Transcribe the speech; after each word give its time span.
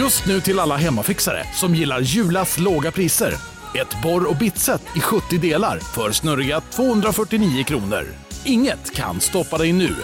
Just 0.00 0.26
nu 0.26 0.40
till 0.40 0.58
alla 0.58 0.76
hemmafixare 0.76 1.44
som 1.54 1.74
gillar 1.74 2.00
Julas 2.00 2.58
låga 2.58 2.90
priser. 2.90 3.34
Ett 3.74 4.02
borr 4.02 4.30
och 4.30 4.36
bitset 4.36 4.82
i 4.96 5.00
70 5.00 5.38
delar 5.38 5.78
för 5.78 6.12
snurriga 6.12 6.60
249 6.60 7.64
kronor. 7.64 8.06
Inget 8.44 8.94
kan 8.94 9.20
stoppa 9.20 9.58
dig 9.58 9.72
nu. 9.72 9.96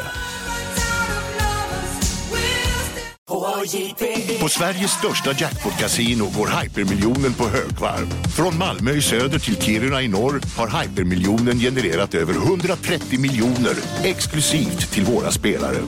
På 4.40 4.48
Sveriges 4.48 4.90
största 4.90 5.32
jackpot-kasino 5.32 6.24
går 6.37 6.63
hypermiljonen 6.63 7.35
på 7.35 7.44
högvarv. 7.49 8.06
Från 8.37 8.58
Malmö 8.58 8.90
i 8.90 9.03
söder 9.03 9.38
till 9.38 9.63
Kiruna 9.63 10.03
i 10.03 10.08
norr 10.08 10.40
har 10.56 10.83
hypermiljonen 10.83 11.58
genererat 11.58 12.15
över 12.15 12.35
130 12.35 13.21
miljoner 13.21 13.74
exklusivt 14.04 14.92
till 14.92 15.04
våra 15.04 15.31
spelare. 15.31 15.78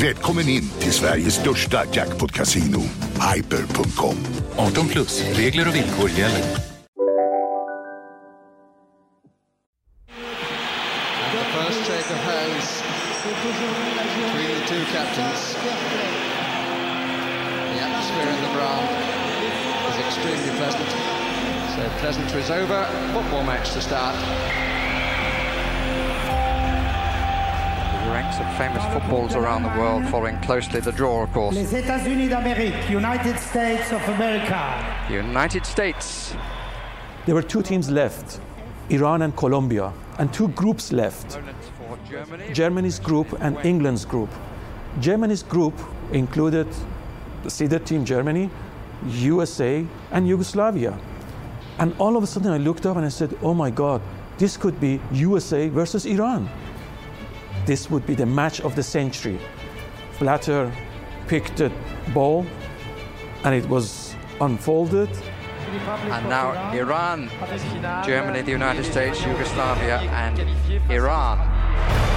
Välkommen 0.00 0.48
in 0.48 0.68
till 0.78 0.92
Sveriges 0.92 1.34
största 1.34 1.84
jackpot-kasino, 1.92 2.80
hyper.com. 3.34 4.16
18 4.56 4.88
plus, 4.88 5.24
regler 5.38 5.68
och 5.68 5.74
villkor 5.74 6.10
gäller. 6.10 6.42
First 11.52 11.80
shake 11.86 12.12
of 12.12 12.18
hands 12.18 12.82
between 14.32 14.60
the 14.60 14.66
two 14.68 14.84
captains. 14.92 15.56
The 17.72 17.80
atmosphere 17.80 18.28
in 18.28 18.40
the 18.42 18.52
ground 18.54 18.88
is 19.88 19.96
extremely 20.06 20.58
pleasant. 20.58 20.90
So 21.74 21.82
pleasantry's 22.00 22.50
over, 22.50 22.84
football 23.14 23.44
match 23.44 23.72
to 23.72 23.80
start. 23.80 24.75
Ranks 28.16 28.38
of 28.40 28.46
famous 28.56 28.82
footballers 28.94 29.34
around 29.34 29.62
the 29.62 29.74
world 29.78 30.02
following 30.08 30.38
closely 30.40 30.80
the 30.80 30.92
draw, 30.92 31.24
of 31.24 31.30
course. 31.34 31.54
Les 31.54 31.74
États-Unis 31.82 32.28
d'Amérique, 32.30 32.88
United 32.88 33.38
States 33.38 33.92
of 33.92 34.02
America. 34.16 34.60
United 35.10 35.66
States. 35.66 36.34
There 37.26 37.34
were 37.34 37.46
two 37.54 37.62
teams 37.62 37.90
left, 37.90 38.40
Iran 38.88 39.20
and 39.20 39.36
Colombia, 39.36 39.92
and 40.18 40.32
two 40.32 40.48
groups 40.48 40.92
left. 40.92 41.38
Germany. 42.08 42.44
Germany's 42.54 42.98
group 42.98 43.28
and 43.40 43.58
England's 43.72 44.06
group. 44.06 44.30
Germany's 44.98 45.42
group 45.42 45.74
included 46.12 46.68
the 47.42 47.50
seeded 47.50 47.84
team 47.84 48.02
Germany, 48.06 48.48
USA, 49.08 49.84
and 50.12 50.26
Yugoslavia. 50.26 50.98
And 51.78 51.94
all 51.98 52.16
of 52.16 52.22
a 52.22 52.26
sudden 52.26 52.50
I 52.50 52.56
looked 52.68 52.86
up 52.86 52.96
and 52.96 53.04
I 53.04 53.10
said, 53.10 53.36
oh 53.42 53.52
my 53.52 53.70
God, 53.70 54.00
this 54.38 54.56
could 54.56 54.80
be 54.80 55.00
USA 55.12 55.68
versus 55.68 56.06
Iran. 56.06 56.48
This 57.66 57.90
would 57.90 58.06
be 58.06 58.14
the 58.14 58.26
match 58.26 58.60
of 58.60 58.76
the 58.76 58.82
century. 58.82 59.40
Blatter 60.20 60.72
picked 61.26 61.56
the 61.56 61.72
ball 62.14 62.46
and 63.42 63.54
it 63.54 63.68
was 63.68 64.14
unfolded. 64.40 65.10
And 66.12 66.28
now 66.28 66.70
Iran, 66.72 67.28
Germany, 68.06 68.42
the 68.42 68.52
United 68.52 68.84
States, 68.84 69.20
Yugoslavia, 69.26 69.98
and 69.98 70.38
Iran. 70.88 72.15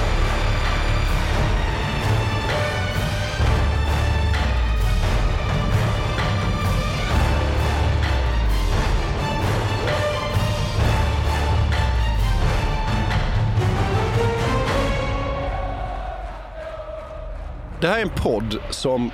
Det 17.82 17.88
här 17.88 17.98
är 17.98 18.02
en 18.02 18.10
podd 18.10 18.60
som 18.70 19.12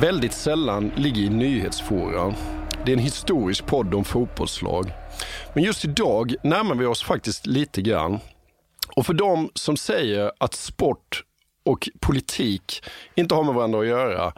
väldigt 0.00 0.32
sällan 0.32 0.92
ligger 0.96 1.22
i 1.22 1.28
nyhetsfora. 1.28 2.34
Det 2.84 2.92
är 2.92 2.96
en 2.96 3.02
historisk 3.02 3.66
podd 3.66 3.94
om 3.94 4.04
fotbollslag. 4.04 4.92
Men 5.54 5.64
just 5.64 5.84
idag 5.84 6.34
närmar 6.42 6.74
vi 6.74 6.86
oss 6.86 7.02
faktiskt 7.02 7.46
lite 7.46 7.82
grann. 7.82 8.18
Och 8.96 9.06
för 9.06 9.14
de 9.14 9.50
som 9.54 9.76
säger 9.76 10.32
att 10.38 10.54
sport 10.54 11.24
och 11.64 11.88
politik 12.00 12.84
inte 13.14 13.34
har 13.34 13.44
med 13.44 13.54
varandra 13.54 13.80
att 13.80 13.86
göra 13.86 14.32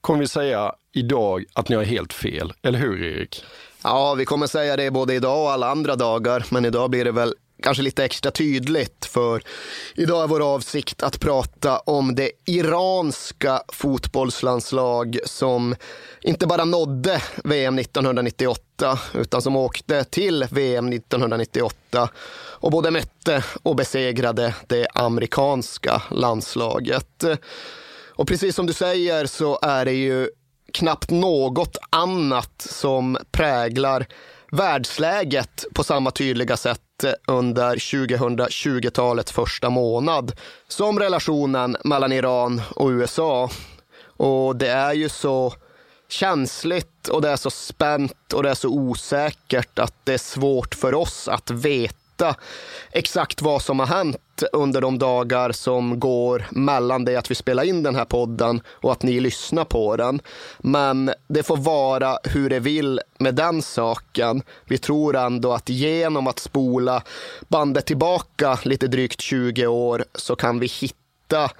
kommer 0.00 0.20
vi 0.20 0.28
säga 0.28 0.72
idag 0.92 1.44
att 1.52 1.68
ni 1.68 1.76
har 1.76 1.84
helt 1.84 2.12
fel. 2.12 2.52
Eller 2.62 2.78
hur 2.78 3.04
Erik? 3.04 3.44
Ja, 3.84 4.14
vi 4.14 4.24
kommer 4.24 4.46
säga 4.46 4.76
det 4.76 4.90
både 4.90 5.14
idag 5.14 5.42
och 5.44 5.50
alla 5.50 5.70
andra 5.70 5.96
dagar, 5.96 6.46
men 6.50 6.64
idag 6.64 6.90
blir 6.90 7.04
det 7.04 7.12
väl 7.12 7.34
kanske 7.60 7.82
lite 7.82 8.04
extra 8.04 8.30
tydligt 8.30 9.04
för 9.04 9.42
idag 9.94 10.22
är 10.22 10.28
vår 10.28 10.54
avsikt 10.54 11.02
att 11.02 11.20
prata 11.20 11.78
om 11.78 12.14
det 12.14 12.30
iranska 12.46 13.62
fotbollslandslag 13.68 15.18
som 15.24 15.74
inte 16.22 16.46
bara 16.46 16.64
nådde 16.64 17.22
VM 17.44 17.78
1998 17.78 18.98
utan 19.14 19.42
som 19.42 19.56
åkte 19.56 20.04
till 20.04 20.46
VM 20.50 20.92
1998 20.92 22.08
och 22.60 22.70
både 22.70 22.90
mötte 22.90 23.44
och 23.62 23.76
besegrade 23.76 24.54
det 24.66 24.88
amerikanska 24.94 26.02
landslaget. 26.10 27.24
Och 28.08 28.28
precis 28.28 28.56
som 28.56 28.66
du 28.66 28.72
säger 28.72 29.26
så 29.26 29.58
är 29.62 29.84
det 29.84 29.92
ju 29.92 30.28
knappt 30.72 31.10
något 31.10 31.76
annat 31.90 32.66
som 32.70 33.18
präglar 33.32 34.06
världsläget 34.50 35.64
på 35.74 35.84
samma 35.84 36.10
tydliga 36.10 36.56
sätt 36.56 37.04
eh, 37.04 37.12
under 37.26 37.76
2020-talets 37.76 39.32
första 39.32 39.70
månad 39.70 40.32
som 40.68 40.98
relationen 40.98 41.76
mellan 41.84 42.12
Iran 42.12 42.62
och 42.76 42.88
USA. 42.88 43.50
Och 44.02 44.56
det 44.56 44.68
är 44.68 44.92
ju 44.92 45.08
så 45.08 45.54
känsligt 46.08 47.08
och 47.08 47.22
det 47.22 47.28
är 47.28 47.36
så 47.36 47.50
spänt 47.50 48.32
och 48.32 48.42
det 48.42 48.50
är 48.50 48.54
så 48.54 48.68
osäkert 48.68 49.78
att 49.78 49.94
det 50.04 50.14
är 50.14 50.18
svårt 50.18 50.74
för 50.74 50.94
oss 50.94 51.28
att 51.28 51.50
veta 51.50 52.34
exakt 52.92 53.42
vad 53.42 53.62
som 53.62 53.78
har 53.78 53.86
hänt 53.86 54.16
under 54.52 54.80
de 54.80 54.98
dagar 54.98 55.52
som 55.52 56.00
går 56.00 56.46
mellan 56.50 57.04
det 57.04 57.16
att 57.16 57.30
vi 57.30 57.34
spelar 57.34 57.62
in 57.62 57.82
den 57.82 57.94
här 57.94 58.04
podden 58.04 58.60
och 58.68 58.92
att 58.92 59.02
ni 59.02 59.20
lyssnar 59.20 59.64
på 59.64 59.96
den. 59.96 60.20
Men 60.58 61.12
det 61.28 61.42
får 61.42 61.56
vara 61.56 62.18
hur 62.24 62.50
det 62.50 62.60
vill 62.60 63.00
med 63.18 63.34
den 63.34 63.62
saken. 63.62 64.42
Vi 64.64 64.78
tror 64.78 65.16
ändå 65.16 65.52
att 65.52 65.68
genom 65.68 66.26
att 66.26 66.38
spola 66.38 67.02
bandet 67.48 67.86
tillbaka 67.86 68.58
lite 68.62 68.86
drygt 68.86 69.20
20 69.20 69.66
år 69.66 70.04
så 70.14 70.36
kan 70.36 70.58
vi 70.58 70.66
hitta 70.66 71.50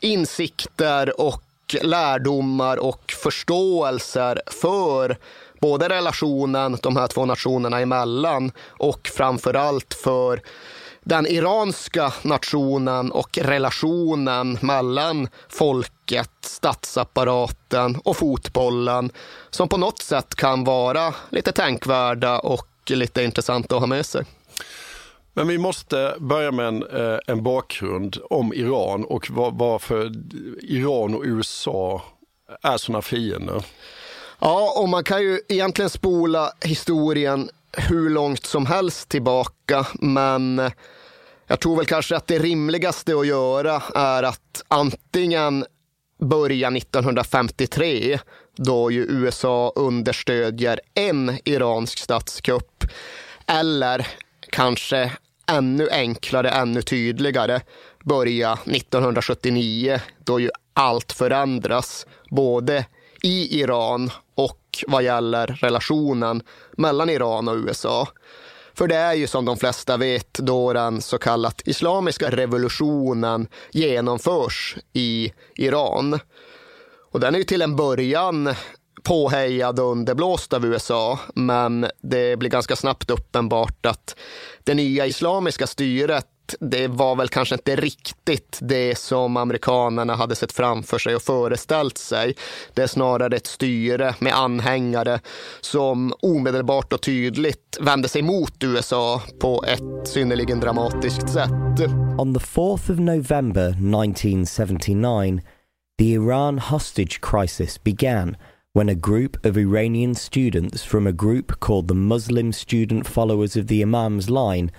insikter 0.00 1.20
och 1.20 1.42
lärdomar 1.82 2.76
och 2.76 3.12
förståelser 3.22 4.42
för 4.46 5.16
både 5.60 5.88
relationen 5.88 6.78
de 6.82 6.96
här 6.96 7.06
två 7.06 7.24
nationerna 7.24 7.80
emellan 7.80 8.52
och 8.68 9.08
framförallt 9.14 9.94
för 9.94 10.42
den 11.04 11.26
iranska 11.26 12.12
nationen 12.22 13.12
och 13.12 13.38
relationen 13.38 14.58
mellan 14.60 15.28
folket, 15.48 16.30
statsapparaten 16.40 17.96
och 18.04 18.16
fotbollen 18.16 19.10
som 19.50 19.68
på 19.68 19.76
något 19.76 19.98
sätt 19.98 20.34
kan 20.34 20.64
vara 20.64 21.14
lite 21.30 21.52
tänkvärda 21.52 22.38
och 22.38 22.68
lite 22.90 23.22
intressanta 23.22 23.74
att 23.74 23.80
ha 23.80 23.86
med 23.86 24.06
sig. 24.06 24.24
Men 25.34 25.48
vi 25.48 25.58
måste 25.58 26.14
börja 26.18 26.52
med 26.52 26.66
en, 26.66 26.82
eh, 26.82 27.18
en 27.26 27.42
bakgrund 27.42 28.16
om 28.30 28.54
Iran 28.54 29.04
och 29.04 29.30
var, 29.30 29.50
varför 29.50 30.12
Iran 30.62 31.14
och 31.14 31.22
USA 31.24 32.02
är 32.62 32.76
sådana 32.76 33.02
fiender. 33.02 33.64
Ja, 34.38 34.74
och 34.76 34.88
man 34.88 35.04
kan 35.04 35.22
ju 35.22 35.40
egentligen 35.48 35.90
spola 35.90 36.52
historien 36.60 37.50
hur 37.76 38.10
långt 38.10 38.46
som 38.46 38.66
helst 38.66 39.08
tillbaka, 39.08 39.86
men 39.94 40.70
jag 41.46 41.60
tror 41.60 41.76
väl 41.76 41.86
kanske 41.86 42.16
att 42.16 42.26
det 42.26 42.38
rimligaste 42.38 43.14
att 43.14 43.26
göra 43.26 43.82
är 43.94 44.22
att 44.22 44.62
antingen 44.68 45.64
börja 46.20 46.68
1953 46.68 48.18
då 48.56 48.90
ju 48.90 49.02
USA 49.02 49.72
understödjer 49.76 50.80
en 50.94 51.38
iransk 51.44 51.98
statskupp 51.98 52.84
eller 53.46 54.06
kanske 54.50 55.12
ännu 55.46 55.90
enklare, 55.90 56.50
ännu 56.50 56.82
tydligare 56.82 57.60
börja 58.04 58.52
1979 58.52 60.00
då 60.24 60.40
ju 60.40 60.50
allt 60.72 61.12
förändras 61.12 62.06
både 62.30 62.86
i 63.22 63.60
Iran 63.60 64.10
vad 64.86 65.02
gäller 65.02 65.46
relationen 65.46 66.42
mellan 66.76 67.10
Iran 67.10 67.48
och 67.48 67.56
USA. 67.56 68.08
För 68.74 68.88
det 68.88 68.96
är 68.96 69.14
ju 69.14 69.26
som 69.26 69.44
de 69.44 69.56
flesta 69.56 69.96
vet 69.96 70.32
då 70.32 70.72
den 70.72 71.02
så 71.02 71.18
kallat 71.18 71.62
islamiska 71.64 72.30
revolutionen 72.30 73.48
genomförs 73.70 74.76
i 74.92 75.32
Iran. 75.54 76.18
Och 77.10 77.20
den 77.20 77.34
är 77.34 77.38
ju 77.38 77.44
till 77.44 77.62
en 77.62 77.76
början 77.76 78.54
påhejad 79.02 79.80
och 79.80 79.90
underblåst 79.90 80.52
av 80.52 80.66
USA, 80.66 81.18
men 81.34 81.86
det 82.00 82.36
blir 82.38 82.50
ganska 82.50 82.76
snabbt 82.76 83.10
uppenbart 83.10 83.86
att 83.86 84.16
det 84.64 84.74
nya 84.74 85.06
islamiska 85.06 85.66
styret 85.66 86.26
det 86.60 86.88
var 86.88 87.16
väl 87.16 87.28
kanske 87.28 87.54
inte 87.54 87.76
riktigt 87.76 88.58
det 88.60 88.98
som 88.98 89.36
amerikanerna 89.36 90.14
hade 90.14 90.34
sett 90.34 90.52
framför 90.52 90.98
sig 90.98 91.16
och 91.16 91.22
föreställt 91.22 91.98
sig. 91.98 92.34
Det 92.74 92.82
är 92.82 92.86
snarare 92.86 93.36
ett 93.36 93.46
styre 93.46 94.14
med 94.18 94.34
anhängare 94.34 95.20
som 95.60 96.14
omedelbart 96.20 96.92
och 96.92 97.02
tydligt 97.02 97.78
vände 97.80 98.08
sig 98.08 98.22
mot 98.22 98.64
USA 98.64 99.22
på 99.40 99.64
ett 99.68 100.08
synnerligen 100.08 100.60
dramatiskt 100.60 101.28
sätt. 101.28 101.50
On 102.18 102.34
the 102.34 102.40
4th 102.40 102.92
of 102.92 102.98
November 102.98 103.68
1979, 103.68 105.40
the 105.98 106.12
Iran 106.12 106.58
hostage 106.58 107.20
crisis 107.20 107.84
began 107.84 108.36
when 108.74 108.88
a 108.88 108.94
group 108.94 109.46
of 109.46 109.56
Iranian 109.56 110.14
students 110.14 110.82
from 110.82 111.06
a 111.06 111.12
group 111.12 111.60
called 111.60 111.88
the 111.88 111.94
Muslim 111.94 112.52
Student 112.52 113.06
Followers 113.06 113.56
of 113.56 113.66
the 113.66 113.82
Imam's 113.82 114.30
Line 114.30 114.70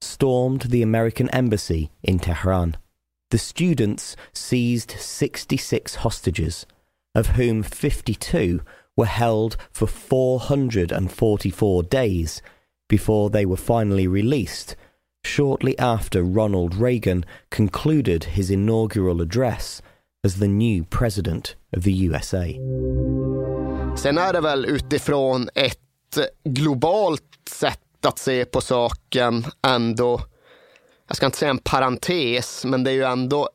stormed 0.00 0.62
the 0.62 0.82
American 0.82 1.28
embassy 1.30 1.90
in 2.02 2.18
Tehran. 2.18 2.76
The 3.30 3.38
students 3.38 4.16
seized 4.32 4.92
66 4.92 5.96
hostages, 5.96 6.66
of 7.14 7.28
whom 7.28 7.62
52 7.62 8.60
were 8.96 9.06
held 9.06 9.56
for 9.72 9.86
444 9.86 11.82
days 11.82 12.42
before 12.88 13.30
they 13.30 13.44
were 13.44 13.56
finally 13.56 14.06
released, 14.06 14.76
shortly 15.24 15.78
after 15.78 16.22
Ronald 16.22 16.74
Reagan 16.74 17.24
concluded 17.50 18.24
his 18.24 18.50
inaugural 18.50 19.20
address 19.20 19.82
as 20.22 20.36
the 20.36 20.48
new 20.48 20.84
president 20.84 21.56
of 21.72 21.82
the 21.82 21.92
USA. 21.92 22.52
Sen 23.96 24.18
är 24.18 24.32
det 24.32 24.40
väl 24.40 24.66
utifrån 24.66 25.48
ett 25.54 25.78
globalt 26.44 27.22
sätt 27.50 27.85
att 28.06 28.18
se 28.18 28.44
på 28.44 28.60
saken 28.60 29.46
ändå, 29.66 30.20
jag 31.08 31.16
ska 31.16 31.26
inte 31.26 31.38
säga 31.38 31.50
en 31.50 31.58
parentes, 31.58 32.64
men 32.64 32.84
det 32.84 32.90
är 32.90 32.94
ju 32.94 33.04
ändå 33.04 33.48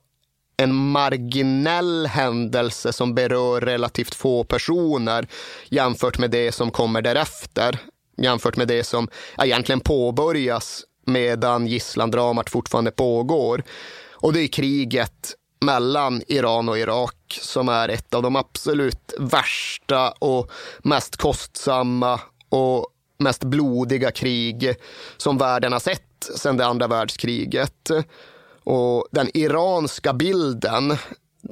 en 0.58 0.76
marginell 0.76 2.08
händelse 2.08 2.94
som 2.94 3.16
berör 3.16 3.62
relativt 3.62 4.16
få 4.16 4.44
personer 4.44 5.28
jämfört 5.70 6.18
med 6.18 6.32
det 6.32 6.52
som 6.52 6.72
kommer 6.72 7.02
därefter. 7.02 7.80
Jämfört 8.18 8.58
med 8.58 8.68
det 8.68 8.84
som 8.84 9.08
egentligen 9.38 9.80
påbörjas 9.80 10.84
medan 11.06 11.68
gisslandramat 11.68 12.50
fortfarande 12.50 12.92
pågår. 12.92 13.64
Och 14.12 14.34
det 14.34 14.42
är 14.42 14.48
kriget 14.48 15.36
mellan 15.66 16.22
Iran 16.28 16.70
och 16.70 16.80
Irak 16.80 17.40
som 17.42 17.70
är 17.70 17.90
ett 17.90 18.14
av 18.14 18.24
de 18.24 18.36
absolut 18.36 19.14
värsta 19.20 20.12
och 20.12 20.52
mest 20.84 21.18
kostsamma 21.18 22.20
och 22.50 22.88
mest 23.22 23.44
blodiga 23.44 24.12
krig 24.12 24.76
som 25.18 25.38
världen 25.38 25.72
har 25.72 25.80
sett 25.80 26.30
sedan 26.36 26.58
det 26.58 26.66
andra 26.66 26.88
världskriget. 26.88 27.92
Och 28.64 29.08
den 29.12 29.38
iranska 29.38 30.14
bilden, 30.14 30.98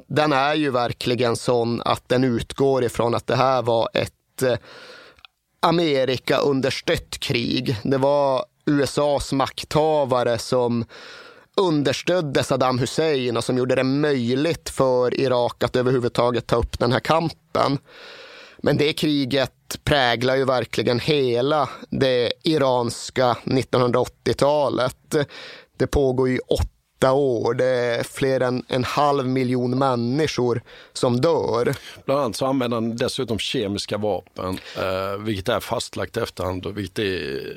den 0.06 0.32
är 0.32 0.54
ju 0.54 0.70
verkligen 0.70 1.36
sån 1.36 1.82
att 1.82 2.08
den 2.08 2.24
utgår 2.24 2.84
ifrån 2.84 3.14
att 3.14 3.26
det 3.26 3.36
här 3.36 3.62
var 3.62 3.88
ett 3.94 4.42
eh, 4.42 4.56
Amerika 5.60 6.38
understött 6.38 7.18
krig. 7.18 7.76
Det 7.82 7.98
var 7.98 8.44
USAs 8.66 9.32
makthavare 9.32 10.38
som 10.38 10.84
understödde 11.56 12.42
Saddam 12.42 12.78
Hussein 12.78 13.36
och 13.36 13.44
som 13.44 13.58
gjorde 13.58 13.74
det 13.74 13.84
möjligt 13.84 14.70
för 14.70 15.20
Irak 15.20 15.62
att 15.64 15.76
överhuvudtaget 15.76 16.46
ta 16.46 16.56
upp 16.56 16.78
den 16.78 16.92
här 16.92 17.00
kampen. 17.00 17.78
Men 18.58 18.76
det 18.76 18.92
kriget 18.92 19.52
präglar 19.84 20.36
ju 20.36 20.44
verkligen 20.44 20.98
hela 20.98 21.68
det 21.90 22.32
iranska 22.42 23.36
1980-talet. 23.44 25.14
Det 25.76 25.86
pågår 25.86 26.28
ju 26.28 26.38
åtta 26.38 27.12
år. 27.12 27.54
Det 27.54 27.66
är 27.66 28.02
fler 28.02 28.40
än 28.40 28.64
en 28.68 28.84
halv 28.84 29.28
miljon 29.28 29.78
människor 29.78 30.62
som 30.92 31.20
dör. 31.20 31.74
Bland 32.04 32.20
annat 32.20 32.36
så 32.36 32.46
använder 32.46 32.76
han 32.76 32.96
dessutom 32.96 33.38
kemiska 33.38 33.98
vapen, 33.98 34.58
eh, 34.76 35.18
vilket 35.18 35.48
är 35.48 35.60
fastlagt 35.60 36.16
efterhand 36.16 36.66
och 36.66 36.78
vilket 36.78 36.98
är 36.98 37.56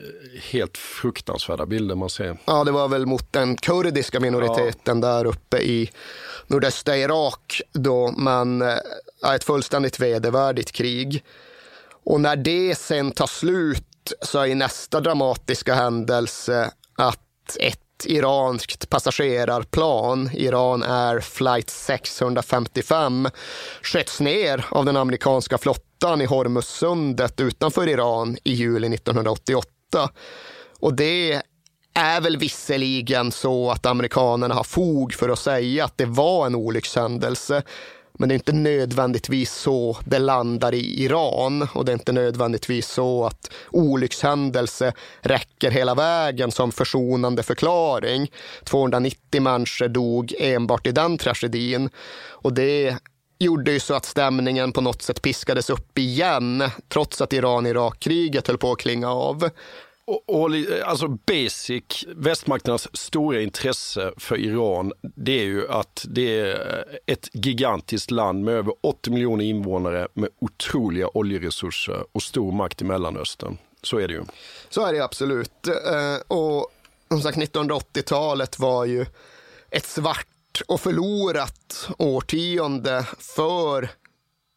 helt 0.52 0.78
fruktansvärda 0.78 1.66
bilder 1.66 1.96
man 1.96 2.10
ser. 2.10 2.38
Ja, 2.46 2.64
det 2.64 2.72
var 2.72 2.88
väl 2.88 3.06
mot 3.06 3.34
den 3.34 3.58
kurdiska 3.58 4.20
minoriteten 4.20 5.02
ja. 5.02 5.08
där 5.08 5.26
uppe 5.26 5.58
i 5.58 5.90
nordöstra 6.48 6.98
Irak 6.98 7.62
då, 7.72 8.14
men 8.18 8.62
eh, 8.62 8.78
ett 9.36 9.44
fullständigt 9.44 10.00
vedervärdigt 10.00 10.72
krig. 10.72 11.24
Och 12.06 12.22
när 12.22 12.36
det 12.36 12.76
sen 12.78 13.12
tar 13.12 13.28
slut 13.28 14.14
så 14.22 14.40
är 14.40 14.56
nästa 14.56 15.00
dramatiska 15.00 15.76
händelse 15.76 16.72
att 16.98 17.58
ett 17.60 17.80
iranskt 18.06 18.90
passagerarplan, 18.90 20.30
Iran 20.34 20.84
Air 20.84 21.20
Flight 21.20 21.70
655, 21.70 23.30
sköts 23.82 24.20
ner 24.20 24.66
av 24.70 24.86
den 24.86 24.98
amerikanska 24.98 25.58
flottan 25.58 26.22
i 26.22 26.26
Hormuzsundet 26.26 27.40
utanför 27.40 27.90
Iran 27.90 28.38
i 28.44 28.54
juli 28.54 28.94
1988. 28.96 30.10
Och 30.80 30.94
det 30.94 31.42
är 31.94 32.22
väl 32.22 32.38
visserligen 32.38 33.32
så 33.32 33.72
att 33.72 33.86
amerikanerna 33.86 34.56
har 34.56 34.64
fog 34.64 35.14
för 35.14 35.30
att 35.30 35.40
säga 35.40 35.86
att 35.86 35.98
det 35.98 36.06
var 36.06 36.46
en 36.46 36.56
olyckshändelse. 36.56 37.64
Men 38.20 38.30
det 38.30 38.34
är 38.34 38.36
inte 38.36 38.54
nödvändigtvis 38.54 39.54
så 39.54 39.98
det 40.06 40.20
landar 40.20 40.74
i 40.74 41.04
Iran 41.04 41.68
och 41.74 41.86
det 41.86 41.92
är 41.92 41.94
inte 41.94 42.12
nödvändigtvis 42.12 42.88
så 42.88 43.26
att 43.26 43.52
olyckshändelse 43.72 44.94
räcker 45.22 45.72
hela 45.72 45.96
vägen 45.96 46.52
som 46.52 46.72
försonande 46.72 47.44
förklaring. 47.44 48.32
290 48.64 49.42
människor 49.42 49.88
dog 49.88 50.34
enbart 50.40 50.88
i 50.88 50.92
den 50.92 51.18
tragedin 51.18 51.90
och 52.30 52.54
det 52.54 52.98
gjorde 53.40 53.72
ju 53.72 53.80
så 53.80 53.94
att 53.94 54.06
stämningen 54.06 54.72
på 54.72 54.82
något 54.82 55.02
sätt 55.02 55.22
piskades 55.22 55.70
upp 55.70 55.98
igen 55.98 56.64
trots 56.90 57.22
att 57.22 57.34
Iran-Irak-kriget 57.34 58.48
höll 58.48 58.58
på 58.58 58.72
att 58.72 58.80
klinga 58.80 59.12
av. 59.12 59.50
Och, 60.06 60.30
och, 60.30 60.50
alltså 60.86 61.08
basic, 61.08 62.06
västmakternas 62.08 62.98
stora 62.98 63.42
intresse 63.42 64.12
för 64.18 64.38
Iran, 64.40 64.94
det 65.02 65.40
är 65.40 65.46
ju 65.46 65.70
att 65.70 66.06
det 66.10 66.40
är 66.40 66.86
ett 67.06 67.30
gigantiskt 67.34 68.12
land 68.12 68.44
med 68.44 68.54
över 68.54 68.74
80 68.82 69.12
miljoner 69.12 69.46
invånare 69.46 70.08
med 70.14 70.30
otroliga 70.40 71.08
oljeresurser 71.14 72.06
och 72.12 72.24
stor 72.24 72.52
makt 72.52 72.82
i 72.82 72.86
Mellanöstern. 72.86 73.58
Så 73.84 73.98
är 73.98 74.08
det 74.08 74.14
ju. 74.14 74.24
Så 74.70 74.86
är 74.86 74.94
det 74.94 75.04
absolut. 75.04 75.68
Eh, 75.68 76.38
och 76.38 76.72
som 77.08 77.22
sagt, 77.22 77.38
1980-talet 77.38 78.60
var 78.60 78.86
ju 78.86 79.06
ett 79.70 79.86
svart 79.86 80.62
och 80.68 80.82
förlorat 80.82 81.90
årtionde 81.98 83.06
för 83.20 83.90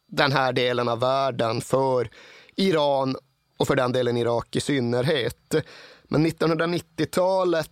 den 0.07 0.31
här 0.31 0.53
delen 0.53 0.87
av 0.87 0.99
världen, 0.99 1.61
för 1.61 2.09
Iran 2.55 3.15
och 3.57 3.67
för 3.67 3.75
den 3.75 3.91
delen 3.91 4.17
Irak 4.17 4.55
i 4.55 4.61
synnerhet. 4.61 5.55
Men 6.03 6.27
1990-talet 6.27 7.71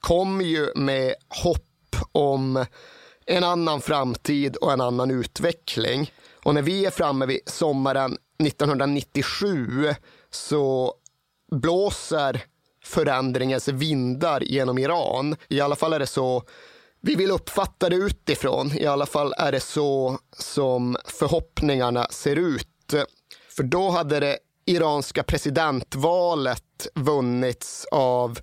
kom 0.00 0.40
ju 0.40 0.68
med 0.74 1.14
hopp 1.42 1.96
om 2.12 2.66
en 3.26 3.44
annan 3.44 3.80
framtid 3.80 4.56
och 4.56 4.72
en 4.72 4.80
annan 4.80 5.10
utveckling. 5.10 6.12
Och 6.44 6.54
när 6.54 6.62
vi 6.62 6.86
är 6.86 6.90
framme 6.90 7.26
vid 7.26 7.40
sommaren 7.46 8.18
1997 8.44 9.94
så 10.30 10.94
blåser 11.52 12.44
förändringens 12.84 13.68
vindar 13.68 14.40
genom 14.40 14.78
Iran. 14.78 15.36
I 15.48 15.60
alla 15.60 15.76
fall 15.76 15.92
är 15.92 15.98
det 15.98 16.06
så 16.06 16.42
vi 17.00 17.14
vill 17.14 17.30
uppfatta 17.30 17.88
det 17.88 17.96
utifrån. 17.96 18.72
I 18.76 18.86
alla 18.86 19.06
fall 19.06 19.34
är 19.38 19.52
det 19.52 19.60
så 19.60 20.18
som 20.32 20.96
förhoppningarna 21.04 22.06
ser 22.10 22.36
ut. 22.36 22.94
För 23.56 23.62
då 23.62 23.90
hade 23.90 24.20
det 24.20 24.38
iranska 24.66 25.22
presidentvalet 25.22 26.88
vunnits 26.94 27.86
av 27.92 28.38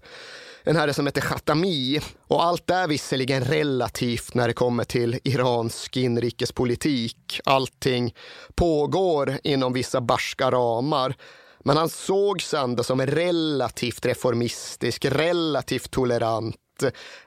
en 0.64 0.76
herre 0.76 0.94
som 0.94 1.06
heter 1.06 1.22
Khatami. 1.22 2.00
Och 2.28 2.44
allt 2.44 2.70
är 2.70 2.88
visserligen 2.88 3.44
relativt 3.44 4.34
när 4.34 4.48
det 4.48 4.54
kommer 4.54 4.84
till 4.84 5.20
iransk 5.24 5.98
inrikespolitik. 5.98 7.40
Allting 7.46 8.16
pågår 8.56 9.38
inom 9.44 9.74
vissa 9.74 10.02
barska 10.02 10.52
ramar. 10.52 11.16
Men 11.64 11.78
han 11.78 11.90
sågs 11.90 12.54
ändå 12.54 12.84
som 12.84 13.02
relativt 13.02 14.06
reformistisk, 14.06 15.06
relativt 15.06 15.92
tolerant 15.92 16.56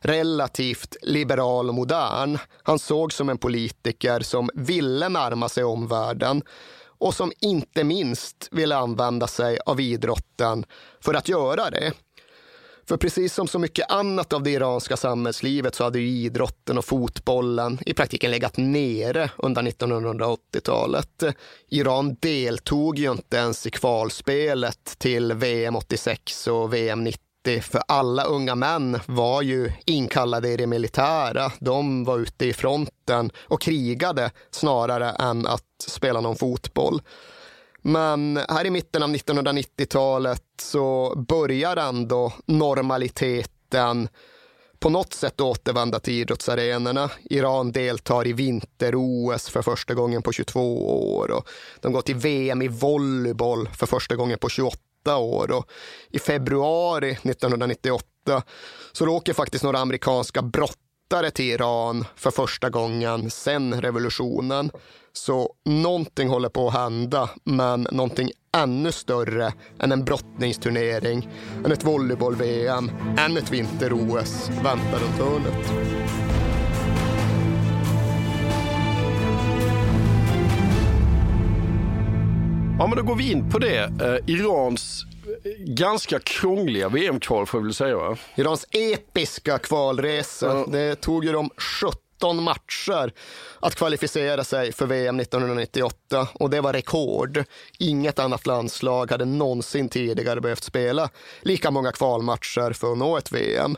relativt 0.00 0.96
liberal 1.02 1.68
och 1.68 1.74
modern. 1.74 2.38
Han 2.62 2.78
sågs 2.78 3.16
som 3.16 3.28
en 3.28 3.38
politiker 3.38 4.20
som 4.20 4.50
ville 4.54 5.08
närma 5.08 5.48
sig 5.48 5.64
omvärlden 5.64 6.42
och 7.02 7.14
som 7.14 7.32
inte 7.40 7.84
minst 7.84 8.48
vill 8.50 8.72
använda 8.72 9.26
sig 9.26 9.58
av 9.66 9.80
idrotten 9.80 10.64
för 11.00 11.14
att 11.14 11.28
göra 11.28 11.70
det. 11.70 11.92
För 12.88 12.96
precis 12.96 13.34
som 13.34 13.48
så 13.48 13.58
mycket 13.58 13.90
annat 13.90 14.32
av 14.32 14.42
det 14.42 14.50
iranska 14.50 14.96
samhällslivet 14.96 15.74
så 15.74 15.84
hade 15.84 15.98
ju 15.98 16.08
idrotten 16.08 16.78
och 16.78 16.84
fotbollen 16.84 17.78
i 17.86 17.94
praktiken 17.94 18.30
legat 18.30 18.56
nere 18.56 19.30
under 19.38 19.62
1980-talet. 19.62 21.22
Iran 21.68 22.16
deltog 22.20 22.98
ju 22.98 23.10
inte 23.10 23.36
ens 23.36 23.66
i 23.66 23.70
kvalspelet 23.70 24.98
till 24.98 25.32
VM 25.32 25.76
86 25.76 26.46
och 26.46 26.74
VM 26.74 27.04
90 27.04 27.31
för 27.44 27.82
alla 27.88 28.24
unga 28.24 28.54
män 28.54 29.00
var 29.06 29.42
ju 29.42 29.72
inkallade 29.86 30.48
i 30.48 30.56
det 30.56 30.66
militära. 30.66 31.52
De 31.58 32.04
var 32.04 32.18
ute 32.18 32.46
i 32.46 32.52
fronten 32.52 33.30
och 33.38 33.60
krigade 33.60 34.30
snarare 34.50 35.10
än 35.10 35.46
att 35.46 35.62
spela 35.86 36.20
någon 36.20 36.36
fotboll. 36.36 37.02
Men 37.82 38.40
här 38.48 38.64
i 38.64 38.70
mitten 38.70 39.02
av 39.02 39.08
1990-talet 39.08 40.42
så 40.62 41.14
börjar 41.28 41.76
ändå 41.76 42.32
normaliteten 42.46 44.08
på 44.78 44.90
något 44.90 45.12
sätt 45.12 45.40
återvända 45.40 46.00
till 46.00 46.14
idrottsarenorna. 46.14 47.10
Iran 47.24 47.72
deltar 47.72 48.26
i 48.26 48.32
vinter-OS 48.32 49.48
för 49.48 49.62
första 49.62 49.94
gången 49.94 50.22
på 50.22 50.32
22 50.32 51.16
år 51.16 51.30
och 51.30 51.48
de 51.80 51.92
går 51.92 52.02
till 52.02 52.16
VM 52.16 52.62
i 52.62 52.68
volleyboll 52.68 53.68
för 53.68 53.86
första 53.86 54.16
gången 54.16 54.38
på 54.38 54.48
28 54.48 54.78
år 55.08 55.50
och 55.50 55.70
i 56.10 56.18
februari 56.18 57.10
1998 57.10 58.42
så 58.92 59.08
åker 59.08 59.32
faktiskt 59.32 59.64
några 59.64 59.78
amerikanska 59.78 60.42
brottare 60.42 61.30
till 61.30 61.44
Iran 61.44 62.04
för 62.16 62.30
första 62.30 62.70
gången 62.70 63.30
sedan 63.30 63.80
revolutionen. 63.80 64.70
Så 65.12 65.54
någonting 65.64 66.28
håller 66.28 66.48
på 66.48 66.68
att 66.68 66.74
hända, 66.74 67.30
men 67.44 67.86
någonting 67.90 68.30
ännu 68.56 68.92
större 68.92 69.52
än 69.78 69.92
en 69.92 70.04
brottningsturnering, 70.04 71.28
än 71.64 71.72
ett 71.72 71.84
volleyboll-VM, 71.84 72.90
än 73.18 73.36
ett 73.36 73.50
vinter-OS 73.50 74.48
väntar 74.48 74.98
runt 74.98 75.18
hörnet. 75.18 76.31
Ja, 82.82 82.86
men 82.86 82.96
då 82.96 83.02
går 83.02 83.16
vi 83.16 83.32
in 83.32 83.50
på 83.50 83.58
det. 83.58 83.78
Eh, 83.78 84.34
Irans 84.34 85.04
eh, 85.44 85.52
ganska 85.58 86.18
krångliga 86.18 86.88
VM-kval 86.88 87.46
får 87.46 87.58
vi 87.58 87.64
väl 87.64 87.74
säga 87.74 87.96
va? 87.96 88.16
Irans 88.34 88.66
episka 88.70 89.58
kvalresa. 89.58 90.46
Ja. 90.46 90.66
Det 90.72 90.94
tog 90.94 91.24
ju 91.24 91.32
dem 91.32 91.50
17 91.80 92.02
13 92.22 92.42
matcher 92.42 93.12
att 93.60 93.74
kvalificera 93.74 94.44
sig 94.44 94.72
för 94.72 94.86
VM 94.86 95.20
1998 95.20 96.28
och 96.34 96.50
det 96.50 96.60
var 96.60 96.72
rekord. 96.72 97.44
Inget 97.78 98.18
annat 98.18 98.46
landslag 98.46 99.10
hade 99.10 99.24
någonsin 99.24 99.88
tidigare 99.88 100.40
behövt 100.40 100.62
spela 100.62 101.10
lika 101.40 101.70
många 101.70 101.92
kvalmatcher 101.92 102.72
för 102.72 102.92
att 102.92 102.98
nå 102.98 103.16
ett 103.16 103.32
VM. 103.32 103.76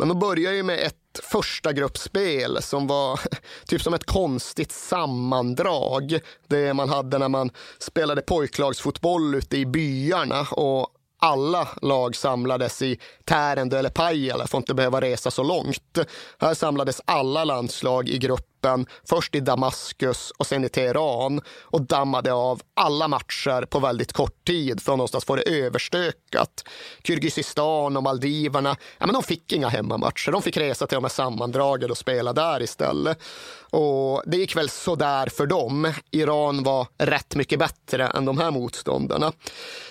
Men 0.00 0.08
de 0.08 0.18
börjar 0.18 0.52
ju 0.52 0.62
med 0.62 0.78
ett 0.78 1.20
första 1.22 1.72
gruppspel 1.72 2.62
som 2.62 2.86
var 2.86 3.20
typ 3.66 3.82
som 3.82 3.94
ett 3.94 4.06
konstigt 4.06 4.72
sammandrag. 4.72 6.20
Det 6.48 6.74
man 6.74 6.88
hade 6.88 7.18
när 7.18 7.28
man 7.28 7.50
spelade 7.78 8.22
pojklagsfotboll 8.22 9.34
ute 9.34 9.56
i 9.56 9.66
byarna 9.66 10.40
och 10.50 10.88
alla 11.20 11.68
lag 11.82 12.16
samlades 12.16 12.82
i 12.82 12.98
Tärendö 13.24 13.78
eller 13.78 13.90
Pajala 13.90 14.46
för 14.46 14.58
att 14.58 14.62
inte 14.62 14.74
behöva 14.74 15.00
resa 15.00 15.30
så 15.30 15.42
långt. 15.42 15.98
Här 16.38 16.54
samlades 16.54 17.00
alla 17.04 17.44
landslag 17.44 18.08
i 18.08 18.18
gruppen, 18.18 18.86
först 19.08 19.34
i 19.34 19.40
Damaskus 19.40 20.32
och 20.38 20.46
sen 20.46 20.64
i 20.64 20.68
Teheran 20.68 21.40
och 21.62 21.82
dammade 21.82 22.32
av 22.32 22.60
alla 22.74 23.08
matcher 23.08 23.66
på 23.66 23.78
väldigt 23.78 24.12
kort 24.12 24.46
tid 24.46 24.82
för 24.82 24.92
att 24.92 24.98
någonstans 24.98 25.24
få 25.24 25.36
det 25.36 25.42
överstökat. 25.42 26.64
Kyrgyzstan 27.04 27.96
och 27.96 28.02
Maldiverna, 28.02 28.76
ja, 28.98 29.06
men 29.06 29.14
de 29.14 29.22
fick 29.22 29.52
inga 29.52 29.68
hemmamatcher. 29.68 30.32
De 30.32 30.42
fick 30.42 30.56
resa 30.56 30.86
till 30.86 30.96
de 30.96 31.04
här 31.04 31.08
sammandragen 31.08 31.90
och 31.90 31.98
spela 31.98 32.32
där 32.32 32.62
istället. 32.62 33.22
Och 33.70 34.22
det 34.26 34.36
gick 34.36 34.56
väl 34.56 34.68
sådär 34.68 35.26
för 35.26 35.46
dem. 35.46 35.92
Iran 36.10 36.62
var 36.62 36.86
rätt 36.98 37.34
mycket 37.34 37.58
bättre 37.58 38.06
än 38.06 38.24
de 38.24 38.38
här 38.38 38.50
motståndarna. 38.50 39.32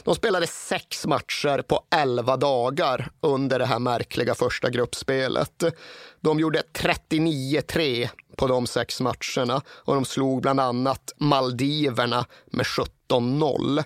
De 0.03 0.15
spelade 0.15 0.47
sex 0.47 1.05
matcher 1.05 1.61
på 1.61 1.81
elva 1.95 2.37
dagar 2.37 3.09
under 3.21 3.59
det 3.59 3.65
här 3.65 3.79
märkliga 3.79 4.35
första 4.35 4.69
gruppspelet. 4.69 5.63
De 6.21 6.39
gjorde 6.39 6.61
39-3 6.73 8.09
på 8.35 8.47
de 8.47 8.67
sex 8.67 9.01
matcherna 9.01 9.61
och 9.67 9.95
de 9.95 10.05
slog 10.05 10.41
bland 10.41 10.59
annat 10.59 11.13
Maldiverna 11.17 12.25
med 12.51 12.65
17-0. 12.65 13.83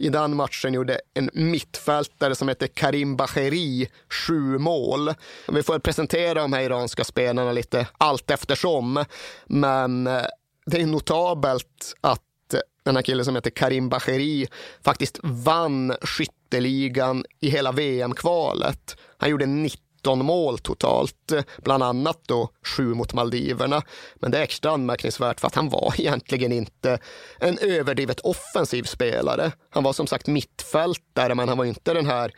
I 0.00 0.08
den 0.08 0.36
matchen 0.36 0.74
gjorde 0.74 1.00
en 1.14 1.30
mittfältare 1.32 2.34
som 2.34 2.48
heter 2.48 2.66
Karim 2.66 3.16
Bacheri 3.16 3.88
sju 4.08 4.58
mål. 4.58 5.14
Vi 5.48 5.62
får 5.62 5.78
presentera 5.78 6.42
de 6.42 6.52
här 6.52 6.60
iranska 6.60 7.04
spelarna 7.04 7.52
lite 7.52 7.86
allt 7.98 8.30
eftersom. 8.30 9.04
Men 9.46 10.06
eh, 10.06 10.22
det 10.66 10.80
är 10.80 10.86
notabelt 10.86 11.94
att 12.00 12.54
eh, 12.54 12.60
den 12.84 12.96
här 12.96 13.02
killen 13.02 13.24
som 13.24 13.34
heter 13.34 13.50
Karim 13.50 13.88
Bacheri 13.88 14.46
faktiskt 14.84 15.18
vann 15.22 15.94
skytteligan 16.02 17.24
i 17.40 17.50
hela 17.50 17.72
VM-kvalet. 17.72 18.96
Han 19.18 19.30
gjorde 19.30 19.46
19 19.46 20.24
mål 20.24 20.58
totalt, 20.58 21.16
Eh, 21.32 21.42
bland 21.64 21.82
annat 21.82 22.20
då 22.26 22.50
sju 22.62 22.94
mot 22.94 23.12
Maldiverna. 23.12 23.82
Men 24.14 24.30
det 24.30 24.38
är 24.38 24.42
extra 24.42 24.70
anmärkningsvärt 24.70 25.40
för 25.40 25.46
att 25.46 25.54
han 25.54 25.68
var 25.68 25.94
egentligen 25.98 26.52
inte 26.52 26.98
en 27.38 27.58
överdrivet 27.58 28.20
offensiv 28.20 28.82
spelare. 28.82 29.52
Han 29.70 29.82
var 29.82 29.92
som 29.92 30.06
sagt 30.06 30.26
mittfältare, 30.26 31.34
men 31.34 31.48
han 31.48 31.58
var 31.58 31.64
inte 31.64 31.94
den 31.94 32.06
här 32.06 32.32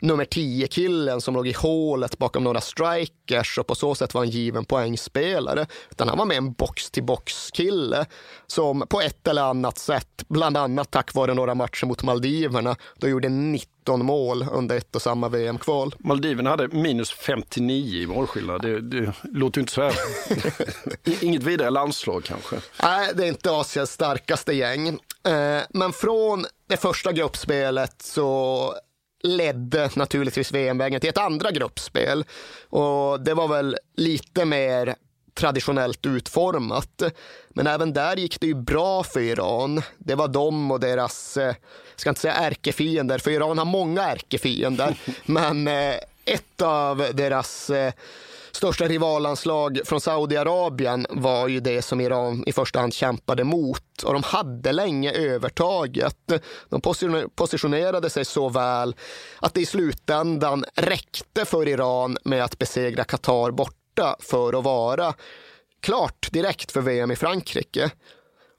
nummer 0.00 0.24
10-killen 0.24 1.20
som 1.20 1.34
låg 1.34 1.48
i 1.48 1.52
hålet 1.52 2.18
bakom 2.18 2.44
några 2.44 2.60
strikers 2.60 3.58
och 3.58 3.66
på 3.66 3.74
så 3.74 3.94
sätt 3.94 4.14
var 4.14 4.22
en 4.22 4.30
given 4.30 4.64
poängspelare. 4.64 5.66
Utan 5.90 6.08
han 6.08 6.18
var 6.18 6.24
med 6.24 6.36
en 6.36 6.52
box-till-box-kille 6.52 8.06
som 8.46 8.84
på 8.88 9.00
ett 9.00 9.28
eller 9.28 9.42
annat 9.42 9.78
sätt, 9.78 10.24
bland 10.28 10.56
annat 10.56 10.90
tack 10.90 11.14
vare 11.14 11.34
några 11.34 11.54
matcher 11.54 11.86
mot 11.86 12.02
Maldiverna, 12.02 12.76
då 12.96 13.08
gjorde 13.08 13.28
19 13.28 14.06
mål 14.06 14.46
under 14.52 14.76
ett 14.76 14.96
och 14.96 15.02
samma 15.02 15.28
VM-kval. 15.28 15.94
Maldiverna 15.98 16.50
hade 16.50 16.68
minus 16.68 17.10
59 17.10 18.02
i 18.02 18.06
målskillnad. 18.06 18.37
Det, 18.40 18.80
det 18.80 19.12
låter 19.22 19.58
ju 19.58 19.62
inte 19.62 19.72
så 19.72 19.82
här. 19.82 19.94
Inget 21.24 21.42
vidare 21.42 21.70
landslag 21.70 22.24
kanske? 22.24 22.56
Nej, 22.82 23.10
det 23.14 23.24
är 23.24 23.28
inte 23.28 23.50
Asiens 23.50 23.92
starkaste 23.92 24.52
gäng. 24.52 24.88
Eh, 24.88 25.60
men 25.70 25.92
från 25.92 26.46
det 26.68 26.76
första 26.76 27.12
gruppspelet 27.12 28.02
så 28.02 28.74
ledde 29.22 29.90
naturligtvis 29.94 30.52
VM-vägen 30.52 31.00
till 31.00 31.10
ett 31.10 31.18
andra 31.18 31.50
gruppspel. 31.50 32.24
Och 32.68 33.20
det 33.20 33.34
var 33.34 33.48
väl 33.48 33.76
lite 33.96 34.44
mer 34.44 34.94
traditionellt 35.38 36.06
utformat. 36.06 37.02
Men 37.48 37.66
även 37.66 37.92
där 37.92 38.16
gick 38.16 38.40
det 38.40 38.46
ju 38.46 38.54
bra 38.54 39.02
för 39.02 39.20
Iran. 39.20 39.82
Det 39.98 40.14
var 40.14 40.28
de 40.28 40.70
och 40.70 40.80
deras, 40.80 41.36
jag 41.36 41.48
eh, 41.48 41.54
ska 41.96 42.08
inte 42.08 42.20
säga 42.20 42.34
ärkefiender, 42.34 43.18
för 43.18 43.30
Iran 43.30 43.58
har 43.58 43.64
många 43.64 44.02
ärkefiender. 44.02 44.96
men 45.26 45.68
eh, 45.68 45.94
ett 46.24 46.62
av 46.62 47.06
deras 47.12 47.70
eh, 47.70 47.92
största 48.52 48.84
rivallandslag 48.84 49.80
från 49.84 50.00
Saudiarabien 50.00 51.06
var 51.10 51.48
ju 51.48 51.60
det 51.60 51.82
som 51.82 52.00
Iran 52.00 52.44
i 52.46 52.52
första 52.52 52.80
hand 52.80 52.94
kämpade 52.94 53.44
mot 53.44 54.02
och 54.04 54.12
de 54.12 54.22
hade 54.22 54.72
länge 54.72 55.12
övertaget. 55.12 56.32
De 56.68 56.80
positionerade 57.34 58.10
sig 58.10 58.24
så 58.24 58.48
väl 58.48 58.96
att 59.40 59.54
det 59.54 59.60
i 59.60 59.66
slutändan 59.66 60.64
räckte 60.74 61.44
för 61.44 61.68
Iran 61.68 62.16
med 62.24 62.44
att 62.44 62.58
besegra 62.58 63.04
Qatar 63.04 63.50
borta 63.50 64.16
för 64.20 64.58
att 64.58 64.64
vara 64.64 65.14
klart 65.80 66.28
direkt 66.32 66.72
för 66.72 66.80
VM 66.80 67.10
i 67.10 67.16
Frankrike. 67.16 67.90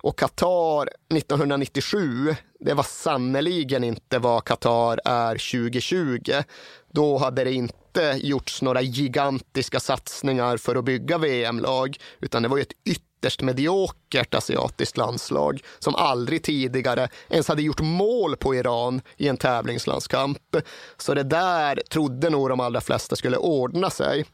Och 0.02 0.20
Qatar 0.20 0.90
1997, 1.14 2.36
det 2.60 2.74
var 2.74 2.84
sannoliken 2.84 3.84
inte 3.84 4.20
vad 4.20 4.44
Qatar 4.44 5.00
är 5.06 5.62
2020. 5.62 6.44
Då 6.92 7.18
hade 7.18 7.44
det 7.44 7.54
inte 7.54 7.79
inte 7.90 8.28
gjorts 8.28 8.62
några 8.62 8.82
gigantiska 8.82 9.80
satsningar 9.80 10.58
för 10.58 10.76
att 10.76 10.86
bygga 10.86 11.18
VM-lag, 11.18 11.98
utan 12.22 12.44
det 12.44 12.50
var 12.50 12.58
ju 12.58 12.62
ett 12.62 12.74
ytterst 12.86 13.42
mediokert 13.42 14.34
asiatiskt 14.34 14.98
landslag 14.98 15.62
som 15.80 15.96
aldrig 15.96 16.44
tidigare 16.44 17.10
ens 17.30 17.48
hade 17.48 17.62
gjort 17.62 17.82
mål 17.82 18.36
på 18.36 18.56
Iran 18.56 19.02
i 19.18 19.28
en 19.28 19.38
tävlingslandskamp. 19.38 20.56
Så 20.98 21.14
det 21.14 21.24
där 21.24 21.82
trodde 21.90 22.30
nog 22.30 22.50
de 22.50 22.60
allra 22.60 22.82
flesta 22.82 23.16
skulle 23.16 23.38
ordna 23.38 23.90
sig. 23.90 24.26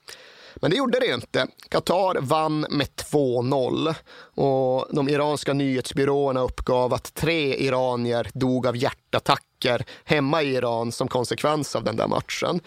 Men 0.56 0.72
det 0.72 0.78
gjorde 0.78 1.00
det 1.00 1.14
inte. 1.14 1.48
Qatar 1.70 2.22
vann 2.22 2.66
med 2.70 2.88
2-0 2.88 3.96
och 4.36 4.88
de 4.96 5.10
iranska 5.10 5.54
nyhetsbyråerna 5.54 6.42
uppgav 6.42 6.94
att 6.94 7.14
tre 7.14 7.56
iranier 7.56 8.30
dog 8.34 8.68
av 8.68 8.78
hjärtattacker 8.78 9.86
hemma 10.04 10.44
i 10.44 10.56
Iran 10.56 10.92
som 10.92 11.08
konsekvens 11.08 11.76
av 11.76 11.84
den 11.84 11.96
där 11.96 12.08
matchen. 12.08 12.60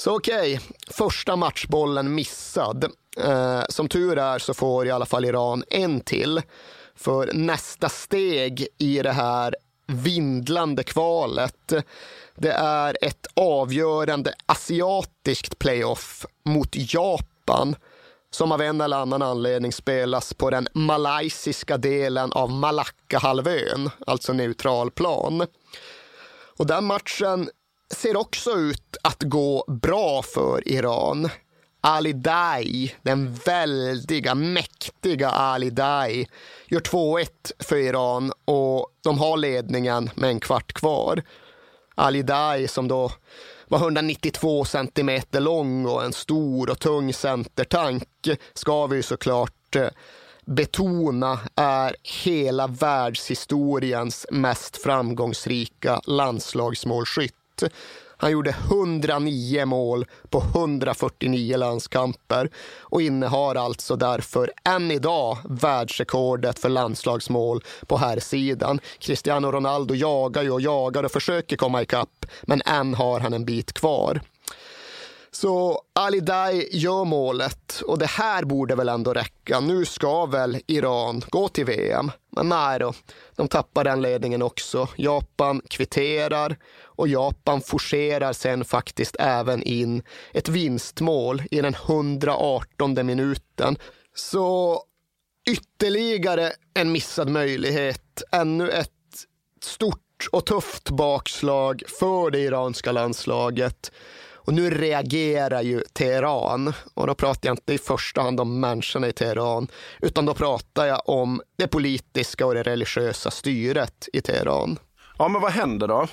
Så 0.00 0.16
okej, 0.16 0.54
okay. 0.54 0.58
första 0.90 1.36
matchbollen 1.36 2.14
missad. 2.14 2.84
Eh, 3.16 3.62
som 3.68 3.88
tur 3.88 4.18
är 4.18 4.38
så 4.38 4.54
får 4.54 4.86
i 4.86 4.90
alla 4.90 5.06
fall 5.06 5.24
Iran 5.24 5.64
en 5.70 6.00
till. 6.00 6.42
För 6.94 7.30
nästa 7.32 7.88
steg 7.88 8.66
i 8.78 9.02
det 9.02 9.12
här 9.12 9.56
vindlande 9.86 10.82
kvalet 10.82 11.72
det 12.34 12.52
är 12.52 12.96
ett 13.02 13.26
avgörande 13.34 14.34
asiatiskt 14.46 15.58
playoff 15.58 16.26
mot 16.44 16.94
Japan 16.94 17.76
som 18.30 18.52
av 18.52 18.62
en 18.62 18.80
eller 18.80 18.96
annan 18.96 19.22
anledning 19.22 19.72
spelas 19.72 20.34
på 20.34 20.50
den 20.50 20.68
malaysiska 20.72 21.76
delen 21.76 22.32
av 22.32 22.50
Malackahalvön, 22.50 23.90
alltså 24.06 24.32
neutral 24.32 24.90
plan. 24.90 25.46
Och 26.58 26.66
den 26.66 26.84
matchen 26.84 27.50
ser 27.94 28.16
också 28.16 28.50
ut 28.50 28.96
att 29.02 29.22
gå 29.22 29.64
bra 29.68 30.22
för 30.22 30.68
Iran. 30.68 31.28
Ali 31.80 32.12
Dai, 32.12 32.94
den 33.02 33.34
väldiga, 33.34 34.34
mäktiga 34.34 35.30
Ali 35.30 35.70
Dai, 35.70 36.26
gör 36.66 36.80
2-1 36.80 37.28
för 37.58 37.76
Iran 37.76 38.32
och 38.44 38.86
de 39.04 39.18
har 39.18 39.36
ledningen 39.36 40.10
med 40.14 40.30
en 40.30 40.40
kvart 40.40 40.72
kvar. 40.72 41.22
Ali 41.94 42.22
Dai 42.22 42.68
som 42.68 42.88
då 42.88 43.12
var 43.68 43.78
192 43.78 44.64
centimeter 44.64 45.40
lång 45.40 45.86
och 45.86 46.04
en 46.04 46.12
stor 46.12 46.70
och 46.70 46.78
tung 46.78 47.12
centertank 47.12 48.28
ska 48.54 48.86
vi 48.86 49.02
såklart 49.02 49.76
eh, 49.76 49.88
betona 50.44 51.38
är 51.54 51.96
hela 52.24 52.66
världshistoriens 52.66 54.26
mest 54.30 54.82
framgångsrika 54.82 56.00
landslagsmålskytt. 56.04 57.34
Han 58.20 58.30
gjorde 58.30 58.50
109 58.50 59.66
mål 59.66 60.06
på 60.30 60.38
149 60.38 61.56
landskamper 61.56 62.50
och 62.80 63.02
innehar 63.02 63.54
alltså 63.54 63.96
därför 63.96 64.52
än 64.64 64.90
idag 64.90 65.38
världsrekordet 65.44 66.58
för 66.58 66.68
landslagsmål 66.68 67.64
på 67.86 67.96
här 67.96 68.18
sidan. 68.18 68.80
Cristiano 68.98 69.52
Ronaldo 69.52 69.94
jagar 69.94 70.42
ju 70.42 70.50
och 70.50 70.60
jagar 70.60 71.04
och 71.04 71.12
försöker 71.12 71.56
komma 71.56 71.82
ikapp, 71.82 72.26
men 72.42 72.62
än 72.66 72.94
har 72.94 73.20
han 73.20 73.32
en 73.32 73.44
bit 73.44 73.72
kvar. 73.72 74.20
Så 75.30 75.82
Ali 75.92 76.20
Dai 76.20 76.68
gör 76.72 77.04
målet 77.04 77.82
och 77.86 77.98
det 77.98 78.06
här 78.06 78.44
borde 78.44 78.74
väl 78.74 78.88
ändå 78.88 79.12
räcka. 79.12 79.60
Nu 79.60 79.84
ska 79.84 80.26
väl 80.26 80.58
Iran 80.66 81.22
gå 81.30 81.48
till 81.48 81.64
VM. 81.64 82.10
Men 82.30 82.48
nej 82.48 82.78
då, 82.78 82.94
de 83.36 83.48
tappar 83.48 83.84
den 83.84 84.02
ledningen 84.02 84.42
också. 84.42 84.88
Japan 84.96 85.62
kvitterar 85.68 86.56
och 86.82 87.08
Japan 87.08 87.60
forcerar 87.60 88.32
sen 88.32 88.64
faktiskt 88.64 89.16
även 89.18 89.62
in 89.62 90.02
ett 90.32 90.48
vinstmål 90.48 91.42
i 91.50 91.60
den 91.60 91.74
118 91.74 93.06
minuten. 93.06 93.76
Så 94.14 94.82
ytterligare 95.50 96.52
en 96.74 96.92
missad 96.92 97.28
möjlighet. 97.28 98.22
Ännu 98.32 98.70
ett 98.70 98.90
stort 99.62 100.28
och 100.32 100.46
tufft 100.46 100.90
bakslag 100.90 101.82
för 102.00 102.30
det 102.30 102.38
iranska 102.38 102.92
landslaget. 102.92 103.92
Och 104.48 104.54
nu 104.54 104.70
reagerar 104.70 105.62
ju 105.62 105.80
Teheran, 105.92 106.72
och 106.94 107.06
då 107.06 107.14
pratar 107.14 107.48
jag 107.48 107.52
inte 107.52 107.72
i 107.72 107.78
första 107.78 108.20
hand 108.20 108.40
om 108.40 108.60
människorna 108.60 109.08
i 109.08 109.12
Teheran, 109.12 109.68
utan 110.00 110.26
då 110.26 110.34
pratar 110.34 110.86
jag 110.86 111.08
om 111.08 111.42
det 111.58 111.66
politiska 111.66 112.46
och 112.46 112.54
det 112.54 112.62
religiösa 112.62 113.30
styret 113.30 114.08
i 114.12 114.20
Teheran. 114.20 114.78
Ja, 115.18 115.28
men 115.28 115.42
vad 115.42 115.52
händer 115.52 115.88
då? 115.88 116.06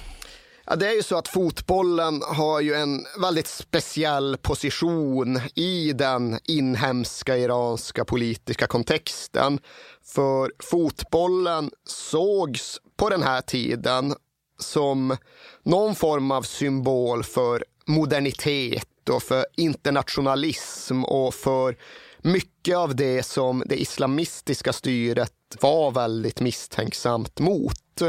Ja, 0.66 0.76
det 0.76 0.88
är 0.88 0.96
ju 0.96 1.04
så 1.04 1.18
att 1.18 1.28
fotbollen 1.28 2.22
har 2.28 2.62
ju 2.62 2.74
en 2.74 3.06
väldigt 3.22 3.48
speciell 3.48 4.38
position 4.42 5.40
i 5.56 5.94
den 5.94 6.40
inhemska 6.44 7.38
iranska 7.38 8.06
politiska 8.06 8.68
kontexten. 8.68 9.60
För 10.06 10.52
fotbollen 10.60 11.72
sågs 11.88 12.80
på 12.98 13.10
den 13.10 13.24
här 13.24 13.42
tiden 13.42 14.16
som 14.58 15.18
någon 15.64 15.96
form 15.96 16.32
av 16.32 16.42
symbol 16.42 17.24
för 17.24 17.66
modernitet 17.86 19.10
och 19.10 19.24
för 19.24 19.46
internationalism 19.56 21.04
och 21.04 21.34
för 21.34 21.78
mycket 22.18 22.78
av 22.78 22.96
det 22.96 23.24
som 23.24 23.64
det 23.66 23.82
islamistiska 23.82 24.74
styret 24.74 25.34
var 25.62 25.92
väldigt 25.92 26.40
misstänksamt 26.40 27.40
mot. 27.40 28.02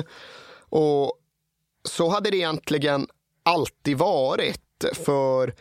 Och 0.58 1.12
så 1.84 2.08
hade 2.08 2.30
det 2.30 2.36
egentligen 2.36 3.06
alltid 3.42 3.98
varit 3.98 4.84
för 4.92 5.54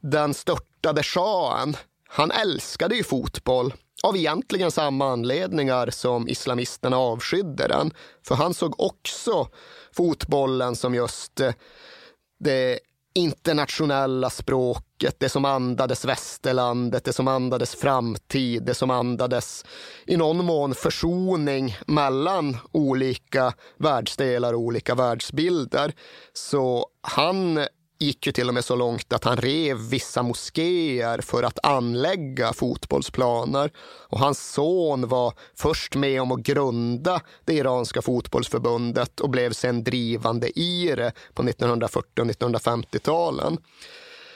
den 0.00 0.34
störtade 0.34 1.02
shahen. 1.02 1.76
Han 2.08 2.30
älskade 2.30 2.96
ju 2.96 3.04
fotboll 3.04 3.74
av 4.02 4.16
egentligen 4.16 4.70
samma 4.70 5.12
anledningar 5.12 5.90
som 5.90 6.28
islamisterna 6.28 6.96
avskydde 6.96 7.68
den. 7.68 7.90
För 8.26 8.34
han 8.34 8.54
såg 8.54 8.80
också 8.80 9.48
fotbollen 9.96 10.76
som 10.76 10.94
just 10.94 11.40
eh, 11.40 11.52
det 12.40 12.78
internationella 13.14 14.30
språket, 14.30 15.16
det 15.18 15.28
som 15.28 15.44
andades 15.44 16.04
västerlandet, 16.04 17.04
det 17.04 17.12
som 17.12 17.28
andades 17.28 17.74
framtid, 17.74 18.62
det 18.62 18.74
som 18.74 18.90
andades 18.90 19.64
i 20.06 20.16
någon 20.16 20.44
mån 20.44 20.74
försoning 20.74 21.76
mellan 21.86 22.56
olika 22.72 23.52
världsdelar 23.76 24.52
och 24.52 24.60
olika 24.60 24.94
världsbilder. 24.94 25.92
Så 26.32 26.86
han 27.00 27.66
gick 28.02 28.26
ju 28.26 28.32
till 28.32 28.48
och 28.48 28.54
med 28.54 28.64
så 28.64 28.76
långt 28.76 29.12
att 29.12 29.24
han 29.24 29.36
rev 29.36 29.76
vissa 29.76 30.22
moskéer 30.22 31.20
för 31.20 31.42
att 31.42 31.58
anlägga 31.62 32.52
fotbollsplaner. 32.52 33.70
Och 34.08 34.18
hans 34.18 34.52
son 34.52 35.08
var 35.08 35.34
först 35.56 35.94
med 35.94 36.22
om 36.22 36.32
att 36.32 36.40
grunda 36.40 37.20
det 37.44 37.54
iranska 37.54 38.02
fotbollsförbundet 38.02 39.20
och 39.20 39.30
blev 39.30 39.52
sen 39.52 39.84
drivande 39.84 40.58
i 40.58 40.94
det 40.96 41.12
på 41.34 41.42
1940 41.42 42.22
och 42.22 42.26
1950-talen. 42.26 43.58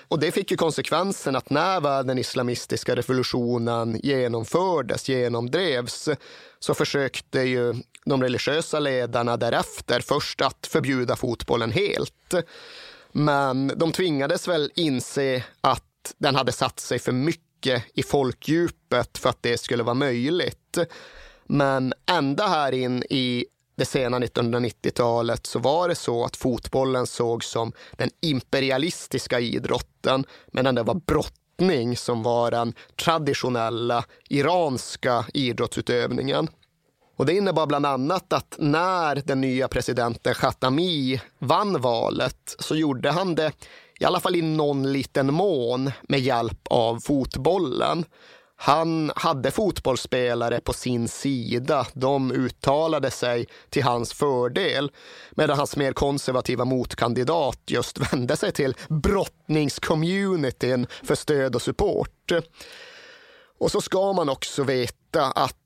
Och 0.08 0.18
det 0.18 0.32
fick 0.32 0.50
ju 0.50 0.56
konsekvensen 0.56 1.36
att 1.36 1.50
när 1.50 2.02
den 2.02 2.18
islamistiska 2.18 2.96
revolutionen 2.96 4.00
genomfördes, 4.02 5.08
genomdrevs, 5.08 6.08
så 6.58 6.74
försökte 6.74 7.40
ju 7.40 7.74
de 8.04 8.22
religiösa 8.22 8.78
ledarna 8.78 9.36
därefter 9.36 10.00
först 10.00 10.40
att 10.40 10.66
förbjuda 10.66 11.16
fotbollen 11.16 11.72
helt. 11.72 12.34
Men 13.12 13.72
de 13.76 13.92
tvingades 13.92 14.48
väl 14.48 14.70
inse 14.74 15.44
att 15.60 15.82
den 16.18 16.34
hade 16.34 16.52
satt 16.52 16.80
sig 16.80 16.98
för 16.98 17.12
mycket 17.12 17.84
i 17.94 18.02
folkdjupet 18.02 19.18
för 19.18 19.30
att 19.30 19.42
det 19.42 19.60
skulle 19.60 19.82
vara 19.82 19.94
möjligt. 19.94 20.78
Men 21.46 21.94
ända 22.06 22.46
här 22.46 22.72
in 22.72 23.02
i 23.02 23.46
det 23.76 23.84
sena 23.84 24.18
1990-talet 24.18 25.46
så 25.46 25.58
var 25.58 25.88
det 25.88 25.94
så 25.94 26.24
att 26.24 26.36
fotbollen 26.36 27.06
sågs 27.06 27.46
som 27.48 27.72
den 27.92 28.10
imperialistiska 28.20 29.40
idrotten 29.40 30.24
medan 30.46 30.74
det 30.74 30.82
var 30.82 30.94
brottning 30.94 31.96
som 31.96 32.22
var 32.22 32.50
den 32.50 32.74
traditionella 32.96 34.04
iranska 34.28 35.24
idrottsutövningen. 35.34 36.48
Och 37.16 37.26
det 37.26 37.34
innebar 37.34 37.66
bland 37.66 37.86
annat 37.86 38.32
att 38.32 38.54
när 38.58 39.22
den 39.24 39.40
nya 39.40 39.68
presidenten 39.68 40.34
Khatami 40.34 41.20
vann 41.38 41.80
valet 41.80 42.56
så 42.58 42.76
gjorde 42.76 43.10
han 43.10 43.34
det 43.34 43.52
i 44.00 44.04
alla 44.04 44.20
fall 44.20 44.36
i 44.36 44.42
någon 44.42 44.92
liten 44.92 45.34
mån 45.34 45.92
med 46.08 46.20
hjälp 46.20 46.60
av 46.70 47.00
fotbollen. 47.00 48.04
Han 48.56 49.12
hade 49.16 49.50
fotbollsspelare 49.50 50.60
på 50.60 50.72
sin 50.72 51.08
sida. 51.08 51.86
De 51.92 52.32
uttalade 52.32 53.10
sig 53.10 53.46
till 53.70 53.82
hans 53.82 54.12
fördel 54.12 54.90
medan 55.30 55.58
hans 55.58 55.76
mer 55.76 55.92
konservativa 55.92 56.64
motkandidat 56.64 57.60
just 57.66 57.98
vände 58.12 58.36
sig 58.36 58.52
till 58.52 58.74
brottningscommunityn 58.88 60.86
för 61.02 61.14
stöd 61.14 61.54
och 61.54 61.62
support. 61.62 62.32
Och 63.58 63.70
så 63.70 63.80
ska 63.80 64.12
man 64.12 64.28
också 64.28 64.62
veta 64.62 65.24
att 65.24 65.56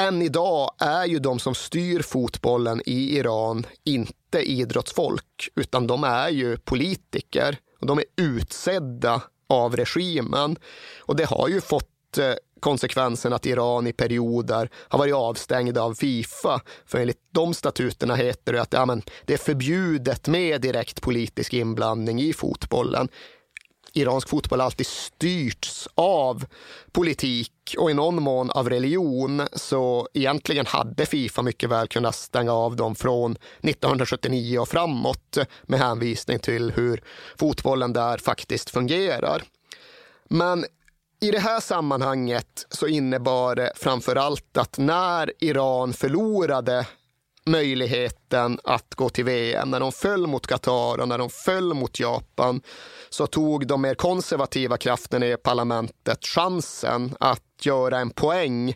än 0.00 0.22
idag 0.22 0.70
är 0.78 1.04
ju 1.04 1.18
de 1.18 1.38
som 1.38 1.54
styr 1.54 2.02
fotbollen 2.02 2.82
i 2.86 3.16
Iran 3.18 3.66
inte 3.84 4.38
idrottsfolk, 4.38 5.48
utan 5.54 5.86
de 5.86 6.04
är 6.04 6.28
ju 6.28 6.56
politiker. 6.56 7.58
Och 7.80 7.86
de 7.86 7.98
är 7.98 8.04
utsedda 8.16 9.22
av 9.48 9.76
regimen. 9.76 10.56
Och 11.00 11.16
det 11.16 11.24
har 11.24 11.48
ju 11.48 11.60
fått 11.60 12.18
eh, 12.18 12.32
konsekvensen 12.60 13.32
att 13.32 13.46
Iran 13.46 13.86
i 13.86 13.92
perioder 13.92 14.70
har 14.88 14.98
varit 14.98 15.14
avstängda 15.14 15.82
av 15.82 15.94
Fifa. 15.94 16.60
För 16.86 16.98
enligt 16.98 17.20
de 17.30 17.54
statuterna 17.54 18.14
heter 18.14 18.52
det 18.52 18.62
att 18.62 18.72
ja, 18.72 18.86
men 18.86 19.02
det 19.24 19.32
är 19.32 19.38
förbjudet 19.38 20.28
med 20.28 20.60
direkt 20.60 21.02
politisk 21.02 21.54
inblandning 21.54 22.20
i 22.20 22.32
fotbollen 22.32 23.08
iransk 23.96 24.28
fotboll 24.28 24.60
har 24.60 24.64
alltid 24.64 24.86
styrts 24.86 25.88
av 25.94 26.44
politik 26.92 27.52
och 27.74 27.90
i 27.90 27.94
någon 27.94 28.22
mån 28.22 28.50
av 28.50 28.70
religion. 28.70 29.42
Så 29.52 30.08
egentligen 30.14 30.66
hade 30.66 31.06
Fifa 31.06 31.42
mycket 31.42 31.70
väl 31.70 31.88
kunnat 31.88 32.14
stänga 32.14 32.52
av 32.52 32.76
dem 32.76 32.94
från 32.94 33.32
1979 33.32 34.58
och 34.58 34.68
framåt 34.68 35.38
med 35.62 35.80
hänvisning 35.80 36.38
till 36.38 36.72
hur 36.72 37.04
fotbollen 37.38 37.92
där 37.92 38.18
faktiskt 38.18 38.70
fungerar. 38.70 39.42
Men 40.28 40.64
i 41.20 41.30
det 41.30 41.38
här 41.38 41.60
sammanhanget 41.60 42.66
så 42.68 42.86
innebar 42.86 43.54
det 43.54 43.72
framför 43.76 44.16
allt 44.16 44.56
att 44.56 44.78
när 44.78 45.32
Iran 45.38 45.92
förlorade 45.92 46.86
möjligheten 47.46 48.58
att 48.64 48.94
gå 48.94 49.08
till 49.08 49.24
VM. 49.24 49.70
När 49.70 49.80
de 49.80 49.92
föll 49.92 50.26
mot 50.26 50.46
Qatar 50.46 51.00
och 51.00 51.08
när 51.08 51.18
de 51.18 51.30
föll 51.30 51.74
mot 51.74 52.00
Japan 52.00 52.60
så 53.10 53.26
tog 53.26 53.66
de 53.66 53.82
mer 53.82 53.94
konservativa 53.94 54.76
krafterna 54.76 55.26
i 55.26 55.36
parlamentet 55.36 56.26
chansen 56.26 57.16
att 57.20 57.42
göra 57.62 57.98
en 57.98 58.10
poäng 58.10 58.74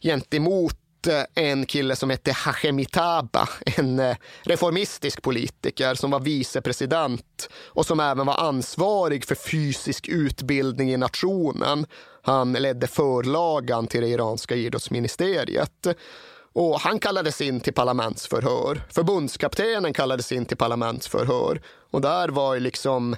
gentemot 0.00 1.06
eh, 1.06 1.44
en 1.44 1.66
kille 1.66 1.96
som 1.96 2.10
hette 2.10 2.32
Hashemitaba, 2.32 3.48
en 3.76 3.98
eh, 3.98 4.16
reformistisk 4.42 5.22
politiker 5.22 5.94
som 5.94 6.10
var 6.10 6.20
vicepresident 6.20 7.48
och 7.66 7.86
som 7.86 8.00
även 8.00 8.26
var 8.26 8.36
ansvarig 8.36 9.24
för 9.24 9.34
fysisk 9.34 10.08
utbildning 10.08 10.92
i 10.92 10.96
nationen. 10.96 11.86
Han 12.22 12.52
ledde 12.52 12.86
förlagan 12.86 13.86
till 13.86 14.00
det 14.00 14.08
iranska 14.08 14.54
idrottsministeriet. 14.54 15.86
Och 16.52 16.80
han 16.80 16.98
kallades 16.98 17.40
in 17.40 17.60
till 17.60 17.72
parlamentsförhör. 17.74 18.82
Förbundskaptenen 18.90 19.92
kallades 19.92 20.32
in 20.32 20.46
till 20.46 20.56
parlamentsförhör. 20.56 21.60
Och 21.90 22.00
där 22.00 22.28
var 22.28 22.58
liksom 22.60 23.16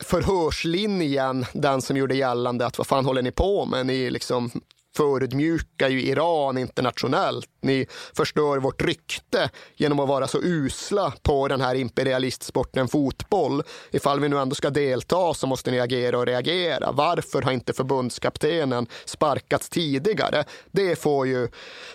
förhörslinjen 0.00 1.46
den 1.52 1.82
som 1.82 1.96
gjorde 1.96 2.14
gällande 2.14 2.66
att 2.66 2.78
vad 2.78 2.86
fan 2.86 3.04
håller 3.04 3.22
ni 3.22 3.30
på 3.30 3.66
med? 3.66 3.86
Ni 3.86 4.10
liksom 4.10 4.50
förödmjukar 4.96 5.88
ju 5.88 6.02
Iran 6.02 6.58
internationellt. 6.58 7.48
Ni 7.62 7.86
förstör 8.16 8.58
vårt 8.58 8.82
rykte 8.82 9.50
genom 9.76 10.00
att 10.00 10.08
vara 10.08 10.28
så 10.28 10.38
usla 10.42 11.12
på 11.22 11.48
den 11.48 11.60
här 11.60 11.74
imperialistsporten 11.74 12.88
fotboll. 12.88 13.62
Ifall 13.90 14.20
vi 14.20 14.28
nu 14.28 14.38
ändå 14.38 14.54
ska 14.54 14.70
delta 14.70 15.34
så 15.34 15.46
måste 15.46 15.70
ni 15.70 15.80
agera 15.80 16.18
och 16.18 16.26
reagera. 16.26 16.92
Varför 16.92 17.42
har 17.42 17.52
inte 17.52 17.72
förbundskaptenen 17.72 18.86
sparkats 19.04 19.68
tidigare? 19.68 20.44
Det 20.70 20.96
får 20.96 21.26
ju 21.26 21.48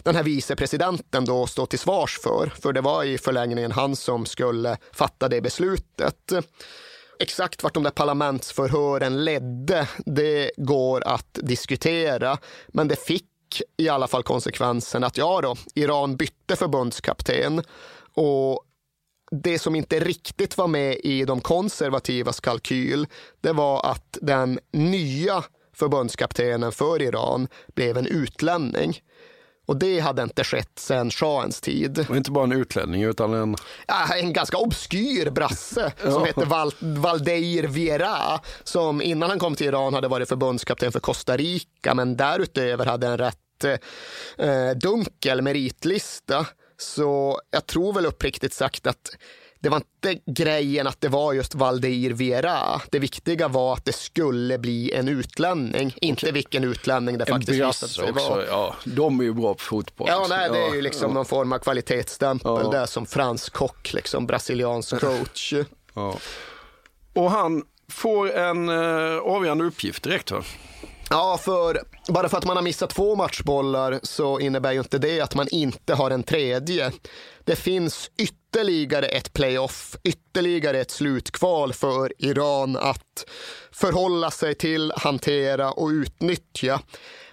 den 0.04 0.16
här 0.16 0.24
vicepresidenten 0.24 1.26
då 1.26 1.48
stå 1.48 1.66
till 1.66 1.80
svars 1.80 2.20
för, 2.20 2.54
för 2.62 2.74
det 2.74 2.82
var 2.82 3.04
i 3.04 3.18
förlängningen 3.18 3.72
han 3.72 3.96
som 3.96 4.26
skulle 4.26 4.78
fatta 4.92 5.28
det 5.28 5.42
beslutet. 5.42 6.32
Exakt 7.22 7.64
vart 7.64 7.74
de 7.74 7.84
där 7.84 7.92
parlamentsförhören 7.92 9.24
ledde, 9.24 9.88
det 10.06 10.52
går 10.58 11.08
att 11.08 11.40
diskutera. 11.42 12.38
Men 12.68 12.88
det 12.88 13.00
fick 13.00 13.62
i 13.78 13.90
alla 13.90 14.08
fall 14.08 14.24
konsekvensen 14.24 15.04
att 15.04 15.18
ja 15.18 15.42
då, 15.42 15.56
Iran 15.76 16.16
bytte 16.16 16.56
förbundskapten 16.56 17.64
och 18.14 18.64
det 19.32 19.60
som 19.60 19.76
inte 19.76 20.00
riktigt 20.00 20.58
var 20.58 20.68
med 20.68 20.98
i 21.04 21.26
de 21.26 21.42
konservativas 21.42 22.40
kalkyl, 22.40 23.08
det 23.42 23.54
var 23.54 23.92
att 23.92 24.18
den 24.22 24.60
nya 24.72 25.44
förbundskaptenen 25.74 26.72
för 26.72 27.02
Iran 27.02 27.48
blev 27.68 27.98
en 27.98 28.08
utlänning. 28.08 29.02
Och 29.70 29.78
det 29.78 30.00
hade 30.00 30.24
inte 30.24 30.44
skett 30.44 30.80
sedan 30.80 31.12
shahens 31.12 31.62
tid. 31.62 32.06
Och 32.10 32.18
inte 32.18 32.32
bara 32.32 32.44
en 32.44 32.52
utlänning 32.52 33.04
utan 33.04 33.34
en... 33.34 33.56
Ja, 33.88 34.16
en 34.16 34.34
ganska 34.34 34.58
obskyr 34.58 35.30
brasse 35.30 35.92
som 36.02 36.12
ja. 36.12 36.26
hette 36.26 36.46
Val 36.46 36.72
Valdeir 36.80 37.64
Viera 37.64 38.40
som 38.64 39.02
innan 39.02 39.30
han 39.30 39.40
kom 39.40 39.56
till 39.56 39.68
Iran 39.68 39.94
hade 39.94 40.08
varit 40.08 40.30
förbundskapten 40.30 40.92
för 40.92 41.00
Costa 41.00 41.38
Rica 41.38 41.94
men 41.94 42.18
därutöver 42.18 42.86
hade 42.86 43.08
en 43.08 43.18
rätt 43.18 43.64
eh, 44.38 44.78
dunkel 44.82 45.42
meritlista. 45.42 46.46
Så 46.78 47.40
jag 47.52 47.66
tror 47.66 47.94
väl 47.94 48.06
uppriktigt 48.06 48.54
sagt 48.54 48.88
att 48.88 49.12
det 49.62 49.70
var 49.70 49.78
inte 49.78 50.22
grejen 50.26 50.88
att 50.88 51.02
det 51.02 51.08
var 51.08 51.34
just 51.34 51.56
Valdeir 51.56 52.14
Vera. 52.14 52.82
Det 52.92 53.00
viktiga 53.00 53.48
var 53.48 53.74
att 53.74 53.86
det 53.86 53.94
skulle 53.94 54.58
bli 54.58 54.94
en 54.94 55.08
utlänning, 55.08 55.94
inte 56.02 56.32
vilken 56.32 56.64
utlänning 56.64 57.18
det 57.18 57.26
faktiskt 57.26 57.62
visade 57.62 57.92
sig 57.92 58.12
vara. 58.12 58.46
Ja, 58.46 58.76
de 58.84 59.20
är 59.20 59.24
ju 59.24 59.34
bra 59.34 59.54
på 59.54 59.64
fotboll. 59.64 60.08
Ja, 60.12 60.26
nej, 60.30 60.50
det 60.50 60.60
är 60.60 60.76
ju 60.76 60.82
liksom 60.82 61.10
ja. 61.10 61.14
någon 61.14 61.26
form 61.26 61.54
av 61.54 61.60
kvalitetsstämpel 61.60 62.62
ja. 62.64 62.70
där 62.72 62.86
som 62.86 63.06
fransk 63.06 63.54
kock, 63.54 63.94
liksom 63.94 64.28
brasiliansk 64.28 65.00
coach. 65.00 65.54
Ja. 65.94 66.16
Och 67.14 67.32
han 67.32 67.64
får 67.92 68.32
en 68.32 68.70
eh, 68.70 69.18
avgörande 69.18 69.64
uppgift 69.64 70.04
direkt. 70.04 70.32
Va? 70.32 70.44
Ja, 71.10 71.40
för 71.42 71.82
bara 72.10 72.30
för 72.30 72.38
att 72.38 72.46
man 72.46 72.56
har 72.56 72.64
missat 72.64 72.90
två 72.90 73.16
matchbollar 73.16 74.00
så 74.04 74.40
innebär 74.40 74.72
ju 74.72 74.80
inte 74.80 74.98
det 74.98 75.22
att 75.22 75.36
man 75.36 75.48
inte 75.52 75.94
har 75.94 76.12
en 76.12 76.24
tredje. 76.24 76.92
Det 77.50 77.56
finns 77.56 78.12
ytterligare 78.18 79.06
ett 79.06 79.34
playoff, 79.34 79.96
ytterligare 80.04 80.80
ett 80.80 80.92
slutkval 80.92 81.74
för 81.74 82.14
Iran 82.18 82.78
att 82.78 83.26
förhålla 83.72 84.32
sig 84.32 84.56
till, 84.56 84.94
hantera 84.96 85.72
och 85.72 85.88
utnyttja. 85.88 86.82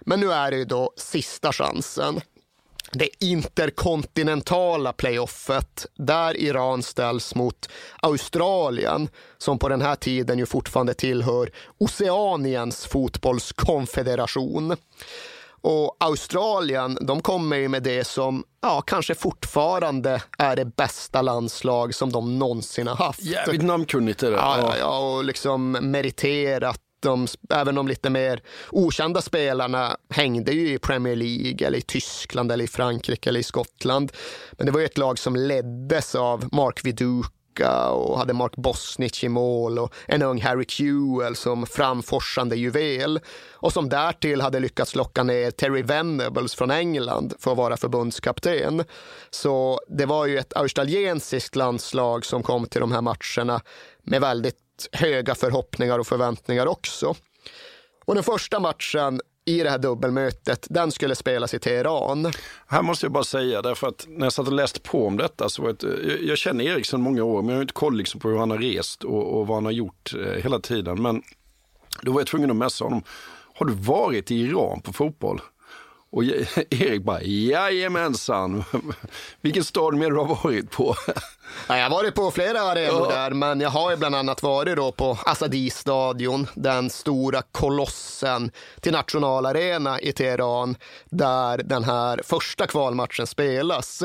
Men 0.01 0.21
nu 0.21 0.33
är 0.33 0.51
det 0.51 0.65
då 0.65 0.93
sista 0.97 1.53
chansen 1.53 2.21
det 2.93 3.25
interkontinentala 3.25 4.93
playoffet 4.93 5.87
där 5.95 6.37
Iran 6.37 6.83
ställs 6.83 7.35
mot 7.35 7.69
Australien 8.03 9.09
som 9.39 9.59
på 9.59 9.69
den 9.69 9.83
här 9.83 9.97
tiden 9.97 10.39
ju 10.39 10.47
fortfarande 10.47 10.95
tillhör 10.95 11.51
Oceaniens 11.79 12.87
fotbollskonfederation. 12.87 14.77
Och 15.69 15.97
Australien, 16.01 16.99
de 17.01 17.23
kommer 17.23 17.57
ju 17.57 17.69
med 17.69 17.83
det 17.83 18.05
som 18.05 18.45
ja, 18.63 18.81
kanske 18.81 19.15
fortfarande 19.15 20.23
är 20.39 20.57
det 20.57 20.65
bästa 20.65 21.23
landslag 21.23 21.95
som 21.95 22.13
de 22.13 22.39
någonsin 22.39 22.87
har 22.87 22.97
haft. 22.97 23.23
Jävligt 23.23 23.63
namnkunnigt 23.63 24.23
är 24.23 24.31
det. 24.31 24.37
Ja, 24.37 24.59
ja, 24.59 24.77
ja, 24.79 24.99
och 24.99 25.25
liksom 25.25 25.73
meriterat 25.73 26.81
de, 27.01 27.27
även 27.51 27.75
de 27.75 27.89
lite 27.89 28.11
mer 28.11 28.43
okända 28.71 29.23
spelarna 29.23 29.97
hängde 30.11 30.53
ju 30.53 30.73
i 30.73 30.79
Premier 30.79 31.17
League 31.17 31.67
eller 31.67 31.79
i 31.79 31.83
Tyskland 31.83 32.53
eller 32.53 32.65
i 32.65 32.69
Frankrike 32.69 33.31
eller 33.31 33.41
i 33.41 33.43
Skottland. 33.43 34.13
Men 34.53 34.67
det 34.67 34.73
var 34.73 34.81
ju 34.81 34.87
ett 34.87 34.99
lag 34.99 35.19
som 35.19 35.37
leddes 35.37 36.15
av 36.15 36.49
Mark 36.53 36.85
Viduka 37.57 37.89
och 37.89 38.19
hade 38.19 38.33
Mark 38.33 38.57
Bosnich 38.57 39.25
i 39.25 39.29
mål 39.29 39.79
och 39.79 39.95
en 40.07 40.23
ung 40.23 40.41
Harry 40.41 40.65
Kewell 40.69 41.37
som 41.37 41.67
framforsande 41.67 42.57
juvel 42.57 43.21
och 43.53 43.73
som 43.73 43.89
därtill 43.89 44.41
hade 44.41 44.61
lyckats 44.61 44.95
locka 44.95 45.23
ner 45.23 45.51
Terry 45.51 45.83
Venables 45.83 46.55
från 46.55 46.71
England 46.71 47.35
för 47.39 47.51
att 47.51 47.57
vara 47.57 47.77
förbundskapten. 47.77 48.85
Så 49.31 49.81
det 49.89 50.07
var 50.07 50.27
ju 50.27 50.39
ett 50.39 50.57
australiensiskt 50.57 51.57
landslag 51.57 52.25
som 52.25 52.43
kom 52.43 52.67
till 52.67 52.81
de 52.81 52.93
här 52.93 53.03
matcherna 53.03 53.61
med 54.03 54.21
väldigt 54.21 54.89
höga 54.93 55.35
förhoppningar 55.35 55.99
och 55.99 56.07
förväntningar 56.07 56.67
också. 56.67 57.15
Och 58.05 58.15
den 58.15 58.25
första 58.25 58.61
matchen 58.61 59.21
i 59.47 59.63
det 59.63 59.71
här 59.71 59.79
dubbelmötet, 59.79 60.67
den 60.71 60.93
skulle 60.93 61.15
spelas 61.15 61.55
i 61.55 61.59
Teheran. 61.59 62.33
Här 62.67 62.83
måste 62.83 63.07
jag 63.07 63.13
bara 63.13 63.25
säga, 63.25 63.63
därför 63.63 63.89
att 63.89 64.07
när 64.09 64.27
jag 64.27 64.33
satt 64.33 64.47
och 64.47 64.53
läste 64.53 64.81
på 64.81 65.07
om 65.07 65.17
detta 65.17 65.49
så 65.49 65.63
var 65.63 65.73
det, 65.73 66.27
jag 66.27 66.39
känner 66.39 66.65
Eriksson 66.65 67.01
många 67.01 67.25
år, 67.25 67.43
men 67.43 67.49
jag 67.49 67.57
har 67.57 67.63
inte 67.63 67.75
koll 67.75 67.97
liksom 67.97 68.21
på 68.21 68.29
hur 68.29 68.39
han 68.39 68.51
har 68.51 68.59
rest 68.59 69.05
och, 69.05 69.39
och 69.39 69.47
vad 69.47 69.57
han 69.57 69.65
har 69.65 69.73
gjort 69.73 70.15
eh, 70.15 70.43
hela 70.43 70.61
tiden. 70.61 71.03
Men 71.03 71.23
då 72.03 72.13
var 72.13 72.21
jag 72.21 72.27
tvungen 72.27 72.51
att 72.51 72.57
messa 72.57 72.85
honom. 72.85 73.03
Har 73.55 73.67
du 73.67 73.73
varit 73.73 74.31
i 74.31 74.35
Iran 74.35 74.81
på 74.81 74.93
fotboll? 74.93 75.41
Och 76.17 76.25
Erik 76.71 77.03
bara, 77.03 77.23
jajamensan. 77.23 78.65
Vilken 79.41 79.65
stad 79.65 79.95
mer 79.95 80.11
du 80.11 80.17
har 80.17 80.39
varit 80.43 80.71
på? 80.71 80.97
Ja, 81.69 81.77
jag 81.77 81.85
har 81.85 81.91
varit 81.91 82.15
på 82.15 82.31
flera 82.31 82.61
arenor 82.61 83.07
ja. 83.11 83.17
där, 83.17 83.31
men 83.31 83.61
jag 83.61 83.71
har 83.71 83.91
ju 83.91 83.97
bland 83.97 84.15
annat 84.15 84.43
varit 84.43 84.77
då 84.77 84.93
på 84.93 85.19
Asadi-stadion, 85.27 86.47
den 86.55 86.91
stora 86.91 87.43
kolossen 87.53 88.51
till 88.81 88.93
nationalarena 88.93 90.01
i 90.01 90.13
Teheran, 90.13 90.77
där 91.05 91.59
den 91.59 91.85
här 91.85 92.21
första 92.25 92.67
kvalmatchen 92.67 93.27
spelas. 93.27 94.03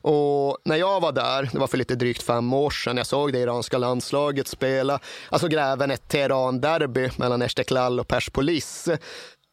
Och 0.00 0.58
när 0.64 0.76
jag 0.76 1.00
var 1.00 1.12
där, 1.12 1.50
det 1.52 1.58
var 1.58 1.66
för 1.66 1.78
lite 1.78 1.94
drygt 1.94 2.22
fem 2.22 2.52
år 2.52 2.70
sedan, 2.70 2.96
jag 2.96 3.06
såg 3.06 3.32
det 3.32 3.38
iranska 3.38 3.78
landslaget 3.78 4.48
spela, 4.48 5.00
alltså 5.28 5.48
gräven 5.48 5.90
ett 5.90 6.08
Teheran-derby 6.08 7.10
mellan 7.16 7.42
Eshteklal 7.42 8.00
och 8.00 8.08
Perspolis 8.08 8.88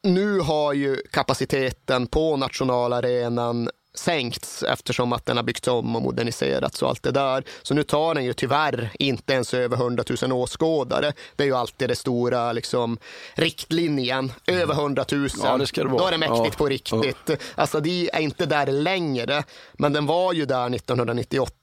nu 0.04 0.40
har 0.40 0.74
ju 0.74 0.98
kapaciteten 1.12 2.08
på 2.08 2.38
nationalarenan 2.38 3.70
sänkts 3.96 4.64
eftersom 4.64 5.14
att 5.14 5.26
den 5.26 5.38
har 5.38 5.44
byggts 5.44 5.68
om 5.68 5.96
och 5.96 6.02
moderniserats 6.02 6.82
och 6.82 6.90
allt 6.90 7.04
det 7.04 7.12
där. 7.12 7.44
Så 7.62 7.74
nu 7.74 7.84
tar 7.84 8.16
den 8.16 8.26
ju 8.26 8.34
tyvärr 8.34 8.92
inte 9.00 9.34
ens 9.34 9.54
över 9.54 9.78
100 9.78 10.04
000 10.22 10.32
åskådare. 10.32 11.14
Det 11.36 11.44
är 11.44 11.48
ju 11.48 11.56
alltid 11.56 11.90
det 11.90 11.96
stora 11.96 12.54
liksom, 12.54 12.98
riktlinjen. 13.36 14.32
Över 14.48 14.74
100 14.74 15.06
000, 15.12 15.30
ja, 15.44 15.58
det 15.58 15.66
det 15.76 15.84
då 15.84 16.08
är 16.08 16.12
det 16.12 16.18
mäktigt 16.18 16.46
ja. 16.46 16.58
på 16.58 16.66
riktigt. 16.66 17.18
Ja. 17.28 17.36
Alltså, 17.56 17.80
det 17.80 18.10
är 18.14 18.20
inte 18.20 18.46
där 18.46 18.68
längre, 18.68 19.44
men 19.74 19.94
den 19.94 20.06
var 20.06 20.34
ju 20.34 20.46
där 20.46 20.76
1998 20.76 21.56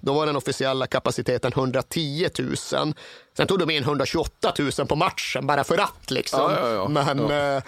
då 0.00 0.12
var 0.12 0.26
den 0.26 0.36
officiella 0.36 0.86
kapaciteten 0.86 1.52
110 1.52 2.28
000. 2.38 2.56
Sen 3.36 3.46
tog 3.46 3.58
de 3.58 3.70
in 3.70 3.82
128 3.82 4.52
000 4.78 4.86
på 4.86 4.96
matchen 4.96 5.46
bara 5.46 5.64
för 5.64 5.78
att. 5.78 6.10
Liksom. 6.10 6.40
Ja, 6.40 6.60
ja, 6.60 6.70
ja. 6.70 6.88
Men 6.88 7.30
eh, 7.30 7.62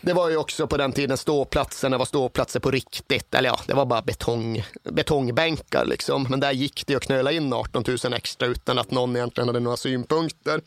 det 0.00 0.12
var 0.12 0.30
ju 0.30 0.36
också 0.36 0.66
på 0.66 0.76
den 0.76 0.92
tiden 0.92 1.16
ståplatserna 1.16 1.98
var 1.98 2.04
ståplatser 2.04 2.60
på 2.60 2.70
riktigt. 2.70 3.34
Eller 3.34 3.48
ja, 3.48 3.60
det 3.66 3.74
var 3.74 3.86
bara 3.86 4.02
betong, 4.02 4.64
betongbänkar. 4.82 5.84
Liksom. 5.84 6.26
Men 6.30 6.40
där 6.40 6.52
gick 6.52 6.86
det 6.86 6.94
att 6.94 7.02
knöla 7.02 7.32
in 7.32 7.52
18 7.52 7.84
000 8.04 8.14
extra 8.14 8.48
utan 8.48 8.78
att 8.78 8.90
någon 8.90 9.16
egentligen 9.16 9.48
hade 9.48 9.60
några 9.60 9.76
synpunkter. 9.76 10.60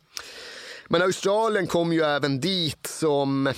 Men 0.87 1.01
Australien 1.01 1.67
kom 1.67 1.93
ju 1.93 2.01
även 2.01 2.39
dit 2.39 2.87
som, 2.87 3.53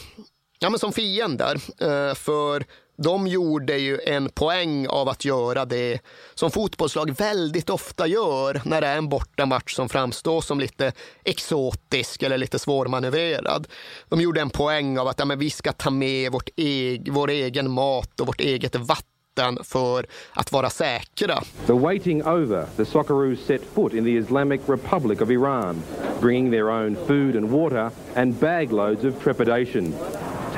ja, 0.59 0.69
men 0.69 0.79
som 0.79 0.93
fiender. 0.93 1.55
Eh, 1.81 2.15
för 2.15 2.65
de 3.03 3.27
gjorde 3.27 3.77
ju 3.77 3.99
en 4.05 4.29
poäng 4.29 4.87
av 4.87 5.09
att 5.09 5.25
göra 5.25 5.65
det 5.65 5.99
som 6.35 6.51
fotbollslag 6.51 7.11
väldigt 7.11 7.69
ofta 7.69 8.07
gör 8.07 8.61
när 8.65 8.81
det 8.81 8.87
är 8.87 8.97
en 8.97 9.09
bortamatch 9.09 9.75
som 9.75 9.89
framstår 9.89 10.41
som 10.41 10.59
lite 10.59 10.91
exotisk 11.23 12.23
eller 12.23 12.37
lite 12.37 12.59
svårmanövrerad. 12.59 13.67
De 14.09 14.21
gjorde 14.21 14.41
en 14.41 14.49
poäng 14.49 14.99
av 14.99 15.07
att 15.07 15.19
ja, 15.19 15.25
men 15.25 15.39
vi 15.39 15.49
ska 15.49 15.71
ta 15.71 15.89
med 15.89 16.31
vårt 16.31 16.49
e 16.55 17.01
vår 17.09 17.29
egen 17.29 17.71
mat 17.71 18.19
och 18.19 18.27
vårt 18.27 18.41
eget 18.41 18.75
vatten 18.75 19.57
för 19.63 20.05
att 20.33 20.51
vara 20.51 20.69
säkra. 20.69 21.43
The 21.67 21.73
waiting 21.73 22.23
over, 22.23 22.65
the 22.77 22.85
Socceroos 22.85 23.39
set 23.45 23.61
foot 23.73 23.93
in 23.93 24.03
the 24.03 24.17
Islamic 24.17 24.61
Republic 24.65 25.21
of 25.21 25.31
Iran, 25.31 25.83
bringing 26.21 26.51
their 26.51 26.69
own 26.69 26.95
food 27.07 27.35
and 27.35 27.49
water 27.49 27.89
and 28.15 28.33
bagloads 28.39 29.03
of 29.03 29.23
trepidation. 29.23 29.93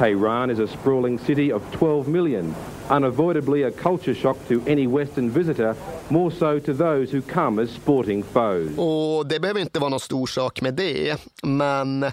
Tehran 0.02 0.50
is 0.50 0.60
a 0.60 0.68
sprawling 0.68 1.20
city 1.20 1.54
of 1.54 1.62
12 1.72 2.08
million, 2.08 2.56
unavoidably 2.90 3.64
a 3.64 3.72
culture 3.72 4.16
shock 4.16 4.38
to 4.48 4.64
any 4.68 4.88
Western 4.88 5.30
visitor, 5.30 5.76
more 6.10 6.32
so 6.32 6.60
to 6.60 6.74
those 6.74 7.12
who 7.12 7.22
come 7.22 7.62
as 7.62 7.70
sporting 7.70 8.24
foes. 8.24 8.78
Och 8.78 9.28
det 9.28 9.40
behöver 9.40 9.60
inte 9.60 9.80
vara 9.80 9.90
någon 9.90 10.00
stor 10.00 10.28
sak 10.28 10.62
med 10.62 10.74
det, 10.74 11.18
men 11.44 12.06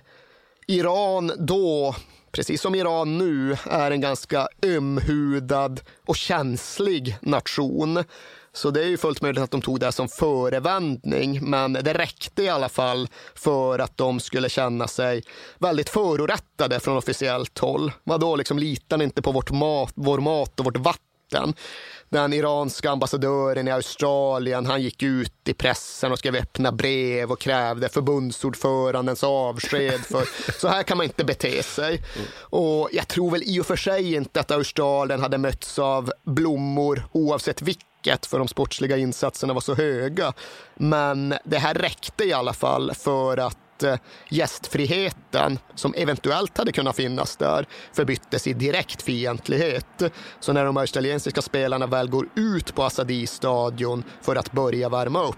Iran 0.67 1.33
då 1.39 1.95
precis 2.33 2.61
som 2.61 2.75
Iran 2.75 3.19
nu, 3.19 3.57
är 3.71 3.91
en 3.91 4.01
ganska 4.01 4.49
ömhudad 4.63 5.81
och 6.07 6.17
känslig 6.17 7.17
nation. 7.21 8.05
Så 8.59 8.71
det 8.71 8.81
är 8.81 8.89
ju 8.89 8.97
fullt 8.97 9.23
möjligt 9.23 9.43
att 9.43 9.51
de 9.51 9.63
tog 9.63 9.81
det 9.81 9.93
som 9.93 10.09
förevändning, 10.09 11.51
men 11.51 11.73
det 11.73 11.95
räckte 11.95 12.43
i 12.43 12.49
alla 12.49 12.69
fall 12.69 13.09
för 13.35 13.79
att 13.79 13.97
de 13.97 14.21
skulle 14.21 14.49
känna 14.49 14.89
sig 14.89 15.23
väldigt 15.59 15.89
förorättade 15.89 16.81
från 16.81 16.97
officiellt 16.97 17.59
håll. 17.59 17.93
Vadå, 18.05 18.37
liksom 18.37 18.59
litar 18.59 18.97
ni 18.97 19.05
inte 19.05 19.23
på 19.23 19.33
vårt 19.33 19.51
mat, 19.51 19.93
vår 19.95 20.19
mat 20.19 20.61
och 20.61 20.67
vårt 20.67 20.77
vatten? 20.77 21.55
den 22.11 22.33
iranska 22.33 22.91
ambassadören 22.91 23.69
i 23.69 23.71
Australien, 23.71 24.67
han 24.67 24.83
gick 24.83 25.03
ut 25.03 25.49
i 25.49 25.55
pressen 25.55 26.13
och 26.13 26.19
skrev 26.19 26.37
öppna 26.37 26.73
brev 26.73 27.33
och 27.33 27.41
krävde 27.41 27.89
förbundsordförandens 27.89 29.25
avsked. 29.25 30.01
För 30.01 30.25
så 30.61 30.69
här 30.69 30.83
kan 30.83 30.97
man 30.97 31.05
inte 31.05 31.25
bete 31.25 31.63
sig. 31.63 32.03
Och 32.41 32.89
jag 32.93 33.09
tror 33.09 33.31
väl 33.31 33.43
i 33.43 33.61
och 33.61 33.67
för 33.67 33.77
sig 33.77 34.15
inte 34.15 34.41
att 34.41 34.51
Australien 34.51 35.21
hade 35.21 35.39
mötts 35.39 35.79
av 35.79 36.13
blommor 36.25 37.09
oavsett 37.13 37.63
vilket 37.63 37.88
för 38.07 38.39
de 38.39 38.49
sportsliga 38.49 38.97
insatserna 38.97 39.55
var 39.55 39.61
så 39.61 39.75
höga. 39.75 40.33
Men 40.75 41.35
det 41.45 41.59
här 41.59 41.75
räckte 41.75 42.25
i 42.25 42.33
alla 42.33 42.53
fall 42.53 42.95
för 42.95 43.37
att 43.37 43.83
eh, 43.83 43.97
gästfriheten 44.29 45.59
som 45.75 45.95
eventuellt 45.97 46.59
hade 46.59 46.73
kunnat 46.73 46.97
finnas 46.97 47.37
där 47.37 47.67
förbyttes 47.93 48.47
i 48.47 48.53
direkt 48.53 49.03
fientlighet. 49.03 50.03
Så 50.41 50.53
när 50.53 50.65
de 50.65 50.77
australiensiska 50.77 51.43
spelarna 51.43 51.87
väl 51.87 52.09
går 52.09 52.29
ut 52.35 52.75
på 52.75 52.83
Asadi-stadion 52.83 54.05
för 54.21 54.37
att 54.37 54.53
börja 54.53 54.89
värma 54.89 55.23
upp 55.23 55.37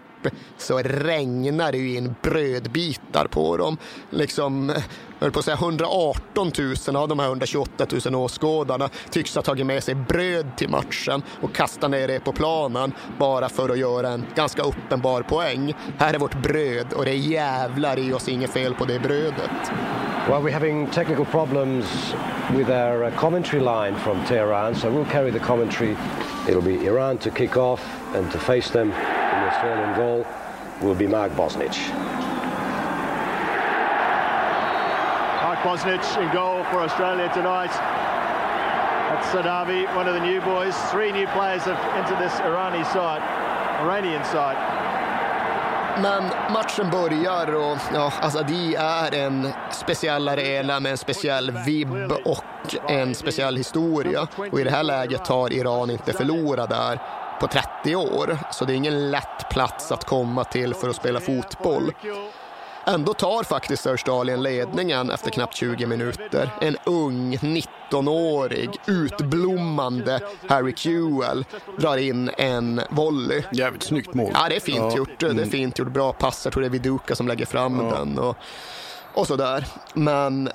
så 0.58 0.78
regnar 0.78 1.72
det 1.72 1.78
ju 1.78 1.96
in 1.96 2.14
brödbitar 2.22 3.26
på 3.26 3.56
dem. 3.56 3.76
Liksom, 4.10 4.72
höll 5.20 5.30
på 5.30 5.38
att 5.38 5.44
säga 5.44 5.56
118 5.56 6.52
000 6.88 6.96
av 6.96 7.08
de 7.08 7.18
här 7.18 7.26
128 7.26 7.86
000 8.06 8.14
åskådarna 8.14 8.88
tycks 9.10 9.34
ha 9.34 9.42
tagit 9.42 9.66
med 9.66 9.84
sig 9.84 9.94
bröd 9.94 10.46
till 10.56 10.68
matchen 10.68 11.22
och 11.42 11.54
kastat 11.54 11.90
ner 11.90 12.08
det 12.08 12.20
på 12.20 12.32
planen 12.32 12.92
bara 13.18 13.48
för 13.48 13.68
att 13.68 13.78
göra 13.78 14.08
en 14.08 14.26
ganska 14.34 14.62
uppenbar 14.62 15.22
poäng. 15.22 15.74
Här 15.98 16.14
är 16.14 16.18
vårt 16.18 16.42
bröd 16.42 16.92
och 16.92 17.04
det 17.04 17.10
är 17.10 17.14
jävlar 17.14 17.98
i 17.98 18.12
oss 18.12 18.28
inget 18.28 18.50
fel 18.50 18.74
på 18.74 18.84
det 18.84 18.98
brödet. 18.98 19.50
Well, 20.28 20.42
we're 20.42 20.52
having 20.52 20.86
technical 20.86 21.24
problems 21.24 22.14
with 22.56 22.70
our 22.70 23.04
uh, 23.04 23.10
commentary 23.16 23.60
line 23.60 23.96
from 23.96 24.24
Tehran, 24.28 24.74
so 24.74 24.90
we'll 24.90 25.10
carry 25.12 25.32
the 25.32 25.38
commentary. 25.38 25.96
It'll 26.48 26.62
be 26.62 26.86
Iran 26.86 27.18
to 27.18 27.30
kick 27.30 27.56
off 27.56 27.80
and 28.14 28.32
to 28.32 28.38
face 28.38 28.70
them 28.70 28.92
Australian 29.50 29.94
goal 29.96 30.26
will 30.80 30.94
be 30.94 31.06
Mark 31.06 31.32
Bosnich. 31.32 31.90
Mark 35.42 35.49
Bosnich 35.62 36.22
in 36.22 36.30
goal 36.32 36.64
for 36.64 36.80
Australia 36.80 37.28
tonight. 37.34 37.72
That's 39.10 39.28
Sadavi, 39.28 39.94
one 39.94 40.08
of 40.08 40.14
the 40.14 40.20
new 40.20 40.40
boys. 40.40 40.74
Three 40.90 41.12
new 41.12 41.26
players 41.26 41.62
have 41.62 41.78
entered 41.98 42.18
this 42.18 42.32
Irani 42.40 42.84
side, 42.92 43.22
Iranian 43.84 44.24
side. 44.24 44.56
Men 46.02 46.24
matchen 46.52 46.90
börjar 46.90 47.54
och 47.54 47.78
ja, 47.94 48.12
Azadi 48.20 48.74
är 48.74 49.14
en 49.14 49.48
speciell 49.70 50.28
arena 50.28 50.80
med 50.80 50.92
en 50.92 50.98
speciell 50.98 51.50
vibb 51.50 52.12
och 52.24 52.90
en 52.90 53.14
speciell 53.14 53.56
historia. 53.56 54.28
Och 54.52 54.60
i 54.60 54.64
det 54.64 54.70
här 54.70 54.82
läget 54.82 55.28
har 55.28 55.52
Iran 55.52 55.90
inte 55.90 56.12
förlorat 56.12 56.70
där 56.70 57.00
på 57.40 57.46
30 57.46 57.96
år, 57.96 58.38
så 58.50 58.64
det 58.64 58.72
är 58.72 58.76
ingen 58.76 59.10
lätt 59.10 59.50
plats 59.50 59.92
att 59.92 60.04
komma 60.04 60.44
till 60.44 60.74
för 60.74 60.88
att 60.88 60.96
spela 60.96 61.20
fotboll. 61.20 61.92
Ändå 62.94 63.14
tar 63.14 63.44
faktiskt 63.44 63.86
Australien 63.86 64.42
ledningen 64.42 65.10
efter 65.10 65.30
knappt 65.30 65.56
20 65.56 65.86
minuter. 65.86 66.50
En 66.60 66.76
ung, 66.86 67.36
19-årig, 67.36 68.70
utblommande 68.86 70.20
Harry 70.48 70.74
Kewell 70.76 71.44
drar 71.78 71.96
in 71.96 72.30
en 72.36 72.80
volley. 72.90 73.42
Jävligt 73.52 73.82
snyggt 73.82 74.14
mål. 74.14 74.30
Ja, 74.34 74.48
det 74.48 74.56
är 74.56 74.60
fint 74.60 74.78
ja. 74.78 74.96
gjort. 74.96 75.20
Det 75.20 75.26
är 75.26 75.30
mm. 75.30 75.50
fint 75.50 75.78
gjort. 75.78 75.92
Bra 75.92 76.12
pass. 76.12 76.44
Jag 76.44 76.52
tror 76.52 76.60
det 76.60 76.66
är 76.66 76.70
Viduka 76.70 77.14
som 77.14 77.28
lägger 77.28 77.46
fram 77.46 77.80
ja. 77.80 77.98
den. 77.98 78.18
Och 78.18 78.36
och 79.14 79.26
sådär. 79.26 79.66
Men 79.94 80.50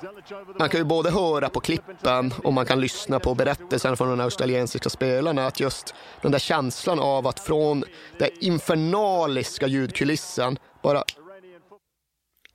man 0.58 0.68
kan 0.68 0.80
ju 0.80 0.84
både 0.84 1.10
höra 1.10 1.48
på 1.48 1.60
klippen 1.60 2.34
och 2.44 2.52
man 2.52 2.66
kan 2.66 2.80
lyssna 2.80 3.20
på 3.20 3.34
berättelsen 3.34 3.96
från 3.96 4.08
de 4.08 4.20
australiensiska 4.20 4.88
spelarna 4.88 5.46
att 5.46 5.60
just 5.60 5.94
den 6.22 6.32
där 6.32 6.38
känslan 6.38 6.98
av 6.98 7.26
att 7.26 7.40
från 7.40 7.84
den 8.18 8.28
infernaliska 8.40 9.66
ljudkulissen 9.66 10.58
bara 10.82 11.04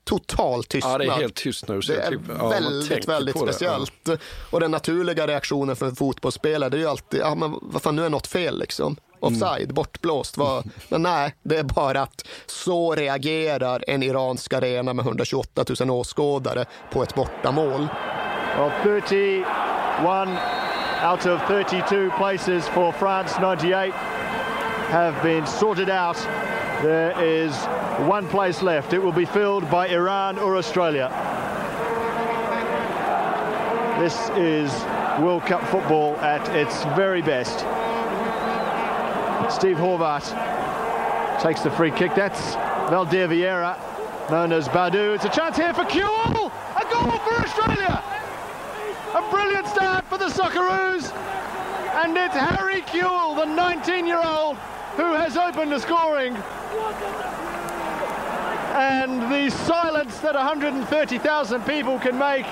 total 0.03 0.63
tystnad. 0.63 0.93
Ja, 0.93 0.97
det 0.97 1.05
är 1.05 1.11
helt 1.11 1.35
tyst 1.35 1.67
nu. 1.67 1.79
det 1.79 1.95
är 1.95 2.19
ja, 2.39 2.49
väldigt, 2.49 3.07
väldigt 3.07 3.39
speciellt. 3.39 3.93
Ja. 4.03 4.17
Och 4.49 4.59
den 4.59 4.71
naturliga 4.71 5.27
reaktionen 5.27 5.75
för 5.75 5.85
en 5.85 5.95
fotbollsspelare 5.95 6.69
det 6.69 6.77
är 6.77 6.81
ju 6.81 6.87
alltid, 6.87 7.19
ja 7.19 7.35
men 7.35 7.59
vad 7.61 7.81
fan 7.81 7.95
nu 7.95 8.05
är 8.05 8.09
något 8.09 8.27
fel 8.27 8.59
liksom 8.59 8.97
offside, 9.19 9.63
mm. 9.63 9.73
bortblåst. 9.73 10.37
Var, 10.37 10.63
men 10.89 11.01
nej, 11.01 11.35
det 11.43 11.57
är 11.57 11.63
bara 11.63 12.01
att 12.01 12.25
så 12.45 12.95
reagerar 12.95 13.83
en 13.87 14.03
iransk 14.03 14.53
arena 14.53 14.93
med 14.93 15.05
128 15.05 15.65
000 15.79 15.91
åskådare 15.91 16.65
på 16.91 17.03
ett 17.03 17.15
bortamål. 17.15 17.87
Well, 18.57 18.71
31 18.83 19.45
out 21.03 21.25
of 21.25 21.47
32 21.47 22.09
places 22.17 22.67
for 22.67 22.91
France 22.91 23.41
98 23.41 23.97
have 24.91 25.23
been 25.23 25.47
sorted 25.47 25.89
out. 25.89 26.17
There 26.81 27.13
is 27.21 27.55
one 28.07 28.27
place 28.27 28.63
left. 28.63 28.93
It 28.93 28.97
will 28.97 29.11
be 29.11 29.25
filled 29.25 29.69
by 29.69 29.87
Iran 29.89 30.39
or 30.39 30.57
Australia. 30.57 31.09
This 33.99 34.29
is 34.29 34.73
World 35.21 35.43
Cup 35.43 35.61
football 35.67 36.15
at 36.21 36.41
its 36.55 36.83
very 36.95 37.21
best. 37.21 37.59
Steve 39.53 39.77
Horvath 39.77 40.31
takes 41.39 41.61
the 41.61 41.69
free 41.69 41.91
kick. 41.91 42.15
That's 42.15 42.55
Valdir 42.89 43.27
Vieira, 43.29 43.77
known 44.31 44.51
as 44.51 44.67
Badu. 44.67 45.13
It's 45.13 45.25
a 45.25 45.29
chance 45.29 45.57
here 45.57 45.75
for 45.75 45.83
Kewell! 45.83 46.51
A 46.77 46.83
goal 46.91 47.19
for 47.19 47.43
Australia! 47.43 48.03
A 49.13 49.29
brilliant 49.29 49.67
start 49.67 50.05
for 50.05 50.17
the 50.17 50.29
Socceroos. 50.29 51.13
And 52.03 52.17
it's 52.17 52.35
Harry 52.35 52.81
Kewell, 52.81 53.35
the 53.35 53.45
19-year-old, 53.45 54.57
who 54.95 55.13
has 55.13 55.37
opened 55.37 55.71
the 55.71 55.79
scoring. 55.79 56.35
And 58.73 59.31
the 59.31 59.49
silence 59.49 60.17
that 60.19 60.35
130,000 60.35 61.65
people 61.65 61.99
can 61.99 62.17
make 62.17 62.45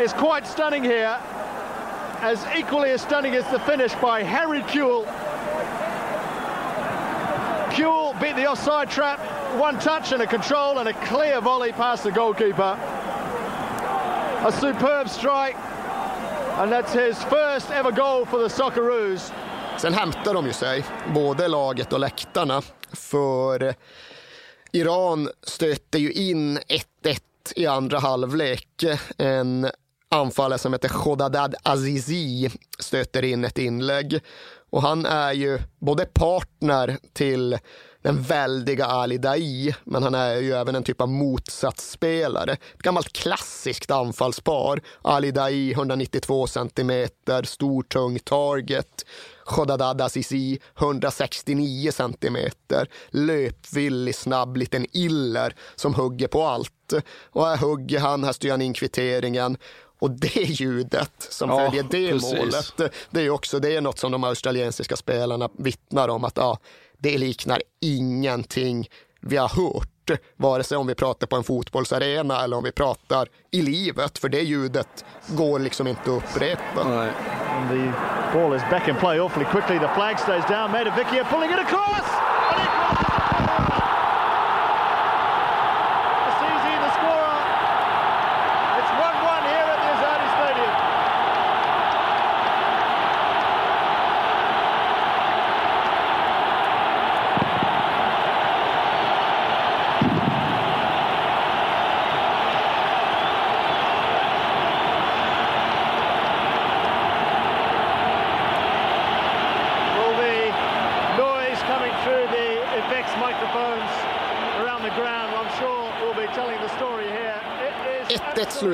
is 0.00 0.12
quite 0.12 0.46
stunning 0.46 0.82
here. 0.82 1.18
As 2.20 2.44
equally 2.56 2.90
as 2.90 3.02
stunning 3.02 3.34
as 3.34 3.48
the 3.50 3.58
finish 3.60 3.94
by 3.96 4.22
Harry 4.22 4.62
Kewell 4.62 5.04
Kewell 7.76 8.18
beat 8.22 8.36
the 8.36 8.46
offside 8.46 8.88
trap, 8.88 9.20
one 9.60 9.78
touch 9.78 10.12
and 10.12 10.22
a 10.22 10.26
control 10.26 10.78
and 10.78 10.88
a 10.88 10.94
clear 10.94 11.42
volley 11.42 11.72
past 11.72 12.04
the 12.04 12.10
goalkeeper. 12.10 12.78
A 14.46 14.50
superb 14.50 15.10
strike 15.10 15.56
and 16.58 16.72
that's 16.72 16.94
his 16.94 17.22
first 17.24 17.70
ever 17.70 17.92
goal 17.92 18.24
for 18.24 18.38
the 18.38 18.48
Socceroos. 18.48 19.32
Sen 19.76 19.94
hämtar 19.94 20.34
de 20.34 20.46
ju 20.46 20.52
sig, 20.52 20.84
både 21.14 21.48
laget 21.48 21.92
och 21.92 22.00
läktarna, 22.00 22.62
för 22.92 23.74
Iran 24.72 25.30
stötte 25.42 25.98
ju 25.98 26.12
in 26.12 26.58
1-1 26.58 27.18
i 27.56 27.66
andra 27.66 27.98
halvlek. 27.98 28.84
En 29.18 29.70
anfallare 30.08 30.58
som 30.58 30.72
heter 30.72 30.88
Khodadad 30.88 31.54
Azizi 31.62 32.50
stöter 32.78 33.22
in 33.22 33.44
ett 33.44 33.58
inlägg 33.58 34.20
och 34.70 34.82
han 34.82 35.06
är 35.06 35.32
ju 35.32 35.58
både 35.78 36.04
partner 36.04 36.98
till 37.12 37.58
den 38.02 38.22
väldiga 38.22 38.86
Ali 38.86 39.18
Dai, 39.18 39.74
men 39.84 40.02
han 40.02 40.14
är 40.14 40.36
ju 40.36 40.52
även 40.52 40.74
en 40.74 40.82
typ 40.82 41.00
av 41.00 41.08
motsatsspelare. 41.08 42.52
Ett 42.52 42.82
gammalt 42.82 43.12
klassiskt 43.12 43.90
anfallspar. 43.90 44.80
Ali 45.02 45.30
Dai 45.30 45.72
192 45.72 46.46
centimeter, 46.46 47.42
stor 47.42 47.82
tung 47.82 48.18
target. 48.18 49.04
Shodadad 49.46 50.00
Azizi 50.00 50.58
169 50.78 51.92
centimeter, 51.92 52.88
löpvillig, 53.10 54.14
snabb 54.14 54.56
liten 54.56 54.86
iller 54.92 55.54
som 55.76 55.94
hugger 55.94 56.28
på 56.28 56.44
allt. 56.44 56.92
Och 57.30 57.46
här 57.46 57.56
hugger 57.56 58.00
han, 58.00 58.24
här 58.24 58.32
styr 58.32 58.50
han 58.50 58.62
in 58.62 58.74
kvitteringen 58.74 59.56
Och 59.98 60.10
det 60.10 60.36
ljudet 60.36 61.12
som 61.18 61.50
Ja, 61.50 61.58
följer 61.70 61.82
det 61.82 62.10
precis. 62.12 62.38
målet, 62.38 62.94
det 63.10 63.20
är 63.20 63.30
också 63.30 63.58
det 63.58 63.76
är 63.76 63.80
något 63.80 63.98
som 63.98 64.12
de 64.12 64.24
australiensiska 64.24 64.96
spelarna 64.96 65.48
vittnar 65.58 66.08
om 66.08 66.24
att 66.24 66.36
ja, 66.36 66.58
det 66.98 67.18
liknar 67.18 67.62
ingenting 67.80 68.88
vi 69.20 69.36
har 69.36 69.48
hört, 69.48 70.20
vare 70.36 70.64
sig 70.64 70.76
om 70.78 70.86
vi 70.86 70.94
pratar 70.94 71.26
på 71.26 71.36
en 71.36 71.44
fotbollsarena 71.44 72.44
eller 72.44 72.56
om 72.56 72.64
vi 72.64 72.72
pratar 72.72 73.28
i 73.50 73.62
livet, 73.62 74.18
för 74.18 74.28
det 74.28 74.40
ljudet 74.42 75.04
går 75.28 75.58
liksom 75.58 75.86
inte 75.86 76.00
att 76.00 76.08
upprepa. 76.24 77.10
And 77.56 77.70
the 77.70 77.90
ball 78.34 78.52
is 78.52 78.60
back 78.64 78.86
in 78.86 78.96
play 78.96 79.18
awfully 79.18 79.46
quickly. 79.46 79.78
The 79.78 79.88
flag 79.90 80.18
stays 80.18 80.44
down. 80.44 80.70
Metavikia 80.72 81.24
pulling 81.30 81.50
it 81.50 81.58
across. 81.58 82.35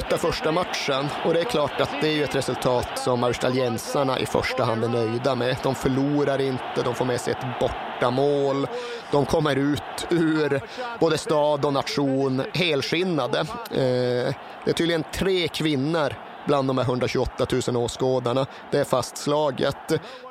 It 0.02 0.12
is 0.12 0.12
1-1 0.12 0.12
slutar 0.12 0.18
första 0.18 0.52
matchen 0.52 1.08
och 1.24 1.34
det 1.34 1.40
är 1.40 1.44
klart 1.44 1.80
att 1.80 1.90
det 2.00 2.08
är 2.08 2.12
ju 2.12 2.24
ett 2.24 2.34
resultat 2.34 2.98
som 2.98 3.24
australiensarna 3.24 4.18
i 4.18 4.26
första 4.26 4.64
hand 4.64 4.84
är 4.84 4.88
nöjda 4.88 5.34
med. 5.34 5.56
De 5.62 5.74
förlorar 5.74 6.40
inte, 6.40 6.82
de 6.84 6.94
får 6.94 7.04
med 7.04 7.20
sig 7.20 7.32
ett 7.32 7.60
bortamål, 7.60 8.66
de 9.10 9.26
kommer 9.26 9.56
ut 9.56 10.06
ur 10.10 10.60
både 11.00 11.18
stad 11.18 11.64
och 11.64 11.72
nation 11.72 12.42
helskinnade. 12.54 13.38
Eh, 13.70 14.34
det 14.64 14.70
är 14.70 14.72
tydligen 14.72 15.04
tre 15.12 15.48
kvinnor 15.48 16.14
bland 16.46 16.68
de 16.68 16.78
här 16.78 16.84
128 16.84 17.46
000 17.68 17.76
åskådarna. 17.76 18.46
Det 18.70 18.78
är 18.78 18.84
fastslaget. 18.84 19.76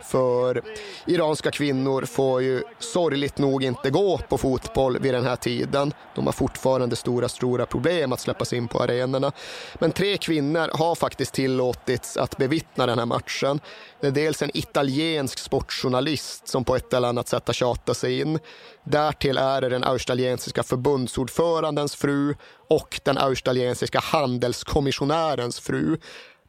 För 0.04 0.62
iranska 1.06 1.52
kvinnor 1.52 2.06
får 2.06 2.42
ju 2.42 2.64
sorgligt 2.80 3.38
nog 3.38 3.64
inte 3.64 3.90
gå 3.90 4.18
på 4.18 4.38
fotboll 4.38 5.00
vid 5.00 5.14
den 5.14 5.24
här 5.24 5.36
tiden. 5.36 5.94
De 6.16 6.26
har 6.26 6.34
fortfarande 6.34 6.96
stora, 6.96 7.30
stora 7.30 7.66
problem 7.66 8.14
att 8.14 8.20
släppas 8.20 8.54
in 8.54 8.68
på 8.68 8.80
arenorna. 8.80 9.32
Men 9.80 9.92
tre 9.92 10.18
kvinnor 10.18 10.70
har 10.74 10.96
faktiskt 10.96 11.34
tillåtits 11.34 12.18
att 12.18 12.38
bevittna 12.38 12.86
den 12.86 13.00
här 13.00 13.06
matchen. 13.06 13.60
Det 14.02 14.08
är 14.08 14.12
dels 14.12 14.42
en 14.42 14.58
italiensk 14.58 15.40
sportjournalist 15.40 16.48
som 16.48 16.64
på 16.64 16.76
ett 16.76 16.94
eller 16.94 17.08
annat 17.08 17.28
sätt 17.28 17.48
har 17.48 17.54
tjatat 17.54 17.98
sig 17.98 18.20
in. 18.20 18.40
Därtill 18.84 19.38
är 19.38 19.62
det 19.62 19.70
den 19.70 19.84
australiensiska 19.84 20.64
förbundsordförandens 20.64 21.96
fru 21.96 22.36
och 22.72 23.00
den 23.04 23.18
australiensiska 23.18 24.00
handelskommissionärens 24.00 25.60
fru. 25.60 25.98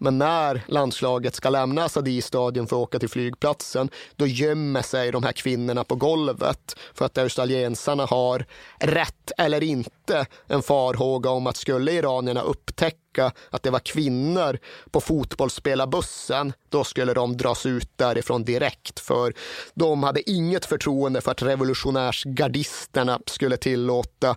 Men 0.03 0.19
när 0.19 0.65
landslaget 0.67 1.35
ska 1.35 1.51
lämna 1.51 1.89
Sadi-stadion 1.89 2.67
för 2.67 2.77
att 2.77 2.83
åka 2.83 2.99
till 2.99 3.09
flygplatsen, 3.09 3.91
då 4.17 4.27
gömmer 4.27 4.83
sig 4.83 5.13
de 5.13 5.23
här 5.23 5.33
kvinnorna 5.33 5.85
på 5.85 5.95
golvet 5.95 6.77
för 6.95 7.05
att 7.05 7.19
australiensarna 7.19 8.07
har, 8.07 8.47
rätt 8.79 9.33
eller 9.39 9.63
inte, 9.63 10.27
en 10.47 10.63
farhåga 10.63 11.31
om 11.31 11.47
att 11.47 11.57
skulle 11.57 11.93
iranierna 11.93 12.43
upptäcka 12.43 13.33
att 13.51 13.63
det 13.63 13.71
var 13.71 13.79
kvinnor 13.79 14.59
på 14.91 15.01
fotbollsspelarbussen, 15.01 16.53
då 16.69 16.85
skulle 16.85 17.15
de 17.15 17.37
dras 17.37 17.67
ut 17.67 17.91
därifrån 17.97 18.45
direkt. 18.45 19.01
För 19.01 19.35
de 19.75 20.03
hade 20.03 20.31
inget 20.31 20.65
förtroende 20.65 21.21
för 21.21 21.31
att 21.31 21.43
revolutionärsgardisterna 21.43 23.21
skulle 23.27 23.57
tillåta 23.57 24.37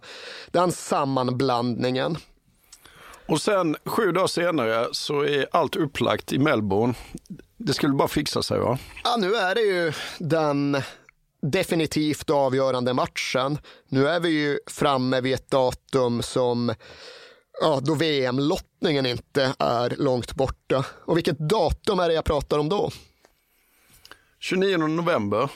den 0.51 0.71
sammanblandningen. 0.71 2.17
Och 3.27 3.41
sen 3.41 3.75
sju 3.85 4.11
dagar 4.11 4.27
senare 4.27 4.87
så 4.91 5.21
är 5.21 5.47
allt 5.51 5.75
upplagt 5.75 6.33
i 6.33 6.39
Melbourne. 6.39 6.93
Det 7.57 7.73
skulle 7.73 7.93
bara 7.93 8.07
fixa 8.07 8.43
sig 8.43 8.59
va? 8.59 8.77
Ja, 9.03 9.17
nu 9.19 9.35
är 9.35 9.55
det 9.55 9.61
ju 9.61 9.93
den 10.19 10.77
definitivt 11.41 12.29
avgörande 12.29 12.93
matchen. 12.93 13.57
Nu 13.89 14.07
är 14.07 14.19
vi 14.19 14.29
ju 14.29 14.59
framme 14.67 15.21
vid 15.21 15.33
ett 15.33 15.51
datum 15.51 16.21
som 16.21 16.73
ja, 17.61 17.79
då 17.83 17.95
VM-lottningen 17.95 19.05
inte 19.05 19.55
är 19.59 19.95
långt 19.97 20.33
borta. 20.33 20.85
Och 21.05 21.17
vilket 21.17 21.39
datum 21.39 21.99
är 21.99 22.07
det 22.07 22.13
jag 22.13 22.25
pratar 22.25 22.59
om 22.59 22.69
då? 22.69 22.91
29 24.39 24.77
november. 24.77 25.49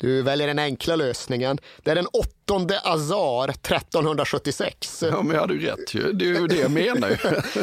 Du 0.00 0.22
väljer 0.22 0.46
den 0.46 0.58
enkla 0.58 0.96
lösningen. 0.96 1.58
Det 1.82 1.90
är 1.90 1.94
den 1.94 2.06
8 2.06 2.28
Azar 2.84 3.48
1376. 3.48 5.02
Ja, 5.02 5.22
men 5.22 5.34
jag 5.34 5.40
hade 5.40 5.54
ju 5.54 5.66
rätt 5.66 5.94
ju. 5.94 6.12
Det 6.12 6.24
är 6.24 6.40
ju 6.40 6.46
det 6.46 6.56
jag 6.56 6.70
menar 6.70 7.08
ju. 7.08 7.16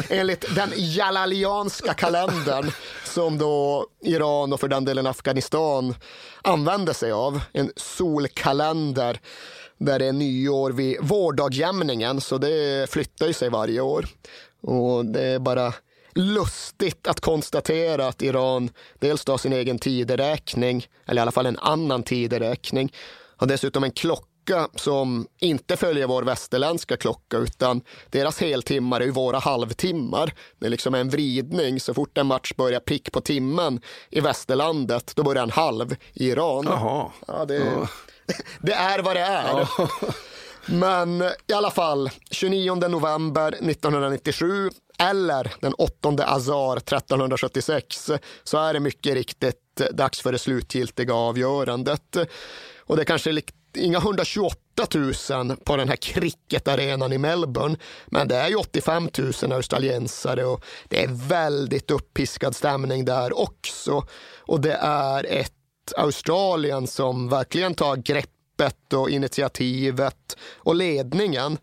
Enligt 0.16 0.54
den 0.54 0.70
jalalianska 0.76 1.94
kalendern 1.94 2.70
som 3.04 3.38
då 3.38 3.86
Iran 4.02 4.52
och 4.52 4.60
för 4.60 4.68
den 4.68 4.84
delen 4.84 5.06
Afghanistan 5.06 5.94
använder 6.42 6.92
sig 6.92 7.12
av. 7.12 7.40
En 7.52 7.72
solkalender 7.76 9.20
där 9.78 9.98
det 9.98 10.06
är 10.06 10.12
nyår 10.12 10.70
vid 10.70 10.96
vårdagjämningen, 11.00 12.20
så 12.20 12.38
det 12.38 12.90
flyttar 12.90 13.26
ju 13.26 13.32
sig 13.32 13.50
varje 13.50 13.80
år. 13.80 14.06
Och 14.62 15.06
det 15.06 15.22
är 15.22 15.38
bara 15.38 15.72
lustigt 16.16 17.06
att 17.06 17.20
konstatera 17.20 18.08
att 18.08 18.22
Iran 18.22 18.70
dels 18.98 19.26
har 19.26 19.38
sin 19.38 19.52
egen 19.52 19.78
tideräkning, 19.78 20.86
eller 21.06 21.20
i 21.20 21.22
alla 21.22 21.32
fall 21.32 21.46
en 21.46 21.58
annan 21.58 22.02
tideräkning, 22.02 22.92
har 23.36 23.46
dessutom 23.46 23.84
en 23.84 23.90
klocka 23.90 24.68
som 24.74 25.26
inte 25.40 25.76
följer 25.76 26.06
vår 26.06 26.22
västerländska 26.22 26.96
klocka 26.96 27.36
utan 27.36 27.80
deras 28.10 28.40
heltimmar 28.40 29.00
är 29.00 29.04
ju 29.04 29.10
våra 29.10 29.38
halvtimmar. 29.38 30.34
Det 30.58 30.66
är 30.66 30.70
liksom 30.70 30.94
en 30.94 31.10
vridning. 31.10 31.80
Så 31.80 31.94
fort 31.94 32.18
en 32.18 32.26
match 32.26 32.52
börjar 32.56 32.80
prick 32.80 33.12
på 33.12 33.20
timmen 33.20 33.80
i 34.10 34.20
västerlandet, 34.20 35.12
då 35.16 35.22
börjar 35.22 35.42
en 35.42 35.50
halv 35.50 35.96
i 36.12 36.28
Iran. 36.30 36.64
Jaha. 36.68 37.10
Ja, 37.26 37.44
det, 37.44 37.88
det 38.60 38.72
är 38.72 39.02
vad 39.02 39.16
det 39.16 39.22
är. 39.22 39.68
Men 40.66 41.22
i 41.22 41.52
alla 41.52 41.70
fall, 41.70 42.10
29 42.30 42.74
november 42.74 43.48
1997 43.48 44.70
eller 44.98 45.54
den 45.60 45.74
8 45.74 46.14
Azar 46.18 46.76
1376 46.76 48.10
så 48.44 48.58
är 48.58 48.72
det 48.72 48.80
mycket 48.80 49.14
riktigt 49.14 49.76
dags 49.92 50.20
för 50.20 50.32
det 50.32 50.38
slutgiltiga 50.38 51.14
avgörandet. 51.14 52.16
Och 52.78 52.96
det 52.96 53.02
är 53.02 53.06
kanske 53.06 53.32
lik- 53.32 53.54
inga 53.76 53.98
128 53.98 54.56
000 54.94 55.56
på 55.56 55.76
den 55.76 55.88
här 55.88 55.96
cricketarenan 55.96 57.12
i 57.12 57.18
Melbourne, 57.18 57.76
men 58.06 58.28
det 58.28 58.36
är 58.36 58.48
ju 58.48 58.56
85 58.56 59.08
000 59.42 59.52
australiensare 59.52 60.44
och 60.44 60.64
det 60.88 61.02
är 61.04 61.28
väldigt 61.28 61.90
uppiskad 61.90 62.56
stämning 62.56 63.04
där 63.04 63.38
också. 63.38 64.06
Och 64.38 64.60
det 64.60 64.74
är 64.80 65.26
ett 65.26 65.52
Australien 65.96 66.86
som 66.86 67.28
verkligen 67.28 67.74
tar 67.74 67.96
greppet 67.96 68.92
och 68.92 69.10
initiativet 69.10 70.36
och 70.56 70.74
ledningen. 70.74 71.58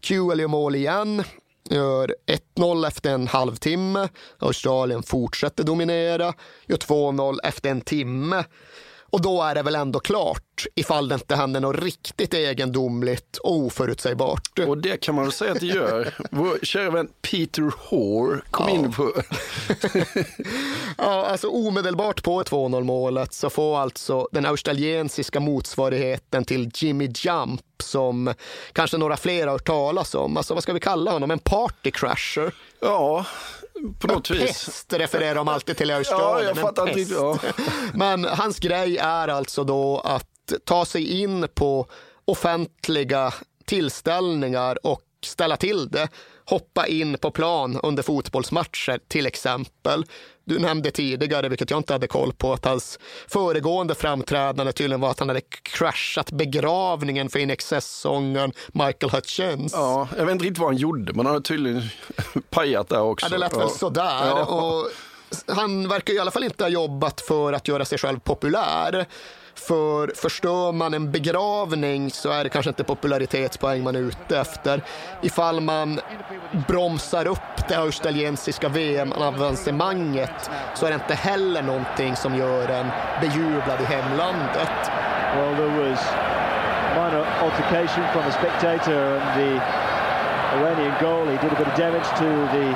QL 0.00 0.40
gör 0.40 0.46
mål 0.46 0.74
igen, 0.74 1.24
gör 1.70 2.14
1-0 2.56 2.86
efter 2.86 3.10
en 3.10 3.28
halvtimme. 3.28 4.08
Australien 4.38 5.02
fortsätter 5.02 5.64
dominera, 5.64 6.34
gör 6.66 6.76
2-0 6.76 7.38
efter 7.44 7.70
en 7.70 7.80
timme. 7.80 8.44
Och 9.10 9.22
då 9.22 9.42
är 9.42 9.54
det 9.54 9.62
väl 9.62 9.74
ändå 9.74 10.00
klart 10.00 10.66
ifall 10.74 11.08
det 11.08 11.14
inte 11.14 11.36
händer 11.36 11.60
något 11.60 11.82
riktigt 11.82 12.34
egendomligt 12.34 13.36
och 13.36 13.56
oförutsägbart. 13.56 14.58
Och 14.66 14.78
det 14.78 14.96
kan 14.96 15.14
man 15.14 15.24
väl 15.24 15.32
säga 15.32 15.52
att 15.52 15.60
det 15.60 15.66
gör. 15.66 16.14
Vår 16.30 16.58
kära 16.62 16.90
vän 16.90 17.08
Peter 17.22 17.72
Hoare 17.78 18.40
kom 18.50 18.68
in 18.68 18.92
på... 18.92 19.12
Ja, 20.98 21.26
alltså 21.26 21.48
omedelbart 21.48 22.22
på 22.22 22.42
2-0 22.42 22.84
målet 22.84 23.32
så 23.32 23.50
får 23.50 23.78
alltså 23.78 24.28
den 24.32 24.46
australiensiska 24.46 25.40
motsvarigheten 25.40 26.44
till 26.44 26.70
Jimmy 26.74 27.12
Jump 27.14 27.60
som 27.82 28.34
kanske 28.72 28.96
några 28.96 29.16
fler 29.16 29.46
har 29.46 29.52
hört 29.52 29.66
talas 29.66 30.14
om. 30.14 30.36
Alltså 30.36 30.54
vad 30.54 30.62
ska 30.62 30.72
vi 30.72 30.80
kalla 30.80 31.10
honom? 31.10 31.30
En 31.30 31.38
partycrasher? 31.38 32.54
Ja, 32.80 33.26
på 33.98 34.06
något 34.06 34.30
vis. 34.30 34.40
Pest 34.64 34.92
refererar 34.92 35.34
de 35.34 35.48
alltid 35.48 35.76
till 35.76 35.90
i 35.90 35.92
Australien. 35.92 36.52
Ja, 36.56 36.62
jag 36.62 36.68
fattar 36.68 36.98
inte 36.98 37.14
ja. 37.14 37.38
Men 37.94 38.24
hans 38.24 38.58
grej 38.58 38.98
är 38.98 39.28
alltså 39.28 39.64
då 39.64 40.00
att 40.00 40.52
ta 40.64 40.84
sig 40.84 41.20
in 41.20 41.48
på 41.54 41.86
offentliga 42.24 43.34
tillställningar 43.64 44.86
och 44.86 45.02
ställa 45.24 45.56
till 45.56 45.88
det 45.88 46.08
hoppa 46.48 46.86
in 46.86 47.18
på 47.18 47.30
plan 47.30 47.80
under 47.82 48.02
fotbollsmatcher 48.02 49.00
till 49.08 49.26
exempel. 49.26 50.04
Du 50.44 50.58
nämnde 50.58 50.90
tidigare, 50.90 51.48
vilket 51.48 51.70
jag 51.70 51.78
inte 51.78 51.92
hade 51.92 52.06
koll 52.06 52.32
på, 52.32 52.52
att 52.52 52.64
hans 52.64 52.98
föregående 53.28 53.94
framträdande 53.94 54.72
tydligen 54.72 55.00
var 55.00 55.10
att 55.10 55.18
han 55.18 55.28
hade 55.28 55.40
crashat 55.62 56.32
begravningen 56.32 57.28
för 57.28 57.38
In 57.38 57.50
Excess-sångaren 57.50 58.52
Michael 58.68 59.12
Hutchins. 59.12 59.72
Ja, 59.72 60.08
jag 60.16 60.24
vet 60.24 60.32
inte 60.32 60.44
riktigt 60.44 60.58
vad 60.58 60.68
han 60.68 60.76
gjorde, 60.76 61.12
men 61.12 61.26
han 61.26 61.34
har 61.34 61.40
tydligen 61.40 61.82
pajat 62.50 62.88
där 62.88 63.00
också. 63.00 63.26
Ja, 63.26 63.30
det 63.30 63.38
lät 63.38 63.56
väl 63.56 63.70
sådär. 63.70 64.26
Ja. 64.26 64.44
Och 64.44 64.90
han 65.46 65.88
verkar 65.88 66.14
i 66.14 66.18
alla 66.18 66.30
fall 66.30 66.44
inte 66.44 66.64
ha 66.64 66.68
jobbat 66.68 67.20
för 67.20 67.52
att 67.52 67.68
göra 67.68 67.84
sig 67.84 67.98
själv 67.98 68.18
populär. 68.20 69.06
För 69.58 70.12
förstör 70.14 70.72
man 70.72 70.94
en 70.94 71.12
begravning 71.12 72.10
så 72.10 72.30
är 72.30 72.44
det 72.44 72.50
kanske 72.50 72.68
inte 72.68 72.84
popularitetspoäng 72.84 73.82
man 73.82 73.96
är 73.96 74.00
ute 74.00 74.38
efter. 74.38 74.82
Ifall 75.22 75.60
man 75.60 76.00
bromsar 76.68 77.26
upp 77.26 77.68
det 77.68 77.74
australiensiska 77.76 78.68
VM-avancemanget 78.68 80.50
så 80.74 80.86
är 80.86 80.90
det 80.90 80.94
inte 80.94 81.14
heller 81.14 81.62
någonting 81.62 82.16
som 82.16 82.36
gör 82.36 82.68
en 82.68 82.86
bejublad 83.20 83.80
i 83.80 83.84
hemlandet. 83.84 84.90
Well, 85.34 85.56
there 85.56 85.90
was 85.90 86.00
minor 86.94 87.24
altercation 87.42 88.04
from 88.12 88.22
a 88.22 88.32
spectator 88.32 89.18
and 89.18 89.40
the 89.40 89.50
Iranian 90.56 90.94
goalie 91.00 91.38
did 91.42 91.52
a 91.52 91.56
bit 91.58 91.68
of 91.68 91.76
damage 91.76 92.08
to 92.18 92.28
the 92.56 92.66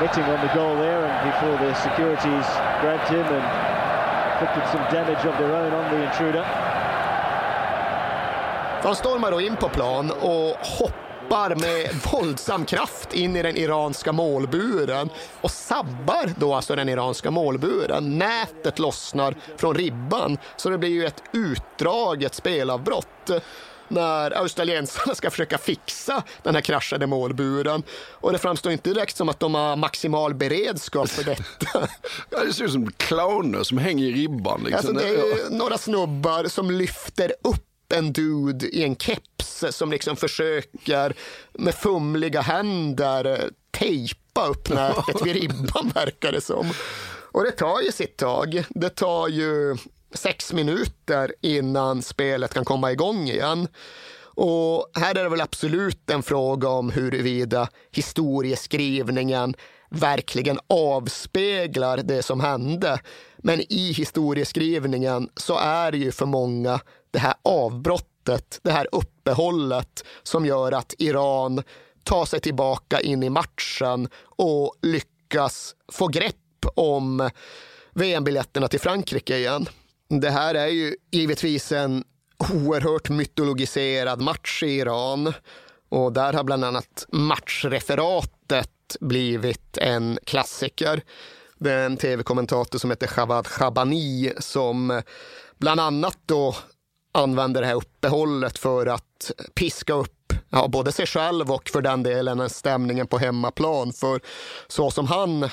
mitting 0.00 0.24
on 0.24 0.40
the 0.46 0.54
goal 0.54 0.76
there 0.76 1.04
and 1.06 1.30
before 1.30 1.56
the 1.66 1.74
securities 1.74 2.46
grabbed 2.80 3.08
him 3.08 3.26
and 3.26 3.71
inflicted 4.42 4.70
some 4.72 4.84
damage 4.92 5.26
of 5.26 5.36
their 5.38 5.52
own 5.52 5.72
on 5.72 5.90
the 5.90 6.04
intruder. 6.04 6.46
De 8.82 8.94
stormar 8.94 9.30
då 9.30 9.40
in 9.40 9.56
på 9.56 9.68
plan 9.68 10.10
och 10.10 10.56
hoppar 10.66 11.54
med 11.54 11.90
våldsam 12.12 12.64
kraft 12.64 13.14
in 13.14 13.36
i 13.36 13.42
den 13.42 13.56
iranska 13.56 14.12
målburen 14.12 15.10
och 15.40 15.50
sabbar 15.50 16.32
då 16.36 16.54
alltså 16.54 16.76
den 16.76 16.88
iranska 16.88 17.30
målburen. 17.30 18.18
Nätet 18.18 18.78
lossnar 18.78 19.34
från 19.56 19.74
ribban 19.74 20.38
så 20.56 20.68
det 20.70 20.78
blir 20.78 20.90
ju 20.90 21.04
ett 21.06 21.22
utdraget 21.32 22.34
spelavbrott 22.34 23.30
när 23.92 24.30
australiensarna 24.30 25.14
ska 25.14 25.30
försöka 25.30 25.58
fixa 25.58 26.22
den 26.42 26.54
här 26.54 26.62
kraschade 26.62 27.06
målburen. 27.06 27.82
Och 28.10 28.32
det 28.32 28.38
framstår 28.38 28.72
inte 28.72 28.90
direkt 28.90 29.16
som 29.16 29.28
att 29.28 29.40
de 29.40 29.54
har 29.54 29.76
maximal 29.76 30.34
beredskap 30.34 31.08
för 31.08 31.24
detta. 31.24 31.88
Ja, 32.30 32.44
det 32.44 32.52
ser 32.52 32.64
ut 32.64 32.72
som 32.72 32.92
clowner 32.92 33.62
som 33.62 33.78
hänger 33.78 34.06
i 34.06 34.12
ribban. 34.12 34.60
Liksom. 34.64 34.76
Alltså, 34.76 34.92
det 34.92 35.08
är 35.08 35.50
några 35.50 35.78
snubbar 35.78 36.44
som 36.44 36.70
lyfter 36.70 37.32
upp 37.42 37.92
en 37.92 38.12
dude 38.12 38.66
i 38.66 38.84
en 38.84 38.96
keps 38.96 39.64
som 39.70 39.90
liksom 39.90 40.16
försöker 40.16 41.14
med 41.52 41.74
fumliga 41.74 42.40
händer 42.40 43.50
tejpa 43.70 44.46
upp 44.46 44.68
nätet 44.68 45.26
vid 45.26 45.36
ribban 45.42 45.92
verkar 45.94 46.32
det 46.32 46.40
som. 46.40 46.72
Och 47.32 47.44
det 47.44 47.50
tar 47.50 47.80
ju 47.80 47.92
sitt 47.92 48.16
tag. 48.16 48.64
Det 48.68 48.88
tar 48.88 49.28
ju 49.28 49.76
sex 50.14 50.52
minuter 50.52 51.34
innan 51.40 52.02
spelet 52.02 52.54
kan 52.54 52.64
komma 52.64 52.92
igång 52.92 53.28
igen. 53.28 53.68
Och 54.34 54.90
här 54.94 55.14
är 55.14 55.22
det 55.22 55.28
väl 55.28 55.40
absolut 55.40 56.10
en 56.10 56.22
fråga 56.22 56.68
om 56.68 56.90
huruvida 56.90 57.68
historieskrivningen 57.90 59.54
verkligen 59.90 60.58
avspeglar 60.66 61.96
det 61.96 62.22
som 62.22 62.40
hände. 62.40 63.00
Men 63.36 63.60
i 63.60 63.92
historieskrivningen 63.92 65.28
så 65.36 65.58
är 65.58 65.92
det 65.92 65.98
ju 65.98 66.12
för 66.12 66.26
många 66.26 66.80
det 67.10 67.18
här 67.18 67.34
avbrottet, 67.42 68.60
det 68.62 68.70
här 68.70 68.88
uppehållet 68.92 70.04
som 70.22 70.46
gör 70.46 70.72
att 70.72 70.94
Iran 70.98 71.62
tar 72.04 72.24
sig 72.24 72.40
tillbaka 72.40 73.00
in 73.00 73.22
i 73.22 73.30
matchen 73.30 74.08
och 74.24 74.74
lyckas 74.82 75.74
få 75.92 76.08
grepp 76.08 76.36
om 76.74 77.30
VM-biljetterna 77.94 78.68
till 78.68 78.80
Frankrike 78.80 79.36
igen. 79.36 79.68
Det 80.20 80.30
här 80.30 80.54
är 80.54 80.66
ju 80.66 80.96
givetvis 81.10 81.72
en 81.72 82.04
oerhört 82.52 83.08
mytologiserad 83.08 84.20
match 84.20 84.62
i 84.62 84.66
Iran 84.66 85.32
och 85.88 86.12
där 86.12 86.32
har 86.32 86.44
bland 86.44 86.64
annat 86.64 87.06
matchreferatet 87.08 88.96
blivit 89.00 89.78
en 89.78 90.18
klassiker. 90.24 91.02
Det 91.58 91.72
är 91.72 91.86
en 91.86 91.96
tv-kommentator 91.96 92.78
som 92.78 92.90
heter 92.90 93.10
Javad 93.16 93.46
Shabani 93.46 94.32
som 94.38 95.02
bland 95.58 95.80
annat 95.80 96.18
då 96.26 96.56
använder 97.12 97.60
det 97.60 97.66
här 97.66 97.74
uppehållet 97.74 98.58
för 98.58 98.86
att 98.86 99.30
piska 99.54 99.92
upp 99.92 100.32
ja, 100.50 100.68
både 100.68 100.92
sig 100.92 101.06
själv 101.06 101.52
och 101.52 101.68
för 101.68 101.82
den 101.82 102.02
delen 102.02 102.50
stämningen 102.50 103.06
på 103.06 103.18
hemmaplan. 103.18 103.92
För 103.92 104.20
så 104.68 104.90
som 104.90 105.06
han 105.06 105.48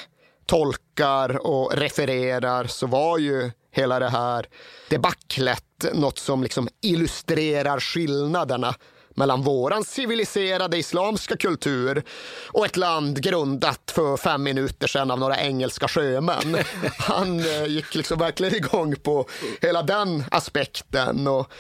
tolkar 0.45 1.47
och 1.47 1.73
refererar 1.73 2.67
så 2.67 2.87
var 2.87 3.17
ju 3.17 3.51
hela 3.71 3.99
det 3.99 4.09
här 4.09 4.45
debaclet 4.89 5.63
något 5.93 6.19
som 6.19 6.43
liksom 6.43 6.67
illustrerar 6.81 7.79
skillnaderna 7.79 8.75
mellan 9.19 9.41
våran 9.41 9.83
civiliserade 9.83 10.77
islamska 10.77 11.37
kultur 11.37 12.03
och 12.47 12.65
ett 12.65 12.77
land 12.77 13.23
grundat 13.23 13.91
för 13.91 14.17
fem 14.17 14.43
minuter 14.43 14.87
sedan 14.87 15.11
av 15.11 15.19
några 15.19 15.37
engelska 15.37 15.87
sjömän. 15.87 16.57
Han 16.97 17.39
eh, 17.39 17.65
gick 17.65 17.95
liksom 17.95 18.19
verkligen 18.19 18.55
igång 18.55 18.95
på 18.95 19.25
hela 19.61 19.83
den 19.83 20.23
aspekten. 20.31 21.27
Och 21.27 21.51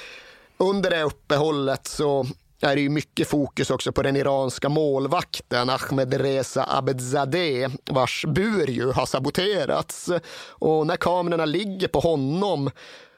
under 0.57 0.89
det 0.89 1.03
uppehållet 1.03 1.87
så 1.87 2.27
är 2.61 2.75
det 2.75 2.81
ju 2.81 2.89
mycket 2.89 3.27
fokus 3.27 3.69
också 3.69 3.91
på 3.91 4.01
den 4.01 4.15
iranska 4.15 4.69
målvakten 4.69 5.69
Ahmed 5.69 6.13
Reza 6.13 6.65
Abedzadeh 6.69 7.69
vars 7.85 8.25
bur 8.27 8.67
ju 8.67 8.91
har 8.91 9.05
saboterats. 9.05 10.09
Och 10.49 10.87
när 10.87 10.95
kamerorna 10.95 11.45
ligger 11.45 11.87
på 11.87 11.99
honom 11.99 12.71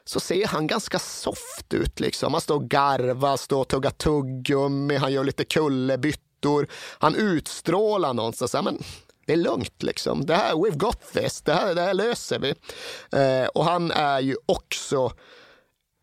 så 0.04 0.20
ser 0.20 0.46
han 0.46 0.66
ganska 0.66 0.98
soft 0.98 1.74
ut. 1.74 2.00
Liksom. 2.00 2.32
Han 2.32 2.40
står 2.40 2.54
och 2.54 2.68
garvar, 2.68 3.36
står 3.36 3.60
och 3.60 3.68
tuggar 3.68 3.90
tuggummi, 3.90 4.96
han 4.96 5.12
gör 5.12 5.24
lite 5.24 5.44
kullerbyttor. 5.44 6.66
Han 6.98 7.14
utstrålar 7.14 8.14
någonstans, 8.14 8.54
men 8.64 8.82
det 9.26 9.32
är 9.32 9.36
lugnt 9.36 9.82
liksom. 9.82 10.26
Det 10.26 10.34
här, 10.34 10.52
we've 10.52 10.76
got 10.76 11.12
this, 11.12 11.42
det 11.42 11.52
här, 11.52 11.74
det 11.74 11.80
här 11.80 11.94
löser 11.94 12.38
vi. 12.38 12.54
Eh, 13.18 13.46
och 13.46 13.64
han 13.64 13.90
är 13.90 14.20
ju 14.20 14.36
också 14.46 15.12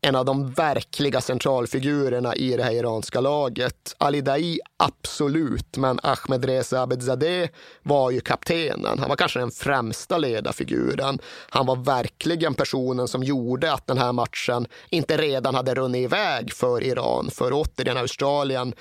en 0.01 0.15
av 0.15 0.25
de 0.25 0.51
verkliga 0.51 1.21
centralfigurerna 1.21 2.35
i 2.35 2.57
det 2.57 2.63
här 2.63 2.71
iranska 2.71 3.21
laget. 3.21 3.95
Ali 3.97 4.21
Dai, 4.21 4.59
absolut, 4.77 5.77
men 5.77 5.99
Ahmed 6.03 6.45
Reza 6.45 6.81
Abedzadeh 6.81 7.49
var 7.83 8.11
ju 8.11 8.21
kaptenen. 8.21 8.99
Han 8.99 9.09
var 9.09 9.15
kanske 9.15 9.39
den 9.39 9.51
främsta 9.51 10.17
ledarfiguren. 10.17 11.19
Han 11.49 11.65
var 11.65 11.75
verkligen 11.75 12.53
personen 12.53 13.07
som 13.07 13.23
gjorde 13.23 13.73
att 13.73 13.87
den 13.87 13.97
här 13.97 14.11
matchen 14.11 14.67
inte 14.89 15.17
redan 15.17 15.55
hade 15.55 15.75
runnit 15.75 16.03
iväg 16.03 16.53
för 16.53 16.83
Iran. 16.83 17.29
För 17.31 17.51
återigen, 17.53 17.97
Australien 17.97 18.73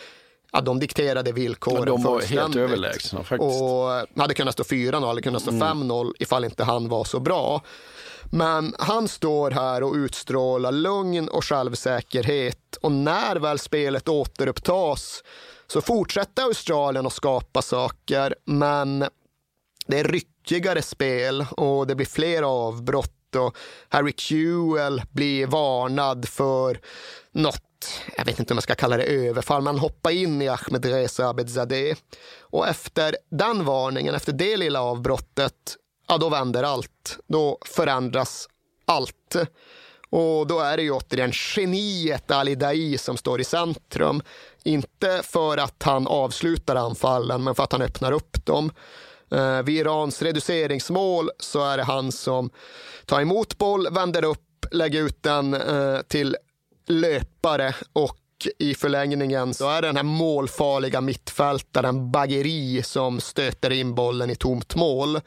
Ja, 0.52 0.60
de 0.60 0.78
dikterade 0.78 1.32
villkoren 1.32 1.84
de 1.86 2.02
var 2.02 2.20
helt 2.20 2.56
överlägsna 2.56 3.24
faktiskt. 3.24 3.62
Och 3.62 4.20
hade 4.22 4.34
kunnat 4.34 4.54
stå 4.54 4.62
4-0 4.62 5.10
eller 5.10 5.22
kunnat 5.22 5.42
stå 5.42 5.50
Mm. 5.50 5.68
5-0 5.68 6.12
ifall 6.18 6.44
inte 6.44 6.64
han 6.64 6.88
var 6.88 7.04
så 7.04 7.20
bra. 7.20 7.62
Men 8.30 8.74
han 8.78 9.08
står 9.08 9.50
här 9.50 9.82
och 9.82 9.94
utstrålar 9.94 10.72
lugn 10.72 11.28
och 11.28 11.44
självsäkerhet. 11.44 12.76
Och 12.80 12.92
när 12.92 13.36
väl 13.36 13.58
spelet 13.58 14.08
återupptas 14.08 15.22
så 15.66 15.80
fortsätter 15.80 16.42
Australien 16.42 17.06
att 17.06 17.12
skapa 17.12 17.62
saker. 17.62 18.34
Men 18.44 19.04
det 19.86 19.98
är 20.00 20.04
ryckigare 20.04 20.82
spel 20.82 21.46
och 21.50 21.86
det 21.86 21.94
blir 21.94 22.06
fler 22.06 22.42
avbrott. 22.42 23.14
Och 23.36 23.56
Harry 23.88 24.12
Kewell 24.16 25.02
blir 25.10 25.46
varnad 25.46 26.28
för 26.28 26.80
något, 27.32 28.00
jag 28.16 28.24
vet 28.24 28.38
inte 28.38 28.54
om 28.54 28.56
jag 28.56 28.62
ska 28.62 28.74
kalla 28.74 28.96
det 28.96 29.02
överfall, 29.02 29.62
men 29.62 29.78
hoppa 29.78 30.12
in 30.12 30.42
i 30.42 30.48
Ahmed 30.48 30.84
Reza 30.84 31.28
Abedzadeh. 31.28 31.96
Och 32.40 32.68
efter 32.68 33.16
den 33.30 33.64
varningen, 33.64 34.14
efter 34.14 34.32
det 34.32 34.56
lilla 34.56 34.82
avbrottet, 34.82 35.76
ja 36.08 36.18
då 36.18 36.28
vänder 36.28 36.62
allt. 36.62 37.18
Då 37.26 37.58
förändras 37.64 38.48
allt. 38.84 39.36
Och 40.10 40.46
då 40.46 40.60
är 40.60 40.76
det 40.76 40.82
ju 40.82 40.90
återigen 40.90 41.32
geniet 41.32 42.30
Ali 42.30 42.54
Dai 42.54 42.98
som 42.98 43.16
står 43.16 43.40
i 43.40 43.44
centrum. 43.44 44.22
Inte 44.62 45.20
för 45.24 45.58
att 45.58 45.82
han 45.82 46.06
avslutar 46.06 46.76
anfallen, 46.76 47.44
men 47.44 47.54
för 47.54 47.62
att 47.62 47.72
han 47.72 47.82
öppnar 47.82 48.12
upp 48.12 48.46
dem. 48.46 48.70
Eh, 49.30 49.62
vid 49.62 49.76
Irans 49.76 50.22
reduceringsmål 50.22 51.30
så 51.38 51.64
är 51.64 51.76
det 51.76 51.82
han 51.82 52.12
som 52.12 52.50
tar 53.06 53.20
emot 53.20 53.58
boll, 53.58 53.88
vänder 53.90 54.24
upp, 54.24 54.66
lägger 54.70 55.02
ut 55.02 55.22
den 55.22 55.54
eh, 55.54 56.00
till 56.08 56.36
löpare 56.86 57.74
och 57.92 58.18
i 58.58 58.74
förlängningen 58.74 59.54
så 59.54 59.68
är 59.68 59.82
det 59.82 59.88
den 59.88 59.96
här 59.96 60.02
målfarliga 60.02 61.00
mittfältaren 61.00 62.10
Bageri 62.10 62.82
som 62.82 63.20
stöter 63.20 63.70
in 63.70 63.94
bollen 63.94 64.30
i 64.30 64.36
tomt 64.36 64.74
mål. 64.74 65.20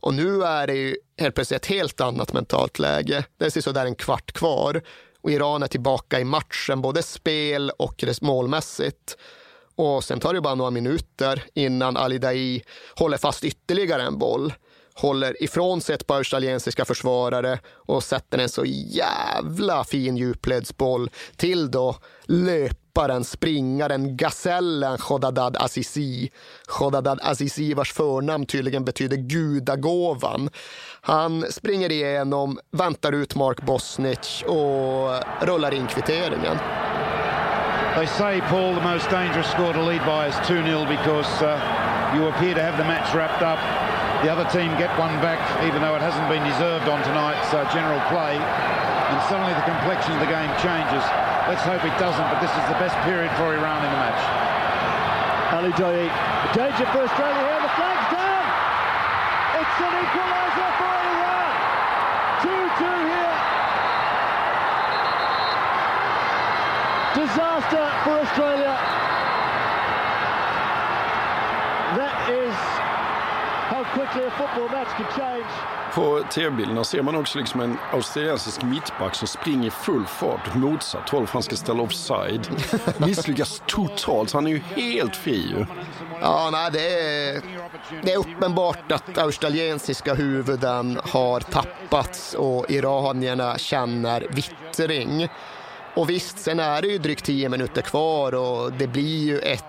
Och 0.00 0.14
nu 0.14 0.42
är 0.42 0.66
det 0.66 0.74
ju 0.74 0.96
helt 1.18 1.34
plötsligt 1.34 1.62
ett 1.62 1.66
helt 1.66 2.00
annat 2.00 2.32
mentalt 2.32 2.78
läge. 2.78 3.24
Det 3.38 3.56
är 3.56 3.60
sådär 3.60 3.86
en 3.86 3.94
kvart 3.94 4.32
kvar 4.32 4.82
och 5.22 5.30
Iran 5.30 5.62
är 5.62 5.66
tillbaka 5.66 6.20
i 6.20 6.24
matchen, 6.24 6.80
både 6.80 7.02
spel 7.02 7.70
och 7.78 8.04
målmässigt. 8.20 9.16
och 9.74 10.04
sen 10.04 10.20
tar 10.20 10.34
det 10.34 10.40
bara 10.40 10.54
några 10.54 10.70
minuter 10.70 11.44
innan 11.54 11.96
Ali 11.96 12.18
Dai 12.18 12.62
håller 12.94 13.16
fast 13.16 13.44
ytterligare 13.44 14.02
en 14.02 14.18
boll 14.18 14.52
håller 15.00 15.42
ifrån 15.42 15.80
sig 15.80 15.94
ett 15.94 16.06
par 16.06 16.16
australiensiska 16.16 16.84
försvarare 16.84 17.58
och 17.66 18.02
sätter 18.02 18.38
en 18.38 18.48
så 18.48 18.64
jävla 18.66 19.84
fin 19.84 20.16
djupledsboll 20.16 21.10
till 21.36 21.70
då 21.70 21.96
Löp 22.26 22.78
löparen, 22.98 23.24
springaren, 23.24 24.16
gasellen 24.16 24.98
Khodadad 24.98 25.56
Azizi. 25.56 26.30
Khodadad 26.66 27.18
Azizi 27.22 27.74
vars 27.74 27.92
förnamn 27.92 28.46
tydligen 28.46 28.84
betyder 28.84 29.16
gudagåvan. 29.16 30.50
Han 31.00 31.44
springer 31.50 31.92
igenom, 31.92 32.58
väntar 32.72 33.12
ut 33.12 33.34
Mark 33.34 33.62
Bosnich 33.62 34.44
och 34.46 35.22
rullar 35.46 35.74
in 35.74 35.86
kvitteringen. 35.86 36.58
They 37.94 38.06
say, 38.06 38.40
Paul, 38.40 38.74
the 38.74 38.82
most 38.82 39.10
dangerous 39.10 39.50
score 39.50 39.72
to 39.72 39.82
lead 39.82 40.04
by 40.04 40.28
is 40.28 40.34
2-0 40.34 40.88
because 40.88 41.42
uh, 41.42 41.58
you 42.14 42.28
appear 42.28 42.54
to 42.54 42.62
have 42.62 42.76
the 42.76 42.84
match 42.84 43.14
wrapped 43.14 43.42
up 43.42 43.58
the 44.22 44.32
other 44.32 44.50
team 44.50 44.70
get 44.78 44.90
one 44.98 45.14
back, 45.22 45.38
even 45.62 45.80
though 45.80 45.94
it 45.94 46.02
hasn't 46.02 46.28
been 46.28 46.42
deserved 46.42 46.88
on 46.88 47.00
tonight's 47.04 47.54
uh, 47.54 47.62
general 47.72 48.00
play. 48.10 48.34
And 49.08 49.16
suddenly 49.24 49.54
the 49.56 49.64
complexion 49.64 50.12
of 50.12 50.20
the 50.20 50.28
game 50.28 50.52
changes. 50.60 51.00
Let's 51.48 51.64
hope 51.64 51.80
it 51.80 51.96
doesn't, 51.96 52.28
but 52.28 52.44
this 52.44 52.52
is 52.52 52.64
the 52.68 52.76
best 52.76 52.92
period 53.08 53.32
for 53.40 53.56
Iran 53.56 53.80
in 53.80 53.88
the 53.88 53.96
match. 53.96 54.20
Ali 55.48 55.72
Daei, 55.72 56.12
danger 56.52 56.84
for 56.92 57.08
Australia 57.08 57.40
here, 57.40 57.60
the 57.64 57.72
flag's 57.72 58.08
down! 58.12 58.44
It's 59.64 59.78
an 59.80 59.94
equaliser 59.96 60.70
for 60.76 60.92
Iran! 61.08 61.56
2-2 62.44 62.84
here. 63.08 63.36
Disaster 67.16 67.84
for 68.04 68.14
Australia. 68.28 68.76
That 71.96 72.28
is 72.28 72.54
how 73.72 73.84
quickly 73.96 74.24
a 74.24 74.30
football 74.36 74.68
match 74.68 74.92
can 75.00 75.08
change. 75.16 75.77
På 75.98 76.22
tv-bilderna 76.32 76.84
ser 76.84 77.02
man 77.02 77.16
också 77.16 77.38
liksom 77.38 77.60
en 77.60 77.76
australiensisk 77.92 78.62
mittback 78.62 79.14
som 79.14 79.28
springer 79.28 79.66
i 79.66 79.70
full 79.70 80.06
fart 80.06 80.48
åt 80.48 80.54
motsatt 80.54 81.08
håll 81.08 81.26
för 81.26 81.32
han 81.32 81.42
ska 81.42 81.56
ställa 81.56 81.82
offside. 81.82 82.48
Misslyckas 82.98 83.62
totalt, 83.66 84.32
han 84.32 84.46
är 84.46 84.50
ju 84.50 84.58
helt 84.58 85.16
fri 85.16 85.36
ju. 85.36 85.66
Ja, 86.20 86.48
nej, 86.52 86.70
det 86.72 87.00
är, 87.00 87.42
det 88.02 88.12
är 88.12 88.18
uppenbart 88.18 88.92
att 88.92 89.18
australiensiska 89.18 90.14
huvuden 90.14 91.00
har 91.04 91.40
tappats 91.40 92.34
och 92.34 92.70
iranierna 92.70 93.58
känner 93.58 94.26
vittring. 94.30 95.28
Och 95.94 96.10
visst, 96.10 96.38
sen 96.38 96.60
är 96.60 96.82
det 96.82 96.88
ju 96.88 96.98
drygt 96.98 97.24
tio 97.24 97.48
minuter 97.48 97.82
kvar 97.82 98.34
och 98.34 98.72
det 98.72 98.86
blir 98.86 99.24
ju 99.24 99.38
ett 99.38 99.64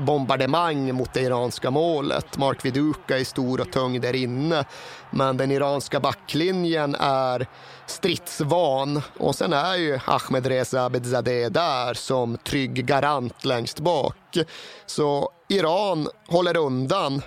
bombardemang 0.00 0.94
mot 0.94 1.14
det 1.14 1.20
iranska 1.20 1.70
målet. 1.70 2.38
Mark 2.38 2.64
Viduka 2.64 3.18
är 3.18 3.24
stor 3.24 3.60
och 3.60 3.70
tung 3.70 4.00
där 4.00 4.16
inne. 4.16 4.64
Men 5.10 5.36
den 5.36 5.50
iranska 5.50 6.00
backlinjen 6.00 6.96
är 7.00 7.46
stridsvan 7.86 9.02
och 9.18 9.34
sen 9.34 9.52
är 9.52 9.76
ju 9.76 9.98
Ahmed 10.06 10.46
Reza 10.46 10.84
Abedzadeh 10.84 11.50
där 11.50 11.94
som 11.94 12.38
trygg 12.38 12.86
garant 12.86 13.44
längst 13.44 13.80
bak. 13.80 14.38
Så 14.86 15.30
Iran 15.48 16.08
håller 16.28 16.56
undan 16.56 17.22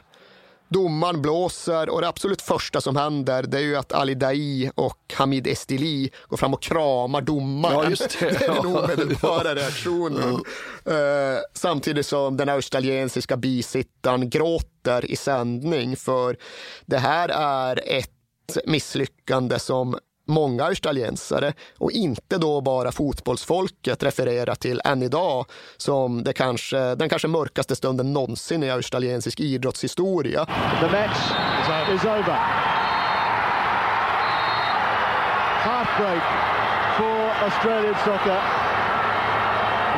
Domaren 0.70 1.22
blåser 1.22 1.90
och 1.90 2.02
det 2.02 2.08
absolut 2.08 2.42
första 2.42 2.82
som 2.82 2.96
händer 2.96 3.44
det 3.44 3.58
är 3.58 3.62
ju 3.62 3.76
att 3.76 3.94
Ali 3.94 4.16
Dai 4.16 4.72
och 4.76 5.14
Hamid 5.14 5.48
Estili 5.48 6.12
går 6.28 6.38
fram 6.38 6.54
och 6.54 6.62
kramar 6.62 7.22
domaren. 7.22 7.76
Ja, 7.84 7.90
just 7.90 8.20
det. 8.20 8.30
det 8.40 8.46
är 8.46 8.54
den 8.54 8.76
omedelbara 8.76 9.56
reaktionen. 9.56 10.34
Uh, 10.88 11.40
samtidigt 11.54 12.06
som 12.06 12.38
den 12.38 12.50
australiensiska 12.50 13.38
bisittaren 13.38 14.30
gråter 14.30 15.12
i 15.12 15.16
sändning 15.16 15.96
för 15.96 16.38
det 16.86 16.98
här 16.98 17.30
är 17.30 17.82
ett 17.86 18.12
misslyckande 18.66 19.60
som 19.60 19.98
många 20.30 20.64
australiensare 20.64 21.54
och 21.78 21.92
inte 21.92 22.38
då 22.38 22.62
bara 22.62 22.92
fotbollsfolket 22.92 24.04
refererar 24.04 24.56
till 24.56 24.82
än 24.86 25.04
idag 25.04 25.46
som 25.78 26.24
det 26.24 26.34
kanske, 26.34 26.96
den 26.96 27.10
kanske 27.10 27.28
mörkaste 27.28 27.76
stunden 27.76 28.14
någonsin 28.14 28.64
i 28.64 28.72
australiensisk 28.72 29.40
idrottshistoria. 29.40 30.46
The 30.80 30.92
match 30.92 31.32
is 31.96 32.06
over. 32.06 32.40
Heartbreak 35.64 36.24
for 36.98 37.46
Australian 37.46 37.96
soccer. 38.06 38.42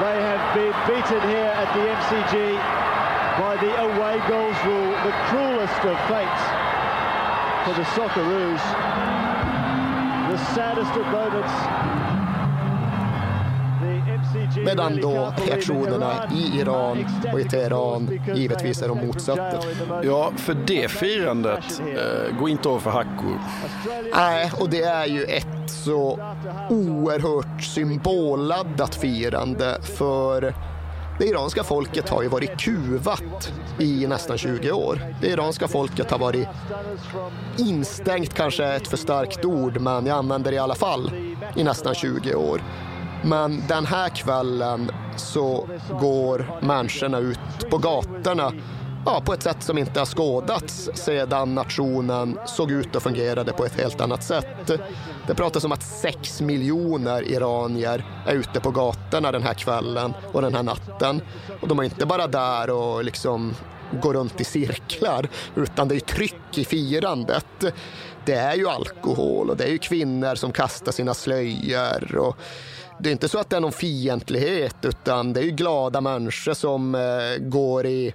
They 0.01 0.17
have 0.21 0.55
been 0.55 0.73
beaten 0.87 1.29
here 1.29 1.51
at 1.61 1.73
the 1.73 1.83
MCG 1.99 2.35
by 3.37 3.55
the 3.57 3.71
away 3.81 4.17
goals 4.27 4.57
rule, 4.65 4.91
the 5.03 5.13
cruelest 5.29 5.85
of 5.85 5.97
fates 6.09 6.43
for 7.65 7.73
the 7.73 7.85
Socceroos. 7.85 9.20
Medan 14.65 15.01
då 15.01 15.33
reaktionerna 15.47 16.11
i 16.35 16.59
Iran 16.59 17.05
och 17.33 17.39
i 17.39 17.43
Teheran 17.43 18.19
givetvis 18.35 18.81
är 18.81 18.87
de 18.87 19.07
motsatta. 19.07 19.59
Ja, 20.03 20.31
för 20.35 20.53
det 20.53 20.91
firandet 20.91 21.81
eh, 21.81 22.37
går 22.39 22.49
inte 22.49 22.69
av 22.69 22.79
för 22.79 22.89
hackor. 22.89 23.39
Nej, 24.15 24.51
och 24.59 24.69
det 24.69 24.81
är 24.81 25.05
ju 25.05 25.23
ett 25.23 25.71
så 25.85 26.19
oerhört 26.69 27.63
symbolladdat 27.63 28.95
firande 28.95 29.77
för 29.81 30.53
det 31.21 31.27
iranska 31.27 31.63
folket 31.63 32.09
har 32.09 32.21
ju 32.21 32.27
varit 32.27 32.59
kuvat 32.59 33.53
i 33.79 34.07
nästan 34.07 34.37
20 34.37 34.71
år. 34.71 35.01
Det 35.21 35.27
iranska 35.27 35.67
folket 35.67 36.11
har 36.11 36.19
varit 36.19 36.47
instängt, 37.57 38.33
kanske 38.33 38.65
ett 38.65 38.87
för 38.87 38.97
starkt 38.97 39.45
ord, 39.45 39.81
men 39.81 40.05
jag 40.05 40.17
använder 40.17 40.51
det 40.51 40.55
i 40.55 40.59
alla 40.59 40.75
fall, 40.75 41.11
i 41.55 41.63
nästan 41.63 41.95
20 41.95 42.35
år. 42.35 42.61
Men 43.23 43.63
den 43.67 43.85
här 43.85 44.09
kvällen 44.09 44.91
så 45.17 45.69
går 45.99 46.59
människorna 46.61 47.19
ut 47.19 47.69
på 47.69 47.77
gatorna 47.77 48.51
ja, 49.05 49.21
på 49.25 49.33
ett 49.33 49.43
sätt 49.43 49.63
som 49.63 49.77
inte 49.77 49.99
har 49.99 50.05
skådats 50.05 50.89
sedan 50.93 51.55
nationen 51.55 52.39
såg 52.45 52.71
ut 52.71 52.95
och 52.95 53.03
fungerade 53.03 53.53
på 53.53 53.65
ett 53.65 53.81
helt 53.81 54.01
annat 54.01 54.23
sätt. 54.23 54.71
Det 55.27 55.35
pratas 55.35 55.63
om 55.63 55.71
att 55.71 55.83
sex 55.83 56.41
miljoner 56.41 57.23
iranier 57.23 58.05
är 58.27 58.35
ute 58.35 58.59
på 58.59 58.71
gatorna 58.71 59.31
den 59.31 59.43
här 59.43 59.53
kvällen 59.53 60.13
och 60.31 60.41
den 60.41 60.55
här 60.55 60.63
natten. 60.63 61.21
Och 61.61 61.67
de 61.67 61.79
är 61.79 61.83
inte 61.83 62.05
bara 62.05 62.27
där 62.27 62.69
och 62.69 63.03
liksom 63.03 63.53
går 64.01 64.13
runt 64.13 64.41
i 64.41 64.43
cirklar, 64.43 65.29
utan 65.55 65.87
det 65.87 65.95
är 65.95 65.99
tryck 65.99 66.57
i 66.57 66.65
firandet. 66.65 67.63
Det 68.25 68.33
är 68.33 68.55
ju 68.55 68.69
alkohol 68.69 69.49
och 69.49 69.57
det 69.57 69.63
är 69.63 69.71
ju 69.71 69.77
kvinnor 69.77 70.35
som 70.35 70.51
kastar 70.51 70.91
sina 70.91 71.13
slöjor 71.13 72.15
och 72.15 72.37
det 73.01 73.09
är 73.09 73.11
inte 73.11 73.29
så 73.29 73.39
att 73.39 73.49
det 73.49 73.55
är 73.55 73.59
någon 73.59 73.71
fientlighet 73.71 74.75
utan 74.81 75.33
det 75.33 75.39
är 75.39 75.43
ju 75.43 75.51
glada 75.51 76.01
människor 76.01 76.53
som 76.53 76.95
eh, 76.95 77.37
går 77.39 77.85
i 77.85 78.13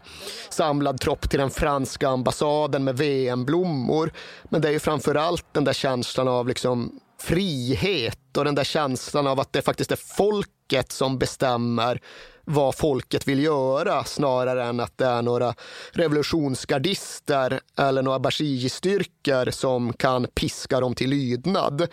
samlad 0.51 1.01
tropp 1.01 1.30
till 1.30 1.39
den 1.39 1.51
franska 1.51 2.09
ambassaden 2.09 2.84
med 2.84 2.97
VM-blommor. 2.97 4.12
Men 4.45 4.61
det 4.61 4.68
är 4.68 4.72
ju 4.72 4.78
framför 4.78 5.14
allt 5.14 5.47
den 5.53 5.64
där 5.64 5.72
känslan 5.72 6.28
av 6.28 6.49
liksom 6.49 7.01
frihet 7.20 8.37
och 8.37 8.45
den 8.45 8.55
där 8.55 8.64
känslan 8.64 9.26
av 9.26 9.41
att 9.41 9.53
det 9.53 9.62
faktiskt 9.62 9.93
är 9.93 10.16
folket 10.16 10.93
som 10.93 11.18
bestämmer 11.18 12.01
vad 12.45 12.74
folket 12.74 13.28
vill 13.28 13.43
göra 13.43 14.05
snarare 14.05 14.64
än 14.64 14.80
att 14.80 14.99
det 14.99 15.07
är 15.07 15.22
några 15.22 15.55
revolutionsgardister 15.93 17.61
eller 17.78 18.03
några 18.03 18.18
Bashiji-styrkor 18.18 19.51
som 19.51 19.93
kan 19.93 20.26
piska 20.34 20.80
dem 20.80 20.95
till 20.95 21.11
lydnad. 21.11 21.89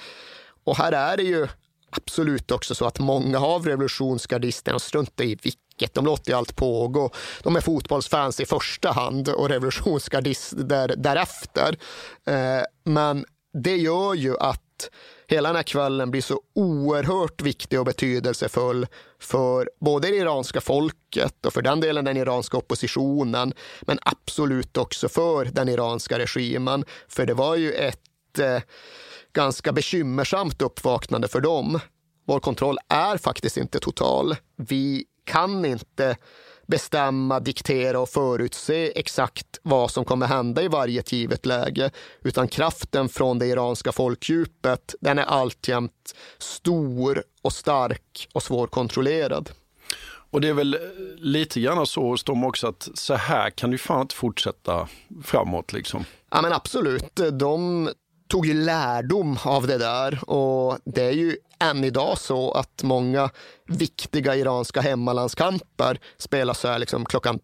Och 0.63 0.77
här 0.77 0.91
är 0.91 1.17
det 1.17 1.23
ju 1.23 1.47
absolut 1.97 2.51
också 2.51 2.75
så 2.75 2.85
att 2.85 2.99
många 2.99 3.39
av 3.39 3.65
revolutionsgardisterna 3.65 4.79
struntar 4.79 5.23
i 5.23 5.37
vilket. 5.43 5.93
De 5.93 6.05
låter 6.05 6.31
ju 6.31 6.37
allt 6.37 6.55
pågå. 6.55 7.11
De 7.43 7.55
är 7.55 7.61
fotbollsfans 7.61 8.39
i 8.39 8.45
första 8.45 8.91
hand 8.91 9.29
och 9.29 9.49
revolutionsgardister 9.49 10.95
därefter. 10.97 11.77
Eh, 12.27 12.63
men 12.83 13.25
det 13.53 13.77
gör 13.77 14.13
ju 14.13 14.37
att 14.37 14.89
hela 15.27 15.49
den 15.49 15.55
här 15.55 15.63
kvällen 15.63 16.11
blir 16.11 16.21
så 16.21 16.41
oerhört 16.55 17.41
viktig 17.41 17.79
och 17.79 17.85
betydelsefull 17.85 18.87
för 19.19 19.69
både 19.79 20.07
det 20.07 20.15
iranska 20.15 20.61
folket 20.61 21.45
och 21.45 21.53
för 21.53 21.61
den 21.61 21.79
delen 21.79 22.05
den 22.05 22.17
iranska 22.17 22.57
oppositionen, 22.57 23.53
men 23.81 23.99
absolut 24.01 24.77
också 24.77 25.09
för 25.09 25.45
den 25.45 25.69
iranska 25.69 26.19
regimen. 26.19 26.85
För 27.07 27.25
det 27.25 27.33
var 27.33 27.55
ju 27.55 27.71
ett 27.71 28.39
eh, 28.39 28.61
ganska 29.33 29.71
bekymmersamt 29.71 30.61
uppvaknande 30.61 31.27
för 31.27 31.41
dem. 31.41 31.79
Vår 32.25 32.39
kontroll 32.39 32.77
är 32.89 33.17
faktiskt 33.17 33.57
inte 33.57 33.79
total. 33.79 34.35
Vi 34.55 35.05
kan 35.23 35.65
inte 35.65 36.17
bestämma, 36.67 37.39
diktera 37.39 37.99
och 37.99 38.09
förutse 38.09 38.99
exakt 38.99 39.59
vad 39.61 39.91
som 39.91 40.05
kommer 40.05 40.27
hända 40.27 40.61
i 40.61 40.67
varje 40.67 41.03
givet 41.07 41.45
läge, 41.45 41.91
utan 42.21 42.47
kraften 42.47 43.09
från 43.09 43.39
det 43.39 43.45
iranska 43.45 43.91
folkdjupet, 43.91 44.95
den 45.01 45.19
är 45.19 45.23
alltjämt 45.23 46.15
stor 46.37 47.23
och 47.41 47.53
stark 47.53 48.29
och 48.33 48.43
svårkontrollerad. 48.43 49.49
Och 50.33 50.41
det 50.41 50.47
är 50.47 50.53
väl 50.53 50.77
lite 51.17 51.59
grann 51.59 51.85
så 51.85 52.01
hos 52.01 52.23
dem 52.23 52.43
också 52.43 52.67
att 52.67 52.89
så 52.93 53.13
här 53.13 53.49
kan 53.49 53.71
du 53.71 53.77
fan 53.77 54.01
inte 54.01 54.15
fortsätta 54.15 54.87
framåt 55.23 55.73
liksom. 55.73 56.05
Ja 56.31 56.41
men 56.41 56.53
absolut, 56.53 57.19
de 57.39 57.89
tog 58.33 58.45
ju 58.45 58.53
lärdom 58.53 59.37
av 59.43 59.67
det 59.67 59.77
där 59.77 60.29
och 60.29 60.77
det 60.85 61.03
är 61.03 61.11
ju 61.11 61.37
än 61.59 61.83
idag 61.83 62.17
så 62.17 62.51
att 62.51 62.83
många 62.83 63.29
viktiga 63.67 64.35
iranska 64.35 64.81
hemmalandskamper 64.81 65.99
spelas 66.17 66.59
så 66.59 66.67
här 66.67 66.79
liksom 66.79 67.05
klockan 67.05 67.39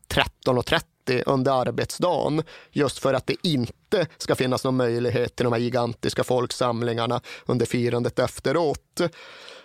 13.30 0.46 1.24
under 1.26 1.52
arbetsdagen 1.52 2.44
just 2.72 3.00
för 3.00 3.14
att 3.14 3.28
det 3.28 3.36
inte 3.44 4.08
ska 4.18 4.36
finnas 4.36 4.64
någon 4.64 4.78
möjlighet 4.78 5.36
till 5.36 5.44
de 5.44 5.54
här 5.54 5.60
gigantiska 5.60 6.24
folksamlingarna 6.24 7.22
under 7.46 7.66
firandet 7.66 8.20
efteråt. 8.20 9.02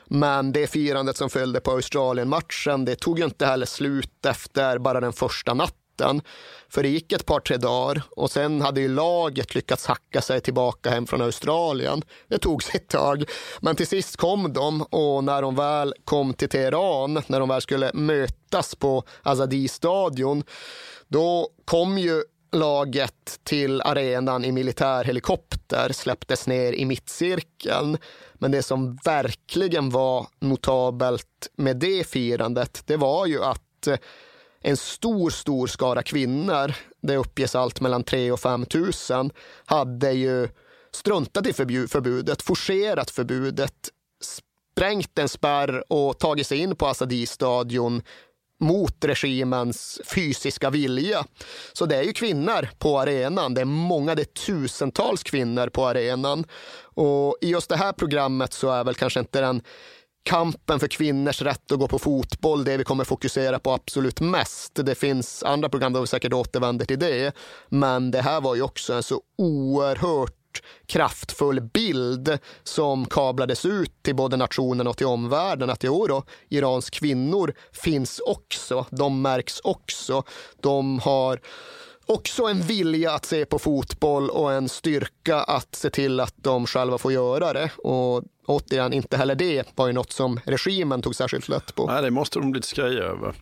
Men 0.05 0.53
det 0.53 0.67
firandet 0.67 1.17
som 1.17 1.31
följde 1.31 1.61
på 1.61 1.71
Australien-matchen, 1.71 2.85
det 2.85 2.97
tog 2.97 3.19
ju 3.19 3.25
inte 3.25 3.47
heller 3.47 3.67
slut 3.67 4.27
efter 4.27 4.79
bara 4.79 5.01
den 5.01 5.13
första 5.13 5.55
natten. 5.55 5.84
För 6.69 6.83
det 6.83 6.89
gick 6.89 7.13
ett 7.13 7.27
par, 7.27 7.41
tre 7.41 7.57
dagar 7.57 8.03
och 8.11 8.31
sen 8.31 8.61
hade 8.61 8.81
ju 8.81 8.89
laget 8.89 9.55
lyckats 9.55 9.87
hacka 9.87 10.21
sig 10.21 10.41
tillbaka 10.41 10.91
hem 10.91 11.07
från 11.07 11.23
Australien. 11.23 12.03
Det 12.29 12.39
tog 12.39 12.63
sitt 12.63 12.89
tag, 12.89 13.25
men 13.61 13.77
till 13.77 13.87
sist 13.87 14.17
kom 14.17 14.53
de 14.53 14.83
och 14.83 15.25
när 15.25 15.43
de 15.43 15.55
väl 15.55 15.95
kom 16.05 16.35
till 16.35 16.49
Teheran, 16.49 17.23
när 17.27 17.41
de 17.41 17.49
väl 17.49 17.61
skulle 17.61 17.91
mötas 17.95 18.75
på 18.75 19.03
Azadi-stadion, 19.23 20.45
då 21.09 21.49
kom 21.65 21.99
ju 21.99 22.23
laget 22.55 23.41
till 23.43 23.81
arenan 23.81 24.45
i 24.45 24.53
militärhelikopter, 24.53 25.93
släpptes 25.93 26.47
ner 26.47 26.73
i 26.73 26.85
mittcirkeln. 26.85 27.99
Men 28.35 28.51
det 28.51 28.63
som 28.63 28.99
verkligen 29.05 29.91
var 29.91 30.27
notabelt 30.41 31.49
med 31.57 31.77
det 31.77 32.09
firandet, 32.09 32.83
det 32.87 32.97
var 32.97 33.27
ju 33.27 33.45
att 33.45 33.87
eh, 33.87 33.97
en 34.67 34.77
stor, 34.77 35.31
stor 35.31 35.67
skara 35.67 36.03
kvinnor, 36.03 36.75
det 37.03 37.17
uppges 37.17 37.55
allt 37.55 37.81
mellan 37.81 38.05
3 38.05 38.33
och 38.33 38.41
5 38.41 38.67
000 39.11 39.33
hade 39.67 40.13
ju 40.13 40.49
struntat 40.93 41.47
i 41.47 41.53
förbudet, 41.53 42.43
forcerat 42.43 43.11
förbudet, 43.11 43.91
sprängt 44.73 45.19
en 45.19 45.29
spärr 45.29 45.93
och 45.93 46.19
tagit 46.19 46.47
sig 46.47 46.59
in 46.59 46.77
på 46.77 46.87
Azadi-stadion 46.87 48.03
mot 48.61 49.05
regimens 49.05 50.01
fysiska 50.05 50.71
vilja. 50.71 51.27
Så 51.73 51.87
det 51.87 51.97
är 51.97 52.03
ju 52.03 52.13
kvinnor 52.13 52.69
på 52.79 53.01
arenan. 53.01 53.55
Det 53.55 53.61
är 53.61 53.65
många, 53.65 54.15
det 54.15 54.23
är 54.23 54.45
tusentals 54.47 55.23
kvinnor 55.23 55.69
på 55.69 55.87
arenan. 55.87 56.45
Och 56.81 57.37
i 57.41 57.51
just 57.51 57.69
det 57.69 57.77
här 57.77 57.93
programmet 57.93 58.53
så 58.53 58.71
är 58.71 58.85
väl 58.85 58.95
kanske 58.95 59.21
inte 59.21 59.41
den 59.41 59.63
kampen 60.25 60.81
för 60.81 60.89
kvinnors 60.89 61.43
rätt 61.43 61.73
att 61.73 61.79
gå 61.79 61.89
på 61.89 61.99
fotboll 61.99 62.65
det 62.65 62.77
vi 62.77 62.85
kommer 62.85 63.05
fokusera 63.05 63.59
på 63.59 63.73
absolut 63.73 64.21
mest. 64.21 64.75
Det 64.75 64.95
finns 64.95 65.43
andra 65.43 65.69
program 65.69 65.93
där 65.93 66.01
vi 66.01 66.07
säkert 66.07 66.33
återvänder 66.33 66.87
till 66.87 66.99
det. 66.99 67.35
Men 67.69 68.11
det 68.11 68.23
här 68.23 68.41
var 68.41 68.55
ju 68.55 68.63
också 68.63 68.93
en 68.93 69.03
så 69.03 69.21
oerhört 69.39 70.33
kraftfull 70.87 71.61
bild 71.61 72.39
som 72.63 73.07
kablades 73.07 73.65
ut 73.65 74.03
till 74.03 74.17
både 74.17 74.37
nationen 74.37 74.87
och 74.87 74.97
till 74.97 75.07
omvärlden 75.07 75.71
att 75.71 75.85
jo 75.85 76.07
då, 76.07 76.23
Irans 76.49 76.91
kvinnor 76.91 77.55
finns 77.73 78.21
också. 78.21 78.87
De 78.91 79.23
märks 79.23 79.61
också. 79.61 80.23
De 80.61 80.99
har 80.99 81.41
också 82.07 82.45
en 82.45 82.61
vilja 82.61 83.13
att 83.13 83.25
se 83.25 83.45
på 83.45 83.59
fotboll 83.59 84.31
och 84.31 84.53
en 84.53 84.69
styrka 84.69 85.37
att 85.37 85.75
se 85.75 85.91
till 85.91 86.21
att 86.21 86.35
de 86.37 86.67
själva 86.67 86.99
får 86.99 87.13
göra 87.13 87.53
det. 87.53 87.71
Och 87.77 88.23
återigen, 88.47 88.93
inte 88.93 89.17
heller 89.17 89.35
det 89.35 89.65
var 89.75 89.87
ju 89.87 89.93
något 89.93 90.13
som 90.13 90.41
regimen 90.45 91.03
tog 91.03 91.15
särskilt 91.15 91.49
lätt 91.49 91.75
på. 91.75 91.87
Nej, 91.87 92.03
det 92.03 92.11
måste 92.11 92.39
de 92.39 92.51
bli 92.51 92.63
skraja 92.63 93.03
över. 93.03 93.35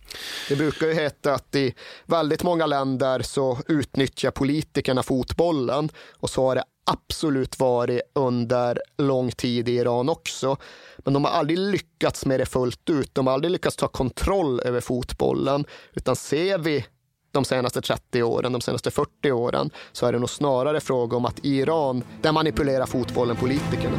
Det 0.48 0.56
brukar 0.56 0.86
ju 0.86 0.94
heta 0.94 1.34
att 1.34 1.54
i 1.54 1.74
väldigt 2.06 2.42
många 2.42 2.66
länder 2.66 3.22
så 3.22 3.58
utnyttjar 3.68 4.30
politikerna 4.30 5.02
fotbollen 5.02 5.88
och 6.18 6.30
så 6.30 6.46
har 6.46 6.54
det 6.54 6.64
absolut 6.86 7.58
varit 7.58 8.00
under 8.14 8.78
lång 8.98 9.30
tid 9.30 9.68
i 9.68 9.72
Iran 9.72 10.08
också. 10.08 10.56
Men 10.98 11.14
de 11.14 11.24
har 11.24 11.32
aldrig 11.32 11.58
lyckats 11.58 12.26
med 12.26 12.40
det 12.40 12.46
fullt 12.46 12.90
ut. 12.90 13.14
De 13.14 13.26
har 13.26 13.34
aldrig 13.34 13.50
lyckats 13.50 13.76
ta 13.76 13.88
kontroll 13.88 14.60
över 14.60 14.80
fotbollen. 14.80 15.64
Utan 15.92 16.16
ser 16.16 16.58
vi 16.58 16.86
de 17.32 17.44
senaste 17.44 17.80
30 17.80 18.22
åren, 18.22 18.52
de 18.52 18.60
senaste 18.60 18.90
40 18.90 19.32
åren, 19.32 19.70
så 19.92 20.06
är 20.06 20.12
det 20.12 20.18
nog 20.18 20.30
snarare 20.30 20.80
fråga 20.80 21.16
om 21.16 21.24
att 21.24 21.44
i 21.44 21.58
Iran, 21.58 22.04
där 22.22 22.32
manipulerar 22.32 22.86
fotbollen 22.86 23.36
politikerna. 23.36 23.98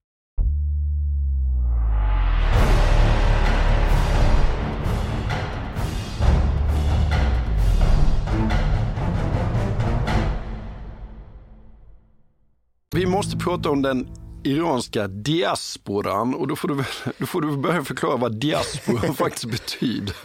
Vi 12.95 13.05
måste 13.05 13.37
prata 13.37 13.69
om 13.69 13.81
den 13.81 14.07
iranska 14.43 15.07
diasporan 15.07 16.35
och 16.35 16.47
då 16.47 16.55
får 16.55 16.67
du, 16.67 16.83
då 17.17 17.25
får 17.25 17.41
du 17.41 17.57
börja 17.57 17.83
förklara 17.83 18.17
vad 18.17 18.39
diaspora 18.39 19.13
faktiskt 19.17 19.45
betyder. 19.45 20.15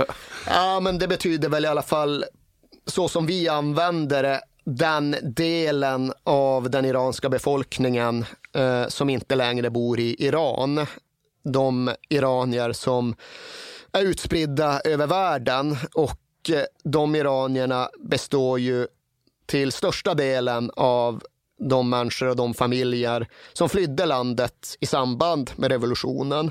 Ja, 0.46 0.80
men 0.80 0.98
det 0.98 1.08
betyder 1.08 1.48
väl 1.48 1.64
i 1.64 1.68
alla 1.68 1.82
fall 1.82 2.24
så 2.86 3.08
som 3.08 3.26
vi 3.26 3.48
använder 3.48 4.22
det 4.22 4.40
den 4.64 5.16
delen 5.22 6.12
av 6.24 6.70
den 6.70 6.84
iranska 6.84 7.28
befolkningen 7.28 8.24
eh, 8.52 8.88
som 8.88 9.10
inte 9.10 9.34
längre 9.34 9.70
bor 9.70 10.00
i 10.00 10.26
Iran. 10.26 10.86
De 11.44 11.90
iranier 12.08 12.72
som 12.72 13.14
är 13.92 14.02
utspridda 14.02 14.80
över 14.80 15.06
världen 15.06 15.76
och 15.94 16.50
eh, 16.50 16.62
de 16.84 17.14
iranierna 17.14 17.88
består 17.98 18.58
ju 18.58 18.86
till 19.46 19.72
största 19.72 20.14
delen 20.14 20.70
av 20.76 21.22
de 21.58 21.90
människor 21.90 22.28
och 22.28 22.36
de 22.36 22.54
familjer 22.54 23.28
som 23.52 23.68
flydde 23.68 24.06
landet 24.06 24.76
i 24.80 24.86
samband 24.86 25.50
med 25.56 25.70
revolutionen. 25.70 26.50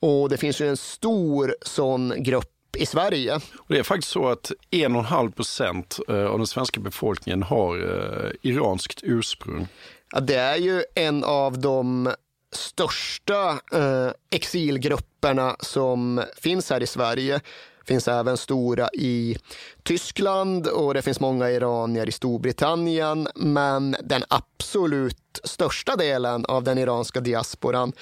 Och 0.00 0.28
det 0.28 0.36
finns 0.36 0.60
ju 0.60 0.68
en 0.68 0.76
stor 0.76 1.56
sån 1.62 2.14
grupp 2.16 2.76
i 2.76 2.86
Sverige. 2.86 3.40
Det 3.68 3.78
är 3.78 3.82
faktiskt 3.82 4.12
så 4.12 4.28
att 4.28 4.52
1,5 4.70 5.32
procent 5.32 5.98
eh, 6.08 6.26
av 6.26 6.38
den 6.38 6.46
svenska 6.46 6.80
befolkningen 6.80 7.42
har 7.42 7.76
eh, 7.76 8.30
iranskt 8.42 9.00
ursprung. 9.02 9.68
Ja, 10.12 10.20
det 10.20 10.34
är 10.34 10.56
ju 10.56 10.84
en 10.94 11.24
av 11.24 11.60
de 11.60 12.12
största 12.52 13.50
eh, 13.72 14.10
exilgrupperna 14.30 15.56
som 15.60 16.24
finns 16.36 16.70
här 16.70 16.82
i 16.82 16.86
Sverige. 16.86 17.40
Det 17.88 17.94
finns 17.94 18.08
även 18.08 18.36
stora 18.36 18.88
i 18.92 19.36
Tyskland 19.82 20.66
och 20.66 20.94
det 20.94 21.02
finns 21.02 21.20
många 21.20 21.50
iranier 21.50 22.08
i 22.08 22.12
Storbritannien. 22.12 23.28
Men 23.34 23.96
den 24.02 24.24
absolut 24.28 25.40
största 25.44 25.96
delen 25.96 26.44
av 26.44 26.64
den 26.64 26.78
iranska 26.78 27.20
diasporan, 27.20 27.92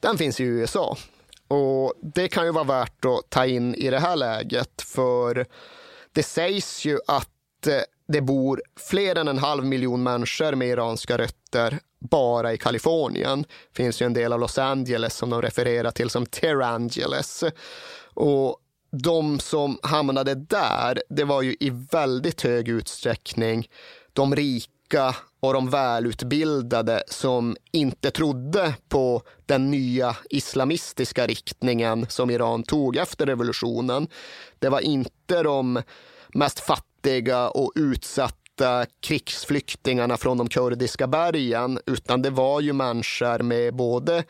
den 0.00 0.18
finns 0.18 0.40
i 0.40 0.44
USA. 0.44 0.96
Och 1.48 1.94
det 2.14 2.28
kan 2.28 2.44
ju 2.44 2.52
vara 2.52 2.64
värt 2.64 3.04
att 3.04 3.30
ta 3.30 3.46
in 3.46 3.74
i 3.74 3.90
det 3.90 3.98
här 3.98 4.16
läget, 4.16 4.82
för 4.82 5.46
det 6.12 6.22
sägs 6.22 6.84
ju 6.84 6.98
att 7.06 7.66
eh, 7.66 7.80
det 8.08 8.20
bor 8.20 8.62
fler 8.76 9.16
än 9.16 9.28
en 9.28 9.38
halv 9.38 9.64
miljon 9.64 10.02
människor 10.02 10.54
med 10.54 10.68
iranska 10.68 11.18
rötter 11.18 11.78
bara 11.98 12.52
i 12.52 12.58
Kalifornien. 12.58 13.42
Det 13.42 13.76
finns 13.76 14.02
ju 14.02 14.06
en 14.06 14.14
del 14.14 14.32
av 14.32 14.40
Los 14.40 14.58
Angeles 14.58 15.14
som 15.14 15.30
de 15.30 15.42
refererar 15.42 15.90
till 15.90 16.10
som 16.10 16.26
Terangeles. 16.26 17.44
Och 18.14 18.60
de 18.90 19.40
som 19.40 19.78
hamnade 19.82 20.34
där, 20.34 21.02
det 21.08 21.24
var 21.24 21.42
ju 21.42 21.56
i 21.60 21.70
väldigt 21.70 22.42
hög 22.42 22.68
utsträckning 22.68 23.68
de 24.12 24.36
rika 24.36 25.16
och 25.40 25.52
de 25.52 25.70
välutbildade 25.70 27.02
som 27.06 27.56
inte 27.72 28.10
trodde 28.10 28.74
på 28.88 29.22
den 29.46 29.70
nya 29.70 30.16
islamistiska 30.30 31.26
riktningen 31.26 32.06
som 32.08 32.30
Iran 32.30 32.62
tog 32.62 32.96
efter 32.96 33.26
revolutionen. 33.26 34.08
Det 34.58 34.68
var 34.68 34.80
inte 34.80 35.42
de 35.42 35.82
mest 36.34 36.60
fattiga 36.60 37.48
och 37.48 37.72
utsatta 37.74 38.86
krigsflyktingarna 39.00 40.16
från 40.16 40.38
de 40.38 40.48
kurdiska 40.48 41.06
bergen, 41.06 41.78
utan 41.86 42.22
det 42.22 42.30
var 42.30 42.60
ju 42.60 42.72
människor 42.72 43.42
med 43.42 43.74
både 43.74 44.24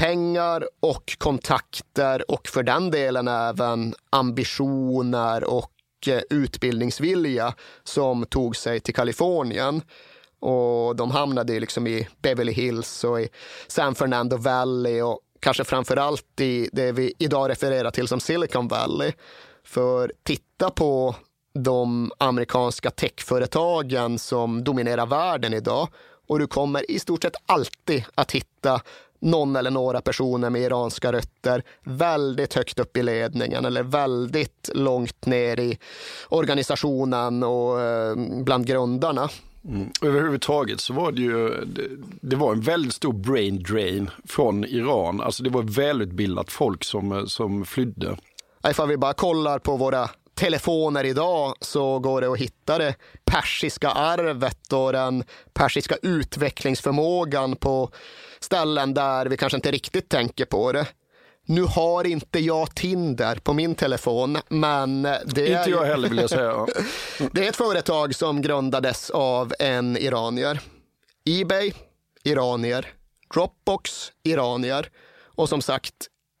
pengar 0.00 0.68
och 0.80 1.16
kontakter 1.18 2.30
och 2.30 2.48
för 2.48 2.62
den 2.62 2.90
delen 2.90 3.28
även 3.28 3.94
ambitioner 4.10 5.44
och 5.44 5.72
eh, 6.06 6.20
utbildningsvilja 6.30 7.54
som 7.84 8.26
tog 8.26 8.56
sig 8.56 8.80
till 8.80 8.94
Kalifornien. 8.94 9.82
Och 10.40 10.96
de 10.96 11.10
hamnade 11.10 11.60
liksom 11.60 11.86
i 11.86 12.08
Beverly 12.22 12.52
Hills 12.52 13.04
och 13.04 13.20
i 13.20 13.28
San 13.68 13.94
Fernando 13.94 14.36
Valley 14.36 15.02
och 15.02 15.20
kanske 15.40 15.64
framför 15.64 15.96
allt 15.96 16.40
i 16.40 16.70
det 16.72 16.92
vi 16.92 17.14
idag 17.18 17.50
refererar 17.50 17.90
till 17.90 18.08
som 18.08 18.20
Silicon 18.20 18.68
Valley. 18.68 19.12
För 19.64 20.12
titta 20.22 20.70
på 20.70 21.14
de 21.54 22.12
amerikanska 22.18 22.90
techföretagen 22.90 24.18
som 24.18 24.64
dominerar 24.64 25.06
världen 25.06 25.54
idag 25.54 25.88
och 26.30 26.38
du 26.38 26.46
kommer 26.46 26.90
i 26.90 26.98
stort 26.98 27.22
sett 27.22 27.36
alltid 27.46 28.04
att 28.14 28.32
hitta 28.32 28.80
någon 29.20 29.56
eller 29.56 29.70
några 29.70 30.00
personer 30.00 30.50
med 30.50 30.62
iranska 30.62 31.12
rötter 31.12 31.62
väldigt 31.84 32.54
högt 32.54 32.78
upp 32.78 32.96
i 32.96 33.02
ledningen 33.02 33.64
eller 33.64 33.82
väldigt 33.82 34.70
långt 34.74 35.26
ner 35.26 35.60
i 35.60 35.78
organisationen 36.28 37.42
och 37.42 37.80
eh, 37.80 38.16
bland 38.44 38.66
grundarna. 38.66 39.28
Mm. 39.64 39.90
Överhuvudtaget 40.02 40.80
så 40.80 40.92
var 40.92 41.12
det 41.12 41.22
ju, 41.22 41.64
det, 41.64 41.88
det, 42.20 42.36
var 42.36 42.52
en 42.52 42.60
väldigt 42.60 42.94
stor 42.94 43.12
brain 43.12 43.62
drain 43.62 44.10
från 44.24 44.64
Iran. 44.64 45.20
Alltså 45.20 45.42
det 45.42 45.50
var 45.50 45.62
välutbildat 45.62 46.52
folk 46.52 46.84
som, 46.84 47.28
som 47.28 47.64
flydde. 47.64 48.16
Ifall 48.68 48.88
vi 48.88 48.96
bara 48.96 49.12
kollar 49.12 49.58
på 49.58 49.76
våra 49.76 50.10
telefoner 50.40 51.04
idag 51.04 51.54
så 51.60 51.98
går 51.98 52.20
det 52.20 52.32
att 52.32 52.38
hitta 52.38 52.78
det 52.78 52.94
persiska 53.24 53.90
arvet 53.90 54.72
och 54.72 54.92
den 54.92 55.24
persiska 55.52 55.96
utvecklingsförmågan 56.02 57.56
på 57.56 57.90
ställen 58.40 58.94
där 58.94 59.26
vi 59.26 59.36
kanske 59.36 59.56
inte 59.56 59.70
riktigt 59.70 60.08
tänker 60.08 60.44
på 60.44 60.72
det. 60.72 60.86
Nu 61.46 61.62
har 61.62 62.06
inte 62.06 62.38
jag 62.38 62.74
Tinder 62.74 63.36
på 63.36 63.52
min 63.52 63.74
telefon, 63.74 64.38
men 64.48 65.02
det 65.02 65.52
är... 65.52 65.58
Inte 65.58 65.70
jag 65.70 65.84
heller 65.84 66.08
vill 66.08 66.18
jag 66.18 66.30
säga. 66.30 66.66
det 67.32 67.44
är 67.44 67.48
ett 67.48 67.56
företag 67.56 68.14
som 68.14 68.42
grundades 68.42 69.10
av 69.10 69.54
en 69.58 69.96
iranier. 69.96 70.60
Ebay, 71.24 71.72
iranier. 72.24 72.86
Dropbox, 73.34 74.12
iranier. 74.22 74.88
Och 75.22 75.48
som 75.48 75.62
sagt, 75.62 75.94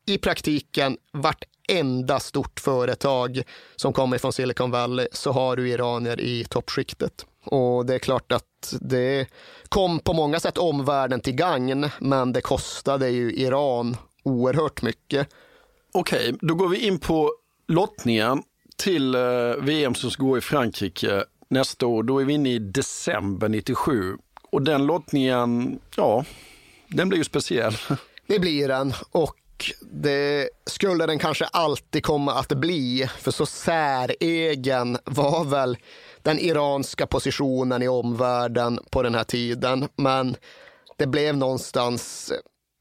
i 0.06 0.18
praktiken 0.18 0.96
vartenda 1.70 2.20
stort 2.20 2.60
företag 2.60 3.42
som 3.76 3.92
kommer 3.92 4.18
från 4.18 4.32
Silicon 4.32 4.70
Valley 4.70 5.08
så 5.12 5.32
har 5.32 5.56
du 5.56 5.68
iranier 5.68 6.20
i 6.20 6.44
toppskiktet. 6.44 7.26
Och 7.44 7.86
det 7.86 7.94
är 7.94 7.98
klart 7.98 8.32
att 8.32 8.74
det 8.80 9.26
kom 9.68 9.98
på 9.98 10.12
många 10.12 10.40
sätt 10.40 10.58
omvärlden 10.58 11.20
till 11.20 11.34
gagn, 11.34 11.88
men 11.98 12.32
det 12.32 12.40
kostade 12.40 13.08
ju 13.08 13.32
Iran 13.32 13.96
oerhört 14.22 14.82
mycket. 14.82 15.28
Okej, 15.92 16.34
då 16.40 16.54
går 16.54 16.68
vi 16.68 16.86
in 16.86 16.98
på 16.98 17.32
lottningen 17.68 18.42
till 18.76 19.14
eh, 19.14 19.20
VM 19.60 19.94
som 19.94 20.10
ska 20.10 20.22
gå 20.22 20.38
i 20.38 20.40
Frankrike 20.40 21.24
nästa 21.48 21.86
år. 21.86 22.02
Då 22.02 22.18
är 22.18 22.24
vi 22.24 22.32
inne 22.32 22.52
i 22.52 22.58
december 22.58 23.48
97 23.48 24.16
och 24.50 24.62
den 24.62 24.86
lottningen, 24.86 25.78
ja, 25.96 26.24
den 26.88 27.08
blir 27.08 27.18
ju 27.18 27.24
speciell. 27.24 27.76
Det 28.26 28.38
blir 28.38 28.68
den 28.68 28.92
och 29.10 29.39
det 29.80 30.48
skulle 30.66 31.06
den 31.06 31.18
kanske 31.18 31.44
alltid 31.44 32.04
komma 32.04 32.34
att 32.34 32.48
bli, 32.48 33.08
för 33.18 33.30
så 33.30 33.46
säregen 33.46 34.98
var 35.04 35.44
väl 35.44 35.76
den 36.22 36.38
iranska 36.38 37.06
positionen 37.06 37.82
i 37.82 37.88
omvärlden 37.88 38.78
på 38.90 39.02
den 39.02 39.14
här 39.14 39.24
tiden. 39.24 39.88
Men 39.96 40.36
det 40.96 41.06
blev 41.06 41.36
någonstans 41.36 42.32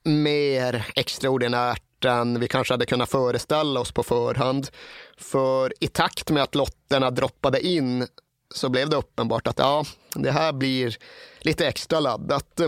mer 0.03 0.87
extraordinärt 0.95 2.05
än 2.05 2.39
vi 2.39 2.47
kanske 2.47 2.73
hade 2.73 2.85
kunnat 2.85 3.09
föreställa 3.09 3.79
oss 3.79 3.91
på 3.91 4.03
förhand. 4.03 4.69
För 5.17 5.73
i 5.79 5.87
takt 5.87 6.31
med 6.31 6.43
att 6.43 6.55
lotterna 6.55 7.11
droppade 7.11 7.67
in 7.67 8.07
så 8.55 8.69
blev 8.69 8.89
det 8.89 8.95
uppenbart 8.95 9.47
att 9.47 9.59
ja, 9.59 9.85
det 10.15 10.31
här 10.31 10.53
blir 10.53 10.97
lite 11.39 11.67
extra 11.67 11.99
laddat. 11.99 12.61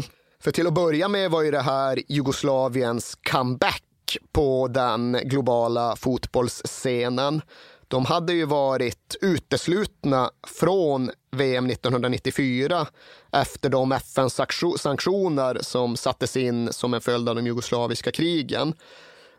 För 0.44 0.52
till 0.52 0.68
att 0.68 0.74
börja 0.74 1.08
med 1.08 1.32
var 1.32 1.42
ju 1.42 1.52
det 1.52 1.62
här 1.62 2.02
Jugoslaviens 2.08 3.18
comeback 3.32 3.84
på 4.32 4.68
den 4.68 5.18
globala 5.24 5.96
fotbollsscenen. 5.96 7.42
De 7.88 8.06
hade 8.06 8.34
ju 8.34 8.46
varit 8.46 9.16
uteslutna 9.22 10.32
från 10.48 11.12
VM 11.32 11.70
1994 11.70 12.88
efter 13.32 13.70
de 13.70 13.92
FN-sanktioner 13.92 15.58
som 15.62 15.98
sattes 15.98 16.38
in 16.38 16.74
som 16.74 16.94
en 16.94 17.02
följd 17.02 17.30
av 17.30 17.36
de 17.36 17.46
jugoslaviska 17.46 18.12
krigen. 18.12 18.74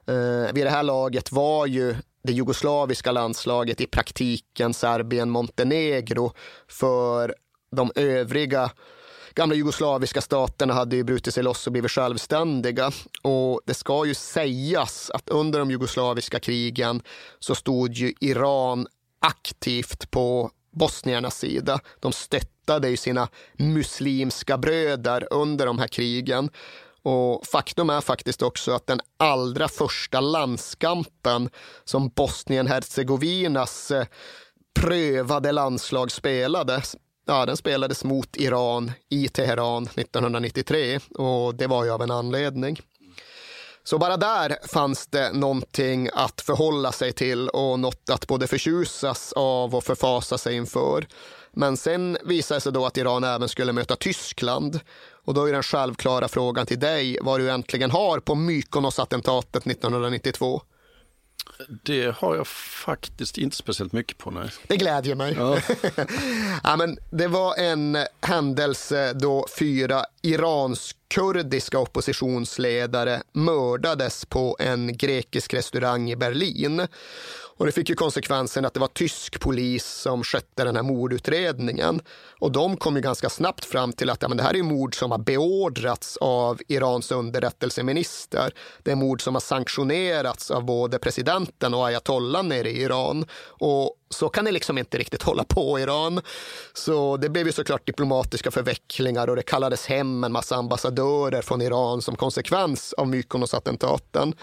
Eh, 0.06 0.52
vid 0.52 0.66
det 0.66 0.70
här 0.70 0.82
laget 0.82 1.32
var 1.32 1.66
ju 1.66 1.96
det 2.24 2.32
jugoslaviska 2.32 3.12
landslaget 3.12 3.80
i 3.80 3.86
praktiken 3.86 4.74
Serbien-Montenegro 4.74 6.32
för 6.68 7.34
de 7.76 7.92
övriga 7.94 8.70
gamla 9.34 9.54
jugoslaviska 9.54 10.20
staterna 10.20 10.74
hade 10.74 10.96
ju 10.96 11.04
brutit 11.04 11.34
sig 11.34 11.42
loss 11.42 11.66
och 11.66 11.72
blivit 11.72 11.90
självständiga. 11.90 12.90
Och 13.22 13.60
det 13.66 13.74
ska 13.74 14.06
ju 14.06 14.14
sägas 14.14 15.10
att 15.10 15.28
under 15.28 15.58
de 15.58 15.70
jugoslaviska 15.70 16.40
krigen 16.40 17.02
så 17.38 17.54
stod 17.54 17.92
ju 17.92 18.12
Iran 18.20 18.86
aktivt 19.20 20.10
på 20.10 20.50
bosniernas 20.72 21.38
sida. 21.38 21.80
De 22.00 22.12
stöttade 22.12 22.88
ju 22.88 22.96
sina 22.96 23.28
muslimska 23.56 24.58
bröder 24.58 25.28
under 25.30 25.66
de 25.66 25.78
här 25.78 25.88
krigen. 25.88 26.50
Och 27.02 27.46
faktum 27.46 27.90
är 27.90 28.00
faktiskt 28.00 28.42
också 28.42 28.72
att 28.72 28.86
den 28.86 29.00
allra 29.16 29.68
första 29.68 30.20
landskampen 30.20 31.50
som 31.84 32.08
Bosnien-Hercegovinas 32.08 33.90
eh, 33.90 34.06
prövade 34.74 35.52
landslag 35.52 36.10
spelade 36.10 36.82
ja, 37.26 37.46
den 37.46 37.56
spelades 37.56 38.04
mot 38.04 38.36
Iran 38.36 38.92
i 39.08 39.28
Teheran 39.28 39.82
1993 39.82 41.00
och 41.14 41.54
det 41.54 41.66
var 41.66 41.84
ju 41.84 41.90
av 41.90 42.02
en 42.02 42.10
anledning. 42.10 42.80
Så 43.84 43.98
bara 43.98 44.16
där 44.16 44.56
fanns 44.72 45.06
det 45.06 45.32
någonting 45.32 46.08
att 46.14 46.40
förhålla 46.40 46.92
sig 46.92 47.12
till 47.12 47.48
och 47.48 47.80
något 47.80 48.10
att 48.10 48.26
både 48.26 48.46
förtjusas 48.46 49.32
av 49.32 49.74
och 49.74 49.84
förfasa 49.84 50.38
sig 50.38 50.56
inför. 50.56 51.06
Men 51.52 51.76
sen 51.76 52.18
visade 52.24 52.56
det 52.56 52.60
sig 52.60 52.72
då 52.72 52.86
att 52.86 52.96
Iran 52.96 53.24
även 53.24 53.48
skulle 53.48 53.72
möta 53.72 53.96
Tyskland. 53.96 54.80
Och 55.24 55.34
då 55.34 55.48
är 55.48 55.52
den 55.52 55.62
självklara 55.62 56.28
frågan 56.28 56.66
till 56.66 56.80
dig 56.80 57.18
vad 57.22 57.40
du 57.40 57.50
äntligen 57.50 57.90
har 57.90 58.20
på 58.20 58.34
Mykonos-attentatet 58.34 59.66
1992. 59.66 60.62
Det 61.84 62.14
har 62.16 62.36
jag 62.36 62.46
faktiskt 62.46 63.38
inte 63.38 63.56
speciellt 63.56 63.92
mycket 63.92 64.18
på. 64.18 64.30
Nej. 64.30 64.50
Det 64.66 64.76
glädjer 64.76 65.14
mig. 65.14 65.34
Ja. 65.38 65.58
ja, 66.62 66.76
men 66.76 66.98
det 67.10 67.28
var 67.28 67.56
en 67.56 67.98
händelse 68.20 69.12
då 69.12 69.46
fyra 69.58 70.04
iransk-kurdiska 70.22 71.78
oppositionsledare 71.78 73.22
mördades 73.32 74.24
på 74.24 74.56
en 74.58 74.96
grekisk 74.96 75.54
restaurang 75.54 76.10
i 76.10 76.16
Berlin. 76.16 76.86
Och 77.62 77.66
det 77.66 77.72
fick 77.72 77.88
ju 77.88 77.94
konsekvensen 77.94 78.64
att 78.64 78.74
det 78.74 78.80
var 78.80 78.88
tysk 78.88 79.40
polis 79.40 79.86
som 79.86 80.24
skötte 80.24 80.64
den 80.64 80.76
här 80.76 80.82
mordutredningen. 80.82 82.00
Och 82.38 82.52
de 82.52 82.76
kom 82.76 82.96
ju 82.96 83.02
ganska 83.02 83.28
snabbt 83.28 83.64
fram 83.64 83.92
till 83.92 84.10
att 84.10 84.22
ja, 84.22 84.28
men 84.28 84.36
det 84.36 84.42
här 84.42 84.56
är 84.56 84.62
mord 84.62 84.98
som 84.98 85.10
har 85.10 85.18
beordrats 85.18 86.16
av 86.16 86.60
Irans 86.68 87.12
underrättelseminister. 87.12 88.54
Det 88.82 88.90
är 88.90 88.96
mord 88.96 89.22
som 89.22 89.34
har 89.34 89.40
sanktionerats 89.40 90.50
av 90.50 90.64
både 90.64 90.98
presidenten 90.98 91.74
och 91.74 91.86
ayatollan 91.86 92.48
nere 92.48 92.70
i 92.70 92.82
Iran. 92.82 93.24
Och 93.44 93.96
så 94.10 94.28
kan 94.28 94.44
det 94.44 94.52
liksom 94.52 94.78
inte 94.78 94.98
riktigt 94.98 95.22
hålla 95.22 95.44
på 95.44 95.78
i 95.78 95.82
Iran. 95.82 96.20
Så 96.72 97.16
det 97.16 97.28
blev 97.28 97.46
ju 97.46 97.52
såklart 97.52 97.86
diplomatiska 97.86 98.50
förvecklingar 98.50 99.28
och 99.28 99.36
det 99.36 99.42
kallades 99.42 99.86
hem 99.86 100.24
en 100.24 100.32
massa 100.32 100.56
ambassadörer 100.56 101.42
från 101.42 101.62
Iran 101.62 102.02
som 102.02 102.16
konsekvens 102.16 102.92
av 102.92 103.08
Mykonos-attentaten. 103.08 104.34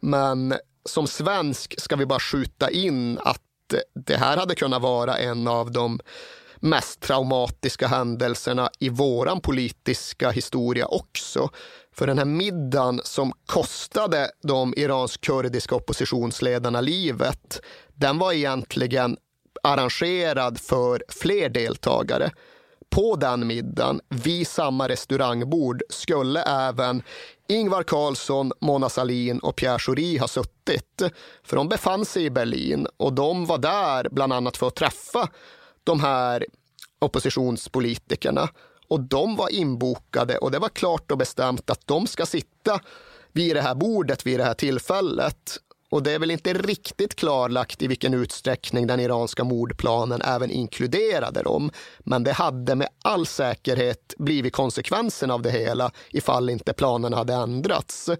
Men 0.00 0.54
som 0.84 1.06
svensk 1.06 1.80
ska 1.80 1.96
vi 1.96 2.06
bara 2.06 2.20
skjuta 2.20 2.70
in 2.70 3.18
att 3.18 3.42
det 3.94 4.16
här 4.16 4.36
hade 4.36 4.54
kunnat 4.54 4.82
vara 4.82 5.18
en 5.18 5.48
av 5.48 5.72
de 5.72 6.00
mest 6.60 7.00
traumatiska 7.00 7.86
händelserna 7.86 8.70
i 8.78 8.88
våran 8.88 9.40
politiska 9.40 10.30
historia 10.30 10.86
också. 10.86 11.50
För 11.92 12.06
den 12.06 12.18
här 12.18 12.24
middagen 12.24 13.00
som 13.04 13.32
kostade 13.46 14.30
de 14.42 14.74
iransk-kurdiska 14.76 15.74
oppositionsledarna 15.74 16.80
livet, 16.80 17.60
den 17.88 18.18
var 18.18 18.32
egentligen 18.32 19.16
arrangerad 19.62 20.60
för 20.60 21.04
fler 21.08 21.48
deltagare. 21.48 22.30
På 22.90 23.16
den 23.16 23.46
middagen, 23.46 24.00
vid 24.08 24.46
samma 24.46 24.88
restaurangbord, 24.88 25.82
skulle 25.88 26.42
även 26.42 27.02
Ingvar 27.48 27.82
Carlsson, 27.82 28.52
Mona 28.60 28.88
Sahlin 28.88 29.38
och 29.38 29.56
Pierre 29.56 29.78
Schori 29.78 30.18
ha 30.18 30.28
suttit. 30.28 31.02
För 31.42 31.56
de 31.56 31.68
befann 31.68 32.04
sig 32.04 32.24
i 32.24 32.30
Berlin 32.30 32.86
och 32.96 33.12
de 33.12 33.46
var 33.46 33.58
där 33.58 34.08
bland 34.10 34.32
annat 34.32 34.56
för 34.56 34.66
att 34.66 34.74
träffa 34.74 35.28
de 35.84 36.00
här 36.00 36.46
oppositionspolitikerna. 36.98 38.48
Och 38.88 39.00
de 39.00 39.36
var 39.36 39.48
inbokade 39.48 40.38
och 40.38 40.50
det 40.50 40.58
var 40.58 40.68
klart 40.68 41.10
och 41.10 41.18
bestämt 41.18 41.70
att 41.70 41.86
de 41.86 42.06
ska 42.06 42.26
sitta 42.26 42.80
vid 43.32 43.56
det 43.56 43.62
här 43.62 43.74
bordet 43.74 44.26
vid 44.26 44.40
det 44.40 44.44
här 44.44 44.54
tillfället. 44.54 45.56
Och 45.90 46.02
det 46.02 46.12
är 46.12 46.18
väl 46.18 46.30
inte 46.30 46.52
riktigt 46.52 47.14
klarlagt 47.14 47.82
i 47.82 47.86
vilken 47.86 48.14
utsträckning 48.14 48.86
den 48.86 49.00
iranska 49.00 49.44
mordplanen 49.44 50.22
även 50.22 50.50
inkluderade 50.50 51.42
dem. 51.42 51.70
Men 51.98 52.24
det 52.24 52.32
hade 52.32 52.74
med 52.74 52.88
all 53.04 53.26
säkerhet 53.26 54.14
blivit 54.18 54.52
konsekvensen 54.52 55.30
av 55.30 55.42
det 55.42 55.50
hela 55.50 55.90
ifall 56.10 56.50
inte 56.50 56.72
planen 56.72 57.12
hade 57.12 57.34
ändrats. 57.34 58.10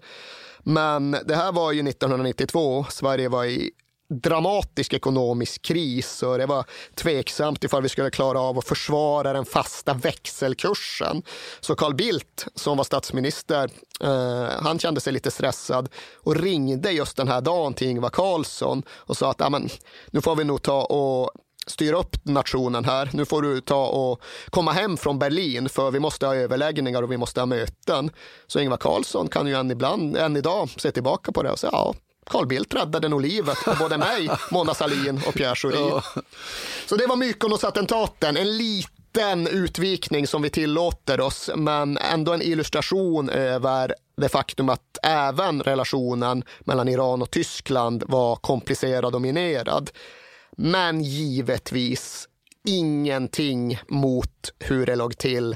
Men 0.59 1.11
det 1.11 1.35
här 1.35 1.51
var 1.51 1.71
ju 1.71 1.89
1992. 1.89 2.85
Sverige 2.89 3.29
var 3.29 3.45
i 3.45 3.71
dramatisk 4.11 4.93
ekonomisk 4.93 5.61
kris 5.61 6.23
och 6.23 6.37
det 6.37 6.45
var 6.45 6.65
tveksamt 6.95 7.63
ifall 7.63 7.83
vi 7.83 7.89
skulle 7.89 8.09
klara 8.09 8.39
av 8.39 8.57
att 8.57 8.67
försvara 8.67 9.33
den 9.33 9.45
fasta 9.45 9.93
växelkursen. 9.93 11.23
Så 11.59 11.75
Carl 11.75 11.95
Bildt, 11.95 12.47
som 12.55 12.77
var 12.77 12.83
statsminister, 12.83 13.69
eh, 14.01 14.47
han 14.61 14.79
kände 14.79 15.01
sig 15.01 15.13
lite 15.13 15.31
stressad 15.31 15.89
och 16.15 16.35
ringde 16.35 16.91
just 16.91 17.17
den 17.17 17.27
här 17.27 17.41
dagen 17.41 17.73
till 17.73 17.87
Ingvar 17.87 18.09
Carlsson 18.09 18.83
och 18.89 19.17
sa 19.17 19.31
att 19.31 19.41
nu 20.11 20.21
får 20.21 20.35
vi 20.35 20.43
nog 20.43 20.61
ta 20.61 20.83
och 20.83 21.31
styra 21.67 21.97
upp 21.97 22.15
nationen 22.23 22.85
här. 22.85 23.09
Nu 23.13 23.25
får 23.25 23.41
du 23.41 23.61
ta 23.61 23.87
och 23.87 24.21
komma 24.49 24.71
hem 24.71 24.97
från 24.97 25.19
Berlin 25.19 25.69
för 25.69 25.91
vi 25.91 25.99
måste 25.99 26.25
ha 26.25 26.35
överläggningar 26.35 27.01
och 27.01 27.11
vi 27.11 27.17
måste 27.17 27.41
ha 27.41 27.45
möten. 27.45 28.09
Så 28.47 28.59
Ingvar 28.59 28.77
Carlsson 28.77 29.27
kan 29.27 29.47
ju 29.47 29.55
än, 29.55 29.71
ibland, 29.71 30.17
än 30.17 30.37
idag 30.37 30.69
se 30.77 30.91
tillbaka 30.91 31.31
på 31.31 31.43
det 31.43 31.51
och 31.51 31.59
säga 31.59 31.71
ja, 31.73 31.93
Carl 32.29 32.47
Bildt 32.47 32.75
räddade 32.75 33.09
nog 33.09 33.21
livet 33.21 33.57
på 33.65 33.75
både 33.79 33.97
mig, 33.97 34.29
Mona 34.51 34.73
Sahlin 34.73 35.21
och 35.27 35.33
Pierre 35.33 35.55
Schori. 35.55 35.75
Ja. 35.75 36.03
Så 36.85 36.95
det 36.95 37.07
var 37.07 37.15
Mykonos-attentaten. 37.15 38.37
En 38.37 38.57
liten 38.57 39.47
utvikning 39.47 40.27
som 40.27 40.41
vi 40.41 40.49
tillåter 40.49 41.21
oss, 41.21 41.49
men 41.55 41.97
ändå 41.97 42.33
en 42.33 42.41
illustration 42.41 43.29
över 43.29 43.95
det 44.17 44.29
faktum 44.29 44.69
att 44.69 44.97
även 45.03 45.63
relationen 45.63 46.43
mellan 46.59 46.87
Iran 46.87 47.21
och 47.21 47.31
Tyskland 47.31 48.03
var 48.07 48.35
komplicerad 48.35 49.15
och 49.15 49.21
minerad. 49.21 49.89
Men 50.57 51.03
givetvis 51.03 52.27
ingenting 52.67 53.79
mot 53.87 54.53
hur 54.59 54.85
det 54.85 54.95
låg 54.95 55.17
till 55.17 55.55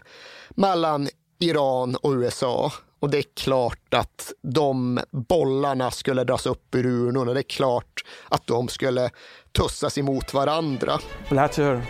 mellan 0.49 1.09
Iran 1.39 1.95
och 1.95 2.11
USA. 2.11 2.72
Och 3.00 3.10
det 3.10 3.18
är 3.18 3.26
klart 3.34 3.93
att 3.93 4.34
de 4.41 5.00
bollarna 5.12 5.91
skulle 5.91 6.24
dras 6.24 6.46
upp 6.46 6.76
ur 6.76 6.86
urnorna. 6.86 7.34
Det 7.34 7.39
är 7.39 7.43
klart 7.43 8.04
att 8.30 8.48
de 8.48 8.68
skulle 8.68 9.10
tussas 9.52 9.98
emot 9.98 10.34
varandra. 10.34 11.00
Blatter 11.30 11.82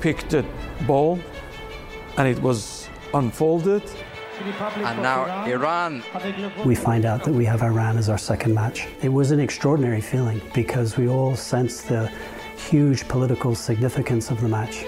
picked 0.00 0.30
the 0.30 0.44
ball 0.86 1.18
and 2.16 2.28
it 2.28 2.38
was 2.38 2.90
unfolded. 3.12 3.82
And 4.84 5.02
now 5.02 5.26
Iran. 5.46 6.02
We 6.64 6.76
find 6.76 7.04
out 7.04 7.24
that 7.24 7.34
we 7.34 7.44
have 7.44 7.62
Iran 7.62 7.98
as 7.98 8.08
our 8.08 8.18
second 8.18 8.54
match. 8.54 8.86
It 9.00 9.12
was 9.12 9.32
an 9.32 9.40
extraordinary 9.40 10.00
feeling 10.00 10.40
because 10.54 10.96
we 10.96 11.08
all 11.08 11.36
sensed 11.36 11.88
the 11.88 12.08
huge 12.58 13.06
political 13.08 13.54
significance 13.54 14.30
of 14.30 14.40
the 14.40 14.48
match. 14.48 14.84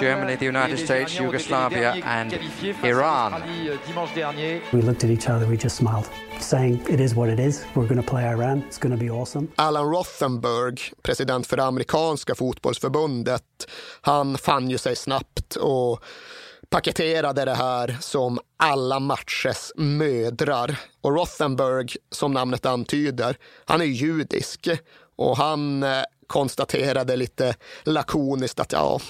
Germany, 0.00 0.36
the 0.36 0.46
United 0.46 0.78
States, 0.78 1.18
Yugoslavia 1.18 1.92
and 2.04 2.32
Iran. 2.82 3.42
We 4.72 4.82
looked 4.82 5.04
at 5.04 5.10
each 5.10 5.28
other, 5.28 5.46
we 5.46 5.56
just 5.56 5.76
smiled, 5.76 6.08
saying 6.40 6.80
it 6.88 7.00
is 7.00 7.14
what 7.14 7.28
it 7.28 7.38
is. 7.40 7.64
We're 7.74 7.86
going 7.86 8.02
to 8.02 8.10
play 8.10 8.24
Iran. 8.28 8.64
It's 8.68 8.78
going 8.78 8.98
to 8.98 9.04
be 9.04 9.10
awesome. 9.10 9.48
Alan 9.56 9.86
Rothenberg, 9.90 10.80
president 11.02 11.46
för 11.46 11.56
det 11.56 11.64
amerikanska 11.64 12.34
fotbollsförbundet, 12.34 13.70
han 14.00 14.38
fann 14.38 14.70
ju 14.70 14.78
sig 14.78 14.96
snabbt 14.96 15.56
och 15.56 16.04
paketerade 16.70 17.44
det 17.44 17.54
här 17.54 17.96
som 18.00 18.38
alla 18.56 19.00
matchers 19.00 19.72
mödrar. 19.76 20.76
Och 21.00 21.14
Rothenberg, 21.14 21.88
som 22.10 22.32
namnet 22.32 22.66
antyder, 22.66 23.36
han 23.64 23.80
är 23.80 23.84
judisk 23.84 24.68
och 25.16 25.36
han 25.36 25.82
eh, 25.82 26.02
konstaterade 26.26 27.16
lite 27.16 27.54
lakoniskt 27.84 28.60
att 28.60 28.72
ja, 28.72 29.00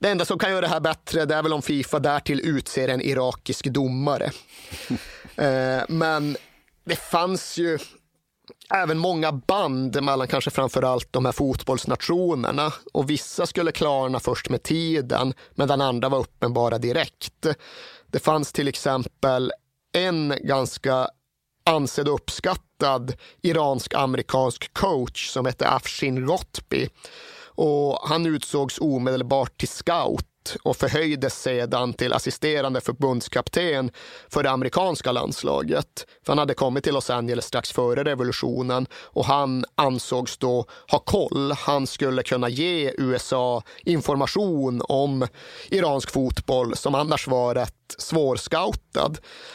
det 0.00 0.08
enda 0.08 0.24
som 0.24 0.38
kan 0.38 0.50
göra 0.50 0.60
det 0.60 0.68
här 0.68 0.80
bättre 0.80 1.24
det 1.24 1.34
är 1.34 1.42
väl 1.42 1.52
om 1.52 1.62
Fifa 1.62 1.98
därtill 1.98 2.40
utser 2.40 2.88
en 2.88 3.00
irakisk 3.00 3.66
domare. 3.66 4.30
eh, 5.36 5.82
men 5.88 6.36
det 6.84 6.96
fanns 6.96 7.56
ju 7.56 7.78
även 8.74 8.98
många 8.98 9.32
band 9.32 10.02
mellan 10.02 10.28
kanske 10.28 10.50
framför 10.50 10.82
allt 10.82 11.12
de 11.12 11.24
här 11.24 11.32
fotbollsnationerna 11.32 12.72
och 12.92 13.10
vissa 13.10 13.46
skulle 13.46 13.72
klarna 13.72 14.20
först 14.20 14.48
med 14.48 14.62
tiden 14.62 15.34
medan 15.54 15.80
andra 15.80 16.08
var 16.08 16.18
uppenbara 16.18 16.78
direkt. 16.78 17.46
Det 18.06 18.18
fanns 18.18 18.52
till 18.52 18.68
exempel 18.68 19.52
en 19.92 20.34
ganska 20.40 21.08
ansedd 21.66 22.08
och 22.08 22.14
uppskattad 22.14 23.14
iransk-amerikansk 23.42 24.74
coach 24.74 25.28
som 25.28 25.46
hette 25.46 25.68
Afshin 25.68 26.26
Rotbi. 26.26 26.88
Och 27.54 27.98
han 28.08 28.26
utsågs 28.26 28.78
omedelbart 28.80 29.58
till 29.58 29.68
scout 29.68 30.26
och 30.62 30.76
förhöjdes 30.76 31.42
sedan 31.42 31.92
till 31.92 32.12
assisterande 32.12 32.80
förbundskapten 32.80 33.90
för 34.28 34.42
det 34.42 34.50
amerikanska 34.50 35.12
landslaget. 35.12 36.06
För 36.26 36.32
han 36.32 36.38
hade 36.38 36.54
kommit 36.54 36.84
till 36.84 36.94
Los 36.94 37.10
Angeles 37.10 37.44
strax 37.44 37.72
före 37.72 38.04
revolutionen 38.04 38.86
och 38.94 39.24
han 39.24 39.64
ansågs 39.74 40.38
då 40.38 40.64
ha 40.90 40.98
koll. 40.98 41.52
Han 41.52 41.86
skulle 41.86 42.22
kunna 42.22 42.48
ge 42.48 42.92
USA 42.98 43.62
information 43.84 44.82
om 44.88 45.26
iransk 45.68 46.10
fotboll 46.10 46.76
som 46.76 46.94
annars 46.94 47.26
var 47.26 47.54
rätt 47.54 47.72
svårscoutad. 47.98 49.12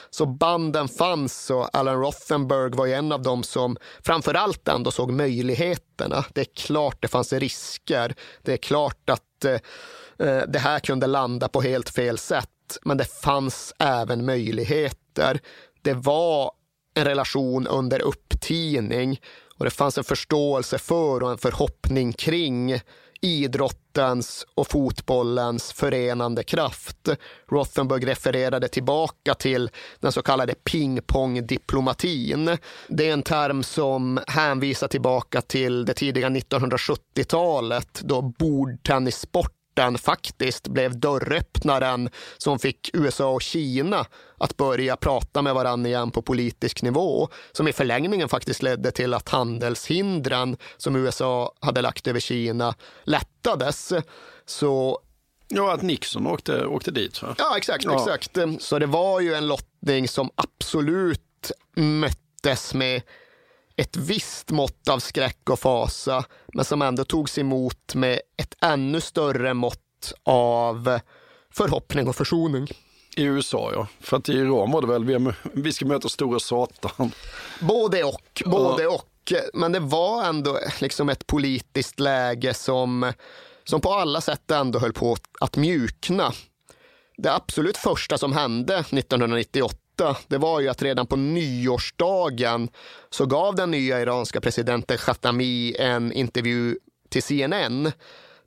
Så 0.10 0.26
banden 0.26 0.88
fanns 0.88 1.50
och 1.50 1.76
Alan 1.76 2.02
Rothenberg 2.02 2.72
var 2.72 2.88
en 2.88 3.12
av 3.12 3.22
dem 3.22 3.44
som 3.44 3.78
framför 4.04 4.34
allt 4.34 4.68
ändå 4.68 4.92
såg 4.92 5.12
möjligheterna. 5.12 6.26
Det 6.34 6.42
är 6.42 6.56
klart 6.56 6.98
det 7.02 7.08
fanns 7.08 7.34
risker. 7.34 8.16
Det 8.44 8.54
är 8.54 8.58
klart 8.58 9.10
att 9.10 9.22
Eh, 9.46 9.60
Eh, 10.22 10.42
det 10.48 10.60
här 10.60 10.80
kunde 10.80 11.08
landa 11.08 11.48
på 11.48 11.62
helt 11.62 11.90
fel 11.90 12.18
sätt. 12.18 12.48
Men 12.82 12.98
det 12.98 13.06
fanns 13.06 13.74
även 13.80 14.26
möjligheter. 14.26 15.40
Det 15.82 15.94
var 15.94 16.52
en 16.94 17.06
relation 17.06 17.68
under 17.68 18.02
upptining 18.02 19.22
och 19.58 19.66
det 19.66 19.72
fanns 19.72 19.98
en 19.98 20.04
förståelse 20.04 20.78
för 20.78 21.24
och 21.24 21.32
en 21.32 21.38
förhoppning 21.38 22.14
kring 22.14 22.82
idrottens 23.22 24.46
och 24.56 24.68
fotbollens 24.68 25.74
förenande 25.74 26.44
kraft. 26.44 27.10
Rothenberg 27.52 28.06
refererade 28.06 28.68
tillbaka 28.68 29.34
till 29.34 29.70
den 30.00 30.12
så 30.12 30.22
kallade 30.22 30.54
pingpongdiplomatin. 30.54 32.58
Det 32.88 33.10
är 33.10 33.14
en 33.14 33.24
term 33.24 33.64
som 33.64 34.20
hänvisar 34.28 34.88
tillbaka 34.88 35.42
till 35.42 35.86
det 35.86 35.94
tidiga 35.94 36.30
1970-talet 36.30 38.02
då 38.04 38.22
bordtennissport 38.22 39.61
den 39.74 39.98
faktiskt 39.98 40.68
blev 40.68 41.00
dörröppnaren 41.00 42.10
som 42.38 42.60
fick 42.60 42.90
USA 42.94 43.32
och 43.32 43.42
Kina 43.42 44.06
att 44.38 44.58
börja 44.58 44.96
prata 44.96 45.42
med 45.42 45.54
varandra 45.54 45.90
igen 45.90 46.12
på 46.12 46.22
politisk 46.22 46.82
nivå, 46.82 47.30
som 47.52 47.68
i 47.68 47.74
förlängningen 47.74 48.30
faktiskt 48.30 48.64
ledde 48.64 48.92
till 48.92 49.14
att 49.14 49.30
handelshindren 49.30 50.58
som 50.78 50.96
USA 50.96 51.54
hade 51.60 51.82
lagt 51.82 52.08
över 52.08 52.20
Kina 52.20 52.76
lättades. 53.04 53.94
Så 54.46 55.00
Ja, 55.54 55.74
att 55.74 55.82
Nixon 55.82 56.28
åkte, 56.28 56.66
åkte 56.66 56.92
dit. 56.92 57.22
Va? 57.22 57.36
Ja, 57.38 57.58
exakt, 57.58 57.84
ja. 57.84 57.96
exakt. 57.96 58.38
Så 58.60 58.80
det 58.80 58.86
var 58.86 59.20
ju 59.20 59.34
en 59.34 59.48
lottning 59.48 60.08
som 60.08 60.30
absolut 60.36 61.52
möttes 61.76 62.74
med 62.74 63.02
ett 63.76 63.98
visst 63.98 64.52
mått 64.52 64.88
av 64.90 65.00
skräck 65.00 65.50
och 65.50 65.60
fasa, 65.60 66.26
men 66.54 66.66
som 66.66 66.82
ändå 66.82 67.04
togs 67.04 67.38
emot 67.38 67.96
med 67.96 68.20
ett 68.38 68.56
ännu 68.62 69.02
större 69.02 69.54
mått 69.54 70.14
av 70.24 71.00
förhoppning 71.54 72.08
och 72.08 72.16
försoning. 72.16 72.68
I 73.16 73.24
USA 73.24 73.72
ja, 73.74 73.88
för 74.00 74.18
att 74.18 74.30
i 74.30 74.34
Iran 74.34 74.72
var 74.72 74.82
det 74.82 74.88
väl 74.88 75.06
vi, 75.06 75.34
vi 75.54 75.74
ska 75.74 75.86
möta 75.86 76.10
stora 76.10 76.40
satan. 76.40 77.12
Både 77.60 78.04
och, 78.04 78.44
både 78.46 78.88
och. 78.88 79.34
Men 79.54 79.72
det 79.72 79.80
var 79.80 80.24
ändå 80.24 80.60
liksom 80.80 81.10
ett 81.10 81.28
politiskt 81.28 82.00
läge 82.00 82.54
som, 82.54 83.14
som 83.64 83.82
på 83.82 83.94
alla 83.94 84.22
sätt 84.22 84.52
ändå 84.52 84.80
höll 84.80 84.94
på 84.94 85.18
att 85.40 85.58
mjukna. 85.58 86.34
Det 87.18 87.34
absolut 87.34 87.78
första 87.78 88.18
som 88.18 88.34
hände 88.34 88.78
1998 88.78 89.78
det 90.28 90.38
var 90.38 90.60
ju 90.60 90.68
att 90.68 90.82
redan 90.82 91.08
på 91.08 91.16
nyårsdagen 91.16 92.70
så 93.10 93.26
gav 93.26 93.56
den 93.56 93.72
nya 93.72 94.02
iranska 94.02 94.42
presidenten 94.42 94.98
Khatami 94.98 95.76
en 95.80 96.12
intervju 96.12 96.78
till 97.10 97.24
CNN 97.24 97.92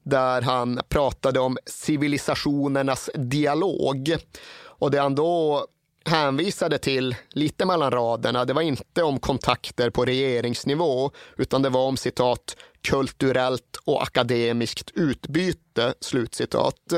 där 0.03 0.43
han 0.43 0.81
pratade 0.89 1.41
om 1.41 1.59
civilisationernas 1.67 3.11
dialog. 3.15 4.17
Och 4.63 4.91
det 4.91 4.99
han 4.99 5.15
då 5.15 5.67
hänvisade 6.05 6.79
till, 6.79 7.17
lite 7.31 7.67
mellan 7.67 7.91
raderna, 7.91 8.45
det 8.45 8.53
var 8.53 8.63
inte 8.63 9.03
om 9.03 9.19
kontakter 9.19 9.91
på 9.91 10.05
regeringsnivå, 10.05 11.11
utan 11.37 11.63
det 11.63 11.69
var 11.69 11.87
om 11.87 11.97
citat 11.97 12.57
kulturellt 12.83 13.77
och 13.85 14.03
akademiskt 14.03 14.91
utbyte, 14.95 15.95
slutcitat. 16.01 16.93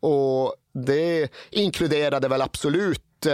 Och 0.00 0.54
det 0.72 1.32
inkluderade 1.50 2.28
väl 2.28 2.42
absolut 2.42 3.26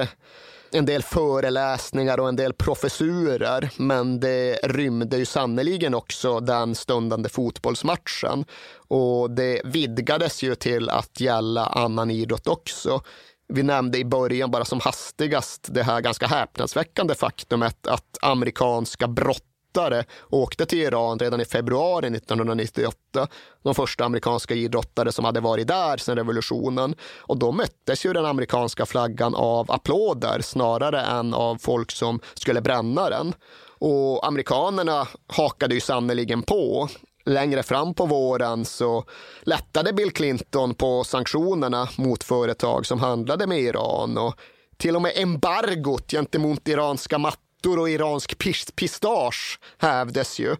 en 0.74 0.86
del 0.86 1.02
föreläsningar 1.02 2.20
och 2.20 2.28
en 2.28 2.36
del 2.36 2.52
professurer, 2.52 3.70
men 3.76 4.20
det 4.20 4.58
rymde 4.62 5.16
ju 5.16 5.24
sannoliken 5.24 5.94
också 5.94 6.40
den 6.40 6.74
stundande 6.74 7.28
fotbollsmatchen. 7.28 8.44
Och 8.88 9.30
det 9.30 9.60
vidgades 9.64 10.42
ju 10.42 10.54
till 10.54 10.90
att 10.90 11.20
gälla 11.20 11.66
annan 11.66 12.10
idrott 12.10 12.48
också. 12.48 13.00
Vi 13.48 13.62
nämnde 13.62 13.98
i 13.98 14.04
början 14.04 14.50
bara 14.50 14.64
som 14.64 14.80
hastigast 14.80 15.68
det 15.74 15.82
här 15.82 16.00
ganska 16.00 16.26
häpnadsväckande 16.26 17.14
faktumet 17.14 17.86
att 17.86 18.18
amerikanska 18.22 19.08
brott 19.08 19.53
idrottare 19.74 20.04
åkte 20.30 20.66
till 20.66 20.78
Iran 20.78 21.18
redan 21.18 21.40
i 21.40 21.44
februari 21.44 22.06
1998. 22.06 23.28
De 23.62 23.74
första 23.74 24.04
amerikanska 24.04 24.54
idrottare 24.54 25.12
som 25.12 25.24
hade 25.24 25.40
varit 25.40 25.68
där 25.68 25.96
sedan 25.96 26.16
revolutionen. 26.16 26.94
Och 27.28 27.38
då 27.38 27.52
möttes 27.52 28.06
ju 28.06 28.12
den 28.12 28.26
amerikanska 28.26 28.86
flaggan 28.86 29.34
av 29.34 29.70
applåder 29.70 30.40
snarare 30.40 31.00
än 31.00 31.34
av 31.34 31.56
folk 31.56 31.90
som 31.90 32.20
skulle 32.34 32.60
bränna 32.60 33.10
den. 33.10 33.34
Och 33.78 34.26
amerikanerna 34.26 35.08
hakade 35.26 35.74
ju 35.74 35.80
sannoliken 35.80 36.42
på. 36.42 36.88
Längre 37.26 37.62
fram 37.62 37.94
på 37.94 38.06
våren 38.06 38.64
så 38.64 39.04
lättade 39.42 39.92
Bill 39.92 40.12
Clinton 40.12 40.74
på 40.74 41.04
sanktionerna 41.04 41.88
mot 41.96 42.24
företag 42.24 42.86
som 42.86 43.00
handlade 43.00 43.46
med 43.46 43.60
Iran 43.60 44.18
och 44.18 44.34
till 44.76 44.96
och 44.96 45.02
med 45.02 45.12
embargot 45.16 46.10
gentemot 46.10 46.68
iranska 46.68 47.18
mattor 47.18 47.43
ärtor 47.64 47.78
och 47.78 47.90
iransk 47.90 48.38
pistage 48.76 49.58
hävdes 49.78 50.38
ju. 50.38 50.56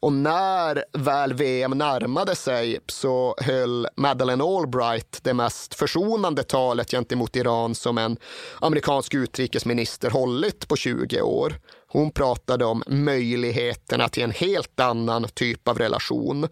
Och 0.00 0.12
när 0.12 0.84
väl 0.92 1.34
VM 1.34 1.70
närmade 1.70 2.34
sig 2.34 2.78
så 2.86 3.34
höll 3.40 3.86
Madeleine 3.96 4.44
Albright 4.44 5.20
det 5.22 5.34
mest 5.34 5.74
försonande 5.74 6.42
talet 6.42 6.90
gentemot 6.90 7.36
Iran 7.36 7.74
som 7.74 7.98
en 7.98 8.16
amerikansk 8.60 9.14
utrikesminister 9.14 10.10
hållit 10.10 10.68
på 10.68 10.76
20 10.76 11.20
år. 11.20 11.54
Hon 11.88 12.10
pratade 12.10 12.64
om 12.64 12.82
möjligheterna 12.86 14.08
till 14.08 14.22
en 14.22 14.30
helt 14.30 14.80
annan 14.80 15.28
typ 15.34 15.68
av 15.68 15.78
relation. 15.78 16.48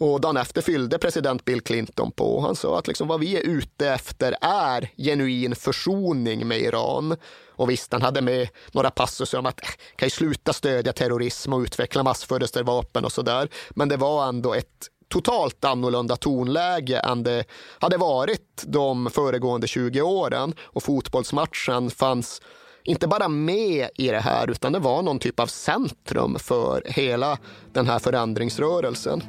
Och 0.00 0.20
dagen 0.20 0.36
efter 0.36 0.62
fyllde 0.62 0.98
president 0.98 1.44
Bill 1.44 1.60
Clinton 1.60 2.12
på. 2.12 2.40
Han 2.40 2.56
sa 2.56 2.78
att 2.78 2.88
liksom 2.88 3.08
vad 3.08 3.20
vi 3.20 3.36
är 3.36 3.42
ute 3.42 3.88
efter 3.88 4.36
är 4.40 4.88
genuin 4.96 5.54
försoning 5.54 6.48
med 6.48 6.60
Iran. 6.60 7.16
Och 7.48 7.70
visst, 7.70 7.92
han 7.92 8.02
hade 8.02 8.20
med 8.20 8.48
några 8.72 8.90
passusar 8.90 9.38
om 9.38 9.46
att 9.46 9.62
äh, 9.62 9.68
kan 9.96 10.06
ju 10.06 10.10
sluta 10.10 10.52
stödja 10.52 10.92
terrorism 10.92 11.52
och 11.52 11.60
utveckla 11.60 12.02
massförstörelsevapen 12.02 13.04
och 13.04 13.12
sådär. 13.12 13.48
Men 13.70 13.88
det 13.88 13.96
var 13.96 14.28
ändå 14.28 14.54
ett 14.54 14.88
totalt 15.08 15.64
annorlunda 15.64 16.16
tonläge 16.16 16.98
än 16.98 17.22
det 17.22 17.44
hade 17.78 17.96
varit 17.96 18.64
de 18.66 19.10
föregående 19.10 19.66
20 19.66 20.00
åren. 20.02 20.54
Och 20.60 20.82
fotbollsmatchen 20.82 21.90
fanns 21.90 22.42
inte 22.84 23.08
bara 23.08 23.28
med 23.28 23.88
i 23.94 24.08
det 24.08 24.20
här 24.20 24.50
utan 24.50 24.72
det 24.72 24.78
var 24.78 25.02
någon 25.02 25.18
typ 25.18 25.40
av 25.40 25.46
centrum 25.46 26.36
för 26.38 26.82
hela 26.86 27.38
den 27.72 27.86
här 27.86 27.98
förändringsrörelsen. 27.98 29.22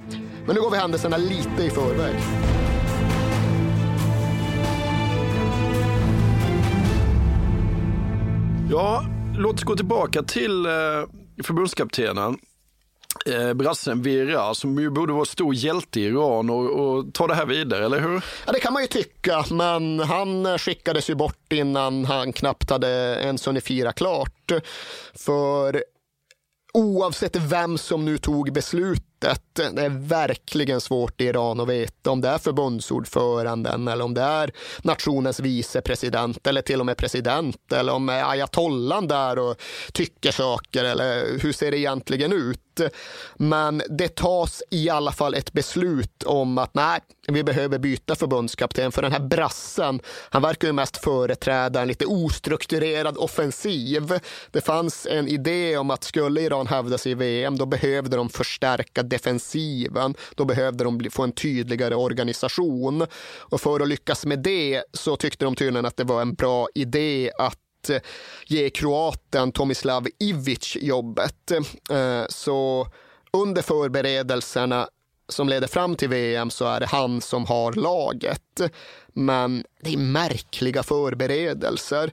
Men 0.45 0.55
nu 0.55 0.61
går 0.61 0.71
vi 0.71 0.77
händelserna 0.77 1.17
lite 1.17 1.63
i 1.63 1.69
förväg. 1.69 2.15
Ja, 8.71 9.05
låt 9.37 9.55
oss 9.55 9.63
gå 9.63 9.75
tillbaka 9.75 10.23
till 10.23 10.65
eh, 10.65 10.71
förbundskaptenen. 11.43 12.37
Eh, 13.25 13.53
brassen 13.53 14.01
Vera 14.01 14.53
som 14.53 14.79
ju 14.79 14.89
borde 14.89 15.13
vara 15.13 15.25
stor 15.25 15.55
hjälte 15.55 15.99
i 15.99 16.03
Iran 16.03 16.49
och, 16.49 16.69
och, 16.69 17.13
ta 17.13 17.27
det 17.27 17.35
här 17.35 17.45
vidare, 17.45 17.85
eller 17.85 17.99
hur? 17.99 18.25
Ja, 18.45 18.51
det 18.51 18.59
kan 18.59 18.73
man 18.73 18.81
ju 18.81 18.87
tycka, 18.87 19.45
men 19.51 19.99
han 19.99 20.45
eh, 20.45 20.57
skickades 20.57 21.09
ju 21.09 21.15
bort 21.15 21.53
innan 21.53 22.05
han 22.05 22.33
knappt 22.33 22.69
hade 22.69 22.87
ens 23.23 23.47
hunnit 23.47 23.63
fira 23.63 23.91
klart. 23.91 24.51
För 25.13 25.83
oavsett 26.73 27.35
vem 27.35 27.77
som 27.77 28.05
nu 28.05 28.17
tog 28.17 28.53
beslutet. 28.53 29.41
Det 29.53 29.81
är 29.81 30.07
verkligen 30.07 30.81
svårt 30.81 31.21
i 31.21 31.25
Iran 31.25 31.59
att 31.59 31.67
veta 31.67 32.11
om 32.11 32.21
det 32.21 32.27
är 32.27 32.37
förbundsordföranden 32.37 33.87
eller 33.87 34.05
om 34.05 34.13
det 34.13 34.21
är 34.21 34.51
nationens 34.81 35.39
vicepresident 35.39 36.47
eller 36.47 36.61
till 36.61 36.79
och 36.79 36.85
med 36.85 36.97
president 36.97 37.73
eller 37.73 37.93
om 37.93 38.09
ayatollan 38.09 39.07
där 39.07 39.39
och 39.39 39.61
tycker 39.93 40.31
saker 40.31 40.83
eller 40.83 41.39
hur 41.39 41.53
ser 41.53 41.71
det 41.71 41.77
egentligen 41.77 42.33
ut? 42.33 42.70
Men 43.35 43.81
det 43.89 44.15
tas 44.15 44.63
i 44.69 44.89
alla 44.89 45.11
fall 45.11 45.33
ett 45.33 45.53
beslut 45.53 46.23
om 46.23 46.57
att 46.57 46.73
nej, 46.73 46.99
vi 47.27 47.43
behöver 47.43 47.79
byta 47.79 48.15
förbundskapten 48.15 48.91
för 48.91 49.01
den 49.01 49.11
här 49.11 49.19
brassen, 49.19 49.99
han 50.29 50.41
verkar 50.41 50.67
ju 50.67 50.73
mest 50.73 50.97
företräda 50.97 51.81
en 51.81 51.87
lite 51.87 52.05
ostrukturerad 52.05 53.17
offensiv. 53.17 54.19
Det 54.51 54.61
fanns 54.61 55.07
en 55.09 55.27
idé 55.27 55.77
om 55.77 55.91
att 55.91 56.03
skulle 56.03 56.41
Iran 56.41 56.67
hävda 56.67 56.97
sig 56.97 57.11
i 57.11 57.15
VM, 57.15 57.57
då 57.57 57.65
behövde 57.65 58.17
de 58.17 58.29
förstärka 58.29 59.03
defensiven. 59.03 60.15
Då 60.35 60.45
behövde 60.45 60.83
de 60.83 61.09
få 61.11 61.23
en 61.23 61.31
tydligare 61.31 61.95
organisation. 61.95 63.05
Och 63.37 63.61
för 63.61 63.79
att 63.79 63.87
lyckas 63.87 64.25
med 64.25 64.39
det 64.39 64.83
så 64.93 65.15
tyckte 65.15 65.45
de 65.45 65.55
tydligen 65.55 65.85
att 65.85 65.97
det 65.97 66.03
var 66.03 66.21
en 66.21 66.33
bra 66.33 66.67
idé 66.75 67.31
att 67.37 67.57
Eh, 67.89 68.01
ge 68.45 68.69
kroaten 68.69 69.51
Tomislav 69.51 70.07
Ivic 70.19 70.77
jobbet. 70.81 71.51
Eh, 71.89 72.23
så 72.29 72.87
under 73.33 73.61
förberedelserna 73.61 74.87
som 75.29 75.49
leder 75.49 75.67
fram 75.67 75.95
till 75.95 76.09
VM 76.09 76.49
så 76.49 76.65
är 76.65 76.79
det 76.79 76.85
han 76.85 77.21
som 77.21 77.45
har 77.45 77.73
laget. 77.73 78.61
Men 79.13 79.63
det 79.81 79.93
är 79.93 79.97
märkliga 79.97 80.83
förberedelser. 80.83 82.11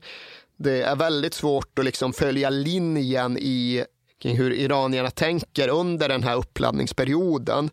Det 0.57 0.83
är 0.83 0.97
väldigt 0.97 1.35
svårt 1.35 1.79
att 1.79 1.85
liksom 1.85 2.13
följa 2.13 2.51
linjen 2.51 3.39
i 3.39 3.85
kring 4.23 4.37
hur 4.37 4.53
iranierna 4.53 5.11
tänker 5.11 5.69
under 5.69 6.09
den 6.09 6.23
här 6.23 6.37
uppladdningsperioden. 6.37 7.71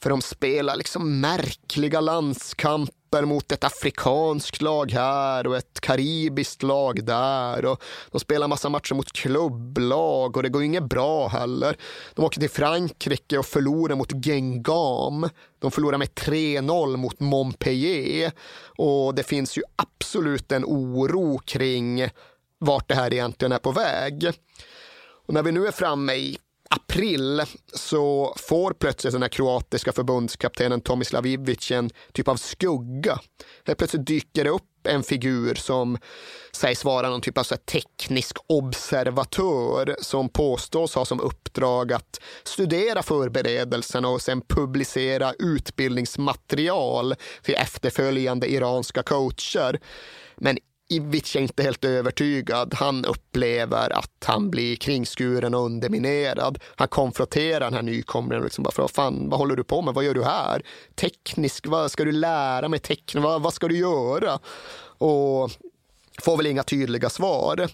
För 0.00 0.10
de 0.10 0.22
spelar 0.22 0.76
liksom 0.76 1.20
märkliga 1.20 2.00
landskamper 2.00 3.03
matcher 3.14 3.26
mot 3.26 3.52
ett 3.52 3.64
afrikanskt 3.64 4.62
lag 4.62 4.90
här 4.90 5.46
och 5.46 5.56
ett 5.56 5.80
karibiskt 5.80 6.62
lag 6.62 7.04
där. 7.04 7.64
Och 7.64 7.82
de 8.10 8.20
spelar 8.20 8.48
massa 8.48 8.68
matcher 8.68 8.94
mot 8.94 9.12
klubblag 9.12 10.36
och 10.36 10.42
det 10.42 10.48
går 10.48 10.62
inget 10.62 10.88
bra 10.88 11.28
heller. 11.28 11.76
De 12.14 12.24
åker 12.24 12.40
till 12.40 12.50
Frankrike 12.50 13.38
och 13.38 13.46
förlorar 13.46 13.96
mot 13.96 14.12
Gengam. 14.24 15.28
De 15.58 15.70
förlorar 15.70 15.98
med 15.98 16.08
3-0 16.08 16.96
mot 16.96 17.20
Montpellier 17.20 18.32
och 18.78 19.14
det 19.14 19.22
finns 19.22 19.58
ju 19.58 19.62
absolut 19.76 20.52
en 20.52 20.64
oro 20.64 21.38
kring 21.38 22.08
vart 22.58 22.88
det 22.88 22.94
här 22.94 23.12
egentligen 23.12 23.52
är 23.52 23.58
på 23.58 23.72
väg. 23.72 24.32
Och 25.26 25.34
när 25.34 25.42
vi 25.42 25.52
nu 25.52 25.66
är 25.66 25.72
framme 25.72 26.12
i 26.14 26.38
april 26.70 27.42
så 27.74 28.34
får 28.38 28.72
plötsligt 28.72 29.12
den 29.12 29.22
här 29.22 29.28
kroatiska 29.28 29.92
förbundskaptenen 29.92 30.80
Tomislav 30.80 31.26
Ivic 31.26 31.70
en 31.70 31.90
typ 32.12 32.28
av 32.28 32.36
skugga. 32.36 33.18
Helt 33.64 33.78
plötsligt 33.78 34.06
dyker 34.06 34.44
det 34.44 34.50
upp 34.50 34.86
en 34.88 35.02
figur 35.02 35.54
som 35.54 35.98
sägs 36.52 36.84
vara 36.84 37.10
någon 37.10 37.20
typ 37.20 37.38
av 37.38 37.42
så 37.42 37.56
teknisk 37.56 38.36
observatör 38.46 39.96
som 40.00 40.28
påstås 40.28 40.94
ha 40.94 41.04
som 41.04 41.20
uppdrag 41.20 41.92
att 41.92 42.20
studera 42.44 43.02
förberedelserna 43.02 44.08
och 44.08 44.22
sen 44.22 44.40
publicera 44.40 45.32
utbildningsmaterial 45.38 47.14
till 47.42 47.54
efterföljande 47.54 48.52
iranska 48.52 49.02
coacher. 49.02 49.80
Men 50.36 50.58
Ivic 50.88 51.36
är 51.36 51.40
inte 51.40 51.62
helt 51.62 51.84
övertygad. 51.84 52.74
Han 52.74 53.04
upplever 53.04 53.90
att 53.90 54.24
han 54.24 54.50
blir 54.50 54.76
kringskuren 54.76 55.54
och 55.54 55.64
underminerad. 55.64 56.58
Han 56.76 56.88
konfronterar 56.88 57.60
den 57.60 57.74
här 57.74 57.82
nykomlingen 57.82 58.38
och 58.38 58.44
liksom 58.44 58.64
bara, 58.64 58.70
för, 58.70 58.88
fan, 58.88 59.28
vad 59.28 59.38
håller 59.38 59.56
du 59.56 59.64
på 59.64 59.82
med? 59.82 59.94
Vad 59.94 60.04
gör 60.04 60.14
du 60.14 60.24
här? 60.24 60.62
Teknisk, 60.94 61.66
vad 61.66 61.90
ska 61.90 62.04
du 62.04 62.12
lära 62.12 62.68
mig? 62.68 62.78
Tekn, 62.78 63.22
vad, 63.22 63.42
vad 63.42 63.54
ska 63.54 63.68
du 63.68 63.76
göra? 63.76 64.38
Och 64.98 65.50
får 66.22 66.36
väl 66.36 66.46
inga 66.46 66.62
tydliga 66.62 67.10
svar. 67.10 67.68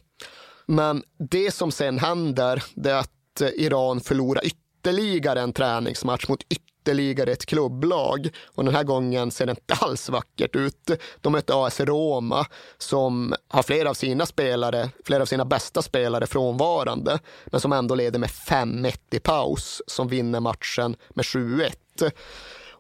Men 0.66 1.02
det 1.18 1.54
som 1.54 1.72
sen 1.72 1.98
händer, 1.98 2.64
det 2.74 2.90
är 2.90 2.98
att 2.98 3.42
Iran 3.54 4.00
förlorar 4.00 4.42
ytterligare 4.46 5.40
en 5.40 5.52
träningsmatch 5.52 6.28
mot 6.28 6.42
ytterligare 6.42 6.69
ytterligare 6.90 7.32
ett 7.32 7.46
klubblag 7.46 8.28
och 8.46 8.64
den 8.64 8.74
här 8.74 8.84
gången 8.84 9.30
ser 9.30 9.46
det 9.46 9.50
inte 9.50 9.74
alls 9.74 10.08
vackert 10.08 10.56
ut. 10.56 10.90
De 11.20 11.32
möter 11.32 11.66
AS 11.66 11.80
Roma 11.80 12.46
som 12.78 13.34
har 13.48 13.62
flera 13.62 13.90
av 13.90 13.94
sina 13.94 14.26
spelare, 14.26 14.90
flera 15.04 15.22
av 15.22 15.26
sina 15.26 15.44
bästa 15.44 15.82
spelare 15.82 16.26
frånvarande, 16.26 17.18
men 17.46 17.60
som 17.60 17.72
ändå 17.72 17.94
leder 17.94 18.18
med 18.18 18.28
5-1 18.30 18.98
i 19.10 19.20
paus, 19.20 19.82
som 19.86 20.08
vinner 20.08 20.40
matchen 20.40 20.96
med 21.10 21.24
7-1. 21.24 21.72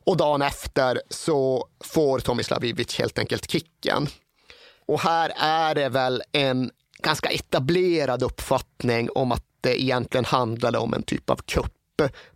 Och 0.06 0.16
dagen 0.16 0.42
efter 0.42 1.00
så 1.10 1.68
får 1.84 2.18
Tomislav 2.18 2.64
Ivic 2.64 2.98
helt 2.98 3.18
enkelt 3.18 3.50
kicken. 3.50 4.06
Och 4.86 5.00
här 5.00 5.32
är 5.36 5.74
det 5.74 5.88
väl 5.88 6.22
en 6.32 6.70
ganska 7.02 7.28
etablerad 7.28 8.22
uppfattning 8.22 9.10
om 9.14 9.32
att 9.32 9.44
det 9.60 9.82
egentligen 9.82 10.24
handlade 10.24 10.78
om 10.78 10.94
en 10.94 11.02
typ 11.02 11.30
av 11.30 11.36
kupp 11.36 11.79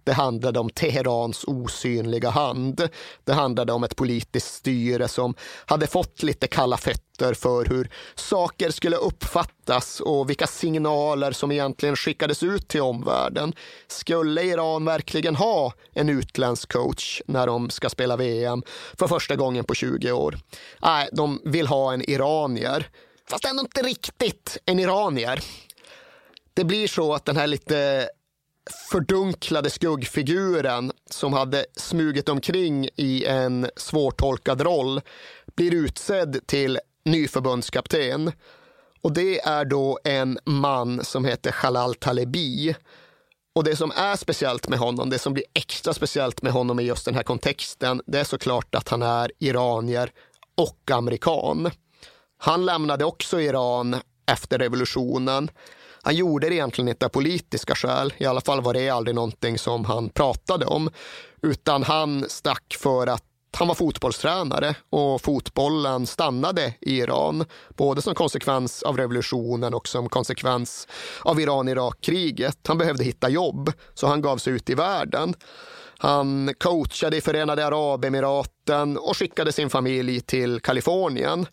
det 0.05 0.13
handlade 0.13 0.61
om 0.61 0.71
Teherans 0.71 1.45
osynliga 1.45 2.31
hand. 2.31 2.89
Det 3.25 3.33
handlade 3.33 3.73
om 3.73 3.85
ett 3.85 3.97
politiskt 3.97 4.55
styre 4.55 5.09
som 5.09 5.35
hade 5.67 5.87
fått 5.87 6.23
lite 6.23 6.47
kalla 6.47 6.77
fötter 6.77 7.35
för 7.35 7.65
hur 7.65 7.91
saker 8.15 8.71
skulle 8.71 8.97
uppfattas 8.97 10.01
och 10.01 10.31
vilka 10.31 10.47
signaler 10.47 11.33
som 11.33 11.53
egentligen 11.53 11.97
skickades 11.97 12.43
ut 12.43 12.69
till 12.69 12.83
omvärlden. 12.83 13.53
Skulle 13.87 14.43
Iran 14.43 14.85
verkligen 14.85 15.37
ha 15.37 15.73
en 15.93 16.09
utländsk 16.09 16.73
coach 16.73 17.23
när 17.27 17.47
de 17.47 17.71
ska 17.71 17.89
spela 17.89 18.17
VM 18.17 18.63
för 18.99 19.07
första 19.07 19.37
gången 19.37 19.65
på 19.65 19.75
20 19.75 20.13
år? 20.13 20.39
Nej, 20.83 21.09
de 21.13 21.41
vill 21.45 21.67
ha 21.67 21.93
en 21.93 22.11
iranier. 22.11 22.89
Fast 23.31 23.45
ändå 23.45 23.61
inte 23.61 23.83
riktigt 23.83 24.59
en 24.67 24.79
iranier. 24.79 25.41
Det 26.55 26.65
blir 26.65 26.89
så 26.89 27.15
att 27.15 27.25
den 27.25 27.37
här 27.37 27.47
lite 27.47 28.09
fördunklade 28.91 29.71
skuggfiguren 29.71 30.93
som 31.11 31.33
hade 31.33 31.67
smugit 31.77 32.29
omkring 32.29 32.89
i 32.97 33.25
en 33.25 33.71
svårtolkad 33.77 34.61
roll 34.61 35.01
blir 35.57 35.75
utsedd 35.75 36.47
till 36.47 36.79
ny 37.05 37.29
förbundskapten. 37.29 38.33
Och 39.01 39.13
det 39.13 39.41
är 39.41 39.65
då 39.65 39.99
en 40.05 40.39
man 40.45 41.05
som 41.05 41.25
heter 41.25 41.51
Khalal 41.51 41.95
Talebi. 41.95 42.75
Och 43.55 43.65
det 43.65 43.77
som 43.77 43.93
är 43.97 44.17
speciellt 44.17 44.69
med 44.69 44.79
honom, 44.79 45.11
det 45.11 45.19
som 45.19 45.33
blir 45.33 45.45
extra 45.55 45.95
speciellt 45.95 46.43
med 46.43 46.53
honom 46.53 46.81
i 46.81 46.83
just 46.83 47.05
den 47.05 47.15
här 47.15 47.23
kontexten, 47.23 48.03
det 48.07 48.21
är 48.21 48.25
såklart 48.25 48.75
att 48.75 48.89
han 48.89 49.03
är 49.03 49.33
iranier 49.39 50.11
och 50.57 50.91
amerikan. 50.91 51.71
Han 52.39 52.65
lämnade 52.65 53.05
också 53.05 53.41
Iran 53.41 53.97
efter 54.27 54.59
revolutionen 54.59 55.51
han 56.05 56.17
gjorde 56.17 56.49
det 56.49 56.55
egentligen 56.55 56.89
inte 56.89 57.07
av 57.07 57.11
politiska 57.11 57.75
skäl. 57.75 58.15
I 58.19 58.27
alla 58.27 58.41
fall 58.41 58.61
var 58.61 58.75
det 58.75 58.91
aldrig 58.91 59.15
någonting 59.15 59.59
som 59.59 59.85
han 59.85 60.09
pratade 60.09 60.67
om. 60.67 60.91
Utan 61.43 61.83
han 61.83 62.25
stack 62.29 62.77
för 62.79 63.07
att 63.07 63.25
han 63.57 63.69
var 63.69 63.75
fotbollstränare 63.75 64.75
och 64.91 65.21
fotbollen 65.21 66.07
stannade 66.07 66.75
i 66.81 66.99
Iran. 66.99 67.45
Både 67.77 68.03
som 68.03 68.15
konsekvens 68.15 68.83
av 68.83 68.97
revolutionen 68.97 69.75
och 69.75 69.89
som 69.89 70.09
konsekvens 70.09 70.89
av 71.23 71.41
Iran-Irak-kriget. 71.41 72.59
Han 72.69 72.79
behövde 72.79 73.05
hitta 73.05 73.29
jobb, 73.29 73.73
så 73.95 74.07
han 74.07 74.23
gav 74.23 74.39
sig 74.39 74.53
ut 74.53 74.71
i 74.71 74.75
världen. 74.75 75.35
Han 75.99 76.55
coachade 76.59 77.17
i 77.17 77.21
Förenade 77.21 77.67
Arabemiraten 77.67 78.99
och 78.99 79.17
skickade 79.17 79.53
sin 79.53 79.71
familj 79.71 80.21
till 80.21 80.61
Kalifornien. 80.61 81.47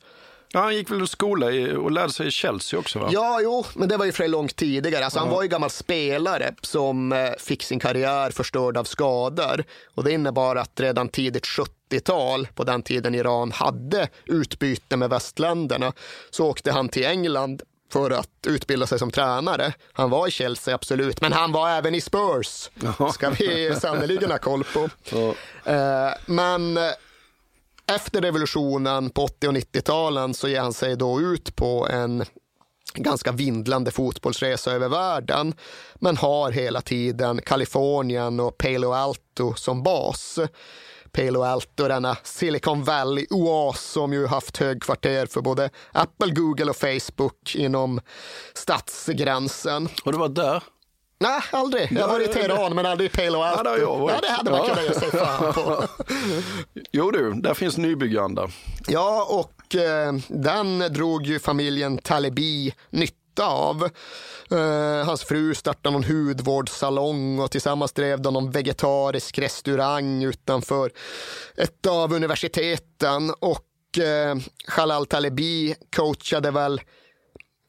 Ja, 0.54 0.60
han 0.60 0.76
gick 0.76 0.92
väl 0.92 1.08
skola 1.08 1.52
i, 1.52 1.76
och 1.76 1.92
lärde 1.92 2.14
sig 2.14 2.28
i 2.28 2.32
Chelsea 2.32 2.80
också? 2.80 3.00
Va? 3.00 3.10
Ja, 3.12 3.40
jo, 3.44 3.66
men 3.76 3.90
det 3.90 3.98
var 3.98 4.06
ju 4.06 4.12
för 4.12 4.28
långt 4.28 4.56
tidigare. 4.56 5.04
Alltså, 5.04 5.20
ja. 5.20 5.24
Han 5.24 5.34
var 5.34 5.44
ju 5.44 5.48
gammal 5.48 5.70
spelare 5.70 6.54
som 6.62 7.12
eh, 7.12 7.30
fick 7.38 7.64
sin 7.64 7.80
karriär 7.80 8.32
förstörd 8.32 8.78
av 8.78 8.84
skador. 8.84 9.64
Och 9.96 10.04
det 10.04 10.12
innebar 10.12 10.56
att 10.56 10.80
redan 10.80 11.10
tidigt 11.10 11.46
70-tal, 11.46 12.48
på 12.56 12.64
den 12.64 12.84
tiden 12.84 13.16
Iran 13.16 13.52
hade 13.52 14.10
utbyte 14.26 14.98
med 14.98 15.10
västländerna, 15.10 15.94
så 16.30 16.48
åkte 16.48 16.72
han 16.72 16.90
till 16.90 17.06
England 17.06 17.62
för 17.92 18.12
att 18.12 18.48
utbilda 18.48 18.88
sig 18.88 19.00
som 19.00 19.12
tränare. 19.12 19.74
Han 19.94 20.10
var 20.10 20.28
i 20.28 20.32
Chelsea, 20.32 20.76
absolut, 20.76 21.22
men 21.22 21.34
han 21.34 21.52
var 21.52 21.70
även 21.70 21.96
i 21.96 22.02
Spurs. 22.02 22.70
Ska 23.14 23.30
vi 23.30 23.76
sannerligen 23.82 24.32
ha 24.32 24.38
koll 24.38 24.64
på. 24.64 24.90
Eh, 25.70 26.10
men 26.26 26.78
efter 27.88 28.22
revolutionen 28.22 29.10
på 29.10 29.24
80 29.24 29.48
och 29.48 29.54
90-talen 29.54 30.34
så 30.34 30.48
ger 30.48 30.62
han 30.62 30.74
sig 30.74 30.96
då 30.96 31.22
ut 31.22 31.56
på 31.56 31.88
en 31.88 32.26
ganska 32.94 33.32
vindlande 33.32 33.92
fotbollsresa 33.92 34.72
över 34.72 34.90
världen 34.90 35.54
men 35.96 36.18
har 36.18 36.52
hela 36.52 36.82
tiden 36.82 37.42
Kalifornien 37.42 38.40
och 38.40 38.58
Palo 38.58 38.92
Alto 38.92 39.54
som 39.56 39.84
bas. 39.84 40.40
Palo 41.12 41.44
Alto, 41.44 41.88
denna 41.88 42.18
Silicon 42.24 42.84
Valley-oas 42.84 43.78
som 43.78 44.14
ju 44.14 44.28
haft 44.28 44.58
högkvarter 44.58 45.26
för 45.26 45.42
både 45.42 45.70
Apple, 45.92 46.32
Google 46.32 46.70
och 46.70 46.76
Facebook 46.76 47.56
inom 47.56 48.02
stadsgränsen. 48.54 49.90
Har 50.04 50.12
du 50.12 50.18
varit 50.18 50.36
där? 50.36 50.64
Nej, 51.22 51.42
aldrig. 51.52 51.92
Jag 51.92 52.02
har 52.02 52.08
varit 52.08 52.30
i 52.30 52.34
Teheran 52.34 52.76
men 52.76 52.86
aldrig 52.86 53.10
i 53.10 53.14
Palo 53.14 53.42
Alto. 53.42 53.70
Ja, 53.70 53.76
det, 53.76 53.82
ja, 53.82 54.20
det 54.22 54.30
hade 54.30 54.52
man 54.52 54.60
ja. 54.60 54.76
kunnat 54.76 54.84
ge 54.84 54.94
sig 54.94 55.12
fan 55.12 55.54
på. 55.54 55.84
jo 56.92 57.12
du, 57.12 57.34
där 57.34 57.54
finns 57.54 57.78
nybyggande. 57.78 58.48
Ja, 58.88 59.28
och 59.30 59.76
eh, 59.76 60.14
den 60.28 60.80
drog 60.80 61.26
ju 61.26 61.40
familjen 61.40 61.98
Talibi 61.98 62.74
nytta 62.90 63.46
av. 63.46 63.90
Uh, 64.52 65.06
hans 65.06 65.24
fru 65.24 65.56
startade 65.56 65.94
någon 65.94 66.04
hudvårdssalong 66.04 67.40
och 67.40 67.52
tillsammans 67.52 67.92
drev 67.94 68.22
de 68.22 68.34
någon 68.34 68.52
vegetarisk 68.52 69.40
restaurang 69.40 70.24
utanför 70.24 70.92
ett 71.58 71.86
av 71.86 72.14
universiteten. 72.14 73.34
Och 73.40 73.68
uh, 73.98 74.42
Khalal 74.68 75.06
Talibi 75.06 75.76
coachade 75.96 76.52
väl 76.52 76.82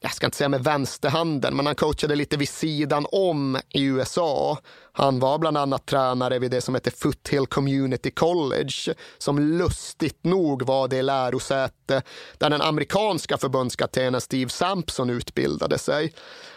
jag 0.02 0.14
ska 0.14 0.26
inte 0.26 0.36
säga 0.36 0.48
med 0.48 0.64
vänsterhanden, 0.64 1.56
men 1.56 1.66
han 1.66 1.74
coachade 1.74 2.16
lite 2.16 2.36
vid 2.36 2.48
sidan 2.48 3.06
om 3.12 3.58
i 3.68 3.84
USA. 3.84 4.58
Han 4.92 5.18
var 5.18 5.38
bland 5.38 5.56
annat 5.56 5.86
tränare 5.86 6.38
vid 6.38 6.50
det 6.50 6.60
som 6.60 6.74
heter 6.74 6.90
Foothill 6.90 7.46
Community 7.46 8.10
College, 8.10 8.94
som 9.18 9.38
lustigt 9.38 10.24
nog 10.24 10.62
var 10.62 10.88
det 10.88 11.02
lärosäte 11.02 12.02
där 12.38 12.50
den 12.50 12.62
amerikanska 12.62 13.38
förbundskaptenen 13.38 14.20
Steve 14.20 14.50
Sampson 14.50 15.10
utbildade 15.10 15.78
sig. 15.78 16.12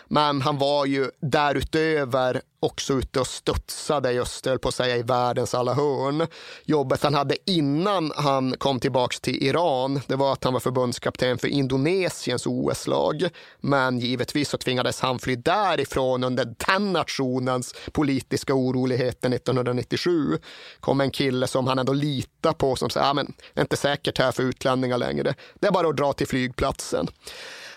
Men 0.07 0.41
han 0.41 0.57
var 0.57 0.85
ju 0.85 1.09
därutöver 1.21 2.41
också 2.59 2.93
ute 2.93 3.19
och 3.19 3.27
studsade 3.27 4.11
just, 4.11 4.43
på 4.61 4.67
att 4.67 4.75
säga, 4.75 4.97
i 4.97 5.01
världens 5.01 5.53
alla 5.53 5.73
hörn. 5.73 6.27
Jobbet 6.63 7.03
han 7.03 7.13
hade 7.13 7.37
innan 7.45 8.11
han 8.15 8.55
kom 8.57 8.79
tillbaks 8.79 9.19
till 9.19 9.43
Iran, 9.43 10.01
det 10.07 10.15
var 10.15 10.33
att 10.33 10.43
han 10.43 10.53
var 10.53 10.59
förbundskapten 10.59 11.37
för 11.37 11.47
Indonesiens 11.47 12.45
OS-lag. 12.47 13.29
Men 13.59 13.99
givetvis 13.99 14.49
så 14.49 14.57
tvingades 14.57 14.99
han 14.99 15.19
fly 15.19 15.35
därifrån 15.35 16.23
under 16.23 16.55
den 16.67 16.93
nationens 16.93 17.75
politiska 17.91 18.53
oroligheter 18.53 19.29
1997 19.29 20.37
kom 20.79 21.01
en 21.01 21.11
kille 21.11 21.47
som 21.47 21.67
han 21.67 21.79
ändå 21.79 21.93
litar 21.93 22.53
på 22.53 22.75
som 22.75 22.89
sa 22.89 23.01
att 23.01 23.15
men 23.15 23.33
det 23.53 23.59
är 23.59 23.61
inte 23.61 23.77
säkert 23.77 24.17
här 24.17 24.31
för 24.31 24.43
utlänningar 24.43 24.97
längre. 24.97 25.33
Det 25.59 25.67
är 25.67 25.71
bara 25.71 25.87
att 25.87 25.97
dra 25.97 26.13
till 26.13 26.27
flygplatsen. 26.27 27.07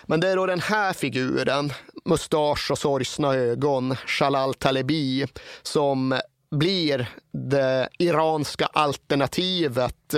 Men 0.09 0.19
det 0.19 0.29
är 0.29 0.35
då 0.35 0.45
den 0.45 0.59
här 0.59 0.93
figuren, 0.93 1.73
mustasch 2.05 2.71
och 2.71 2.77
sorgsna 2.77 3.35
ögon, 3.35 3.95
Shalal 3.95 4.53
Talebi, 4.53 5.27
som 5.61 6.19
blir 6.51 7.07
det 7.31 7.89
iranska 7.97 8.65
alternativet 8.65 10.13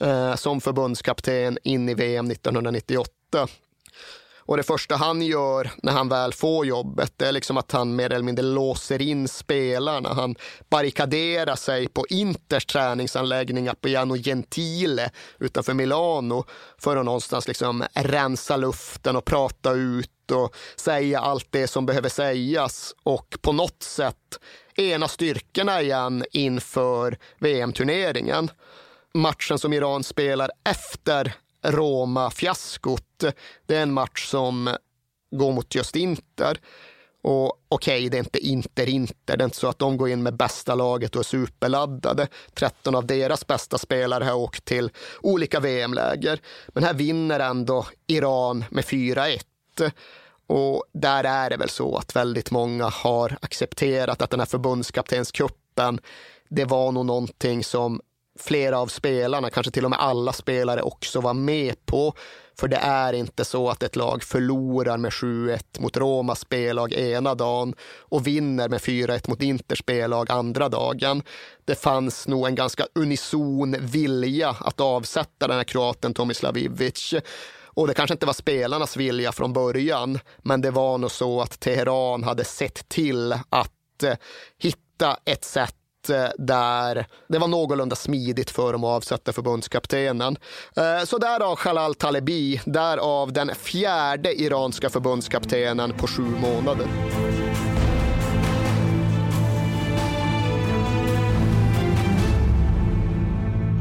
eh, 0.00 0.34
som 0.34 0.60
förbundskapten 0.60 1.58
in 1.62 1.88
i 1.88 1.94
VM 1.94 2.30
1998. 2.30 3.48
Och 4.48 4.56
det 4.56 4.62
första 4.62 4.96
han 4.96 5.22
gör 5.22 5.70
när 5.82 5.92
han 5.92 6.08
väl 6.08 6.32
får 6.32 6.66
jobbet, 6.66 7.12
det 7.16 7.26
är 7.26 7.32
liksom 7.32 7.56
att 7.56 7.72
han 7.72 7.96
mer 7.96 8.12
eller 8.12 8.24
mindre 8.24 8.44
låser 8.44 9.02
in 9.02 9.28
spelarna. 9.28 10.14
Han 10.14 10.36
barrikaderar 10.70 11.56
sig 11.56 11.88
på 11.88 12.06
Inters 12.08 12.66
träningsanläggning 12.66 13.68
Appiano 13.68 14.16
Gentile 14.16 15.10
utanför 15.38 15.74
Milano 15.74 16.44
för 16.78 16.96
att 16.96 17.04
någonstans 17.04 17.48
liksom 17.48 17.84
rensa 17.94 18.56
luften 18.56 19.16
och 19.16 19.24
prata 19.24 19.72
ut 19.72 20.30
och 20.32 20.54
säga 20.76 21.20
allt 21.20 21.46
det 21.50 21.66
som 21.66 21.86
behöver 21.86 22.08
sägas 22.08 22.94
och 23.02 23.36
på 23.40 23.52
något 23.52 23.82
sätt 23.82 24.38
ena 24.76 25.08
styrkorna 25.08 25.82
igen 25.82 26.24
inför 26.32 27.18
VM-turneringen. 27.38 28.50
Matchen 29.14 29.58
som 29.58 29.72
Iran 29.72 30.04
spelar 30.04 30.50
efter 30.64 31.34
Roma-fiaskot, 31.62 33.24
det 33.66 33.76
är 33.76 33.82
en 33.82 33.92
match 33.92 34.26
som 34.26 34.76
går 35.30 35.52
mot 35.52 35.74
just 35.74 35.96
Inter. 35.96 36.60
Och 37.22 37.62
okej, 37.68 37.98
okay, 37.98 38.08
det 38.08 38.16
är 38.16 38.18
inte 38.18 38.38
Inter-Inter. 38.38 39.36
Det 39.36 39.42
är 39.42 39.44
inte 39.44 39.56
så 39.56 39.68
att 39.68 39.78
de 39.78 39.96
går 39.96 40.08
in 40.08 40.22
med 40.22 40.36
bästa 40.36 40.74
laget 40.74 41.16
och 41.16 41.20
är 41.20 41.24
superladdade. 41.24 42.28
13 42.54 42.94
av 42.94 43.06
deras 43.06 43.46
bästa 43.46 43.78
spelare 43.78 44.24
har 44.24 44.34
åkt 44.34 44.64
till 44.64 44.90
olika 45.20 45.60
VM-läger. 45.60 46.40
Men 46.68 46.84
här 46.84 46.94
vinner 46.94 47.40
ändå 47.40 47.86
Iran 48.06 48.64
med 48.70 48.84
4-1. 48.84 49.40
Och 50.46 50.84
där 50.92 51.24
är 51.24 51.50
det 51.50 51.56
väl 51.56 51.68
så 51.68 51.96
att 51.96 52.16
väldigt 52.16 52.50
många 52.50 52.88
har 52.88 53.38
accepterat 53.42 54.22
att 54.22 54.30
den 54.30 54.40
här 54.40 54.46
förbundskaptenskuppen, 54.46 56.00
det 56.48 56.64
var 56.64 56.92
nog 56.92 57.06
någonting 57.06 57.64
som 57.64 58.00
flera 58.38 58.78
av 58.78 58.86
spelarna, 58.86 59.50
kanske 59.50 59.72
till 59.72 59.84
och 59.84 59.90
med 59.90 60.00
alla 60.00 60.32
spelare 60.32 60.82
också 60.82 61.20
var 61.20 61.34
med 61.34 61.86
på. 61.86 62.14
För 62.60 62.68
det 62.68 62.76
är 62.76 63.12
inte 63.12 63.44
så 63.44 63.68
att 63.68 63.82
ett 63.82 63.96
lag 63.96 64.22
förlorar 64.22 64.96
med 64.96 65.10
7-1 65.10 65.80
mot 65.80 65.96
Romas 65.96 66.40
spellag 66.40 66.92
ena 66.92 67.34
dagen 67.34 67.74
och 67.98 68.26
vinner 68.26 68.68
med 68.68 68.80
4-1 68.80 69.30
mot 69.30 69.42
Inters 69.42 69.78
spellag 69.78 70.30
andra 70.30 70.68
dagen. 70.68 71.22
Det 71.64 71.74
fanns 71.74 72.28
nog 72.28 72.46
en 72.46 72.54
ganska 72.54 72.86
unison 72.94 73.76
vilja 73.80 74.56
att 74.60 74.80
avsätta 74.80 75.48
den 75.48 75.56
här 75.56 75.64
kroaten 75.64 76.14
Tomislav 76.14 76.58
Ivic. 76.58 77.14
Och 77.78 77.86
det 77.86 77.94
kanske 77.94 78.14
inte 78.14 78.26
var 78.26 78.32
spelarnas 78.32 78.96
vilja 78.96 79.32
från 79.32 79.52
början, 79.52 80.18
men 80.38 80.60
det 80.60 80.70
var 80.70 80.98
nog 80.98 81.10
så 81.10 81.40
att 81.40 81.60
Teheran 81.60 82.24
hade 82.24 82.44
sett 82.44 82.88
till 82.88 83.32
att 83.32 84.02
eh, 84.02 84.14
hitta 84.58 85.16
ett 85.24 85.44
sätt 85.44 85.77
där 86.38 87.06
det 87.28 87.38
var 87.38 87.48
någorlunda 87.48 87.96
smidigt 87.96 88.50
för 88.50 88.72
dem 88.72 88.84
att 88.84 88.96
avsätta 88.96 89.32
förbundskaptenen. 89.32 90.36
Eh, 90.76 91.04
så 91.04 91.18
därav 91.18 91.56
Shalal 91.56 91.94
Talebi, 91.94 92.60
därav 92.64 93.32
den 93.32 93.54
fjärde 93.54 94.40
iranska 94.40 94.90
förbundskaptenen 94.90 95.92
på 95.92 96.06
sju 96.06 96.22
månader. 96.22 96.86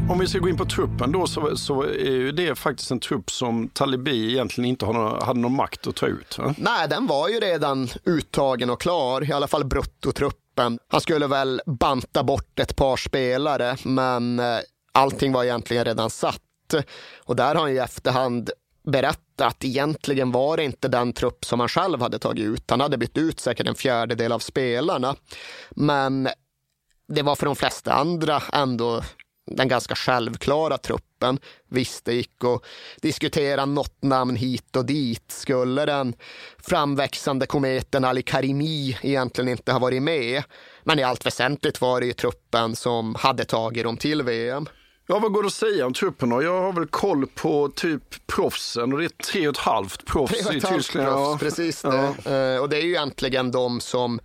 Om 0.09 0.19
vi 0.19 0.27
ska 0.27 0.39
gå 0.39 0.49
in 0.49 0.57
på 0.57 0.65
truppen 0.65 1.11
då 1.11 1.27
så, 1.27 1.57
så 1.57 1.83
är 1.83 2.11
ju 2.11 2.31
det 2.31 2.55
faktiskt 2.55 2.91
en 2.91 2.99
trupp 2.99 3.31
som 3.31 3.69
Talibi 3.69 4.31
egentligen 4.31 4.69
inte 4.69 4.85
någon, 4.85 5.21
hade 5.21 5.39
någon 5.39 5.55
makt 5.55 5.87
att 5.87 5.95
ta 5.95 6.07
ut. 6.07 6.37
Nej, 6.57 6.87
den 6.89 7.07
var 7.07 7.29
ju 7.29 7.39
redan 7.39 7.89
uttagen 8.05 8.69
och 8.69 8.81
klar, 8.81 9.29
i 9.29 9.33
alla 9.33 9.47
fall 9.47 9.65
bruttotrupp 9.65 10.46
truppen. 10.57 10.79
Han 10.87 11.01
skulle 11.01 11.27
väl 11.27 11.61
banta 11.65 12.23
bort 12.23 12.59
ett 12.59 12.75
par 12.75 12.97
spelare, 12.97 13.77
men 13.83 14.39
eh, 14.39 14.59
allting 14.91 15.31
var 15.31 15.43
egentligen 15.43 15.85
redan 15.85 16.09
satt. 16.09 16.41
Och 17.25 17.35
där 17.35 17.55
har 17.55 17.61
han 17.61 17.71
i 17.71 17.77
efterhand 17.77 18.49
berättat 18.83 19.21
att 19.41 19.63
egentligen 19.63 20.31
var 20.31 20.57
det 20.57 20.63
inte 20.63 20.87
den 20.87 21.13
trupp 21.13 21.45
som 21.45 21.59
han 21.59 21.69
själv 21.69 22.01
hade 22.01 22.19
tagit 22.19 22.45
ut. 22.45 22.69
Han 22.69 22.81
hade 22.81 22.97
bytt 22.97 23.17
ut 23.17 23.39
säkert 23.39 23.67
en 23.67 23.75
fjärdedel 23.75 24.31
av 24.31 24.39
spelarna. 24.39 25.15
Men 25.71 26.29
det 27.07 27.21
var 27.21 27.35
för 27.35 27.45
de 27.45 27.55
flesta 27.55 27.93
andra 27.93 28.41
ändå 28.53 29.01
den 29.47 29.67
ganska 29.67 29.95
självklara 29.95 30.77
truppen. 30.77 31.39
Visst, 31.69 32.05
det 32.05 32.13
gick 32.13 32.43
att 32.43 32.61
diskutera 33.01 33.65
något 33.65 34.03
namn 34.03 34.35
hit 34.35 34.75
och 34.75 34.85
dit. 34.85 35.31
Skulle 35.31 35.85
den 35.85 36.15
framväxande 36.57 37.45
kometen 37.45 38.05
Ali 38.05 38.21
Karimi 38.21 38.97
egentligen 39.01 39.47
inte 39.49 39.71
ha 39.71 39.79
varit 39.79 40.03
med? 40.03 40.43
Men 40.83 40.99
i 40.99 41.03
allt 41.03 41.25
väsentligt 41.25 41.81
var 41.81 41.99
det 41.99 42.05
ju 42.05 42.13
truppen 42.13 42.75
som 42.75 43.15
hade 43.15 43.45
tagit 43.45 43.83
dem 43.83 43.97
till 43.97 44.21
VM. 44.23 44.67
Ja, 45.09 45.19
vad 45.19 45.31
går 45.31 45.43
det 45.43 45.47
att 45.47 45.53
säga 45.53 45.85
om 45.85 45.93
truppen 45.93 46.29
då? 46.29 46.43
Jag 46.43 46.61
har 46.61 46.73
väl 46.73 46.87
koll 46.87 47.27
på 47.27 47.69
typ 47.75 48.27
proffsen 48.27 48.93
och 48.93 48.99
det 48.99 49.05
är 49.05 49.23
tre 49.23 49.47
och 49.47 49.55
ett 49.55 49.61
halvt 49.61 50.05
proffs 50.05 50.33
tre 50.33 50.45
och 50.45 50.51
ett 50.51 50.63
i 50.63 50.75
Tyskland. 50.75 51.07
Proffs, 51.07 51.29
ja. 51.31 51.37
Precis 51.39 51.81
det. 51.81 52.13
Ja. 52.25 52.31
Eh, 52.31 52.61
och 52.61 52.69
det 52.69 52.77
är 52.77 52.81
ju 52.81 52.89
egentligen 52.89 53.51
de 53.51 53.79
som 53.79 54.19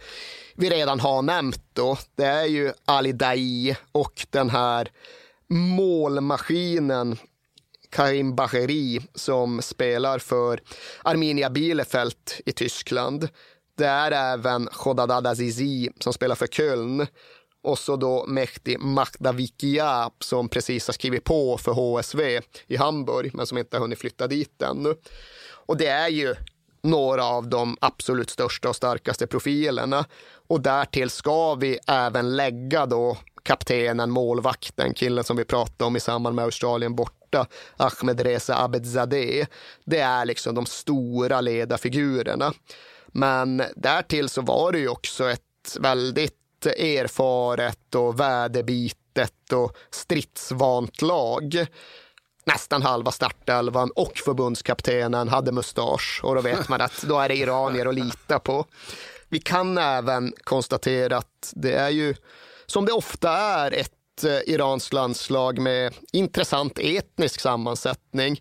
vi 0.55 0.71
redan 0.71 1.01
har 1.01 1.23
nämnt 1.23 1.63
då. 1.73 1.97
Det 2.17 2.25
är 2.25 2.47
ju 2.47 2.73
Ali 2.85 3.13
Dai 3.13 3.77
och 3.93 4.27
den 4.31 4.51
här 4.51 4.89
målmaskinen 5.49 7.19
Karim 7.91 8.37
Bacheri 8.37 9.01
som 9.15 9.63
spelar 9.63 10.19
för 10.19 10.61
Arminia 11.03 11.51
Bielefeld 11.51 12.15
i 12.47 12.53
Tyskland. 12.53 13.29
Det 13.79 13.87
är 13.87 14.13
även 14.13 14.69
Khodadad 14.73 15.27
Azizi 15.27 15.91
som 16.01 16.13
spelar 16.13 16.35
för 16.35 16.47
Köln 16.47 17.07
och 17.63 17.79
så 17.79 17.97
då 17.97 18.27
Mehdi 18.27 18.77
Wikiap 19.35 20.25
som 20.25 20.49
precis 20.49 20.87
har 20.87 20.93
skrivit 20.93 21.25
på 21.25 21.59
för 21.59 21.73
HSV 21.73 22.41
i 22.67 22.77
Hamburg 22.77 23.35
men 23.35 23.47
som 23.47 23.59
inte 23.59 23.77
har 23.77 23.81
hunnit 23.81 23.99
flytta 23.99 24.27
dit 24.27 24.63
ännu. 24.63 24.95
Och 25.67 25.77
det 25.77 25.87
är 25.87 26.09
ju 26.09 26.35
några 26.83 27.25
av 27.25 27.49
de 27.49 27.77
absolut 27.81 28.31
största 28.31 28.69
och 28.69 28.77
starkaste 28.77 29.27
profilerna. 29.27 30.05
Och 30.47 30.61
därtill 30.61 31.11
ska 31.11 31.55
vi 31.55 31.79
även 31.87 32.37
lägga 32.37 32.87
då 32.87 33.17
kaptenen, 33.43 34.11
målvakten, 34.11 34.95
killen 34.95 35.25
som 35.25 35.37
vi 35.37 35.45
pratade 35.45 35.85
om 35.85 35.97
i 35.97 36.01
samband 36.01 36.37
med 36.37 36.45
Australien 36.45 36.95
borta, 36.95 37.47
Ahmed 37.77 38.21
Reza 38.21 38.63
Abedzadeh. 38.63 39.47
Det 39.85 39.99
är 39.99 40.25
liksom 40.25 40.55
de 40.55 40.67
stora 40.67 41.41
ledarfigurerna. 41.41 42.53
Men 43.07 43.63
därtill 43.77 44.29
så 44.29 44.43
var 44.43 44.73
det 44.73 44.79
ju 44.79 44.89
också 44.89 45.31
ett 45.31 45.77
väldigt 45.81 46.42
erfaret 46.67 47.95
och 47.95 48.21
väderbitet 48.21 49.53
och 49.53 49.77
stridsvant 49.91 51.03
lag 51.03 51.67
nästan 52.45 52.83
halva 52.83 53.11
startelvan 53.11 53.91
och 53.91 54.19
förbundskaptenen 54.19 55.29
hade 55.29 55.53
mustasch 55.53 56.21
och 56.23 56.35
då 56.35 56.41
vet 56.41 56.69
man 56.69 56.81
att 56.81 57.03
då 57.03 57.19
är 57.19 57.29
det 57.29 57.37
iranier 57.37 57.87
att 57.87 57.95
lita 57.95 58.39
på. 58.39 58.67
Vi 59.29 59.39
kan 59.39 59.79
även 59.79 60.33
konstatera 60.45 61.17
att 61.17 61.53
det 61.57 61.73
är 61.73 61.91
ju 61.91 62.15
som 62.67 62.85
det 62.87 62.93
ofta 62.93 63.31
är 63.31 63.73
ett 63.73 64.25
eh, 64.25 64.55
iranskt 64.55 64.93
landslag 64.93 65.59
med 65.59 65.95
intressant 66.13 66.79
etnisk 66.79 67.41
sammansättning. 67.41 68.41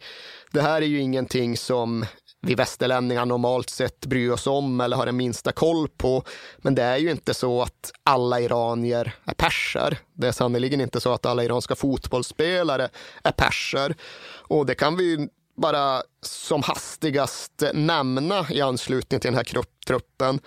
Det 0.51 0.61
här 0.61 0.81
är 0.81 0.85
ju 0.85 0.99
ingenting 0.99 1.57
som 1.57 2.05
vi 2.41 2.55
västerlänningar 2.55 3.25
normalt 3.25 3.69
sett 3.69 4.05
bryr 4.05 4.29
oss 4.29 4.47
om 4.47 4.81
eller 4.81 4.97
har 4.97 5.05
den 5.05 5.17
minsta 5.17 5.51
koll 5.51 5.87
på. 5.87 6.23
Men 6.57 6.75
det 6.75 6.83
är 6.83 6.97
ju 6.97 7.11
inte 7.11 7.33
så 7.33 7.61
att 7.61 7.91
alla 8.03 8.39
iranier 8.39 9.15
är 9.25 9.33
perser. 9.33 9.97
Det 10.13 10.27
är 10.27 10.31
sannerligen 10.31 10.81
inte 10.81 11.01
så 11.01 11.13
att 11.13 11.25
alla 11.25 11.43
iranska 11.43 11.75
fotbollsspelare 11.75 12.89
är 13.23 13.31
perser. 13.31 13.95
Och 14.37 14.65
det 14.65 14.75
kan 14.75 14.97
vi 14.97 15.29
bara 15.57 16.01
som 16.21 16.63
hastigast 16.63 17.63
nämna 17.73 18.45
i 18.49 18.61
anslutning 18.61 19.19
till 19.19 19.31
den 19.31 19.37
här 19.37 19.63
truppen 19.87 20.39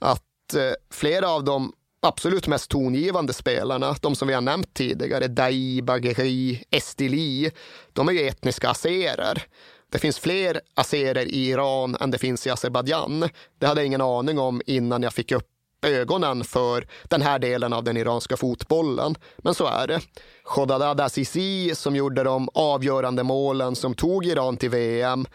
att 0.00 0.54
eh, 0.54 0.72
flera 0.90 1.28
av 1.28 1.44
dem 1.44 1.72
absolut 2.02 2.46
mest 2.46 2.70
tongivande 2.70 3.32
spelarna, 3.32 3.96
de 4.00 4.14
som 4.14 4.28
vi 4.28 4.34
har 4.34 4.40
nämnt 4.40 4.74
tidigare, 4.74 5.28
Dai, 5.28 5.82
Bagheri, 5.82 6.64
Estili, 6.70 7.50
de 7.92 8.08
är 8.08 8.12
ju 8.12 8.28
etniska 8.28 8.70
azerer. 8.70 9.46
Det 9.94 9.98
finns 9.98 10.18
fler 10.18 10.60
azerer 10.74 11.26
i 11.26 11.48
Iran 11.48 11.96
än 12.00 12.10
det 12.10 12.18
finns 12.18 12.46
i 12.46 12.50
Azerbajdzjan. 12.50 13.28
Det 13.58 13.66
hade 13.66 13.80
jag 13.80 13.86
ingen 13.86 14.00
aning 14.00 14.38
om 14.38 14.62
innan 14.66 15.02
jag 15.02 15.12
fick 15.12 15.32
upp 15.32 15.46
ögonen 15.86 16.44
för 16.44 16.86
den 17.04 17.22
här 17.22 17.38
delen 17.38 17.72
av 17.72 17.84
den 17.84 17.96
iranska 17.96 18.36
fotbollen. 18.36 19.14
Men 19.38 19.54
så 19.54 19.66
är 19.66 19.86
det. 19.86 20.00
Khodadad 20.44 21.00
Azizi 21.00 21.74
som 21.74 21.96
gjorde 21.96 22.22
de 22.22 22.48
avgörande 22.54 23.22
målen 23.22 23.76
som 23.76 23.94
tog 23.94 24.26
Iran 24.26 24.56
till 24.56 24.70
VM, 24.70 25.26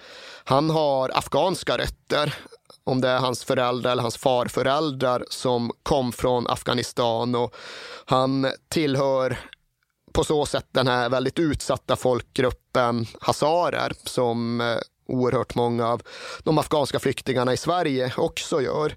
han 0.44 0.69
har 0.69 1.11
afghanska 1.14 1.77
rötter 1.77 2.36
om 2.84 3.02
det 3.02 3.10
är 3.10 3.19
hans 3.19 3.44
föräldrar 3.44 3.91
eller 3.91 4.02
hans 4.02 4.18
farföräldrar 4.18 5.26
som 5.30 5.72
kom 5.84 6.11
från 6.11 6.48
Afghanistan 6.48 7.36
och 7.36 7.56
han 8.06 8.48
tillhör 8.69 9.38
på 10.11 10.23
så 10.23 10.45
sätt 10.45 10.65
den 10.72 10.88
här 10.88 11.10
väldigt 11.10 11.40
utsatta 11.40 11.95
folkgruppen 11.95 13.06
hazarer 13.22 13.94
som 14.03 14.61
eh, 14.61 14.77
oerhört 15.07 15.56
många 15.56 15.88
av 15.88 16.02
de 16.44 16.57
afghanska 16.57 16.99
flyktingarna 16.99 17.53
i 17.53 17.57
Sverige 17.57 18.14
också 18.18 18.61
gör. 18.61 18.95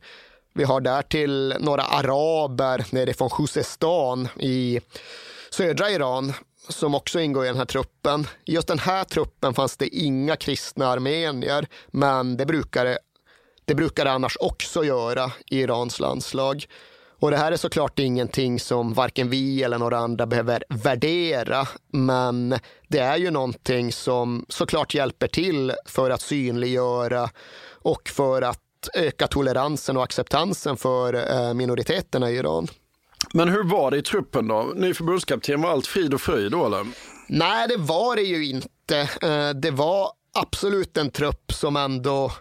Vi 0.54 0.64
har 0.64 0.80
därtill 0.80 1.54
några 1.60 1.82
araber 1.82 2.86
nerifrån 2.90 3.30
Khuzestan 3.30 4.28
i 4.38 4.80
södra 5.50 5.90
Iran 5.90 6.32
som 6.68 6.94
också 6.94 7.20
ingår 7.20 7.44
i 7.44 7.48
den 7.48 7.56
här 7.56 7.64
truppen. 7.64 8.26
I 8.44 8.54
just 8.54 8.68
den 8.68 8.78
här 8.78 9.04
truppen 9.04 9.54
fanns 9.54 9.76
det 9.76 9.88
inga 9.88 10.36
kristna 10.36 10.86
armenier, 10.86 11.66
men 11.90 12.36
det 12.36 12.46
brukar 12.46 12.98
det 13.64 13.74
brukar 13.74 14.04
det 14.04 14.12
annars 14.12 14.36
också 14.40 14.84
göra 14.84 15.32
i 15.46 15.60
Irans 15.60 16.00
landslag. 16.00 16.66
Och 17.22 17.30
det 17.30 17.36
här 17.36 17.52
är 17.52 17.56
såklart 17.56 17.98
ingenting 17.98 18.60
som 18.60 18.94
varken 18.94 19.30
vi 19.30 19.62
eller 19.62 19.78
några 19.78 19.98
andra 19.98 20.26
behöver 20.26 20.64
värdera, 20.68 21.68
men 21.92 22.54
det 22.88 22.98
är 22.98 23.16
ju 23.16 23.30
någonting 23.30 23.92
som 23.92 24.46
såklart 24.48 24.94
hjälper 24.94 25.26
till 25.26 25.72
för 25.86 26.10
att 26.10 26.20
synliggöra 26.20 27.30
och 27.82 28.08
för 28.08 28.42
att 28.42 28.88
öka 28.94 29.26
toleransen 29.26 29.96
och 29.96 30.02
acceptansen 30.02 30.76
för 30.76 31.14
eh, 31.14 31.54
minoriteterna 31.54 32.30
i 32.30 32.36
Iran. 32.36 32.68
Men 33.32 33.48
hur 33.48 33.64
var 33.64 33.90
det 33.90 33.96
i 33.96 34.02
truppen 34.02 34.48
då? 34.48 34.72
Ny 34.74 34.94
förbundskapten, 34.94 35.62
var 35.62 35.70
allt 35.70 35.86
frid 35.86 36.14
och 36.14 36.20
fröjd 36.20 36.52
då 36.52 36.66
eller? 36.66 36.86
Nej, 37.28 37.68
det 37.68 37.76
var 37.76 38.16
det 38.16 38.22
ju 38.22 38.46
inte. 38.46 38.98
Eh, 39.22 39.50
det 39.50 39.70
var 39.70 40.08
absolut 40.34 40.96
en 40.96 41.10
trupp 41.10 41.52
som 41.52 41.76
ändå 41.76 42.32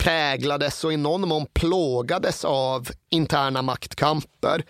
präglades 0.00 0.84
och 0.84 0.92
i 0.92 0.96
någon 0.96 1.28
mån 1.28 1.46
plågades 1.52 2.44
av 2.44 2.88
interna 3.10 3.62
maktkamper. 3.62 4.64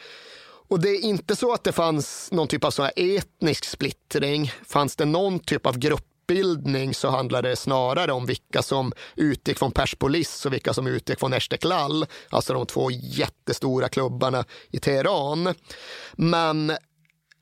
Och 0.69 0.81
det 0.81 0.89
är 0.89 1.05
inte 1.05 1.37
så 1.37 1.53
att 1.53 1.65
det 1.65 1.73
fanns 1.73 2.29
någon 2.33 2.49
typ 2.49 2.65
av 2.65 2.71
så 2.71 2.91
etnisk 2.97 3.65
splittring. 3.65 4.53
Fanns 4.67 4.97
det 4.97 5.05
någon 5.05 5.39
typ 5.39 5.67
av 5.67 5.79
gruppbildning 5.79 6.95
så 6.95 7.09
handlade 7.09 7.49
det 7.49 7.57
snarare 7.57 8.13
om 8.13 8.27
vilka 8.27 8.63
som 8.63 8.93
utgick 9.17 9.59
från 9.59 9.73
Perspolis 9.73 10.47
och 10.47 10.53
vilka 10.53 10.75
som 10.75 10.87
utgick 10.87 11.19
från 11.21 11.33
Esteklal, 11.33 12.07
alltså 12.31 12.53
de 12.53 12.67
två 12.67 12.91
jättestora 12.91 13.89
klubbarna 13.89 14.45
i 14.71 14.79
Teheran. 14.79 15.55
Men 16.13 16.73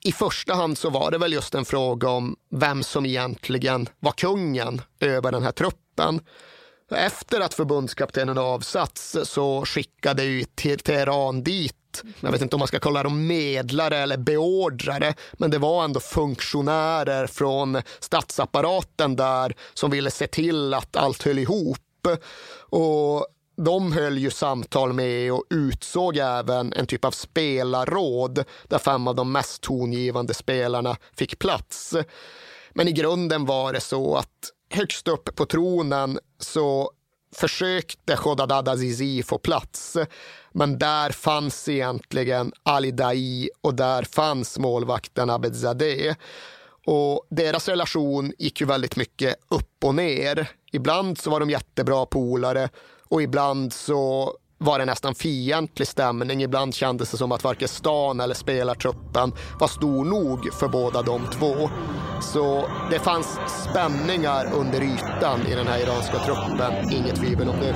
i 0.05 0.13
första 0.13 0.55
hand 0.55 0.79
så 0.79 0.91
var 0.91 1.11
det 1.11 1.19
väl 1.19 1.33
just 1.33 1.55
en 1.55 1.65
fråga 1.65 2.09
om 2.09 2.37
vem 2.51 2.83
som 2.83 3.07
egentligen 3.07 3.89
var 3.99 4.13
kungen 4.13 4.83
över 5.01 5.33
den 5.33 5.43
här 5.43 5.53
truppen. 5.53 6.21
Efter 6.91 7.41
att 7.41 7.55
förbundskaptenen 7.55 8.39
avsatts 8.39 9.17
så 9.25 9.65
skickade 9.65 10.25
ju 10.25 10.45
Teheran 10.45 11.43
dit 11.43 11.75
jag 12.21 12.33
vet 12.33 12.43
inte 12.43 12.57
om 12.57 12.59
man 12.59 12.69
ska 12.69 12.79
kalla 12.79 13.03
dem 13.03 13.27
medlare 13.27 13.99
eller 13.99 14.17
beordrare, 14.17 15.15
men 15.33 15.51
det 15.51 15.59
var 15.59 15.85
ändå 15.85 16.01
funktionärer 16.01 17.27
från 17.27 17.83
statsapparaten 18.01 19.17
där 19.17 19.55
som 19.75 19.91
ville 19.91 20.11
se 20.11 20.27
till 20.27 20.75
att 20.75 20.97
allt 20.97 21.23
höll 21.23 21.39
ihop. 21.39 21.79
Och 22.71 23.27
de 23.57 23.93
höll 23.93 24.19
ju 24.19 24.31
samtal 24.31 24.93
med 24.93 25.33
och 25.33 25.45
utsåg 25.51 26.17
även 26.17 26.73
en 26.73 26.87
typ 26.87 27.05
av 27.05 27.11
spelarråd 27.11 28.45
där 28.69 28.79
fem 28.79 29.09
av 29.09 29.15
de 29.15 29.33
mest 29.33 29.63
tongivande 29.63 30.35
spelarna 30.35 30.97
fick 31.17 31.39
plats. 31.39 31.95
Men 32.73 32.89
i 32.89 32.93
grunden 32.93 33.47
var 33.47 33.73
det 33.73 33.81
så 33.81 34.17
att 34.17 34.53
högst 34.71 35.09
upp 35.09 35.37
på 35.37 35.47
tronen 35.47 36.19
så 36.39 36.91
försökte 37.35 38.17
Khodadad 38.17 38.69
Azizi 38.69 39.23
få 39.23 39.39
plats. 39.39 39.97
Men 40.53 40.79
där 40.79 41.11
fanns 41.11 41.69
egentligen 41.69 42.53
Ali 42.63 42.91
Dai 42.91 43.51
och 43.61 43.75
där 43.75 44.03
fanns 44.03 44.59
målvakten 44.59 45.31
Abedzadeh. 45.31 46.15
Och 46.87 47.27
deras 47.31 47.69
relation 47.69 48.33
gick 48.39 48.61
ju 48.61 48.67
väldigt 48.67 48.97
mycket 48.97 49.35
upp 49.49 49.85
och 49.85 49.95
ner. 49.95 50.51
Ibland 50.73 51.19
så 51.19 51.31
var 51.31 51.41
de 51.41 51.51
jättebra 51.51 52.07
polare 52.07 52.69
och 53.09 53.23
ibland 53.23 53.73
så 53.73 54.35
var 54.59 54.79
det 54.79 54.85
nästan 54.85 55.15
fientlig 55.15 55.89
stämning. 55.89 56.43
Ibland 56.43 56.75
kändes 56.75 57.11
det 57.11 57.17
som 57.17 57.33
att 57.33 57.45
varken 57.45 57.69
stan 57.69 58.21
eller 58.21 58.35
spelartruppen 58.35 59.33
var 59.61 59.69
stor 59.69 60.05
nog 60.05 60.53
för 60.53 60.69
båda 60.69 61.03
de 61.03 61.27
två. 61.27 61.71
Så 62.21 62.69
det 62.91 62.99
fanns 62.99 63.39
spänningar 63.71 64.53
under 64.53 64.81
ytan 64.83 65.47
i 65.47 65.55
den 65.55 65.67
här 65.67 65.79
iranska 65.79 66.19
truppen, 66.19 66.93
inget 66.93 67.17
tvivel 67.17 67.49
om 67.49 67.57
det. 67.61 67.75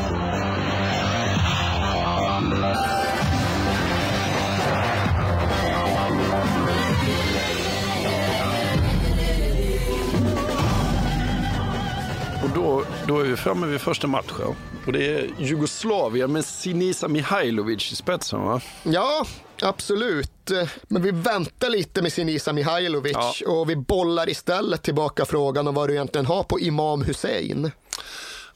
Och 12.42 12.50
då, 12.54 12.84
då 13.06 13.20
är 13.20 13.24
vi 13.24 13.36
framme 13.36 13.66
vid 13.66 13.80
första 13.80 14.06
matchen. 14.06 14.72
Och 14.86 14.92
det 14.92 15.06
är 15.06 15.30
Jugoslavien 15.38 16.32
med 16.32 16.44
Sinisa 16.44 17.09
Mihailovic 17.09 17.92
i 17.92 17.96
spetsen 17.96 18.40
va? 18.42 18.60
Ja, 18.82 19.26
absolut. 19.62 20.50
Men 20.88 21.02
vi 21.02 21.10
väntar 21.10 21.70
lite 21.70 22.02
med 22.02 22.12
Sinisa 22.12 22.52
Mihailovic 22.52 23.12
ja. 23.14 23.52
och 23.52 23.70
vi 23.70 23.76
bollar 23.76 24.28
istället 24.28 24.82
tillbaka 24.82 25.24
frågan 25.24 25.68
om 25.68 25.74
vad 25.74 25.88
du 25.88 25.92
egentligen 25.92 26.26
har 26.26 26.42
på 26.42 26.60
Imam 26.60 27.02
Hussein. 27.02 27.70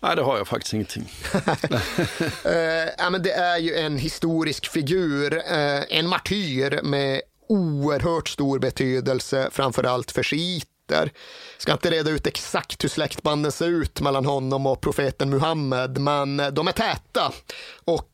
Nej, 0.01 0.17
det 0.17 0.23
har 0.23 0.37
jag 0.37 0.49
faktiskt 0.49 0.75
ingenting. 0.75 1.03
uh, 1.35 3.11
men 3.11 3.23
det 3.23 3.33
är 3.33 3.59
ju 3.59 3.75
en 3.75 3.99
historisk 3.99 4.71
figur, 4.71 5.35
uh, 5.35 5.83
en 5.89 6.09
martyr 6.09 6.81
med 6.83 7.21
oerhört 7.49 8.29
stor 8.29 8.59
betydelse, 8.59 9.49
framför 9.53 9.85
allt 9.85 10.11
för 10.11 10.23
shiiter 10.23 10.76
jag 10.95 11.11
Ska 11.59 11.73
inte 11.73 11.91
reda 11.91 12.11
ut 12.11 12.27
exakt 12.27 12.85
hur 12.85 12.89
släktbanden 12.89 13.53
ser 13.53 13.69
ut 13.69 14.01
mellan 14.01 14.27
honom 14.27 14.67
och 14.67 14.81
profeten 14.81 15.31
Muhammed, 15.31 15.99
men 15.99 16.37
de 16.37 16.69
är 16.69 16.73
täta 16.73 17.33
och 17.85 18.13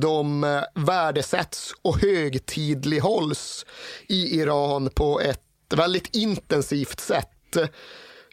de 0.00 0.40
värdesätts 0.74 1.74
och 1.82 1.98
högtidlighålls 1.98 3.66
i 4.08 4.40
Iran 4.40 4.90
på 4.90 5.20
ett 5.20 5.40
väldigt 5.74 6.16
intensivt 6.16 7.00
sätt. 7.00 7.56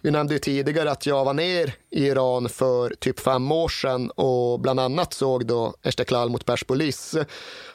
Vi 0.01 0.11
nämnde 0.11 0.33
ju 0.33 0.39
tidigare 0.39 0.91
att 0.91 1.05
jag 1.05 1.25
var 1.25 1.33
ner 1.33 1.73
i 1.91 2.07
Iran 2.07 2.49
för 2.49 2.89
typ 2.89 3.19
fem 3.19 3.51
år 3.51 3.69
sedan 3.69 4.09
och 4.09 4.59
bland 4.59 4.79
annat 4.79 5.13
såg 5.13 5.45
då 5.45 5.73
Esteklal 5.83 6.29
mot 6.29 6.45
Perspolis. 6.45 7.15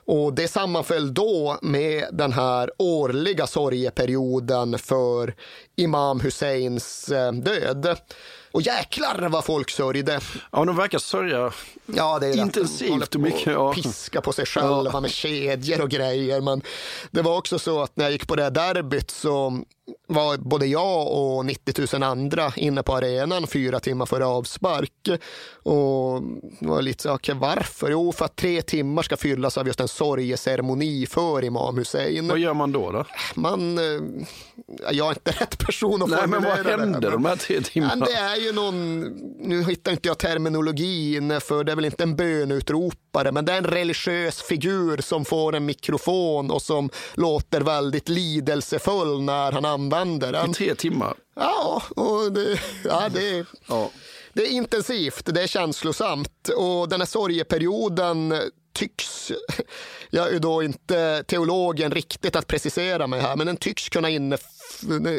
Och 0.06 0.34
det 0.34 0.48
sammanföll 0.48 1.14
då 1.14 1.59
med 1.62 2.05
den 2.12 2.32
här 2.32 2.70
årliga 2.78 3.46
sorgeperioden 3.46 4.78
för 4.78 5.34
Imam 5.76 6.20
Husseins 6.20 7.09
eh, 7.09 7.32
död. 7.32 7.96
Och 8.52 8.62
jäklar 8.62 9.28
vad 9.28 9.44
folk 9.44 9.70
sörjde. 9.70 10.20
Ja, 10.52 10.64
de 10.64 10.76
verkar 10.76 10.98
sörja 10.98 11.52
ja, 11.86 12.18
det 12.18 12.26
är 12.26 12.36
intensivt 12.36 13.14
och 13.14 13.20
mycket. 13.20 13.46
Ja. 13.46 13.72
Piska 13.72 14.20
på 14.20 14.32
sig 14.32 14.46
själva 14.46 14.90
ja. 14.92 15.01
med 15.01 15.10
kedjor 15.10 15.80
och 15.80 15.90
grejer. 15.90 16.40
Men 16.40 16.62
det 17.10 17.22
var 17.22 17.38
också 17.38 17.59
så 17.59 17.82
att 17.82 17.96
när 17.96 18.05
jag 18.05 18.12
gick 18.12 18.28
på 18.28 18.36
det 18.36 18.51
derbyt 18.51 19.10
så 19.10 19.62
var 20.06 20.36
både 20.36 20.66
jag 20.66 21.12
och 21.12 21.47
90 21.47 21.86
000 21.93 22.02
andra 22.02 22.52
inne 22.56 22.82
på 22.82 22.94
arenan 22.94 23.47
fyra 23.47 23.81
timmar 23.81 24.06
före 24.06 24.27
avspark. 24.27 25.09
Och 25.62 26.23
var 26.59 26.82
lite 26.82 27.02
så, 27.02 27.12
okay, 27.12 27.35
varför? 27.35 27.90
Jo, 27.90 28.12
för 28.12 28.24
att 28.24 28.36
tre 28.36 28.62
timmar 28.62 29.02
ska 29.02 29.16
fyllas 29.16 29.59
av 29.59 29.66
just 29.66 29.81
en 29.81 29.89
sorgeceremoni 29.89 31.06
för 31.06 31.44
Imam 31.44 31.77
Hussein. 31.77 32.28
Vad 32.28 32.39
gör 32.39 32.55
man 32.55 32.73
då? 32.73 32.90
då? 32.90 33.05
Man, 33.35 33.78
eh, 33.78 34.01
jag 34.90 35.06
är 35.06 35.11
inte 35.11 35.31
rätt 35.40 35.59
person 35.59 36.02
att 36.02 36.09
Nej, 36.09 36.27
men 36.27 36.43
vad 36.43 36.66
hände 36.66 37.01
det, 37.01 37.11
de 37.11 37.24
här 37.24 37.36
tre 37.36 37.61
timmarna? 37.61 38.06
Det 38.06 38.12
är 38.12 38.36
ju 38.36 38.52
någon, 38.52 39.01
nu 39.39 39.65
hittar 39.65 39.93
inte 39.93 40.09
jag 40.09 40.19
terminologin, 40.19 41.40
för 41.40 41.65
det 41.65 41.73
är 41.73 41.77
väl 41.77 41.85
inte 41.85 42.02
en 42.02 42.16
bönutropare, 42.16 43.32
men 43.32 43.44
det 43.44 43.52
är 43.52 43.59
en 43.59 43.65
religiös 43.65 44.43
figur 44.43 44.97
som 45.02 45.24
får 45.24 45.55
en 45.55 45.66
mikrofon 45.66 46.51
och 46.51 46.62
som 46.62 46.90
låter 47.15 47.61
väldigt 47.61 48.09
lidelsefull 48.09 49.23
när 49.23 49.52
han 49.52 49.65
använder 49.74 50.32
den. 50.32 50.51
I 50.51 50.55
tre 50.55 50.74
timmar? 50.74 51.14
Ja, 51.34 51.82
och 51.96 52.32
det, 52.32 52.60
ja, 52.84 53.09
det, 53.09 53.46
ja. 53.68 53.90
det 54.32 54.42
är 54.42 54.51
intensivt, 54.51 55.34
det 55.34 55.42
är 55.42 55.46
känslosamt 55.46 56.48
och 56.56 56.88
den 56.88 57.01
här 57.01 57.06
sorgeperioden 57.06 58.34
tycks, 58.74 59.32
jag 60.10 60.34
är 60.34 60.38
då 60.38 60.62
inte 60.62 61.24
teologen 61.26 61.90
riktigt 61.90 62.36
att 62.36 62.46
precisera 62.46 63.06
mig 63.06 63.20
här, 63.20 63.36
men 63.36 63.46
den 63.46 63.56
tycks 63.56 63.88
kunna 63.88 64.09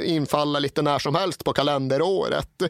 infalla 0.06 0.60
lite 0.60 0.82
när 0.82 1.00
som 1.00 1.16
helst 1.16 1.44
på 1.44 1.54
kalenderåret. 1.54 2.64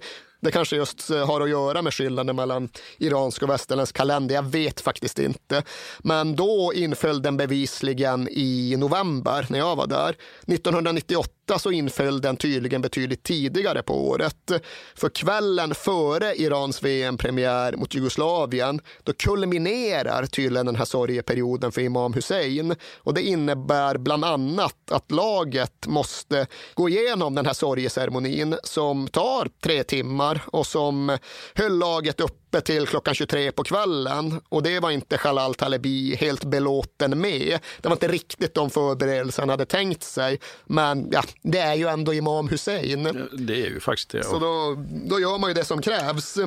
Det 0.45 0.51
kanske 0.51 0.75
just 0.75 1.09
eh, 1.09 1.27
har 1.27 1.41
att 1.41 1.49
göra 1.49 1.81
med 1.81 1.93
skillnaden 1.93 2.35
mellan 2.35 2.69
iransk 2.97 3.43
och 3.43 3.49
västerländsk 3.49 3.95
kalender. 3.95 4.35
Jag 4.35 4.43
vet 4.43 4.81
faktiskt 4.81 5.19
inte. 5.19 5.63
Men 5.99 6.35
då 6.35 6.71
inföll 6.75 7.21
den 7.21 7.37
bevisligen 7.37 8.27
i 8.31 8.75
november 8.77 9.45
när 9.49 9.59
jag 9.59 9.75
var 9.75 9.87
där. 9.87 10.15
1998 10.47 11.34
så 11.57 11.72
inföll 11.72 12.22
den 12.22 12.38
tydligen 12.38 12.81
betydligt 12.81 13.23
tidigare 13.23 13.84
på 13.84 14.07
året. 14.07 14.51
För 14.95 15.09
kvällen 15.09 15.76
före 15.76 16.35
Irans 16.35 16.84
VM-premiär 16.84 17.76
mot 17.76 17.93
Jugoslavien, 17.93 18.81
då 19.03 19.13
kulminerar 19.13 20.26
tydligen 20.26 20.65
den 20.65 20.76
här 20.76 20.85
sorgeperioden 20.85 21.72
för 21.72 21.81
Imam 21.81 22.13
Hussein. 22.13 22.76
Och 22.97 23.13
det 23.13 23.22
innebär 23.22 23.97
bland 23.97 24.26
annat 24.26 24.91
att 24.91 25.11
laget 25.11 25.88
måste 25.88 26.47
gå 26.73 26.89
igenom 26.89 27.35
den 27.35 27.45
här 27.45 27.53
sorgeceremonin 27.53 28.57
som 28.63 29.07
tar 29.07 29.49
tre 29.63 29.84
timmar 29.84 30.41
och 30.45 30.67
som 30.67 31.17
höll 31.53 31.77
laget 31.77 32.19
uppe 32.19 32.44
uppe 32.56 32.65
till 32.65 32.88
klockan 32.88 33.15
23 33.15 33.52
på 33.52 33.64
kvällen 33.64 34.41
och 34.49 34.64
det 34.64 34.80
var 34.80 34.91
inte 34.91 35.18
Shalal 35.18 35.56
Talebi 35.56 36.15
helt 36.15 36.44
belåten 36.44 37.22
med. 37.22 37.60
Det 37.82 37.88
var 37.88 37.95
inte 37.95 38.07
riktigt 38.07 38.53
de 38.53 38.69
förberedelser 38.69 39.41
han 39.41 39.49
hade 39.49 39.65
tänkt 39.65 40.03
sig. 40.03 40.40
Men 40.65 41.10
ja, 41.11 41.23
det 41.41 41.60
är 41.60 41.76
ju 41.76 41.88
ändå 41.88 42.14
Imam 42.14 42.48
Hussein. 42.49 43.03
Det 43.38 43.53
är 43.53 43.69
ju 43.69 43.80
faktiskt 43.80 44.10
det. 44.10 44.23
Så 44.23 44.40
då, 44.40 44.84
då 45.10 45.19
gör 45.19 45.38
man 45.38 45.49
ju 45.49 45.53
det 45.53 45.65
som 45.65 45.82
krävs. 45.82 46.38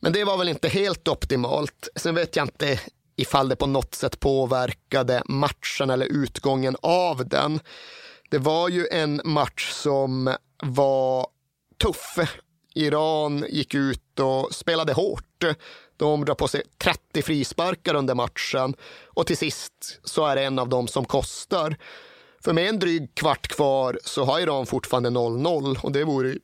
Men 0.00 0.12
det 0.12 0.24
var 0.24 0.38
väl 0.38 0.48
inte 0.48 0.68
helt 0.68 1.08
optimalt. 1.08 1.88
Sen 1.96 2.14
vet 2.14 2.36
jag 2.36 2.44
inte 2.44 2.80
ifall 3.16 3.48
det 3.48 3.56
på 3.56 3.66
något 3.66 3.94
sätt 3.94 4.20
påverkade 4.20 5.22
matchen 5.26 5.90
eller 5.90 6.06
utgången 6.06 6.76
av 6.82 7.28
den. 7.28 7.60
Det 8.30 8.38
var 8.38 8.68
ju 8.68 8.86
en 8.90 9.20
match 9.24 9.70
som 9.72 10.36
var 10.62 11.26
tuff 11.82 12.18
Iran 12.74 13.46
gick 13.48 13.74
ut 13.74 14.20
och 14.20 14.54
spelade 14.54 14.92
hårt. 14.92 15.44
De 15.96 16.24
drar 16.24 16.34
på 16.34 16.48
sig 16.48 16.62
30 16.78 17.22
frisparkar 17.22 17.94
under 17.94 18.14
matchen 18.14 18.74
och 19.06 19.26
till 19.26 19.36
sist 19.36 20.00
så 20.04 20.26
är 20.26 20.36
det 20.36 20.42
en 20.42 20.58
av 20.58 20.68
dem 20.68 20.88
som 20.88 21.04
kostar. 21.04 21.76
För 22.44 22.52
med 22.52 22.68
en 22.68 22.78
dryg 22.78 23.14
kvart 23.14 23.48
kvar 23.48 23.98
så 24.04 24.24
har 24.24 24.40
Iran 24.40 24.66
fortfarande 24.66 25.10
0-0 25.10 25.78
och 25.80 25.92
det 25.92 26.04
vore 26.04 26.34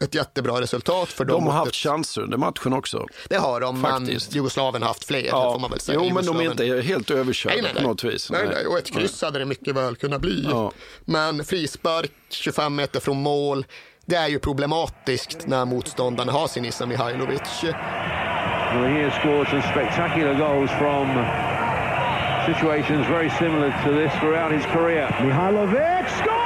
ett 0.00 0.14
jättebra 0.14 0.60
resultat 0.60 1.08
för 1.08 1.24
dem. 1.24 1.44
De 1.44 1.46
har 1.46 1.52
haft 1.52 1.74
chanser 1.74 2.22
under 2.22 2.38
matchen 2.38 2.72
också. 2.72 3.06
Det 3.28 3.36
har 3.36 3.60
de, 3.60 3.82
Faktiskt. 3.82 4.30
men 4.30 4.36
Jugoslavien 4.36 4.82
har 4.82 4.88
haft 4.88 5.04
fler. 5.04 5.24
Ja. 5.24 5.52
Får 5.52 5.60
man 5.60 5.70
väl 5.70 5.80
säga. 5.80 6.00
Jo, 6.02 6.14
men 6.14 6.26
de 6.26 6.40
är 6.40 6.50
inte 6.50 6.82
helt 6.82 7.10
överkörda 7.10 7.54
nej, 7.54 7.62
nej, 7.62 7.72
nej. 7.74 7.82
på 7.82 7.88
något 7.88 8.04
vis. 8.04 8.30
Nej, 8.30 8.48
nej. 8.54 8.66
Och 8.66 8.78
ett 8.78 8.92
kryss 8.92 9.22
nej. 9.22 9.28
hade 9.28 9.38
det 9.38 9.44
mycket 9.44 9.74
väl 9.74 9.96
kunnat 9.96 10.20
bli. 10.20 10.44
Ja. 10.50 10.72
Men 11.04 11.44
frispark 11.44 12.12
25 12.28 12.74
meter 12.74 13.00
från 13.00 13.16
mål 13.22 13.66
det 14.06 14.16
är 14.16 14.28
ju 14.28 14.38
problematiskt 14.38 15.46
när 15.46 15.64
motståndarna 15.64 16.32
har 16.32 16.46
sin 16.46 16.64
Issa 16.64 16.86
Mihailovic. 16.86 17.64
Well, 18.74 18.88
he 18.88 19.02
has 19.02 19.14
scored 19.14 19.48
some 19.48 19.62
spectacular 19.62 20.34
goals 20.34 20.70
from 20.70 21.06
situations 22.46 23.06
very 23.06 23.30
similar 23.30 23.70
to 23.84 23.90
this 23.90 24.12
throughout 24.20 24.52
his 24.52 24.64
career. 24.66 25.06
Mihailovic 25.20 26.08
scores! 26.18 26.44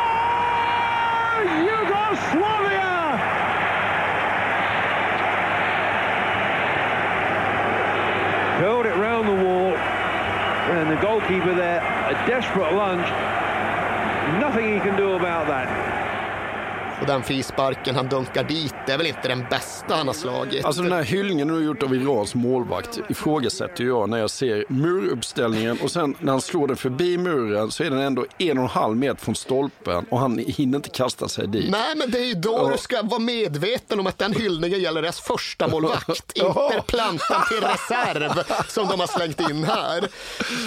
Yugoslavia! 1.72 3.16
Hurled 8.60 8.86
it 8.86 8.97
round 8.97 9.26
the 9.26 9.44
wall, 9.44 9.74
and 10.76 10.90
the 10.90 11.01
goalkeeper 11.02 11.55
there, 11.55 11.80
a 11.80 12.14
desperate 12.26 12.74
lunge. 12.74 13.09
Nothing 14.39 14.74
he 14.74 14.80
can 14.80 14.97
do 14.97 15.12
about 15.12 15.47
that. 15.47 15.97
Och 17.00 17.06
den 17.06 17.22
frisparken 17.22 17.94
han 17.94 18.08
dunkar 18.08 18.44
dit, 18.44 18.74
det 18.86 18.92
är 18.92 18.98
väl 18.98 19.06
inte 19.06 19.28
den 19.28 19.46
bästa 19.50 19.94
han 19.94 20.06
har 20.06 20.14
slagit. 20.14 20.64
Alltså 20.64 20.82
den 20.82 20.92
här 20.92 21.02
hyllningen 21.02 21.48
du 21.48 21.54
har 21.54 21.60
gjort 21.60 21.82
av 21.82 21.94
Irans 21.94 22.34
målvakt 22.34 23.00
ifrågasätter 23.08 23.84
jag 23.84 24.08
när 24.08 24.18
jag 24.18 24.30
ser 24.30 24.64
muruppställningen 24.68 25.78
och 25.82 25.90
sen 25.90 26.14
när 26.20 26.32
han 26.32 26.40
slår 26.40 26.66
den 26.66 26.76
förbi 26.76 27.18
muren 27.18 27.70
så 27.70 27.84
är 27.84 27.90
den 27.90 27.98
ändå 27.98 28.26
en 28.38 28.58
och 28.58 28.64
en 28.64 28.70
halv 28.70 28.96
meter 28.96 29.24
från 29.24 29.34
stolpen 29.34 30.06
och 30.10 30.18
han 30.18 30.38
hinner 30.38 30.76
inte 30.76 30.88
kasta 30.88 31.28
sig 31.28 31.46
dit. 31.48 31.70
Nej, 31.70 31.96
men 31.96 32.10
det 32.10 32.18
är 32.18 32.24
ju 32.24 32.34
då 32.34 32.52
ja. 32.52 32.70
du 32.72 32.78
ska 32.78 33.02
vara 33.02 33.20
medveten 33.20 34.00
om 34.00 34.06
att 34.06 34.18
den 34.18 34.32
hyllningen 34.32 34.80
gäller 34.80 35.02
deras 35.02 35.20
första 35.20 35.68
målvakt, 35.68 36.32
inte 36.34 36.82
plantan 36.86 37.42
till 37.48 37.60
reserv 37.60 38.42
som 38.68 38.88
de 38.88 39.00
har 39.00 39.06
slängt 39.06 39.50
in 39.50 39.64
här. 39.64 40.08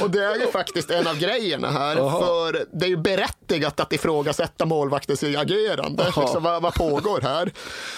Och 0.01 0.11
det 0.11 0.25
är 0.25 0.35
ju 0.35 0.47
faktiskt 0.47 0.91
en 0.91 1.07
av 1.07 1.19
grejerna 1.19 1.71
här, 1.71 1.97
Aha. 1.97 2.19
för 2.19 2.65
det 2.71 2.85
är 2.85 2.89
ju 2.89 2.97
berättigat 2.97 3.79
att 3.79 3.93
ifrågasätta 3.93 4.65
målvaktens 4.65 5.23
agerande. 5.23 6.03
Liksom, 6.22 6.43
vad, 6.43 6.61
vad 6.61 6.73
pågår 6.73 7.22
här? 7.22 7.52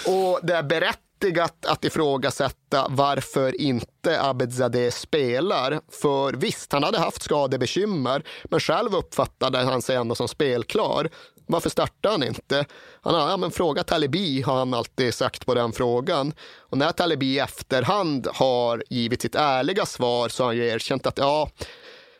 Och 0.07 0.39
det 0.43 0.53
är 0.53 0.63
berättigat 0.63 1.65
att 1.65 1.85
ifrågasätta 1.85 2.87
varför 2.89 3.61
inte 3.61 4.21
Abedzadeh 4.21 4.91
spelar. 4.91 5.79
För 6.01 6.33
visst, 6.33 6.73
han 6.73 6.83
hade 6.83 6.99
haft 6.99 7.23
skadebekymmer, 7.23 8.23
men 8.43 8.59
själv 8.59 8.95
uppfattade 8.95 9.57
han 9.57 9.81
sig 9.81 9.95
ändå 9.95 10.15
som 10.15 10.27
spelklar. 10.27 11.09
Varför 11.45 11.69
startar 11.69 12.11
han 12.11 12.23
inte? 12.23 12.65
Han 13.01 13.15
har 13.15 13.29
ja, 13.29 13.37
men 13.37 13.51
fråga 13.51 13.83
Talibi 13.83 14.41
har 14.41 14.55
han 14.55 14.73
alltid 14.73 15.13
sagt 15.13 15.45
på 15.45 15.53
den 15.53 15.71
frågan. 15.71 16.33
Och 16.57 16.77
när 16.77 16.91
Talibi 16.91 17.25
i 17.25 17.39
efterhand 17.39 18.27
har 18.33 18.83
givit 18.89 19.21
sitt 19.21 19.35
ärliga 19.35 19.85
svar 19.85 20.29
så 20.29 20.43
har 20.43 20.47
han 20.47 20.57
ju 20.57 20.67
erkänt 20.67 21.07
att 21.07 21.17
ja, 21.17 21.49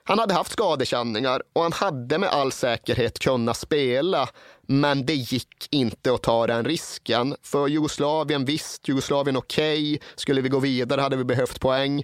han 0.03 0.19
hade 0.19 0.33
haft 0.33 0.51
skadekänningar 0.51 1.41
och 1.53 1.63
han 1.63 1.73
hade 1.73 2.17
med 2.17 2.29
all 2.29 2.51
säkerhet 2.51 3.19
kunnat 3.19 3.57
spela. 3.57 4.29
Men 4.67 5.05
det 5.05 5.15
gick 5.15 5.67
inte 5.71 6.13
att 6.13 6.21
ta 6.21 6.47
den 6.47 6.65
risken. 6.65 7.35
För 7.41 7.67
Jugoslavien, 7.67 8.45
visst, 8.45 8.87
Jugoslavien 8.87 9.37
okej. 9.37 9.95
Okay. 9.95 10.07
Skulle 10.15 10.41
vi 10.41 10.49
gå 10.49 10.59
vidare 10.59 11.01
hade 11.01 11.15
vi 11.15 11.23
behövt 11.23 11.59
poäng. 11.59 12.03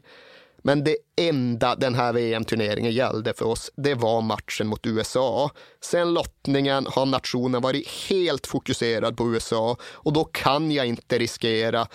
Men 0.64 0.84
det 0.84 0.98
enda 1.15 1.76
den 1.76 1.95
här 1.95 2.14
VM-turneringen 2.14 2.91
gällde 2.91 3.34
för 3.34 3.45
oss, 3.45 3.72
det 3.76 3.95
var 3.95 4.22
matchen 4.22 4.68
mot 4.68 4.86
USA. 4.86 5.52
Sen 5.81 6.14
lottningen 6.14 6.88
har 6.90 7.06
nationen 7.06 7.61
varit 7.61 7.88
helt 7.88 8.48
fokuserad 8.48 9.18
på 9.18 9.34
USA 9.34 9.77
och 9.84 10.14
då 10.14 10.23
kan 10.23 10.72
jag 10.72 10.88
inte 10.88 11.18
riskera 11.18 11.88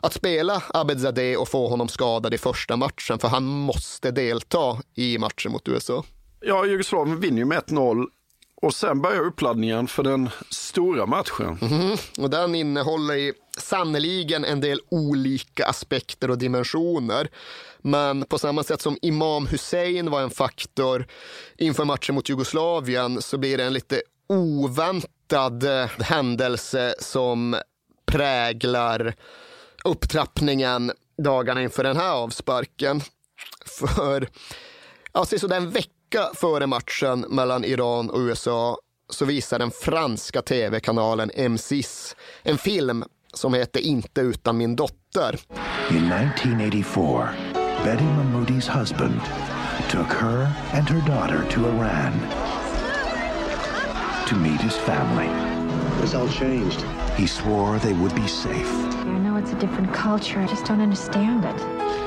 att 0.00 0.12
spela 0.12 0.62
Abedzadeh 0.74 1.40
och 1.40 1.48
få 1.48 1.68
honom 1.68 1.88
skadad 1.88 2.34
i 2.34 2.38
första 2.38 2.76
matchen, 2.76 3.18
för 3.18 3.28
han 3.28 3.44
måste 3.44 4.10
delta 4.10 4.78
i 4.94 5.18
matchen 5.18 5.52
mot 5.52 5.68
USA. 5.68 6.04
Ja, 6.40 6.66
Jugoslavien 6.66 7.20
vinner 7.20 7.38
ju 7.38 7.44
med 7.44 7.58
1-0 7.58 8.06
och 8.62 8.74
sen 8.74 9.02
börjar 9.02 9.22
uppladdningen 9.22 9.88
för 9.88 10.02
den 10.02 10.30
stora 10.50 11.06
matchen. 11.06 11.58
Mm, 11.62 11.96
och 12.18 12.30
den 12.30 12.54
innehåller 12.54 13.32
sannoliken 13.58 14.44
en 14.44 14.60
del 14.60 14.80
olika 14.88 15.66
aspekter 15.66 16.30
och 16.30 16.38
dimensioner. 16.38 17.28
Men 17.78 18.24
på 18.24 18.38
samma 18.38 18.62
sätt 18.62 18.80
som 18.80 18.98
Imam 19.02 19.46
Hussein 19.46 20.10
var 20.10 20.22
en 20.22 20.30
faktor 20.30 21.06
inför 21.58 21.84
matchen 21.84 22.14
mot 22.14 22.28
Jugoslavien 22.28 23.22
så 23.22 23.38
blir 23.38 23.58
det 23.58 23.64
en 23.64 23.72
lite 23.72 24.02
oväntad 24.28 25.64
eh, 25.64 25.90
händelse 26.00 26.94
som 26.98 27.56
präglar 28.06 29.14
upptrappningen 29.84 30.92
dagarna 31.22 31.62
inför 31.62 31.84
den 31.84 31.96
här 31.96 32.12
avsparken. 32.12 33.00
För 33.66 34.28
alltså, 35.12 35.38
så 35.38 35.52
en 35.52 35.70
vecka 35.70 36.01
vecka 36.12 36.30
före 36.34 36.66
matchen 36.66 37.20
mellan 37.20 37.64
Iran 37.64 38.10
och 38.10 38.18
USA 38.18 38.76
så 39.10 39.24
visar 39.24 39.58
den 39.58 39.70
franska 39.70 40.42
tv-kanalen 40.42 41.30
M6 41.30 42.14
en 42.42 42.58
film 42.58 43.04
som 43.34 43.54
heter 43.54 43.80
Inte 43.80 44.20
utan 44.20 44.56
min 44.56 44.76
dotter. 44.76 45.40
In 45.90 46.12
1984, 46.12 47.28
Betty 47.84 48.04
Mahmoudi's 48.04 48.68
husband 48.68 49.20
took 49.90 50.06
her 50.06 50.48
and 50.72 50.88
her 50.88 51.00
daughter 51.06 51.44
to 51.50 51.60
Iran 51.60 52.12
to 54.28 54.36
meet 54.36 54.60
his 54.60 54.76
family. 54.76 55.28
It's 56.02 56.14
all 56.14 56.28
changed. 56.28 56.84
He 57.16 57.26
swore 57.26 57.78
they 57.78 57.92
would 57.92 58.14
be 58.14 58.28
safe. 58.28 58.72
I 59.06 59.18
know 59.18 59.38
it's 59.38 59.52
a 59.52 59.60
different 59.60 59.94
culture. 59.94 60.40
I 60.40 60.46
just 60.46 60.64
don't 60.64 60.82
understand 60.82 61.44
it. 61.44 61.56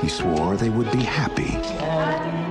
He 0.02 0.08
swore 0.08 0.56
they 0.56 0.70
would 0.70 0.90
be 0.92 1.04
happy. 1.04 2.45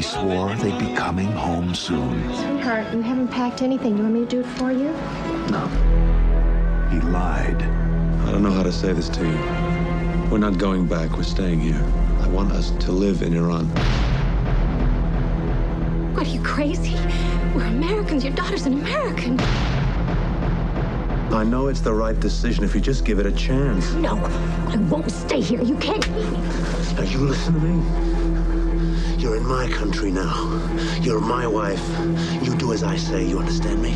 He 0.00 0.06
swore 0.06 0.54
they'd 0.54 0.78
be 0.78 0.94
coming 0.94 1.30
home 1.30 1.74
soon. 1.74 2.22
Sweetheart, 2.34 2.90
you 2.94 3.02
haven't 3.02 3.28
packed 3.28 3.60
anything. 3.60 3.98
You 3.98 4.04
want 4.04 4.14
me 4.14 4.20
to 4.20 4.26
do 4.26 4.40
it 4.40 4.46
for 4.56 4.72
you? 4.72 4.92
No. 5.50 5.66
He 6.90 7.00
lied. 7.00 7.62
I 8.22 8.32
don't 8.32 8.42
know 8.42 8.50
how 8.50 8.62
to 8.62 8.72
say 8.72 8.94
this 8.94 9.10
to 9.10 9.22
you. 9.22 9.36
We're 10.30 10.38
not 10.38 10.56
going 10.56 10.86
back. 10.86 11.18
We're 11.18 11.22
staying 11.22 11.60
here. 11.60 11.84
I 12.20 12.28
want 12.28 12.50
us 12.52 12.70
to 12.70 12.92
live 12.92 13.20
in 13.20 13.36
Iran. 13.36 13.66
What, 16.14 16.26
are 16.26 16.30
you 16.30 16.42
crazy? 16.42 16.94
We're 17.54 17.66
Americans. 17.66 18.24
Your 18.24 18.32
daughter's 18.32 18.64
an 18.64 18.80
American. 18.80 19.38
I 21.30 21.44
know 21.44 21.66
it's 21.66 21.80
the 21.80 21.92
right 21.92 22.18
decision 22.18 22.64
if 22.64 22.74
you 22.74 22.80
just 22.80 23.04
give 23.04 23.18
it 23.18 23.26
a 23.26 23.32
chance. 23.32 23.92
No, 23.92 24.16
I 24.16 24.78
won't 24.88 25.10
stay 25.10 25.42
here. 25.42 25.60
You 25.60 25.76
can't. 25.76 26.08
Now, 26.96 27.02
you 27.02 27.18
listen 27.18 27.52
to 27.52 27.60
me. 27.60 28.19
You're 29.22 29.36
in 29.36 29.46
my 29.48 29.72
country 29.72 30.10
now. 30.10 30.60
You're 31.02 31.20
my 31.20 31.46
wife. 31.46 31.82
You 32.42 32.54
do 32.58 32.72
as 32.72 32.82
I 32.82 32.98
say, 32.98 33.30
you 33.30 33.38
understand 33.38 33.82
me? 33.82 33.94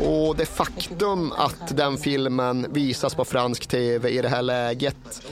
Och 0.00 0.36
det 0.36 0.46
faktum 0.46 1.32
att 1.32 1.76
den 1.76 1.96
filmen 1.96 2.66
visas 2.70 3.14
på 3.14 3.24
fransk 3.24 3.66
tv 3.66 4.10
i 4.10 4.22
det 4.22 4.28
här 4.28 4.42
läget 4.42 5.22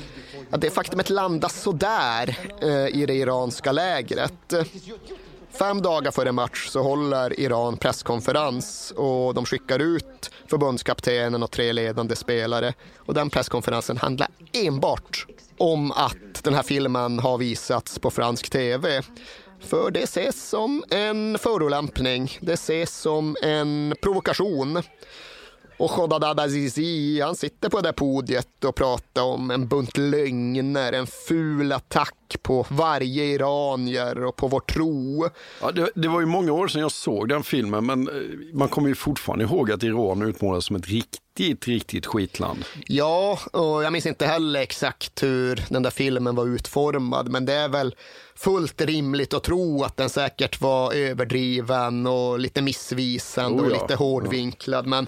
att 0.51 0.61
det 0.61 0.71
faktumet 0.71 1.11
landas 1.11 1.63
sådär 1.63 2.39
eh, 2.63 3.01
i 3.01 3.05
det 3.07 3.15
iranska 3.15 3.73
lägret 3.73 4.55
Fem 5.59 5.83
dagar 5.83 6.11
före 6.11 6.33
match 6.33 6.69
så 6.69 6.83
håller 6.83 7.41
Iran 7.41 7.77
presskonferens 7.77 8.93
och 8.97 9.35
de 9.35 9.45
skickar 9.45 9.79
ut 9.79 10.31
förbundskaptenen 10.47 11.43
och 11.43 11.51
tre 11.51 11.73
ledande 11.73 12.17
spelare. 12.17 12.75
Och 12.97 13.15
den 13.15 13.31
presskonferensen 13.31 13.97
handlar 13.97 14.29
enbart 14.53 15.27
om 15.59 15.93
att 15.93 16.45
den 16.45 16.55
här 16.55 16.63
filmen 16.63 17.19
har 17.19 17.39
visats 17.39 17.99
på 17.99 18.11
fransk 18.11 18.51
tv. 18.51 19.03
För 19.61 19.91
det 19.91 20.03
ses 20.03 20.49
som 20.49 20.85
en 20.91 21.39
förolämpning, 21.39 22.39
det 22.41 22.53
ses 22.53 22.97
som 22.97 23.37
en 23.43 23.95
provokation. 24.03 24.83
Och 25.77 25.91
Khodadad 25.91 26.41
Azizi, 26.41 27.21
han 27.21 27.37
sitter 27.37 27.69
på 27.69 27.81
det 27.81 27.89
där 27.89 27.93
podiet 27.93 28.65
och 28.65 28.75
pratar 28.75 29.23
om 29.23 29.51
en 29.51 29.69
bunt 29.69 29.97
lögner, 29.97 30.93
en 30.93 31.07
ful 31.07 31.73
attack 31.73 32.15
på 32.43 32.67
varje 32.71 33.25
iranier 33.25 34.25
och 34.25 34.37
på 34.37 34.49
vår 34.49 34.61
tro. 34.61 35.29
Ja, 35.61 35.71
det, 35.71 35.91
det, 35.95 36.09
var 36.09 36.21
ju 36.21 36.27
många 36.27 36.53
år 36.53 36.69
sedan 36.69 36.81
jag 36.81 36.93
såg 36.93 37.29
den 37.29 37.43
filmen, 37.43 37.87
men 37.87 38.09
eh, 38.09 38.15
man 38.53 38.69
kommer 38.69 38.89
ju 38.89 38.95
fortfarande 38.95 39.45
ihåg 39.45 39.73
att 39.73 39.83
Iran 39.83 40.23
utmålades 40.23 40.65
som 40.65 40.77
ett 40.77 40.89
riktigt, 40.89 41.69
riktigt 41.69 42.07
skitland. 42.07 42.65
Ja, 42.87 43.39
och 43.53 43.85
jag 43.85 43.93
minns 43.93 44.07
inte 44.07 44.27
heller 44.27 44.61
exakt 44.61 45.23
hur 45.23 45.65
den 45.69 45.83
där 45.83 45.91
filmen 45.91 46.35
var 46.35 46.47
utformad, 46.47 47.29
men 47.29 47.47
det 47.47 47.55
är 47.55 47.69
väl 47.69 47.95
fullt 48.35 48.81
rimligt 48.81 49.35
att 49.35 49.45
tro 49.45 49.85
att 49.85 49.97
den 49.97 50.09
säkert 50.09 50.61
var 50.61 50.93
överdriven 50.93 52.07
och 52.07 52.39
lite 52.39 52.63
missvisande 52.63 53.63
oh 53.63 53.69
ja, 53.69 53.77
och 53.77 53.83
lite 53.83 53.95
hårdvinklad. 53.95 54.85
Ja. 54.85 54.89
Men 54.89 55.07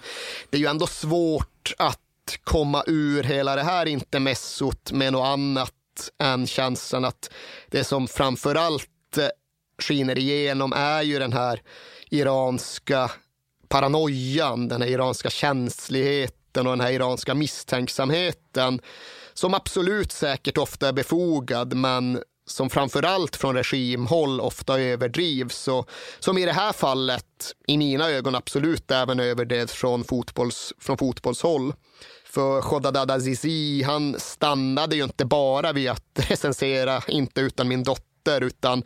det 0.50 0.56
är 0.56 0.60
ju 0.60 0.66
ändå 0.66 0.86
svårt 0.86 1.74
att 1.78 2.00
komma 2.44 2.84
ur 2.86 3.22
hela 3.22 3.56
det 3.56 3.62
här 3.62 3.86
intermezzot 3.86 4.92
med 4.92 5.12
något 5.12 5.26
annat 5.26 5.72
än 6.18 6.47
känslan 6.47 7.05
att 7.05 7.31
det 7.70 7.85
som 7.85 8.09
framför 8.09 8.55
allt 8.55 9.18
eh, 9.18 9.28
skiner 9.82 10.18
igenom 10.18 10.73
är 10.73 11.02
ju 11.02 11.18
den 11.18 11.32
här 11.32 11.62
iranska 12.10 13.10
paranoian, 13.68 14.68
den 14.68 14.82
här 14.82 14.89
iranska 14.89 15.31
känsligheten 15.31 16.66
och 16.66 16.73
den 16.73 16.81
här 16.81 16.93
iranska 16.93 17.35
misstänksamheten 17.35 18.81
som 19.35 19.55
absolut 19.55 20.12
säkert 20.12 20.59
ofta 20.59 20.89
är 20.89 20.93
befogad 20.93 21.74
men 21.74 22.23
som 22.47 22.70
framförallt 22.70 23.36
från 23.36 23.55
regimhåll 23.55 24.40
ofta 24.40 24.81
överdrivs 24.81 25.68
och 25.68 25.90
som 26.18 26.39
i 26.39 26.44
det 26.44 26.52
här 26.52 26.73
fallet 26.73 27.55
i 27.66 27.78
mina 27.78 28.10
ögon 28.10 28.35
absolut 28.35 28.90
även 28.90 29.20
överdrevs 29.20 29.73
från, 29.73 30.05
fotbolls, 30.05 30.73
från 30.78 30.98
fotbollshåll. 30.98 31.73
För 32.36 32.62
Khodadad 32.62 33.10
Azizi, 33.10 33.82
han 33.82 34.20
stannade 34.20 34.96
ju 34.96 35.04
inte 35.04 35.24
bara 35.24 35.72
vid 35.72 35.90
att 35.90 36.02
recensera 36.30 37.02
Inte 37.08 37.40
utan 37.40 37.68
min 37.68 37.82
dotter, 37.82 38.40
utan 38.40 38.82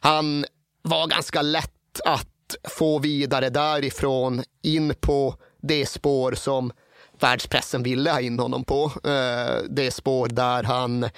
han 0.00 0.44
var 0.82 1.06
ganska 1.06 1.42
lätt 1.42 2.00
att 2.04 2.56
få 2.68 2.98
vidare 2.98 3.50
därifrån 3.50 4.42
in 4.62 4.94
på 5.00 5.36
det 5.62 5.86
spår 5.86 6.32
som 6.32 6.72
världspressen 7.20 7.82
ville 7.82 8.10
ha 8.10 8.20
in 8.20 8.38
honom 8.38 8.64
på. 8.64 8.84
Eh, 8.84 9.62
det 9.70 9.90
spår 9.90 10.28
där 10.28 10.62
han 10.62 11.08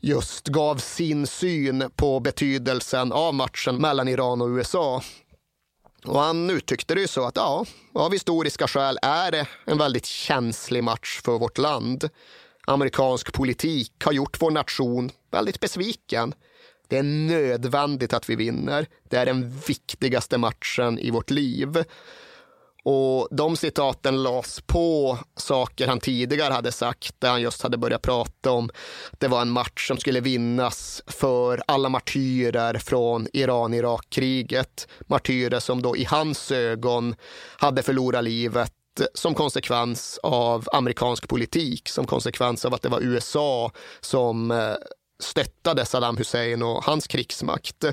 just 0.00 0.48
gav 0.48 0.76
sin 0.76 1.26
syn 1.26 1.90
på 1.96 2.20
betydelsen 2.20 3.12
av 3.12 3.34
matchen 3.34 3.76
mellan 3.76 4.08
Iran 4.08 4.40
och 4.40 4.48
USA. 4.48 5.02
Och 6.04 6.20
han 6.20 6.50
uttryckte 6.50 6.94
det 6.94 7.00
ju 7.00 7.08
så 7.08 7.24
att 7.24 7.36
ja, 7.36 7.66
av 7.92 8.12
historiska 8.12 8.68
skäl 8.68 8.98
är 9.02 9.30
det 9.30 9.46
en 9.64 9.78
väldigt 9.78 10.06
känslig 10.06 10.84
match 10.84 11.20
för 11.24 11.38
vårt 11.38 11.58
land. 11.58 12.08
Amerikansk 12.66 13.32
politik 13.32 13.92
har 14.04 14.12
gjort 14.12 14.42
vår 14.42 14.50
nation 14.50 15.10
väldigt 15.30 15.60
besviken. 15.60 16.34
Det 16.88 16.98
är 16.98 17.02
nödvändigt 17.02 18.12
att 18.12 18.30
vi 18.30 18.36
vinner. 18.36 18.86
Det 19.08 19.16
är 19.16 19.26
den 19.26 19.50
viktigaste 19.68 20.38
matchen 20.38 20.98
i 20.98 21.10
vårt 21.10 21.30
liv. 21.30 21.84
Och 22.84 23.28
de 23.30 23.56
citaten 23.56 24.22
lades 24.22 24.60
på 24.60 25.18
saker 25.36 25.86
han 25.86 26.00
tidigare 26.00 26.52
hade 26.52 26.72
sagt, 26.72 27.14
där 27.18 27.30
han 27.30 27.42
just 27.42 27.62
hade 27.62 27.78
börjat 27.78 28.02
prata 28.02 28.50
om 28.50 28.70
det 29.18 29.28
var 29.28 29.42
en 29.42 29.50
match 29.50 29.88
som 29.88 29.98
skulle 29.98 30.20
vinnas 30.20 31.02
för 31.06 31.62
alla 31.66 31.88
martyrer 31.88 32.74
från 32.78 33.28
Iran-Irak-kriget. 33.32 34.88
Martyrer 35.00 35.60
som 35.60 35.82
då 35.82 35.96
i 35.96 36.04
hans 36.04 36.50
ögon 36.50 37.14
hade 37.56 37.82
förlorat 37.82 38.24
livet 38.24 38.72
som 39.14 39.34
konsekvens 39.34 40.20
av 40.22 40.68
amerikansk 40.72 41.28
politik, 41.28 41.88
som 41.88 42.06
konsekvens 42.06 42.64
av 42.64 42.74
att 42.74 42.82
det 42.82 42.88
var 42.88 43.00
USA 43.00 43.72
som 44.00 44.50
eh, 44.50 44.74
stöttade 45.22 45.84
Saddam 45.84 46.16
Hussein 46.16 46.62
och 46.62 46.84
hans 46.84 47.06
krigsmakt. 47.06 47.84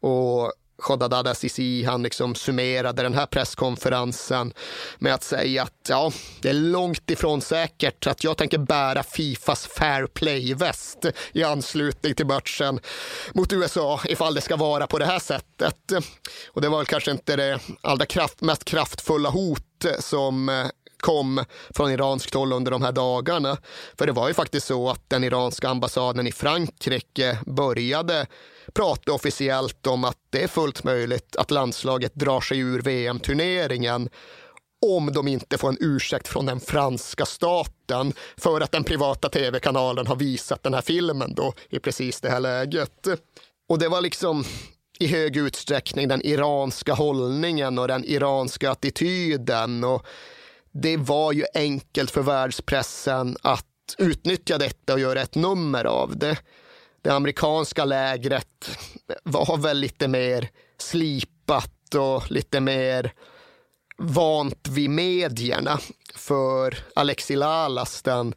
Och 0.00 0.52
Khodadad 0.82 1.28
Azizi, 1.28 1.84
han 1.84 2.02
liksom 2.02 2.34
summerade 2.34 3.02
den 3.02 3.14
här 3.14 3.26
presskonferensen 3.26 4.52
med 4.98 5.14
att 5.14 5.24
säga 5.24 5.62
att 5.62 5.86
ja, 5.88 6.12
det 6.40 6.48
är 6.48 6.54
långt 6.54 7.10
ifrån 7.10 7.40
säkert 7.40 8.06
att 8.06 8.24
jag 8.24 8.36
tänker 8.36 8.58
bära 8.58 9.02
Fifas 9.02 9.66
fair 9.66 10.06
play-väst 10.06 11.06
i 11.32 11.44
anslutning 11.44 12.14
till 12.14 12.26
matchen 12.26 12.80
mot 13.32 13.52
USA 13.52 14.00
ifall 14.04 14.34
det 14.34 14.40
ska 14.40 14.56
vara 14.56 14.86
på 14.86 14.98
det 14.98 15.06
här 15.06 15.18
sättet. 15.18 15.92
Och 16.46 16.60
det 16.60 16.68
var 16.68 16.78
väl 16.78 16.86
kanske 16.86 17.10
inte 17.10 17.36
det 17.36 17.60
allra 17.80 18.06
kraft, 18.06 18.40
mest 18.40 18.64
kraftfulla 18.64 19.30
hot 19.30 19.84
som 19.98 20.48
eh, 20.48 20.66
kom 21.02 21.44
från 21.70 21.90
iranskt 21.90 22.34
håll 22.34 22.52
under 22.52 22.70
de 22.70 22.82
här 22.82 22.92
dagarna. 22.92 23.56
För 23.98 24.06
det 24.06 24.12
var 24.12 24.28
ju 24.28 24.34
faktiskt 24.34 24.66
så 24.66 24.90
att 24.90 25.10
den 25.10 25.24
iranska 25.24 25.68
ambassaden 25.68 26.26
i 26.26 26.32
Frankrike 26.32 27.38
började 27.46 28.26
prata 28.74 29.12
officiellt 29.12 29.86
om 29.86 30.04
att 30.04 30.18
det 30.30 30.42
är 30.42 30.48
fullt 30.48 30.84
möjligt 30.84 31.36
att 31.36 31.50
landslaget 31.50 32.14
drar 32.14 32.40
sig 32.40 32.58
ur 32.58 32.82
VM-turneringen 32.82 34.08
om 34.86 35.12
de 35.12 35.28
inte 35.28 35.58
får 35.58 35.68
en 35.68 35.76
ursäkt 35.80 36.28
från 36.28 36.46
den 36.46 36.60
franska 36.60 37.26
staten 37.26 38.12
för 38.36 38.60
att 38.60 38.72
den 38.72 38.84
privata 38.84 39.28
tv-kanalen 39.28 40.06
har 40.06 40.16
visat 40.16 40.62
den 40.62 40.74
här 40.74 40.82
filmen 40.82 41.34
då 41.34 41.52
i 41.70 41.78
precis 41.78 42.20
det 42.20 42.30
här 42.30 42.40
läget. 42.40 43.06
Och 43.68 43.78
det 43.78 43.88
var 43.88 44.00
liksom 44.00 44.44
i 44.98 45.06
hög 45.06 45.36
utsträckning 45.36 46.08
den 46.08 46.26
iranska 46.26 46.94
hållningen 46.94 47.78
och 47.78 47.88
den 47.88 48.04
iranska 48.04 48.70
attityden. 48.70 49.84
Och 49.84 50.06
det 50.72 50.96
var 50.96 51.32
ju 51.32 51.44
enkelt 51.54 52.10
för 52.10 52.22
världspressen 52.22 53.36
att 53.42 53.66
utnyttja 53.98 54.58
detta 54.58 54.92
och 54.92 55.00
göra 55.00 55.22
ett 55.22 55.34
nummer 55.34 55.84
av 55.84 56.16
det 56.16 56.36
det 57.02 57.10
amerikanska 57.10 57.84
lägret 57.84 58.78
var 59.22 59.56
väl 59.56 59.78
lite 59.78 60.08
mer 60.08 60.48
slipat 60.78 61.94
och 61.94 62.30
lite 62.30 62.60
mer 62.60 63.12
vant 63.98 64.68
vid 64.68 64.90
medierna. 64.90 65.78
För 66.14 66.78
Alexi 66.94 67.36
Lalas, 67.36 68.02
den 68.02 68.34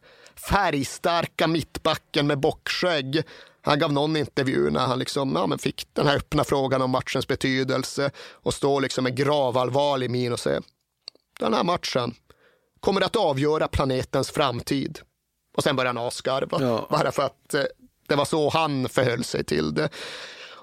färgstarka 0.50 1.48
mittbacken 1.48 2.28
med 2.28 2.40
bockskägg, 2.40 3.24
han 3.62 3.80
gav 3.80 3.94
någon 3.94 4.16
intervju 4.16 4.70
när 4.70 4.80
han 4.80 5.00
liksom, 5.00 5.34
ja, 5.36 5.48
men 5.48 5.60
fick 5.60 5.88
den 5.94 6.08
här 6.08 6.18
öppna 6.18 6.44
frågan 6.44 6.82
om 6.82 6.92
matchens 6.92 7.28
betydelse 7.28 8.12
och 8.32 8.54
står 8.54 8.82
liksom 8.82 9.04
med 9.04 9.16
gravallvarlig 9.18 10.10
min 10.10 10.34
och 10.34 10.40
säger 10.40 10.62
den 11.40 11.54
här 11.54 11.64
matchen 11.64 12.14
kommer 12.80 13.02
att 13.02 13.16
avgöra 13.16 13.68
planetens 13.68 14.32
framtid. 14.32 15.00
Och 15.58 15.64
sen 15.64 15.76
börjar 15.76 15.94
han 15.94 16.08
asgarva, 16.08 16.58
ja. 16.62 16.88
bara 16.90 17.12
för 17.12 17.24
att 17.24 17.54
eh, 17.54 17.64
det 18.07 18.15
var 18.15 18.26
så 18.26 18.49
han 18.49 18.90
förhöll 18.90 19.23
sig 19.23 19.44
till 19.44 19.73
det. 19.73 19.90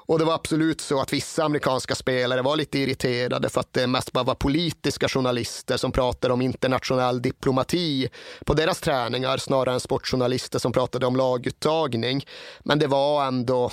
Och 0.06 0.18
det 0.18 0.24
var 0.24 0.34
absolut 0.34 0.80
så 0.80 1.00
att 1.00 1.12
vissa 1.12 1.44
amerikanska 1.44 1.94
spelare 1.94 2.42
var 2.42 2.56
lite 2.56 2.78
irriterade 2.78 3.48
för 3.48 3.60
att 3.60 3.72
det 3.72 3.86
mest 3.86 4.12
bara 4.12 4.24
var 4.24 4.34
politiska 4.34 5.08
journalister 5.08 5.76
som 5.76 5.92
pratade 5.92 6.34
om 6.34 6.42
internationell 6.42 7.22
diplomati 7.22 8.08
på 8.46 8.54
deras 8.54 8.80
träningar 8.80 9.36
snarare 9.38 9.74
än 9.74 9.80
sportjournalister 9.80 10.58
som 10.58 10.72
pratade 10.72 11.06
om 11.06 11.16
laguttagning. 11.16 12.26
Men 12.64 12.78
det 12.78 12.86
var 12.86 13.26
ändå 13.26 13.72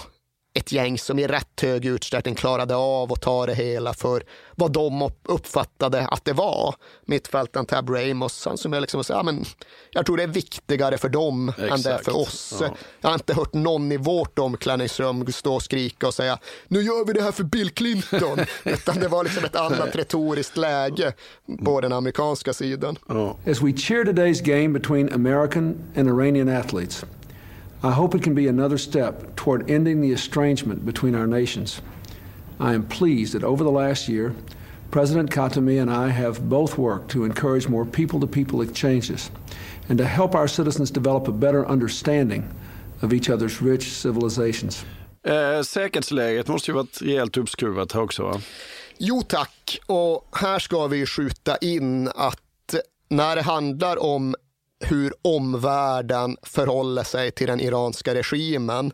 ett 0.60 0.72
gäng 0.72 0.98
som 0.98 1.20
i 1.20 1.28
rätt 1.28 1.62
hög 1.62 1.86
utsträckning 1.86 2.36
klarade 2.36 2.76
av 2.76 3.14
att 3.14 3.22
ta 3.22 3.46
det 3.46 3.54
hela 3.54 3.94
för 3.94 4.24
vad 4.56 4.72
de 4.72 5.12
uppfattade 5.24 6.08
att 6.08 6.26
det 6.26 6.34
var. 6.34 6.76
Mittfältaren 7.06 7.66
Tab 7.66 7.90
Ramos, 7.90 8.46
han 8.46 8.58
som 8.58 8.74
jag 8.74 8.82
liksom 8.82 9.04
säger, 9.04 9.20
ja, 9.20 9.24
men 9.24 9.46
jag 9.92 10.06
tror 10.06 10.18
det 10.18 10.24
är 10.24 10.28
viktigare 10.28 10.98
för 10.98 11.10
dem 11.10 11.50
Exakt. 11.50 11.72
än 11.72 11.82
det 11.82 11.90
är 11.92 11.98
för 11.98 12.18
oss. 12.18 12.58
Ja. 12.62 12.68
Jag 13.02 13.10
har 13.10 13.14
inte 13.14 13.34
hört 13.34 13.54
någon 13.54 13.92
i 13.92 13.98
vårt 13.98 14.40
omklädningsrum 14.40 15.32
stå 15.32 15.56
och 15.56 15.64
skrika 15.64 16.08
och 16.08 16.14
säga 16.14 16.40
nu 16.68 16.82
gör 16.82 17.06
vi 17.06 17.14
det 17.14 17.22
här 17.22 17.32
för 17.32 17.44
Bill 17.44 17.70
Clinton. 17.70 18.40
Utan 18.64 19.00
det 19.00 19.08
var 19.08 19.24
liksom 19.24 19.44
ett 19.44 19.56
annat 19.56 19.96
retoriskt 19.96 20.58
läge 20.58 21.14
på 21.66 21.82
den 21.82 21.94
amerikanska 21.94 22.54
sidan. 22.54 22.98
As 23.48 23.62
we 23.62 23.74
cheer 23.74 24.04
today's 24.04 24.44
game 24.44 24.80
between 24.80 25.14
American 25.14 25.76
and 25.96 26.08
Iranian 26.08 26.50
athletes 26.50 27.06
I 27.82 27.92
hope 27.92 28.14
it 28.14 28.24
can 28.24 28.36
be 28.36 28.48
another 28.48 28.78
step 28.78 29.36
toward 29.36 29.70
ending 29.70 30.02
the 30.02 30.12
estrangement 30.12 30.86
between 30.86 31.16
our 31.16 31.28
nations. 31.28 31.82
I 32.60 32.74
am 32.74 32.84
pleased 32.84 33.34
that 33.34 33.44
over 33.44 33.64
the 33.64 33.72
last 33.72 34.10
year, 34.10 34.34
President 34.92 35.32
Khatami 35.32 35.82
and 35.82 35.90
I 35.90 36.10
have 36.10 36.50
both 36.50 36.78
worked 36.78 37.12
to 37.12 37.24
encourage 37.24 37.70
more 37.70 37.86
people 37.86 38.20
to 38.20 38.28
people 38.28 38.62
exchanges 38.62 39.32
and 39.88 39.98
to 39.98 40.06
help 40.06 40.36
our 40.36 40.48
citizens 40.48 40.92
develop 40.92 41.28
a 41.28 41.32
better 41.32 41.66
understanding 41.68 42.44
of 43.02 43.14
each 43.14 43.30
other's 43.30 43.62
rich 43.62 43.84
civilizations. 43.84 44.86
Eh, 45.24 45.62
säkerhetsläget 45.62 46.48
måste 46.48 46.72
ju 46.72 46.76
varit 46.76 47.02
rejält 47.02 47.38
uppskruvat 47.38 47.92
här 47.92 48.02
också 48.02 48.24
va? 48.24 48.42
Jo 48.98 49.22
tack, 49.22 49.80
och 49.86 50.28
här 50.32 50.60
ska 50.60 50.88
vi 50.88 51.06
skjuta 51.06 51.58
in 51.58 52.08
att 52.08 52.76
när 53.10 53.36
det 53.36 53.42
handlar 53.42 54.04
om 54.04 54.36
hur 54.80 55.14
omvärlden 55.22 56.38
förhåller 56.44 57.04
sig 57.04 57.32
till 57.32 57.48
den 57.48 57.60
iranska 57.60 58.16
regimen 58.16 58.92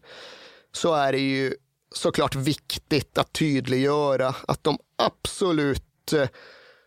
så 0.72 0.94
är 0.94 1.12
det 1.12 1.20
ju 1.20 1.54
såklart 1.92 2.36
viktigt 2.36 3.18
att 3.18 3.34
tydliggöra 3.34 4.36
att 4.48 4.64
de 4.64 4.78
absolut 4.98 6.14
eh, 6.14 6.28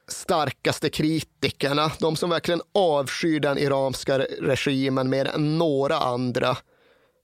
starkaste 0.08 0.90
kritikerna, 0.90 1.92
de 1.98 2.16
som 2.16 2.30
verkligen 2.30 2.60
avskyr 2.74 3.40
den 3.40 3.58
iranska 3.58 4.18
regimen 4.18 5.10
mer 5.10 5.24
än 5.24 5.58
några 5.58 5.96
andra, 5.96 6.56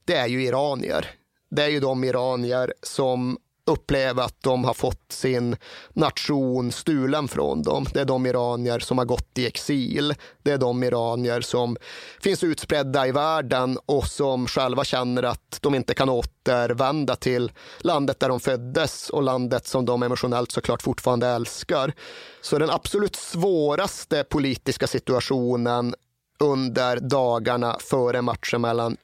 det 0.05 0.17
är 0.17 0.27
ju 0.27 0.45
iranier. 0.45 1.11
Det 1.51 1.63
är 1.63 1.69
ju 1.69 1.81
de 1.81 2.05
iranier 2.05 2.75
som 2.83 3.39
upplever 3.67 4.23
att 4.23 4.43
de 4.43 4.65
har 4.65 4.75
fått 4.75 5.13
sin 5.13 5.57
nation 5.93 6.73
stulen 6.73 7.29
från 7.29 7.63
dem. 7.63 7.87
Det 7.93 8.01
är 8.01 8.05
de 8.05 8.27
iranier 8.27 8.79
som 8.79 8.99
har 8.99 9.05
gått 9.05 9.39
i 9.39 9.47
exil. 9.47 10.15
Det 10.43 10.51
är 10.51 10.59
de 10.59 10.83
iranier 10.83 11.41
som 11.41 11.77
finns 12.21 12.45
utspridda 12.45 13.07
i 13.07 13.13
världen 13.13 13.79
och 13.87 14.07
som 14.07 14.47
själva 14.47 14.85
känner 14.85 15.23
att 15.23 15.59
de 15.61 15.75
inte 15.75 15.95
kan 15.95 16.09
återvända 16.09 17.17
till 17.17 17.53
landet 17.81 18.21
där 18.21 18.29
de 18.29 18.41
föddes 18.41 19.11
och 19.11 19.23
landet 19.23 19.67
som 19.67 19.85
de 19.85 20.03
emotionellt 20.03 20.53
såklart 20.53 20.83
fortfarande 20.83 21.27
älskar. 21.27 21.93
Så 22.41 22.59
den 22.59 22.71
absolut 22.71 23.17
svåraste 23.17 24.25
politiska 24.25 24.87
situationen 24.87 25.95
under 26.39 27.01
dagarna 27.01 27.77
före 27.81 28.23
matchen 28.23 28.61
mellan 28.61 28.97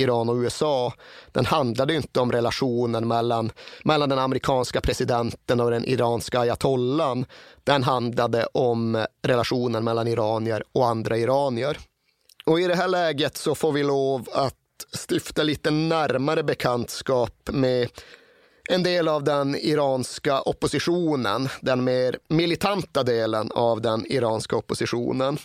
Iran 0.00 0.28
och 0.28 0.36
USA, 0.36 0.92
den 1.32 1.46
handlade 1.46 1.94
inte 1.94 2.20
om 2.20 2.32
relationen 2.32 3.08
mellan, 3.08 3.50
mellan 3.84 4.08
den 4.08 4.18
amerikanska 4.18 4.80
presidenten 4.80 5.60
och 5.60 5.70
den 5.70 5.84
iranska 5.84 6.40
ayatollan. 6.40 7.26
Den 7.64 7.82
handlade 7.82 8.46
om 8.52 9.06
relationen 9.22 9.84
mellan 9.84 10.08
iranier 10.08 10.62
och 10.72 10.86
andra 10.86 11.18
iranier. 11.18 11.78
Och 12.46 12.60
i 12.60 12.66
det 12.66 12.74
här 12.74 12.88
läget 12.88 13.36
så 13.36 13.54
får 13.54 13.72
vi 13.72 13.82
lov 13.82 14.28
att 14.32 14.54
stifta 15.08 15.42
lite 15.42 15.70
närmare 15.70 16.42
bekantskap 16.42 17.50
med 17.52 17.88
en 18.70 18.82
del 18.82 19.08
av 19.08 19.24
den 19.24 19.56
iranska 19.56 20.40
oppositionen, 20.40 21.48
den 21.60 21.84
mer 21.84 22.18
militanta 22.28 23.02
delen 23.02 23.50
av 23.54 23.80
den 23.80 24.06
iranska 24.12 24.56
oppositionen. 24.56 25.38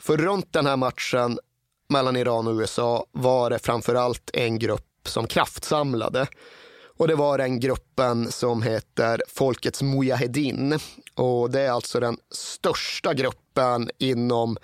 För 0.00 0.16
runt 0.16 0.52
den 0.52 0.66
här 0.66 0.76
matchen 0.76 1.38
mellan 1.88 2.16
Iran 2.16 2.46
och 2.46 2.54
USA 2.54 3.06
var 3.12 3.50
det 3.50 3.58
framför 3.58 3.94
allt 3.94 4.30
en 4.32 4.58
grupp 4.58 5.08
som 5.08 5.26
kraftsamlade. 5.26 6.26
Och 6.96 7.08
det 7.08 7.14
var 7.14 7.38
den 7.38 7.60
gruppen 7.60 8.32
som 8.32 8.62
heter 8.62 9.22
Folkets 9.28 9.82
Mujahedin. 9.82 10.78
Och 11.14 11.50
det 11.50 11.60
är 11.60 11.70
alltså 11.70 12.00
den 12.00 12.16
största 12.30 13.14
gruppen 13.14 13.90
inom 13.98 14.56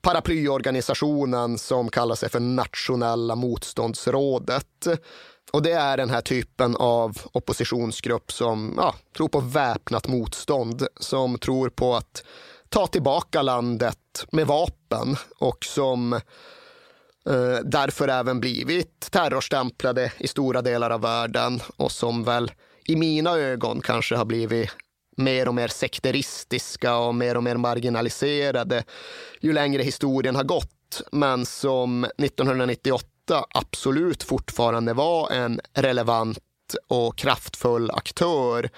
paraplyorganisationen 0.00 1.58
som 1.58 1.88
kallar 1.88 2.14
sig 2.14 2.28
för 2.28 2.40
Nationella 2.40 3.34
motståndsrådet. 3.34 4.86
Och 5.52 5.62
det 5.62 5.72
är 5.72 5.96
den 5.96 6.10
här 6.10 6.20
typen 6.20 6.76
av 6.76 7.18
oppositionsgrupp 7.32 8.32
som 8.32 8.74
ja, 8.76 8.94
tror 9.16 9.28
på 9.28 9.40
väpnat 9.40 10.08
motstånd, 10.08 10.86
som 11.00 11.38
tror 11.38 11.68
på 11.68 11.94
att 11.94 12.24
ta 12.68 12.86
tillbaka 12.86 13.42
landet 13.42 14.26
med 14.32 14.46
vapen 14.46 15.16
och 15.38 15.64
som 15.64 16.20
Eh, 17.30 17.58
därför 17.64 18.08
även 18.08 18.40
blivit 18.40 19.10
terrorstämplade 19.10 20.12
i 20.18 20.28
stora 20.28 20.62
delar 20.62 20.90
av 20.90 21.00
världen 21.00 21.60
och 21.76 21.92
som 21.92 22.24
väl 22.24 22.52
i 22.84 22.96
mina 22.96 23.30
ögon 23.30 23.80
kanske 23.80 24.16
har 24.16 24.24
blivit 24.24 24.70
mer 25.16 25.48
och 25.48 25.54
mer 25.54 25.68
sekteristiska 25.68 26.96
och 26.96 27.14
mer 27.14 27.36
och 27.36 27.42
mer 27.42 27.56
marginaliserade 27.56 28.84
ju 29.40 29.52
längre 29.52 29.82
historien 29.82 30.36
har 30.36 30.44
gått. 30.44 31.02
Men 31.12 31.46
som 31.46 32.04
1998 32.04 33.08
absolut 33.54 34.22
fortfarande 34.22 34.92
var 34.92 35.30
en 35.30 35.60
relevant 35.74 36.38
och 36.88 37.16
kraftfull 37.16 37.90
aktör 37.90 38.70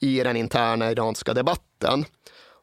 i 0.00 0.22
den 0.22 0.36
interna 0.36 0.90
iranska 0.90 1.34
debatten. 1.34 2.04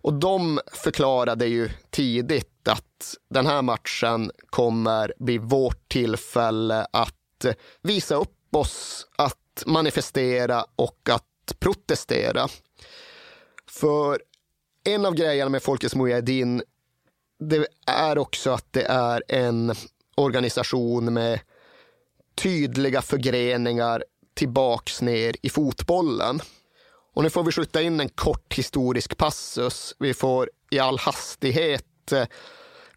Och 0.02 0.14
de 0.14 0.60
förklarade 0.74 1.46
ju 1.46 1.70
tidigt 1.90 2.55
att 2.68 3.16
den 3.30 3.46
här 3.46 3.62
matchen 3.62 4.32
kommer 4.50 5.14
bli 5.20 5.38
vårt 5.38 5.90
tillfälle 5.90 6.88
att 6.92 7.46
visa 7.82 8.16
upp 8.16 8.56
oss, 8.56 9.08
att 9.16 9.64
manifestera 9.66 10.66
och 10.76 11.10
att 11.10 11.56
protestera. 11.60 12.48
För 13.68 14.22
en 14.84 15.06
av 15.06 15.16
grejerna 15.16 15.50
med 15.50 15.64
Folkets 15.64 15.96
Mujahedin 15.96 16.64
det 17.40 17.68
är 17.88 18.18
också 18.18 18.52
att 18.52 18.74
det 18.74 18.84
är 18.84 19.24
en 19.28 19.74
organisation 20.16 21.14
med 21.14 21.40
tydliga 22.36 23.02
förgreningar 23.02 24.04
tillbaks 24.34 25.02
ner 25.02 25.36
i 25.42 25.50
fotbollen. 25.50 26.42
Och 27.14 27.24
nu 27.24 27.30
får 27.30 27.44
vi 27.44 27.52
skjuta 27.52 27.82
in 27.82 28.00
en 28.00 28.10
kort 28.10 28.54
historisk 28.54 29.18
passus. 29.18 29.96
Vi 30.00 30.14
får 30.14 30.50
i 30.72 30.80
all 30.80 31.00
hastighet 31.00 31.86
att 32.06 32.12
eh, 32.12 32.28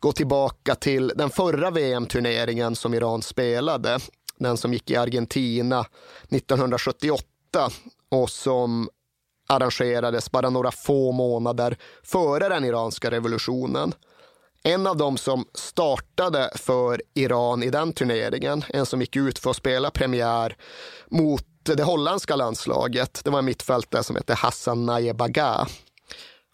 gå 0.01 0.12
tillbaka 0.12 0.74
till 0.74 1.12
den 1.16 1.30
förra 1.30 1.70
VM-turneringen 1.70 2.76
som 2.76 2.94
Iran 2.94 3.22
spelade. 3.22 3.98
Den 4.39 4.56
som 4.56 4.72
gick 4.72 4.90
i 4.90 4.97
Argentina 4.97 5.86
1978 6.28 7.24
och 8.10 8.30
som 8.30 8.89
arrangerades 9.48 10.30
bara 10.30 10.51
några 10.51 10.70
få 10.70 11.12
månader 11.12 11.76
före 12.02 12.48
den 12.48 12.64
iranska 12.64 13.10
revolutionen. 13.10 13.94
En 14.62 14.86
av 14.86 14.97
dem 14.97 15.16
som 15.16 15.44
startade 15.55 16.51
för 16.55 17.02
Iran 17.14 17.62
i 17.62 17.70
den 17.70 17.93
turneringen, 17.93 18.64
en 18.68 18.86
som 18.86 19.01
gick 19.01 19.16
ut 19.16 19.39
för 19.39 19.51
att 19.51 19.56
spela 19.56 19.90
premiär 19.90 20.56
mot 21.06 21.44
det 21.62 21.82
holländska 21.82 22.36
landslaget, 22.36 23.20
det 23.24 23.30
var 23.30 23.39
en 23.39 23.44
mittfältare 23.44 24.02
som 24.02 24.16
hette 24.16 24.35
Hassan 24.35 24.86
Najebaga. 24.86 25.66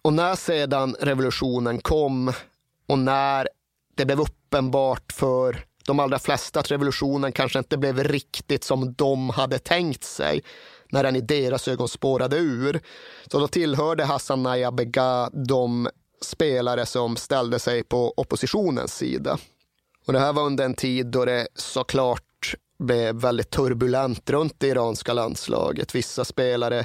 Och 0.05 0.13
när 0.13 0.35
sedan 0.35 0.97
revolutionen 1.01 1.81
kom 1.81 2.33
och 2.89 2.99
när 2.99 3.49
det 3.95 4.05
blev 4.05 4.21
uppenbart 4.21 5.13
för 5.13 5.65
de 5.87 6.01
allra 6.01 6.19
flesta 6.19 6.61
att 6.61 6.71
revolutionen 6.71 7.33
kanske 7.33 7.59
inte 7.59 7.79
blev 7.79 8.05
riktigt 8.05 8.65
som 8.65 8.95
de 8.95 9.31
hade 9.31 9.59
tänkt 9.59 10.05
sig 10.05 10.43
när 10.91 11.03
den 11.03 11.17
i 11.17 11.21
deras 11.21 11.69
ögon 11.69 11.89
spårade 11.89 12.37
ur. 12.37 12.81
Så 13.31 13.39
då 13.39 13.49
tillhörde 13.49 14.05
Hassan 14.05 14.43
Najabaga 14.43 15.31
de 15.33 15.89
spelare 16.21 16.87
som 16.87 17.17
ställde 17.17 17.59
sig 17.59 17.85
på 17.85 18.15
oppositionens 18.17 18.95
sida. 18.95 19.39
Och 20.07 20.13
det 20.13 20.19
här 20.21 20.33
var 20.33 20.43
under 20.43 20.65
en 20.65 20.75
tid 20.75 21.07
då 21.07 21.25
det 21.25 21.49
såklart 21.55 22.55
blev 22.79 23.15
väldigt 23.15 23.51
turbulent 23.51 24.31
runt 24.31 24.55
det 24.59 24.69
iranska 24.69 25.13
landslaget. 25.13 25.95
Vissa 25.95 26.25
spelare 26.25 26.85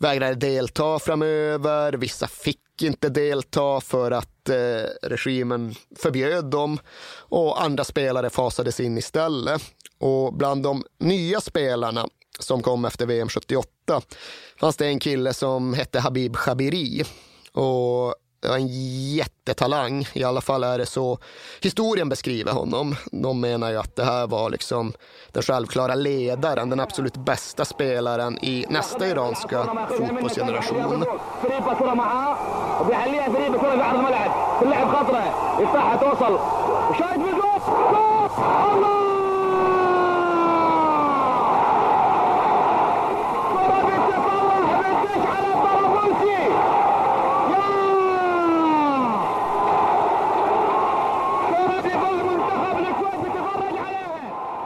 vägrade 0.00 0.34
delta 0.34 0.98
framöver, 0.98 1.92
vissa 1.92 2.28
fick 2.28 2.82
inte 2.82 3.08
delta 3.08 3.80
för 3.80 4.10
att 4.10 4.48
eh, 4.48 5.08
regimen 5.08 5.74
förbjöd 5.96 6.44
dem 6.44 6.78
och 7.18 7.62
andra 7.62 7.84
spelare 7.84 8.30
fasades 8.30 8.80
in 8.80 8.98
istället. 8.98 9.62
Och 9.98 10.34
bland 10.34 10.62
de 10.62 10.84
nya 10.98 11.40
spelarna 11.40 12.06
som 12.38 12.62
kom 12.62 12.84
efter 12.84 13.06
VM 13.06 13.28
78 13.28 14.02
fanns 14.60 14.76
det 14.76 14.86
en 14.86 15.00
kille 15.00 15.34
som 15.34 15.74
hette 15.74 16.00
Habib 16.00 16.36
Khabiri. 16.36 17.04
Och 17.52 18.14
en 18.46 18.66
jättetalang. 19.14 20.06
I 20.12 20.24
alla 20.24 20.40
fall 20.40 20.64
är 20.64 20.78
det 20.78 20.86
så 20.86 21.18
historien 21.60 22.08
beskriver 22.08 22.52
honom. 22.52 22.96
De 23.12 23.40
menar 23.40 23.70
ju 23.70 23.76
att 23.76 23.96
det 23.96 24.04
här 24.04 24.26
var 24.26 24.50
liksom 24.50 24.92
den 25.32 25.42
självklara 25.42 25.94
ledaren, 25.94 26.70
den 26.70 26.80
absolut 26.80 27.16
bästa 27.16 27.64
spelaren 27.64 28.44
i 28.44 28.66
nästa 28.68 29.08
iranska 29.08 29.86
fotbollsgeneration. 29.88 31.04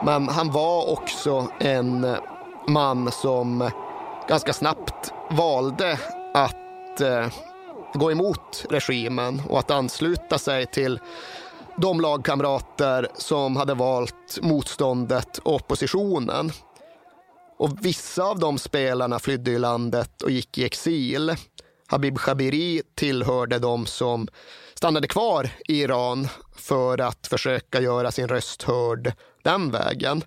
Men 0.05 0.29
han 0.29 0.51
var 0.51 0.89
också 0.89 1.47
en 1.59 2.15
man 2.67 3.11
som 3.11 3.71
ganska 4.27 4.53
snabbt 4.53 5.13
valde 5.29 5.99
att 6.33 7.01
eh, 7.01 7.27
gå 7.93 8.11
emot 8.11 8.65
regimen 8.69 9.41
och 9.49 9.59
att 9.59 9.71
ansluta 9.71 10.37
sig 10.37 10.65
till 10.65 10.99
de 11.77 12.01
lagkamrater 12.01 13.07
som 13.13 13.55
hade 13.55 13.73
valt 13.73 14.39
motståndet 14.41 15.37
och 15.37 15.55
oppositionen. 15.55 16.51
Och 17.57 17.85
vissa 17.85 18.23
av 18.23 18.39
de 18.39 18.57
spelarna 18.57 19.19
flydde 19.19 19.51
i 19.51 19.59
landet 19.59 20.21
och 20.21 20.31
gick 20.31 20.57
i 20.57 20.65
exil. 20.65 21.35
Habib 21.87 22.17
Khabiri 22.17 22.81
tillhörde 22.95 23.59
de 23.59 23.85
som 23.85 24.27
stannade 24.73 25.07
kvar 25.07 25.49
i 25.67 25.81
Iran 25.81 26.27
för 26.55 27.01
att 27.01 27.27
försöka 27.27 27.81
göra 27.81 28.11
sin 28.11 28.27
röst 28.27 28.63
hörd 28.63 29.13
den 29.45 29.71
vägen. 29.71 30.23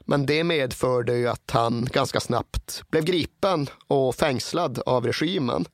Men 0.00 0.26
det 0.26 0.44
medförde 0.44 1.16
ju 1.16 1.28
att 1.28 1.50
han 1.50 1.88
ganska 1.92 2.20
snabbt 2.20 2.82
blev 2.90 3.04
gripen 3.04 3.66
och 3.86 4.14
fängslad 4.14 4.82
av 4.86 5.06
regimen. 5.06 5.64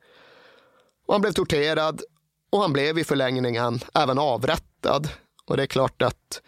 Och 1.06 1.14
han 1.14 1.20
blev 1.20 1.32
torterad 1.32 2.02
och 2.50 2.60
han 2.60 2.72
blev 2.72 2.98
i 2.98 3.04
förlängningen 3.04 3.80
även 3.94 4.18
avrättad. 4.18 5.08
Och 5.46 5.56
det 5.56 5.62
är 5.62 5.66
klart 5.66 6.02
att 6.02 6.42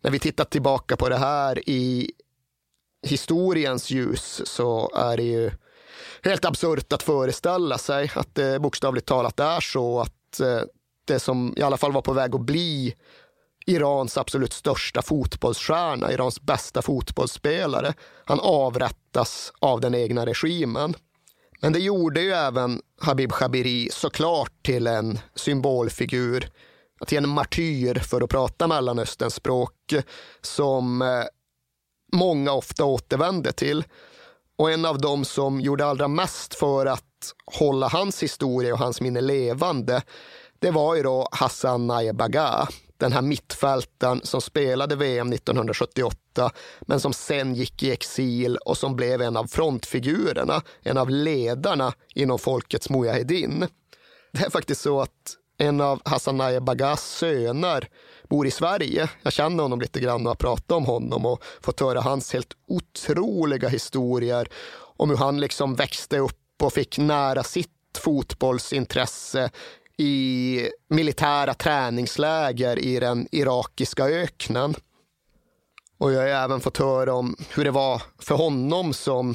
när 0.00 0.10
vi 0.10 0.18
tittar 0.18 0.44
tillbaka 0.44 0.96
på 0.96 1.08
det 1.08 1.16
här 1.16 1.68
i 1.68 2.12
historiens 3.02 3.90
ljus 3.90 4.42
så 4.44 4.90
är 4.94 5.16
det 5.16 5.22
ju 5.22 5.50
helt 6.22 6.44
absurt 6.44 6.92
att 6.92 7.02
föreställa 7.02 7.78
sig 7.78 8.10
att 8.14 8.34
det 8.34 8.60
bokstavligt 8.60 9.06
talat 9.06 9.40
är 9.40 9.60
så 9.60 10.00
att 10.00 10.40
eh, 10.40 10.60
det 11.04 11.20
som 11.20 11.54
i 11.56 11.62
alla 11.62 11.76
fall 11.76 11.92
var 11.92 12.02
på 12.02 12.12
väg 12.12 12.34
att 12.34 12.40
bli 12.40 12.94
Irans 13.68 14.18
absolut 14.18 14.52
största 14.52 15.02
fotbollsstjärna, 15.02 16.12
Irans 16.12 16.40
bästa 16.40 16.82
fotbollsspelare. 16.82 17.94
Han 18.24 18.40
avrättas 18.40 19.52
av 19.58 19.80
den 19.80 19.94
egna 19.94 20.26
regimen. 20.26 20.94
Men 21.60 21.72
det 21.72 21.78
gjorde 21.78 22.20
ju 22.20 22.32
även 22.32 22.82
Habib 23.00 23.32
Khabiri 23.32 23.88
såklart 23.92 24.52
till 24.62 24.86
en 24.86 25.18
symbolfigur, 25.34 26.50
till 27.06 27.18
en 27.18 27.28
martyr 27.28 27.94
för 27.94 28.20
att 28.20 28.30
prata 28.30 28.66
Mellanösterns 28.66 29.34
språk 29.34 29.94
som 30.40 31.02
eh, 31.02 31.24
många 32.12 32.52
ofta 32.52 32.84
återvände 32.84 33.52
till. 33.52 33.84
Och 34.58 34.70
en 34.70 34.84
av 34.84 35.00
dem 35.00 35.24
som 35.24 35.60
gjorde 35.60 35.86
allra 35.86 36.08
mest 36.08 36.54
för 36.54 36.86
att 36.86 37.34
hålla 37.58 37.88
hans 37.88 38.22
historia 38.22 38.72
och 38.72 38.78
hans 38.78 39.00
minne 39.00 39.20
levande, 39.20 40.02
det 40.58 40.70
var 40.70 40.94
ju 40.96 41.02
då 41.02 41.28
Hassan 41.32 41.86
Najebaga, 41.86 42.68
den 42.98 43.12
här 43.12 43.22
mittfältaren 43.22 44.20
som 44.24 44.40
spelade 44.40 44.96
VM 44.96 45.32
1978 45.32 46.50
men 46.80 47.00
som 47.00 47.12
sen 47.12 47.54
gick 47.54 47.82
i 47.82 47.92
exil 47.92 48.56
och 48.56 48.78
som 48.78 48.96
blev 48.96 49.22
en 49.22 49.36
av 49.36 49.46
frontfigurerna, 49.46 50.62
en 50.82 50.98
av 50.98 51.10
ledarna 51.10 51.92
inom 52.14 52.38
folkets 52.38 52.90
Mujahedin. 52.90 53.66
Det 54.32 54.44
är 54.44 54.50
faktiskt 54.50 54.80
så 54.80 55.00
att 55.00 55.36
en 55.58 55.80
av 55.80 56.00
Hassan 56.04 56.64
Bagas 56.64 57.04
söner 57.04 57.88
bor 58.28 58.46
i 58.46 58.50
Sverige. 58.50 59.10
Jag 59.22 59.32
känner 59.32 59.62
honom 59.62 59.80
lite 59.80 60.00
grann 60.00 60.26
och 60.26 60.30
har 60.30 60.34
pratat 60.34 60.72
om 60.72 60.86
honom 60.86 61.26
och 61.26 61.42
fått 61.60 61.80
höra 61.80 62.00
hans 62.00 62.32
helt 62.32 62.52
otroliga 62.68 63.68
historier 63.68 64.48
om 64.96 65.10
hur 65.10 65.16
han 65.16 65.40
liksom 65.40 65.74
växte 65.74 66.18
upp 66.18 66.62
och 66.62 66.72
fick 66.72 66.98
nära 66.98 67.42
sitt 67.42 67.70
fotbollsintresse 67.98 69.50
i 69.98 70.62
militära 70.88 71.54
träningsläger 71.54 72.78
i 72.78 73.00
den 73.00 73.28
irakiska 73.32 74.04
öknen. 74.04 74.74
Och 75.98 76.12
jag 76.12 76.20
har 76.20 76.26
även 76.44 76.60
fått 76.60 76.78
höra 76.78 77.14
om 77.14 77.36
hur 77.54 77.64
det 77.64 77.70
var 77.70 78.02
för 78.18 78.34
honom 78.34 78.92
som 78.92 79.34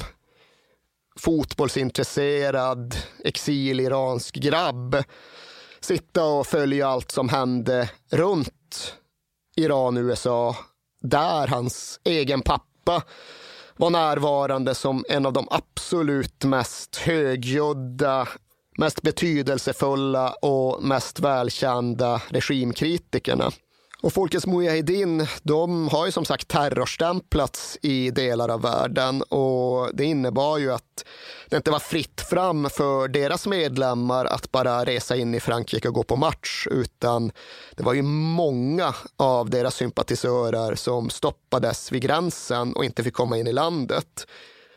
fotbollsintresserad 1.18 2.96
exiliransk 3.24 4.34
grabb 4.34 5.04
sitta 5.84 6.24
och 6.24 6.46
följa 6.46 6.88
allt 6.88 7.10
som 7.10 7.28
hände 7.28 7.90
runt 8.10 8.94
Iran 9.56 9.96
och 9.96 10.02
USA 10.02 10.56
där 11.00 11.46
hans 11.46 12.00
egen 12.04 12.42
pappa 12.42 13.02
var 13.76 13.90
närvarande 13.90 14.74
som 14.74 15.04
en 15.08 15.26
av 15.26 15.32
de 15.32 15.48
absolut 15.50 16.44
mest 16.44 16.96
högljudda 16.96 18.28
mest 18.78 19.02
betydelsefulla 19.02 20.30
och 20.30 20.82
mest 20.82 21.20
välkända 21.20 22.22
regimkritikerna. 22.28 23.52
Och 24.02 24.12
Folkets 24.12 24.46
Mujahedin, 24.46 25.26
de 25.42 25.88
har 25.88 26.06
ju 26.06 26.12
som 26.12 26.24
sagt 26.24 26.48
terrorstämplats 26.48 27.78
i 27.82 28.10
delar 28.10 28.48
av 28.48 28.62
världen 28.62 29.22
och 29.22 29.90
det 29.94 30.04
innebar 30.04 30.58
ju 30.58 30.72
att 30.72 31.04
det 31.48 31.56
inte 31.56 31.70
var 31.70 31.78
fritt 31.78 32.20
fram 32.20 32.70
för 32.70 33.08
deras 33.08 33.46
medlemmar 33.46 34.24
att 34.24 34.52
bara 34.52 34.84
resa 34.84 35.16
in 35.16 35.34
i 35.34 35.40
Frankrike 35.40 35.88
och 35.88 35.94
gå 35.94 36.02
på 36.02 36.16
match, 36.16 36.66
utan 36.70 37.32
det 37.76 37.82
var 37.82 37.94
ju 37.94 38.02
många 38.02 38.94
av 39.16 39.50
deras 39.50 39.74
sympatisörer 39.74 40.74
som 40.74 41.10
stoppades 41.10 41.92
vid 41.92 42.02
gränsen 42.02 42.76
och 42.76 42.84
inte 42.84 43.04
fick 43.04 43.14
komma 43.14 43.38
in 43.38 43.46
i 43.46 43.52
landet. 43.52 44.26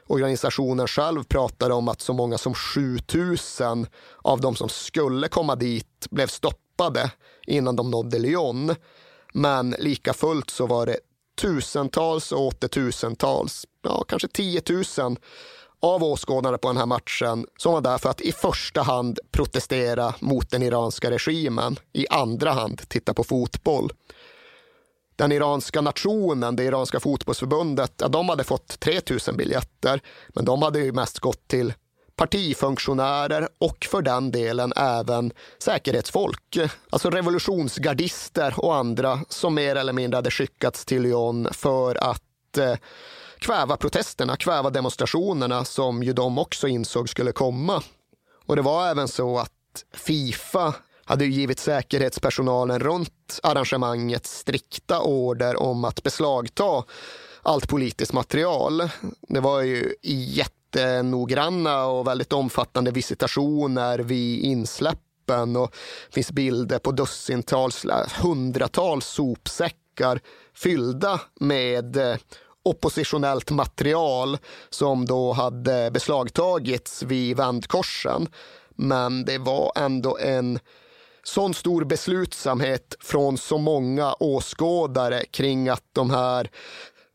Organisationen 0.08 0.88
själv 0.88 1.24
pratade 1.24 1.74
om 1.74 1.88
att 1.88 2.02
så 2.02 2.14
många 2.14 2.38
som 2.38 2.54
7000 2.54 3.88
av 4.22 4.42
de 4.42 4.56
som 4.56 4.70
skulle 4.70 5.28
komma 5.28 5.56
dit 5.56 6.08
blev 6.10 6.28
stoppade 6.28 7.12
innan 7.48 7.76
de 7.76 7.92
nådde 7.92 8.20
Lyon. 8.20 8.76
Men 9.34 9.76
lika 9.80 10.14
fullt 10.14 10.50
så 10.50 10.68
var 10.68 10.86
det 10.86 10.98
tusentals 11.42 12.32
och 12.32 12.42
åter 12.42 12.68
tusentals, 12.68 13.66
ja 13.84 14.04
kanske 14.04 14.28
10 14.28 14.62
000 14.98 15.18
av 15.80 16.04
åskådarna 16.04 16.58
på 16.58 16.68
den 16.68 16.78
här 16.78 16.86
matchen 16.86 17.46
som 17.58 17.74
var 17.74 17.82
där 17.82 17.98
för 17.98 18.10
att 18.10 18.22
i 18.22 18.32
första 18.32 18.82
hand 18.82 19.20
protestera 19.32 20.16
mot 20.20 20.52
den 20.52 20.64
iranska 20.64 21.12
regimen, 21.12 21.80
i 21.94 22.08
andra 22.08 22.52
hand 22.52 22.82
titta 22.90 23.14
på 23.14 23.24
fotboll 23.24 23.92
den 25.18 25.32
iranska 25.32 25.82
nationen, 25.82 26.56
det 26.56 26.64
iranska 26.64 27.00
fotbollsförbundet, 27.00 27.94
ja, 27.98 28.08
de 28.08 28.30
hade 28.30 28.44
fått 28.44 28.80
3000 28.80 29.38
biljetter, 29.38 30.02
men 30.28 30.46
de 30.46 30.62
hade 30.62 30.80
ju 30.80 30.92
mest 30.92 31.20
gått 31.20 31.48
till 31.48 31.74
partifunktionärer 32.16 33.50
och 33.58 33.88
för 33.92 34.02
den 34.02 34.32
delen 34.32 34.74
även 34.76 35.32
säkerhetsfolk, 35.60 36.58
alltså 36.90 37.10
revolutionsgardister 37.10 38.54
och 38.58 38.76
andra 38.76 39.20
som 39.30 39.56
mer 39.56 39.76
eller 39.76 39.94
mindre 39.94 40.16
hade 40.16 40.32
skickats 40.32 40.86
till 40.86 41.02
Lyon 41.02 41.48
för 41.52 42.04
att 42.04 42.58
eh, 42.58 42.76
kväva 43.40 43.78
protesterna, 43.78 44.38
kväva 44.38 44.70
demonstrationerna 44.70 45.66
som 45.66 46.04
ju 46.04 46.14
de 46.14 46.38
också 46.38 46.68
insåg 46.68 47.10
skulle 47.10 47.32
komma. 47.32 47.84
Och 48.46 48.56
det 48.56 48.62
var 48.62 48.88
även 48.88 49.08
så 49.08 49.40
att 49.40 49.52
Fifa 49.94 50.74
hade 51.08 51.26
givit 51.26 51.60
säkerhetspersonalen 51.60 52.80
runt 52.80 53.40
arrangemanget 53.44 54.26
strikta 54.26 55.02
order 55.02 55.62
om 55.62 55.86
att 55.86 56.04
beslagta 56.04 56.84
allt 57.42 57.68
politiskt 57.68 58.14
material. 58.14 58.90
Det 59.22 59.40
var 59.40 59.62
ju 59.62 59.94
jättenoggranna 60.04 61.86
och 61.86 62.08
väldigt 62.08 62.34
omfattande 62.34 62.92
visitationer 62.92 64.00
vid 64.00 64.44
insläppen 64.44 65.56
och 65.56 65.76
det 66.08 66.14
finns 66.14 66.32
bilder 66.32 66.80
på 66.80 66.92
dussintals, 66.92 67.86
hundratals 68.22 69.06
sopsäckar 69.06 70.20
fyllda 70.54 71.22
med 71.40 71.98
eh, 71.98 72.18
oppositionellt 72.64 73.52
material 73.52 74.38
som 74.70 75.06
då 75.06 75.34
hade 75.34 75.92
beslagtagits 75.92 77.04
vid 77.04 77.38
vändkorsen. 77.38 78.28
Men 78.76 79.26
det 79.26 79.38
var 79.38 79.72
ändå 79.76 80.18
en 80.18 80.60
sån 81.28 81.54
stor 81.54 81.84
beslutsamhet 81.84 82.96
från 83.00 83.38
så 83.38 83.58
många 83.58 84.14
åskådare 84.14 85.26
kring 85.26 85.70
att 85.70 85.84
de 85.94 86.10
här 86.10 86.50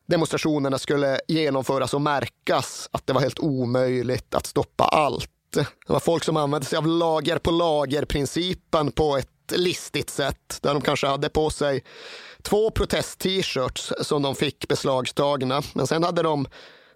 demonstrationerna 0.07 0.79
skulle 0.79 1.21
genomföras 1.29 1.95
och 1.95 2.01
märkas, 2.01 2.89
att 2.93 3.07
det 3.07 3.13
var 3.13 3.21
helt 3.21 3.39
omöjligt 3.39 4.35
att 4.35 4.47
stoppa 4.47 4.85
allt. 4.85 5.31
Det 5.53 5.67
var 5.87 6.01
folk 6.01 6.25
som 6.25 6.37
använde 6.37 6.67
sig 6.67 6.77
av 6.77 6.87
lager 6.87 7.39
på 7.39 7.51
lager-principen 7.51 8.93
på 8.93 9.17
ett 9.17 9.29
listigt 9.57 10.11
sätt, 10.11 10.59
där 10.61 10.75
de 10.75 10.81
kanske 10.81 11.07
hade 11.07 11.29
på 11.29 11.51
sig 11.51 11.85
två 12.43 12.71
protest-t-shirts 12.71 13.93
som 14.01 14.23
de 14.23 14.35
fick 14.35 14.69
beslagtagna, 14.69 15.63
men 15.75 15.87
sen 15.87 16.05
hade 16.05 16.23
de 16.23 16.47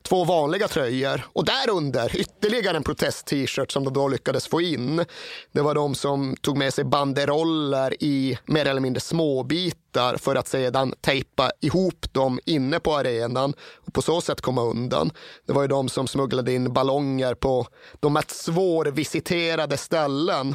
två 0.06 0.24
vanliga 0.24 0.68
tröjor 0.68 1.26
och 1.32 1.44
därunder 1.44 2.16
ytterligare 2.16 2.76
en 2.76 2.82
protest-t-shirt 2.82 3.72
som 3.72 3.84
de 3.84 3.92
då 3.92 4.08
lyckades 4.08 4.46
få 4.46 4.60
in. 4.60 5.04
Det 5.52 5.60
var 5.60 5.74
de 5.74 5.94
som 5.94 6.36
tog 6.40 6.56
med 6.58 6.74
sig 6.74 6.84
banderoller 6.84 8.02
i 8.02 8.38
mer 8.44 8.66
eller 8.66 8.80
mindre 8.80 9.00
småbitar 9.00 10.16
för 10.16 10.36
att 10.36 10.48
sedan 10.48 10.94
tejpa 11.00 11.50
ihop 11.60 12.12
dem 12.12 12.40
inne 12.46 12.80
på 12.80 12.96
arenan 12.96 13.54
och 13.86 13.94
på 13.94 14.02
så 14.02 14.20
sätt 14.20 14.40
komma 14.40 14.62
undan. 14.62 15.10
Det 15.46 15.52
var 15.52 15.62
ju 15.62 15.68
de 15.68 15.88
som 15.88 16.06
smugglade 16.06 16.52
in 16.52 16.72
ballonger 16.72 17.34
på 17.34 17.66
de 18.00 18.12
mest 18.12 18.30
svårvisiterade 18.30 19.76
ställen 19.76 20.54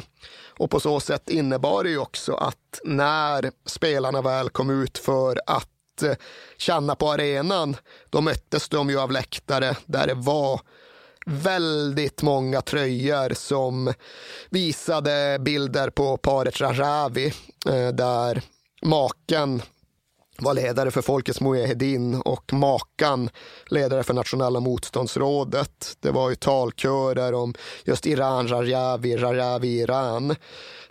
och 0.58 0.70
på 0.70 0.80
så 0.80 1.00
sätt 1.00 1.30
innebar 1.30 1.84
det 1.84 1.90
ju 1.90 1.98
också 1.98 2.34
att 2.34 2.80
när 2.84 3.50
spelarna 3.66 4.22
väl 4.22 4.48
kom 4.48 4.82
ut 4.82 4.98
för 4.98 5.40
att 5.46 5.68
Eh, 6.02 6.14
känna 6.56 6.94
på 6.94 7.12
arenan, 7.12 7.76
då 8.10 8.20
möttes 8.20 8.68
de 8.68 8.90
ju 8.90 9.00
av 9.00 9.12
läktare 9.12 9.76
där 9.86 10.06
det 10.06 10.14
var 10.14 10.60
väldigt 11.26 12.22
många 12.22 12.60
tröjor 12.60 13.34
som 13.34 13.92
visade 14.50 15.38
bilder 15.40 15.90
på 15.90 16.16
paret 16.16 16.60
Rajavi 16.60 17.26
eh, 17.68 17.88
där 17.88 18.42
maken 18.82 19.62
var 20.38 20.54
ledare 20.54 20.90
för 20.90 21.02
Folkets 21.02 21.40
Mujahedin 21.40 22.14
och 22.14 22.52
Makan 22.52 23.30
ledare 23.66 24.02
för 24.02 24.14
Nationella 24.14 24.60
motståndsrådet. 24.60 25.96
Det 26.00 26.10
var 26.10 26.30
ju 26.30 26.36
talkörer 26.36 27.34
om 27.34 27.54
just 27.84 28.06
Iran, 28.06 28.48
Rajavi, 28.48 29.16
Rajavi, 29.16 29.80
Iran. 29.80 30.34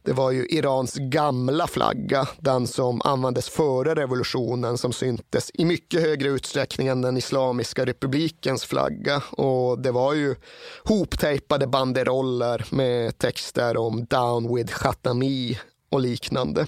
Det 0.03 0.13
var 0.13 0.31
ju 0.31 0.45
Irans 0.45 0.95
gamla 0.95 1.67
flagga, 1.67 2.27
den 2.39 2.67
som 2.67 3.01
användes 3.03 3.49
före 3.49 3.95
revolutionen 3.95 4.77
som 4.77 4.93
syntes 4.93 5.51
i 5.53 5.65
mycket 5.65 6.01
högre 6.01 6.29
utsträckning 6.29 6.87
än 6.87 7.01
den 7.01 7.17
Islamiska 7.17 7.85
republikens 7.85 8.65
flagga. 8.65 9.23
Och 9.31 9.79
det 9.79 9.91
var 9.91 10.13
ju 10.13 10.35
hoptejpade 10.83 11.67
banderoller 11.67 12.65
med 12.69 13.17
texter 13.17 13.77
om 13.77 14.05
Down 14.05 14.55
with 14.55 14.73
Khatami 14.73 15.59
och 15.89 16.01
liknande. 16.01 16.67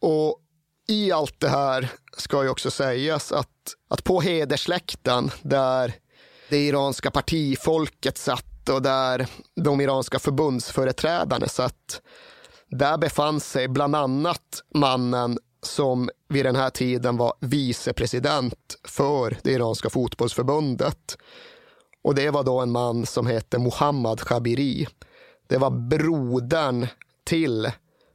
Och 0.00 0.41
i 0.88 1.12
allt 1.12 1.40
det 1.40 1.48
här 1.48 1.88
ska 2.16 2.42
ju 2.42 2.48
också 2.48 2.70
sägas 2.70 3.32
att, 3.32 3.48
att 3.88 4.04
på 4.04 4.20
hedersläktaren 4.20 5.30
där 5.42 5.94
det 6.48 6.66
iranska 6.66 7.10
partifolket 7.10 8.18
satt 8.18 8.68
och 8.68 8.82
där 8.82 9.26
de 9.56 9.80
iranska 9.80 10.18
förbundsföreträdarna 10.18 11.48
satt, 11.48 12.02
där 12.68 12.98
befann 12.98 13.40
sig 13.40 13.68
bland 13.68 13.96
annat 13.96 14.62
mannen 14.74 15.38
som 15.62 16.10
vid 16.28 16.44
den 16.44 16.56
här 16.56 16.70
tiden 16.70 17.16
var 17.16 17.34
vicepresident 17.40 18.78
för 18.84 19.38
det 19.42 19.52
iranska 19.52 19.90
fotbollsförbundet. 19.90 21.18
Och 22.04 22.14
det 22.14 22.30
var 22.30 22.42
då 22.42 22.60
en 22.60 22.70
man 22.70 23.06
som 23.06 23.26
hette 23.26 23.58
Mohammad 23.58 24.20
Khabiri. 24.20 24.86
Det 25.46 25.58
var 25.58 25.70
brodern 25.70 26.86
till 27.24 27.70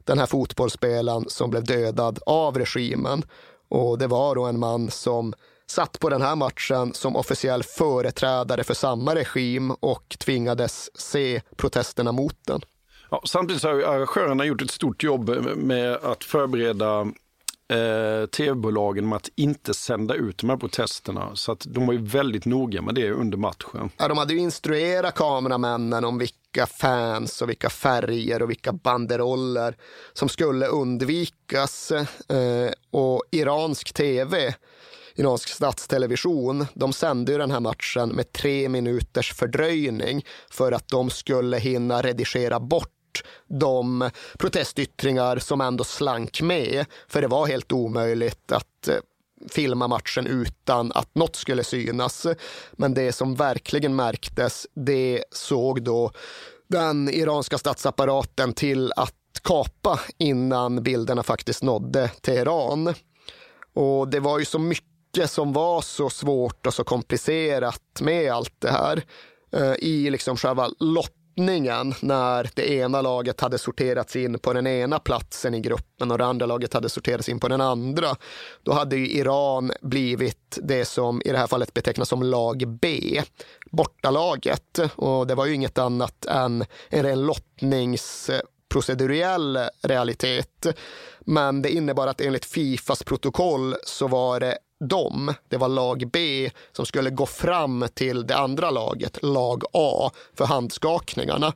den 0.08 0.18
här 0.18 0.26
fotbollsspelaren 0.26 1.24
som 1.28 1.50
blev 1.50 1.64
dödad 1.64 2.18
av 2.26 2.58
regimen. 2.58 3.22
Och 3.68 3.98
det 3.98 4.06
var 4.06 4.34
då 4.34 4.44
en 4.44 4.58
man 4.58 4.90
som 4.90 5.34
satt 5.66 6.00
på 6.00 6.08
den 6.08 6.22
här 6.22 6.36
matchen 6.36 6.94
som 6.94 7.16
officiell 7.16 7.62
företrädare 7.62 8.64
för 8.64 8.74
samma 8.74 9.14
regim 9.14 9.70
och 9.70 10.16
tvingades 10.18 10.90
se 11.00 11.40
protesterna 11.56 12.12
mot 12.12 12.36
den. 12.46 12.60
Ja, 13.10 13.22
samtidigt 13.24 13.62
har 13.62 13.70
arrangörerna 13.70 14.44
gjort 14.44 14.62
ett 14.62 14.70
stort 14.70 15.02
jobb 15.02 15.28
med 15.56 15.94
att 15.94 16.24
förbereda 16.24 17.00
eh, 17.72 18.26
tv-bolagen 18.26 19.08
med 19.08 19.16
att 19.16 19.28
inte 19.34 19.74
sända 19.74 20.14
ut 20.14 20.38
de 20.38 20.50
här 20.50 20.56
protesterna. 20.56 21.30
Så 21.34 21.52
att 21.52 21.66
de 21.68 21.86
var 21.86 21.92
ju 21.94 22.02
väldigt 22.02 22.44
noga 22.44 22.82
med 22.82 22.94
det 22.94 23.10
under 23.10 23.38
matchen. 23.38 23.90
Ja, 23.96 24.08
de 24.08 24.18
hade 24.18 24.34
ju 24.34 24.40
instruerat 24.40 25.14
kameramännen 25.14 26.04
om 26.04 26.18
vilka 26.18 26.37
fans 26.66 27.42
och 27.42 27.48
vilka 27.48 27.70
färger 27.70 28.42
och 28.42 28.50
vilka 28.50 28.72
banderoller 28.72 29.76
som 30.12 30.28
skulle 30.28 30.66
undvikas. 30.66 31.92
Eh, 32.28 32.70
och 32.90 33.24
iransk 33.30 33.92
tv 33.92 34.54
iransk 35.18 35.48
statstelevision, 35.48 36.66
de 36.74 36.92
sände 36.92 37.32
ju 37.32 37.38
den 37.38 37.50
här 37.50 37.60
matchen 37.60 38.08
med 38.08 38.32
tre 38.32 38.68
minuters 38.68 39.32
fördröjning 39.32 40.24
för 40.50 40.72
att 40.72 40.88
de 40.88 41.10
skulle 41.10 41.58
hinna 41.58 42.02
redigera 42.02 42.60
bort 42.60 42.88
de 43.48 44.10
protestyttringar 44.38 45.38
som 45.38 45.60
ändå 45.60 45.84
slank 45.84 46.40
med. 46.40 46.86
För 47.08 47.20
det 47.22 47.28
var 47.28 47.46
helt 47.46 47.72
omöjligt 47.72 48.52
att 48.52 48.88
eh, 48.88 48.94
filma 49.48 49.88
matchen 49.88 50.26
utan 50.26 50.92
att 50.92 51.14
något 51.14 51.36
skulle 51.36 51.64
synas. 51.64 52.26
Men 52.72 52.94
det 52.94 53.12
som 53.12 53.34
verkligen 53.34 53.96
märktes, 53.96 54.66
det 54.74 55.24
såg 55.30 55.82
då 55.82 56.10
den 56.68 57.08
iranska 57.08 57.58
statsapparaten 57.58 58.52
till 58.52 58.92
att 58.96 59.14
kapa 59.42 60.00
innan 60.18 60.82
bilderna 60.82 61.22
faktiskt 61.22 61.62
nådde 61.62 62.08
Teheran. 62.08 62.94
Och 63.74 64.08
det 64.08 64.20
var 64.20 64.38
ju 64.38 64.44
så 64.44 64.58
mycket 64.58 65.30
som 65.30 65.52
var 65.52 65.80
så 65.80 66.10
svårt 66.10 66.66
och 66.66 66.74
så 66.74 66.84
komplicerat 66.84 68.00
med 68.00 68.32
allt 68.32 68.54
det 68.58 68.70
här. 68.70 69.02
Eh, 69.52 69.74
I 69.78 70.10
liksom 70.10 70.36
själva 70.36 70.70
lott 70.78 71.17
lottningen 71.38 71.94
när 72.00 72.50
det 72.54 72.72
ena 72.72 73.00
laget 73.00 73.40
hade 73.40 73.58
sorterats 73.58 74.16
in 74.16 74.38
på 74.38 74.52
den 74.52 74.66
ena 74.66 74.98
platsen 74.98 75.54
i 75.54 75.60
gruppen 75.60 76.10
och 76.10 76.18
det 76.18 76.24
andra 76.24 76.46
laget 76.46 76.74
hade 76.74 76.88
sorterats 76.88 77.28
in 77.28 77.40
på 77.40 77.48
den 77.48 77.60
andra. 77.60 78.16
Då 78.62 78.72
hade 78.72 78.96
ju 78.96 79.10
Iran 79.10 79.72
blivit 79.80 80.58
det 80.62 80.84
som 80.84 81.22
i 81.24 81.32
det 81.32 81.38
här 81.38 81.46
fallet 81.46 81.74
betecknas 81.74 82.08
som 82.08 82.22
lag 82.22 82.78
B, 82.80 83.00
bortalaget. 83.70 84.78
Och 84.96 85.26
det 85.26 85.34
var 85.34 85.46
ju 85.46 85.54
inget 85.54 85.78
annat 85.78 86.26
än 86.26 86.64
en 86.88 87.02
ren 87.02 87.26
lottningsproceduriell 87.26 89.58
realitet. 89.82 90.66
Men 91.20 91.62
det 91.62 91.70
innebar 91.70 92.06
att 92.06 92.20
enligt 92.20 92.44
Fifas 92.44 93.02
protokoll 93.02 93.74
så 93.84 94.08
var 94.08 94.40
det 94.40 94.58
dem, 94.80 95.34
det 95.48 95.56
var 95.56 95.68
lag 95.68 96.10
B, 96.12 96.50
som 96.72 96.86
skulle 96.86 97.10
gå 97.10 97.26
fram 97.26 97.86
till 97.94 98.26
det 98.26 98.36
andra 98.36 98.70
laget, 98.70 99.18
lag 99.22 99.62
A, 99.72 100.10
för 100.34 100.44
handskakningarna. 100.44 101.52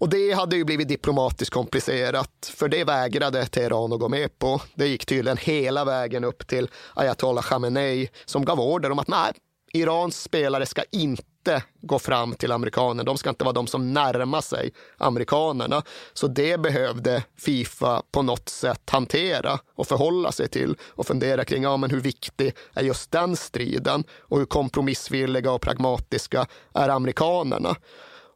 Och 0.00 0.08
det 0.08 0.32
hade 0.32 0.56
ju 0.56 0.64
blivit 0.64 0.88
diplomatiskt 0.88 1.54
komplicerat, 1.54 2.52
för 2.54 2.68
det 2.68 2.84
vägrade 2.84 3.46
Teheran 3.46 3.92
att 3.92 4.00
gå 4.00 4.08
med 4.08 4.38
på. 4.38 4.60
Det 4.74 4.86
gick 4.86 5.06
tydligen 5.06 5.36
hela 5.36 5.84
vägen 5.84 6.24
upp 6.24 6.46
till 6.46 6.70
ayatollah 6.94 7.42
Khamenei 7.42 8.08
som 8.24 8.44
gav 8.44 8.60
order 8.60 8.90
om 8.90 8.98
att 8.98 9.08
nej, 9.08 9.32
Irans 9.72 10.22
spelare 10.22 10.66
ska 10.66 10.82
inte 10.90 11.22
inte 11.48 11.62
gå 11.80 11.98
fram 11.98 12.34
till 12.34 12.52
amerikanerna. 12.52 13.02
De 13.02 13.18
ska 13.18 13.30
inte 13.30 13.44
vara 13.44 13.52
de 13.52 13.66
som 13.66 13.92
närmar 13.92 14.40
sig 14.40 14.72
amerikanerna. 14.98 15.82
Så 16.12 16.26
det 16.26 16.60
behövde 16.60 17.22
Fifa 17.36 18.02
på 18.12 18.22
något 18.22 18.48
sätt 18.48 18.90
hantera 18.90 19.58
och 19.74 19.86
förhålla 19.86 20.32
sig 20.32 20.48
till 20.48 20.76
och 20.88 21.06
fundera 21.06 21.44
kring 21.44 21.62
ja, 21.62 21.76
men 21.76 21.90
hur 21.90 22.00
viktig 22.00 22.54
är 22.74 22.82
just 22.82 23.10
den 23.10 23.36
striden 23.36 24.04
och 24.18 24.38
hur 24.38 24.46
kompromissvilliga 24.46 25.52
och 25.52 25.62
pragmatiska 25.62 26.46
är 26.74 26.88
amerikanerna. 26.88 27.76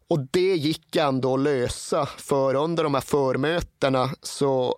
Och 0.08 0.18
det 0.30 0.54
gick 0.56 0.96
ändå 0.96 1.34
att 1.34 1.40
lösa, 1.40 2.06
för 2.06 2.54
under 2.54 2.84
de 2.84 2.94
här 2.94 3.00
förmötena 3.00 4.10
så 4.22 4.76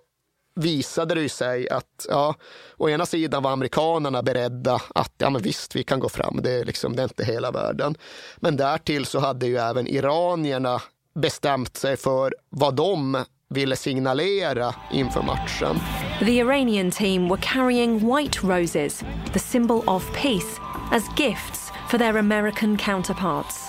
visade 0.55 1.15
det 1.15 1.29
sig 1.29 1.69
att 1.69 2.07
ja, 2.09 2.35
å 2.77 2.89
ena 2.89 3.07
sidan 3.07 3.43
var 3.43 3.51
amerikanerna 3.51 4.23
beredda 4.23 4.81
att 4.95 5.13
ja, 5.19 5.31
men 5.31 5.43
visst, 5.43 5.77
vi 5.77 5.83
kan 5.83 6.01
gå 6.01 6.09
fram, 6.09 6.41
det 6.43 6.53
är, 6.53 6.65
liksom, 6.65 6.97
det 6.97 7.03
är 7.03 7.05
inte 7.05 7.25
hela 7.25 7.51
världen. 7.51 7.95
Men 8.37 8.57
därtill 8.57 9.07
så 9.07 9.19
hade 9.19 9.47
ju 9.47 9.57
även 9.57 9.87
iranierna 9.87 10.83
bestämt 11.15 11.77
sig 11.77 11.97
för 11.97 12.35
vad 12.51 12.75
de 12.75 13.25
ville 13.49 13.77
signalera 13.77 14.75
inför 14.93 15.23
matchen. 15.23 15.81
The 16.19 16.39
Iranian 16.39 16.91
team 16.91 17.29
were 17.29 17.41
carrying 17.43 17.99
white 17.99 18.47
roses, 18.47 19.05
the 19.33 19.39
symbol 19.39 19.83
of 19.87 20.13
peace, 20.13 20.61
as 20.93 21.03
gifts 21.19 21.73
for 21.91 21.99
their 21.99 22.19
American 22.19 22.79
counterparts. 22.79 23.69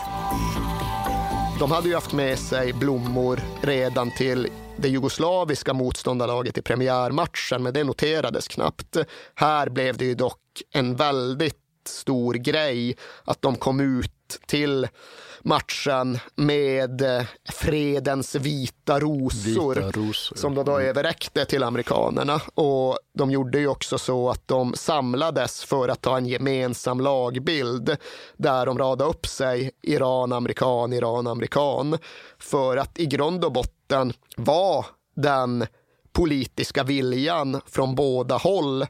De 1.60 1.72
hade 1.72 1.88
ju 1.88 1.96
haft 1.96 2.14
med 2.14 2.40
sig 2.40 2.74
blommor 2.74 3.40
redan 3.62 4.12
till 4.12 4.48
det 4.78 4.88
jugoslaviska 4.88 5.74
motståndarlaget 5.74 6.58
i 6.58 6.62
premiärmatchen, 6.62 7.64
men 7.64 7.74
det 7.74 7.84
noterades 7.84 8.48
knappt. 8.48 8.98
Här 9.36 9.70
blev 9.70 9.98
det 9.98 10.06
ju 10.06 10.16
dock 10.16 10.42
en 10.72 10.96
väldigt 10.96 11.58
stor 11.88 12.34
grej 12.34 12.98
att 13.24 13.42
de 13.42 13.56
kom 13.56 13.80
ut 13.80 14.40
till 14.46 14.88
matchen 15.46 16.20
med 16.36 17.02
eh, 17.02 17.26
fredens 17.50 18.36
vita 18.36 19.00
rosor, 19.00 19.76
vita 19.76 19.92
rosor. 20.00 20.38
som 20.38 20.56
de 20.56 20.66
då 20.66 20.76
mm. 20.76 20.88
överräckte 20.90 21.46
till 21.46 21.64
amerikanerna. 21.64 22.42
Och 22.54 23.00
de 23.14 23.32
gjorde 23.32 23.60
ju 23.60 23.68
också 23.68 23.98
så 23.98 24.30
att 24.30 24.48
de 24.48 24.74
samlades 24.74 25.64
för 25.64 25.90
att 25.90 26.02
ta 26.02 26.18
en 26.18 26.26
gemensam 26.26 27.00
lagbild 27.00 27.98
där 28.38 28.66
de 28.66 28.78
radade 28.78 29.10
upp 29.10 29.26
sig 29.26 29.72
Iran, 29.82 30.34
amerikan, 30.34 30.94
Iran, 30.94 31.28
amerikan. 31.28 31.98
För 32.40 32.78
att 32.78 33.00
i 33.00 33.06
grund 33.06 33.46
och 33.46 33.52
botten 33.52 34.14
var 34.38 34.86
den 35.16 35.66
politiska 36.14 36.84
viljan 36.84 37.62
från 37.66 37.96
båda 37.96 38.38
håll 38.38 38.86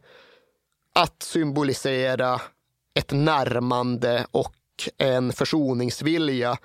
att 0.95 1.23
symbolisera 1.23 2.41
ett 2.93 3.11
närmande 3.11 4.25
och 4.31 4.53
en 4.97 5.33
försoningsvilja 5.33 6.57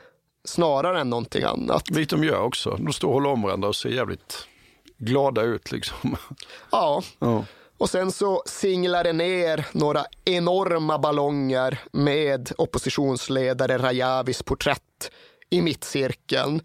snarare 0.44 1.00
än 1.00 1.10
någonting 1.10 1.42
annat. 1.42 1.90
Vilket 1.90 2.10
de 2.10 2.24
gör 2.24 2.40
också. 2.40 2.76
De 2.78 2.92
står 2.92 3.08
och 3.08 3.14
håller 3.14 3.30
om 3.30 3.42
varandra 3.42 3.68
och 3.68 3.76
ser 3.76 3.88
jävligt 3.88 4.46
glada 4.98 5.42
ut. 5.42 5.72
Liksom. 5.72 6.16
Ja. 6.70 7.02
ja. 7.18 7.44
Och 7.78 7.90
sen 7.90 8.12
så 8.12 8.42
singlar 8.46 9.04
det 9.04 9.12
ner 9.12 9.66
några 9.72 10.04
enorma 10.24 10.98
ballonger 10.98 11.78
med 11.92 12.52
oppositionsledare 12.58 13.78
Rajavis 13.78 14.42
porträtt 14.42 15.10
i 15.50 15.62
mittcirkeln 15.62 16.62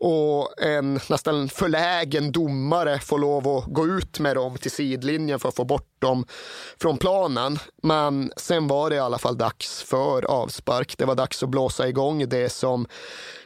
och 0.00 0.62
en 0.62 1.00
nästan 1.08 1.48
förlägen 1.48 2.32
domare 2.32 2.98
får 2.98 3.18
lov 3.18 3.48
att 3.48 3.64
gå 3.64 3.86
ut 3.86 4.18
med 4.18 4.36
dem 4.36 4.56
till 4.56 4.70
sidlinjen 4.70 5.40
för 5.40 5.48
att 5.48 5.56
få 5.56 5.64
bort 5.64 5.94
dem 5.98 6.26
från 6.80 6.98
planen. 6.98 7.58
Men 7.82 8.32
sen 8.36 8.68
var 8.68 8.90
det 8.90 8.96
i 8.96 8.98
alla 8.98 9.18
fall 9.18 9.38
dags 9.38 9.82
för 9.82 10.24
avspark. 10.24 10.94
Det 10.98 11.04
var 11.04 11.14
dags 11.14 11.42
att 11.42 11.48
blåsa 11.48 11.88
igång 11.88 12.28
det 12.28 12.50
som 12.50 12.86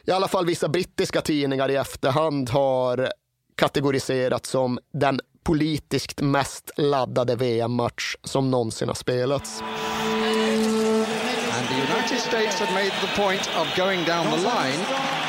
i 0.05 0.11
alla 0.11 0.27
fall 0.27 0.45
vissa 0.45 0.67
brittiska 0.67 1.21
tidningar 1.21 1.71
i 1.71 1.75
efterhand 1.75 2.49
har 2.49 3.11
kategoriserat 3.55 4.45
som 4.45 4.79
den 4.93 5.19
politiskt 5.43 6.21
mest 6.21 6.71
laddade 6.77 7.35
VM-match 7.35 8.15
som 8.23 8.51
någonsin 8.51 8.87
har 8.87 8.95
spelats. 8.95 9.61
And 9.61 11.67
the 11.67 11.75
United 11.75 12.19
States 12.19 12.59
had 12.59 12.73
made 12.73 12.91
the 13.01 13.21
point 13.21 13.49
of 13.61 13.77
going 13.77 14.05
down 14.05 14.25
the 14.25 14.37
line. 14.37 15.20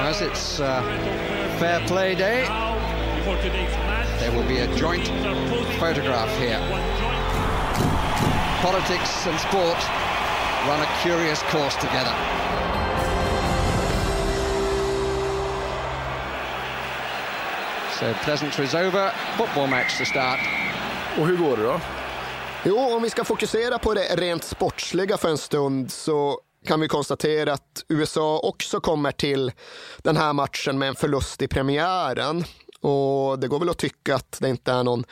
As 0.00 0.20
it's 0.22 0.60
uh, 0.60 0.82
fair 1.58 1.80
play 1.86 2.14
day, 2.14 2.44
there 4.18 4.32
will 4.32 4.48
be 4.48 4.58
a 4.58 4.76
joint 4.76 5.06
photograph 5.78 6.30
here. 6.38 6.60
Politics 8.62 9.26
and 9.26 9.38
sport 9.38 9.78
run 10.66 10.80
a 10.80 10.88
curious 11.02 11.42
course 11.42 11.76
together. 11.76 12.14
So 17.98 18.14
pleasantries 18.24 18.74
over, 18.74 19.12
football 19.36 19.66
match 19.66 19.98
to 19.98 20.04
start. 20.04 20.40
Och 21.18 21.26
hur 21.26 21.36
går 21.36 21.56
det 21.56 21.62
då? 21.62 21.80
Jo, 22.64 22.78
om 22.78 23.02
vi 23.02 23.10
ska 23.10 23.24
fokusera 23.24 23.78
på 23.78 23.94
det 23.94 24.16
rent 24.16 24.44
sportsliga 24.44 25.16
för 25.16 25.28
en 25.28 25.38
stund 25.38 25.92
så 25.92 26.40
kan 26.66 26.80
vi 26.80 26.88
konstatera 26.88 27.52
att 27.52 27.84
USA 27.88 28.38
också 28.38 28.80
kommer 28.80 29.12
till 29.12 29.52
den 29.98 30.16
här 30.16 30.32
matchen 30.32 30.78
med 30.78 30.88
en 30.88 30.94
förlust 30.94 31.42
i 31.42 31.48
premiären. 31.48 32.44
Och 32.80 33.38
det 33.38 33.48
går 33.48 33.58
väl 33.58 33.68
att 33.68 33.78
tycka 33.78 34.14
att 34.14 34.38
det 34.40 34.48
inte 34.48 34.72
är 34.72 34.84
någon 34.84 35.04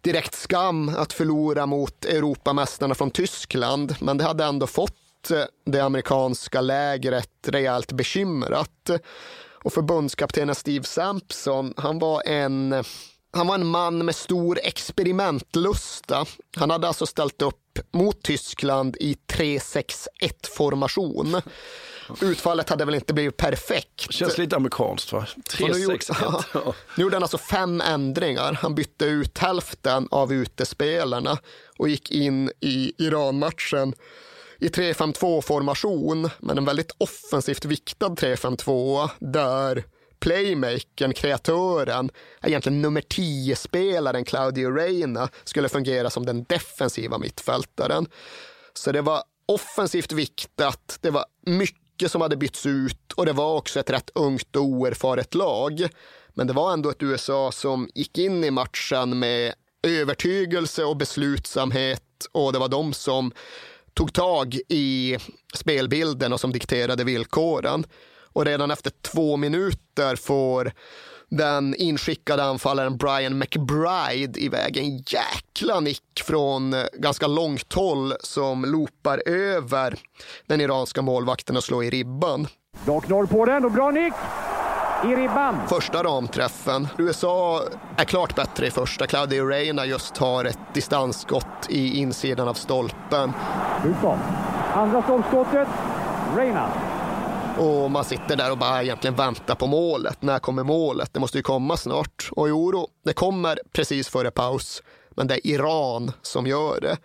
direkt 0.00 0.34
skam 0.34 0.88
att 0.88 1.12
förlora 1.12 1.66
mot 1.66 2.04
Europamästarna 2.04 2.94
från 2.94 3.10
Tyskland, 3.10 3.94
men 4.00 4.18
det 4.18 4.24
hade 4.24 4.44
ändå 4.44 4.66
fått 4.66 5.30
eh, 5.30 5.42
det 5.66 5.80
amerikanska 5.80 6.60
lägret 6.60 7.48
rejält 7.48 7.92
bekymrat. 7.92 8.90
Och 9.64 9.72
förbundskaptenen 9.72 10.54
Steve 10.54 10.84
Sampson, 10.84 11.74
han 11.76 11.98
var 11.98 12.22
en 12.26 12.84
han 13.32 13.46
var 13.46 13.54
en 13.54 13.66
man 13.66 14.04
med 14.04 14.16
stor 14.16 14.58
experimentlusta. 14.62 16.26
Han 16.56 16.70
hade 16.70 16.88
alltså 16.88 17.06
ställt 17.06 17.42
upp 17.42 17.78
mot 17.92 18.22
Tyskland 18.22 18.96
i 19.00 19.16
3-6-1-formation. 19.32 21.42
Utfallet 22.20 22.68
hade 22.68 22.84
väl 22.84 22.94
inte 22.94 23.14
blivit 23.14 23.36
perfekt. 23.36 24.12
Känns 24.12 24.38
lite 24.38 24.56
amerikanskt 24.56 25.12
va? 25.12 25.26
3-6-1. 25.50 26.44
Ja. 26.54 26.74
Nu 26.94 27.02
gjorde 27.02 27.16
han 27.16 27.22
alltså 27.22 27.38
fem 27.38 27.80
ändringar. 27.80 28.58
Han 28.62 28.74
bytte 28.74 29.04
ut 29.04 29.38
hälften 29.38 30.08
av 30.10 30.32
utespelarna 30.32 31.38
och 31.78 31.88
gick 31.88 32.10
in 32.10 32.50
i 32.60 32.92
Iran-matchen 32.98 33.94
i 34.58 34.68
3-5-2 34.68 35.42
formation, 35.42 36.30
men 36.38 36.58
en 36.58 36.64
väldigt 36.64 36.94
offensivt 36.98 37.64
viktad 37.64 38.08
3-5-2 38.08 39.08
där 39.18 39.84
playmakern, 40.20 41.12
kreatören, 41.12 42.10
egentligen 42.42 42.82
nummer 42.82 43.00
10-spelaren 43.00 44.24
Claudio 44.24 44.70
Reina 44.70 45.28
skulle 45.44 45.68
fungera 45.68 46.10
som 46.10 46.26
den 46.26 46.44
defensiva 46.44 47.18
mittfältaren. 47.18 48.06
Så 48.74 48.92
det 48.92 49.02
var 49.02 49.22
offensivt 49.46 50.12
viktat, 50.12 50.98
det 51.00 51.10
var 51.10 51.24
mycket 51.46 52.10
som 52.10 52.20
hade 52.20 52.36
bytts 52.36 52.66
ut 52.66 53.12
och 53.12 53.26
det 53.26 53.32
var 53.32 53.54
också 53.54 53.80
ett 53.80 53.90
rätt 53.90 54.10
ungt 54.14 54.56
och 54.56 54.62
oerfaret 54.62 55.34
lag. 55.34 55.88
Men 56.34 56.46
det 56.46 56.52
var 56.52 56.72
ändå 56.72 56.90
ett 56.90 57.02
USA 57.02 57.52
som 57.52 57.88
gick 57.94 58.18
in 58.18 58.44
i 58.44 58.50
matchen 58.50 59.18
med 59.18 59.54
övertygelse 59.82 60.84
och 60.84 60.96
beslutsamhet 60.96 62.02
och 62.32 62.52
det 62.52 62.58
var 62.58 62.68
de 62.68 62.92
som 62.92 63.32
tog 63.94 64.12
tag 64.12 64.58
i 64.68 65.18
spelbilden 65.54 66.32
och 66.32 66.40
som 66.40 66.52
dikterade 66.52 67.04
villkoren. 67.04 67.84
Och 68.38 68.44
redan 68.44 68.70
efter 68.70 68.90
två 68.90 69.36
minuter 69.36 70.16
får 70.16 70.72
den 71.28 71.74
inskickade 71.74 72.44
anfallaren 72.44 72.96
Brian 72.96 73.38
McBride 73.38 74.40
iväg 74.40 74.76
en 74.76 74.96
jäkla 74.96 75.80
nick 75.80 76.22
från 76.24 76.74
ganska 76.92 77.26
långt 77.26 77.72
håll 77.72 78.12
som 78.20 78.64
loopar 78.64 79.22
över 79.26 79.98
den 80.46 80.60
iranska 80.60 81.02
målvakten 81.02 81.56
och 81.56 81.64
slår 81.64 81.84
i 81.84 81.90
ribban. 81.90 82.46
Bra 82.84 83.00
knorr 83.00 83.26
på 83.26 83.44
den 83.44 83.64
och 83.64 83.72
bra 83.72 83.90
nick! 83.90 84.14
I 85.04 85.06
ribban. 85.06 85.56
Första 85.68 86.02
ramträffen. 86.02 86.88
USA 86.98 87.62
är 87.96 88.04
klart 88.04 88.34
bättre 88.36 88.66
i 88.66 88.70
första. 88.70 89.06
Claudio 89.06 89.46
Reina 89.46 89.86
just 89.86 90.16
har 90.16 90.44
ett 90.44 90.74
distansskott 90.74 91.66
i 91.68 91.98
insidan 91.98 92.48
av 92.48 92.54
stolpen. 92.54 93.32
Andra 94.74 95.02
stolpskottet. 95.02 95.68
Reina. 96.36 96.68
Och 97.58 97.90
man 97.90 98.04
sitter 98.04 98.36
där 98.36 98.50
och 98.50 98.58
bara 98.58 98.82
egentligen 98.82 99.16
väntar 99.16 99.54
på 99.54 99.66
målet. 99.66 100.22
När 100.22 100.38
kommer 100.38 100.64
målet? 100.64 101.12
Det 101.12 101.20
måste 101.20 101.38
ju 101.38 101.42
komma 101.42 101.76
snart. 101.76 102.28
Och 102.32 102.48
jo, 102.48 102.88
det 103.04 103.12
kommer 103.12 103.60
precis 103.72 104.08
före 104.08 104.30
paus. 104.30 104.82
Men 105.10 105.26
det 105.26 105.34
är 105.34 105.46
Iran 105.46 106.12
som 106.22 106.46
gör 106.46 106.80
det. 106.80 106.96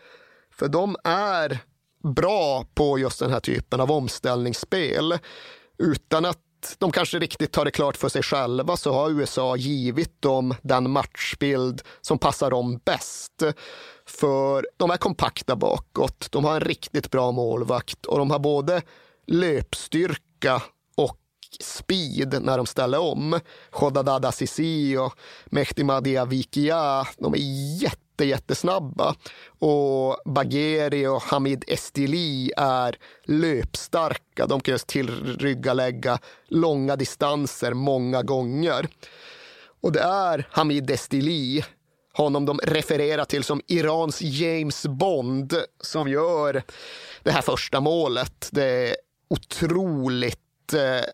För 0.51 0.67
de 0.67 0.95
är 1.03 1.59
bra 2.03 2.65
på 2.73 2.99
just 2.99 3.19
den 3.19 3.31
här 3.31 3.39
typen 3.39 3.81
av 3.81 3.91
omställningsspel. 3.91 5.17
Utan 5.77 6.25
att 6.25 6.39
de 6.77 6.91
kanske 6.91 7.19
riktigt 7.19 7.51
tar 7.51 7.65
det 7.65 7.71
klart 7.71 7.97
för 7.97 8.09
sig 8.09 8.23
själva 8.23 8.77
så 8.77 8.93
har 8.93 9.09
USA 9.09 9.55
givit 9.55 10.21
dem 10.21 10.55
den 10.61 10.91
matchbild 10.91 11.81
som 12.01 12.17
passar 12.17 12.51
dem 12.51 12.79
bäst. 12.85 13.43
För 14.05 14.67
de 14.77 14.91
är 14.91 14.97
kompakta 14.97 15.55
bakåt, 15.55 16.27
de 16.31 16.45
har 16.45 16.55
en 16.55 16.61
riktigt 16.61 17.11
bra 17.11 17.31
målvakt 17.31 18.05
och 18.05 18.17
de 18.17 18.31
har 18.31 18.39
både 18.39 18.81
löpstyrka 19.27 20.32
och 20.95 21.17
speed 21.59 22.43
när 22.43 22.57
de 22.57 22.65
ställer 22.65 22.99
om. 22.99 23.39
Khodadada 23.71 24.31
Sisi 24.31 24.97
och 24.97 25.13
Mehdi 25.45 25.83
Madia 25.83 26.25
Vikia, 26.25 27.07
de 27.17 27.33
är 27.33 27.81
jätte, 27.83 28.25
jättesnabba. 28.25 29.15
Och 29.59 30.17
Bagheri 30.25 31.07
och 31.07 31.21
Hamid 31.21 31.63
Estili 31.67 32.51
är 32.57 32.95
löpstarka. 33.23 34.45
De 34.47 34.61
kan 34.61 34.71
just 34.71 34.87
tillryggalägga 34.87 36.19
långa 36.47 36.95
distanser 36.95 37.73
många 37.73 38.23
gånger. 38.23 38.87
Och 39.81 39.91
det 39.91 40.01
är 40.01 40.47
Hamid 40.51 40.91
Estili 40.91 41.63
honom 42.13 42.45
de 42.45 42.59
refererar 42.63 43.25
till 43.25 43.43
som 43.43 43.61
Irans 43.67 44.21
James 44.21 44.87
Bond 44.87 45.53
som 45.81 46.07
gör 46.07 46.63
det 47.23 47.31
här 47.31 47.41
första 47.41 47.79
målet. 47.79 48.49
Det 48.51 48.95
otroligt 49.33 50.73
eh, 50.73 51.05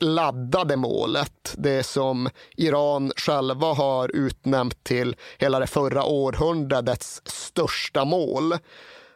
laddade 0.00 0.76
målet. 0.76 1.54
Det 1.58 1.82
som 1.82 2.28
Iran 2.56 3.12
själva 3.16 3.72
har 3.72 4.16
utnämnt 4.16 4.84
till 4.84 5.16
hela 5.38 5.58
det 5.58 5.66
förra 5.66 6.04
århundradets 6.04 7.22
största 7.24 8.04
mål. 8.04 8.54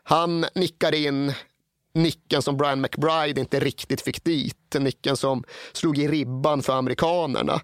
Han 0.02 0.46
nickar 0.54 0.94
in 0.94 1.32
nicken 1.94 2.42
som 2.42 2.56
Brian 2.56 2.80
McBride 2.80 3.40
inte 3.40 3.60
riktigt 3.60 4.00
fick 4.00 4.24
dit. 4.24 4.76
Nicken 4.78 5.16
som 5.16 5.44
slog 5.72 5.98
i 5.98 6.08
ribban 6.08 6.62
för 6.62 6.72
amerikanerna. 6.72 7.60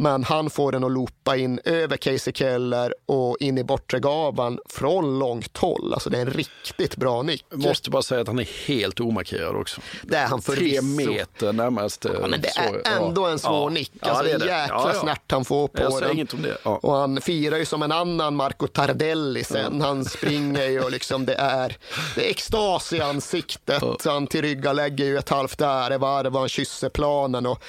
Men 0.00 0.24
han 0.24 0.50
får 0.50 0.72
den 0.72 0.84
att 0.84 0.92
loopa 0.92 1.36
in 1.36 1.60
över 1.64 1.96
Casey 1.96 2.32
Keller 2.32 2.94
och 3.06 3.36
in 3.40 3.58
i 3.58 3.64
bortre 3.64 4.00
gavan 4.00 4.58
från 4.68 5.18
långt 5.18 5.56
håll. 5.56 5.94
Alltså 5.94 6.10
det 6.10 6.16
är 6.16 6.22
en 6.22 6.30
riktigt 6.30 6.96
bra 6.96 7.22
nick. 7.22 7.44
Jag 7.50 7.60
måste 7.60 7.90
bara 7.90 8.02
säga 8.02 8.20
att 8.20 8.26
han 8.26 8.38
är 8.38 8.66
helt 8.66 9.00
omarkerad 9.00 9.56
också. 9.56 9.80
Det 10.02 10.16
är 10.16 10.26
han 10.26 10.42
förvisso. 10.42 10.96
Tre 10.96 11.06
meter 11.06 11.52
närmast. 11.52 12.04
Ja, 12.04 12.26
men 12.26 12.40
det 12.40 12.48
är 12.58 13.02
ändå 13.02 13.26
en 13.26 13.38
svår 13.38 13.62
ja. 13.62 13.68
nick. 13.68 13.92
Alltså 14.00 14.28
ja, 14.28 14.34
en 14.34 14.40
jäkla 14.40 14.66
ja, 14.68 14.90
ja. 14.94 15.00
snärt 15.00 15.32
han 15.32 15.44
får 15.44 15.68
på 15.68 15.82
jag 15.82 15.92
säger 15.92 16.06
den. 16.06 16.16
inget 16.16 16.34
om 16.34 16.42
det. 16.42 16.56
Och 16.62 16.94
han 16.94 17.20
firar 17.20 17.56
ju 17.56 17.64
som 17.64 17.82
en 17.82 17.92
annan 17.92 18.36
Marco 18.36 18.66
Tardelli 18.66 19.44
sen. 19.44 19.80
Han 19.80 20.04
springer 20.04 20.68
ju 20.68 20.80
och 20.80 20.90
liksom 20.90 21.26
det 21.26 21.34
är, 21.34 21.76
det 22.14 22.26
är 22.26 22.30
extas 22.30 22.92
i 22.92 23.00
ansiktet. 23.00 24.04
Han 24.04 24.26
tillryggalägger 24.26 25.04
ju 25.04 25.18
ett 25.18 25.28
halvt 25.28 25.60
ärevarv 25.60 26.34
och 26.34 26.40
han 26.40 26.48
kysser 26.48 26.88
planen. 26.88 27.46
Och 27.46 27.62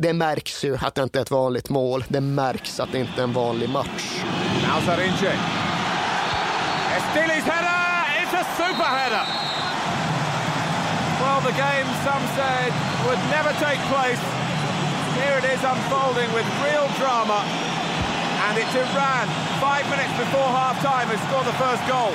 det 0.00 0.12
märks 0.12 0.64
ju 0.64 0.76
att 0.76 0.94
det 0.94 1.02
inte 1.02 1.18
är 1.18 1.22
ett 1.22 1.30
vanligt 1.30 1.68
mål. 1.68 2.04
Det 2.08 2.20
märks 2.20 2.80
att 2.80 2.92
det 2.92 2.98
inte 2.98 3.20
är 3.20 3.24
en 3.24 3.32
vanlig 3.32 3.68
match. 3.68 4.04
Now 4.66 4.80
Zarinci. 4.86 5.34
Estili's 6.96 7.46
header! 7.52 7.80
It's 8.22 8.34
a 8.42 8.44
super 8.58 8.90
header! 8.98 9.26
Well, 11.20 11.40
the 11.50 11.56
game 11.66 11.88
some 12.08 12.24
said 12.38 12.72
would 13.06 13.20
never 13.36 13.52
take 13.66 13.80
place. 13.94 14.22
Here 15.20 15.36
it 15.40 15.46
is 15.54 15.62
unfolding 15.72 16.30
with 16.36 16.46
real 16.66 16.88
drama. 17.00 17.40
And 18.44 18.58
it's 18.58 18.74
Iran, 18.84 19.26
five 19.66 19.84
minutes 19.90 20.14
before 20.22 20.48
half-time, 20.62 21.06
who 21.10 21.16
scored 21.26 21.46
the 21.46 21.58
first 21.64 21.82
goal. 21.88 22.12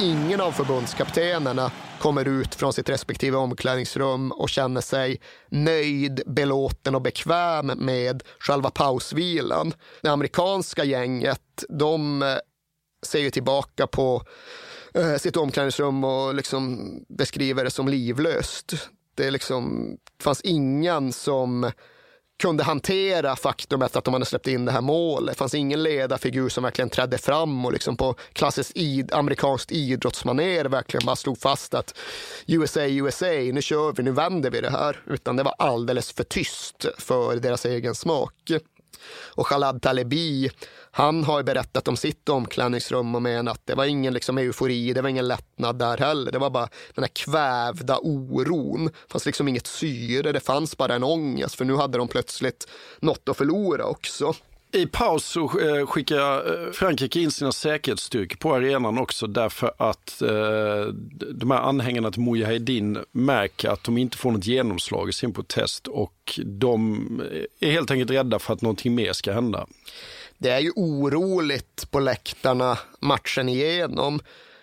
Ingen 0.00 0.40
av 0.40 0.52
förbundskaptenerna 0.52 1.70
kommer 2.02 2.28
ut 2.28 2.54
från 2.54 2.72
sitt 2.72 2.88
respektive 2.88 3.36
omklädningsrum 3.36 4.32
och 4.32 4.48
känner 4.48 4.80
sig 4.80 5.20
nöjd, 5.48 6.22
belåten 6.26 6.94
och 6.94 7.02
bekväm 7.02 7.66
med 7.66 8.22
själva 8.38 8.70
pausvilan. 8.70 9.74
Det 10.00 10.08
amerikanska 10.08 10.84
gänget, 10.84 11.64
de 11.68 12.22
eh, 12.22 12.36
ser 13.06 13.18
ju 13.18 13.30
tillbaka 13.30 13.86
på 13.86 14.22
eh, 14.94 15.16
sitt 15.16 15.36
omklädningsrum 15.36 16.04
och 16.04 16.34
liksom 16.34 16.90
beskriver 17.08 17.64
det 17.64 17.70
som 17.70 17.88
livlöst. 17.88 18.72
Det, 19.14 19.30
liksom, 19.30 19.90
det 20.18 20.24
fanns 20.24 20.40
ingen 20.40 21.12
som 21.12 21.70
kunde 22.42 22.64
hantera 22.64 23.36
faktumet 23.36 23.96
att 23.96 24.04
de 24.04 24.14
hade 24.14 24.26
släppt 24.26 24.46
in 24.46 24.64
det 24.64 24.72
här 24.72 24.80
målet. 24.80 25.34
Det 25.34 25.38
fanns 25.38 25.54
ingen 25.54 25.82
ledarfigur 25.82 26.48
som 26.48 26.64
verkligen 26.64 26.90
trädde 26.90 27.18
fram 27.18 27.64
och 27.64 27.72
liksom 27.72 27.96
på 27.96 28.14
klassiskt 28.32 28.72
id, 28.74 29.12
amerikanskt 29.12 29.72
idrottsmanér 29.72 30.64
verkligen 30.64 31.06
bara 31.06 31.16
slog 31.16 31.38
fast 31.38 31.74
att 31.74 31.98
USA, 32.46 32.80
USA, 32.80 33.26
nu 33.26 33.62
kör 33.62 33.92
vi, 33.92 34.02
nu 34.02 34.10
vänder 34.10 34.50
vi 34.50 34.60
det 34.60 34.70
här. 34.70 35.02
Utan 35.06 35.36
det 35.36 35.42
var 35.42 35.54
alldeles 35.58 36.12
för 36.12 36.24
tyst 36.24 36.86
för 36.98 37.36
deras 37.36 37.64
egen 37.64 37.94
smak. 37.94 38.50
Och 39.34 39.46
Khalad 39.46 39.82
Talebi, 39.82 40.50
han 40.94 41.24
har 41.24 41.42
berättat 41.42 41.88
om 41.88 41.96
sitt 41.96 42.28
omklädningsrum 42.28 43.14
och 43.14 43.22
menat 43.22 43.56
att 43.56 43.66
det 43.66 43.74
var 43.74 43.84
ingen 43.84 44.14
liksom 44.14 44.38
eufori, 44.38 44.92
det 44.92 45.02
var 45.02 45.08
ingen 45.08 45.28
lättnad 45.28 45.78
där 45.78 45.98
heller. 45.98 46.32
Det 46.32 46.38
var 46.38 46.50
bara 46.50 46.68
den 46.94 47.04
här 47.04 47.08
kvävda 47.08 47.98
oron. 47.98 48.84
Det 48.84 49.12
fanns 49.12 49.26
liksom 49.26 49.48
inget 49.48 49.66
syre, 49.66 50.32
det 50.32 50.40
fanns 50.40 50.76
bara 50.76 50.94
en 50.94 51.04
ångest 51.04 51.54
för 51.54 51.64
nu 51.64 51.76
hade 51.76 51.98
de 51.98 52.08
plötsligt 52.08 52.68
något 53.00 53.28
att 53.28 53.36
förlora 53.36 53.84
också. 53.84 54.34
I 54.74 54.86
paus 54.86 55.24
så 55.24 55.60
eh, 55.60 55.86
skickar 55.86 56.36
eh, 56.36 56.72
Frankrike 56.72 57.20
in 57.20 57.30
sina 57.30 57.52
säkerhetsstyrkor 57.52 58.36
på 58.36 58.54
arenan 58.54 58.98
också 58.98 59.26
därför 59.26 59.72
att 59.76 60.22
eh, 60.22 60.94
de 61.34 61.50
här 61.50 61.58
anhängarna 61.58 62.10
till 62.10 62.22
Mujahedin 62.22 62.98
märker 63.12 63.68
att 63.68 63.84
de 63.84 63.98
inte 63.98 64.16
får 64.16 64.32
något 64.32 64.46
genomslag 64.46 65.08
i 65.08 65.12
sin 65.12 65.32
protest 65.32 65.88
och 65.88 66.40
de 66.44 67.20
eh, 67.32 67.68
är 67.68 67.72
helt 67.72 67.90
enkelt 67.90 68.10
rädda 68.10 68.38
för 68.38 68.54
att 68.54 68.62
någonting 68.62 68.94
mer 68.94 69.12
ska 69.12 69.32
hända. 69.32 69.66
Det 70.42 70.50
är 70.50 70.58
ju 70.58 70.72
oroligt 70.76 71.90
på 71.90 72.00
läktarna 72.00 72.78
matchen 73.00 73.48
igenom. 73.48 74.20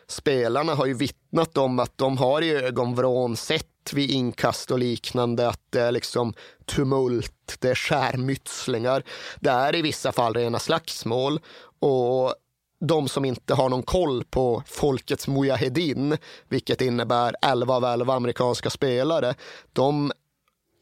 Spelarna 0.07 0.76
har 0.76 0.85
ju 0.85 0.93
vittnat 0.93 1.57
om 1.57 1.80
att 1.80 1.97
de 1.97 2.18
har 2.18 2.41
i 2.41 2.51
ögonvrån 2.51 3.38
sett 3.38 3.93
vid 3.93 4.11
inkast 4.11 4.72
och 4.72 4.80
liknande 4.80 5.47
att 5.47 5.61
det 5.69 5.81
är 5.81 5.91
liksom 5.91 6.34
tumult, 6.65 7.57
det 7.60 7.69
är 7.69 7.76
skärmytslingar. 7.76 9.03
Det 9.39 9.49
är 9.49 9.76
i 9.76 9.81
vissa 9.81 10.11
fall 10.11 10.34
rena 10.34 10.60
slagsmål 10.60 11.39
och 11.80 12.35
de 12.80 13.07
som 13.07 13.26
inte 13.26 13.53
har 13.53 13.69
någon 13.69 13.84
koll 13.84 14.23
på 14.23 14.64
folkets 14.65 15.27
mujahedin, 15.27 16.18
vilket 16.47 16.81
innebär 16.81 17.35
11 17.41 17.76
av 17.76 17.85
11 17.85 18.14
amerikanska 18.14 18.69
spelare, 18.69 19.35
de 19.73 20.11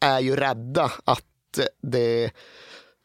är 0.00 0.20
ju 0.20 0.36
rädda 0.36 0.92
att 1.04 1.24
det 1.82 2.30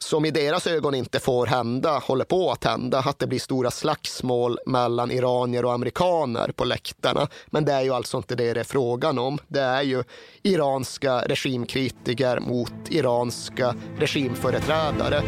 som 0.03 0.25
i 0.25 0.31
deras 0.31 0.67
ögon 0.67 0.95
inte 0.95 1.19
får 1.19 1.47
hända 1.47 1.99
håller 1.99 2.25
på 2.25 2.51
att 2.51 2.63
hända. 2.63 2.99
Att 2.99 3.19
det 3.19 3.27
blir 3.27 3.39
stora 3.39 3.71
slagsmål 3.71 4.59
mellan 4.65 5.11
iranier 5.11 5.65
och 5.65 5.73
amerikaner 5.73 6.51
på 6.51 6.65
läktarna. 6.65 7.27
Men 7.47 7.65
det 7.65 7.73
är 7.73 7.81
ju 7.81 7.93
alltså 7.93 8.17
inte 8.17 8.35
det 8.35 8.53
det 8.53 8.59
är 8.59 8.63
frågan 8.63 9.19
om. 9.19 9.37
Det 9.47 9.61
är 9.61 9.81
ju 9.81 10.03
iranska 10.43 11.19
regimkritiker 11.19 12.39
mot 12.39 12.73
iranska 12.89 13.75
regimföreträdare. 13.97 15.23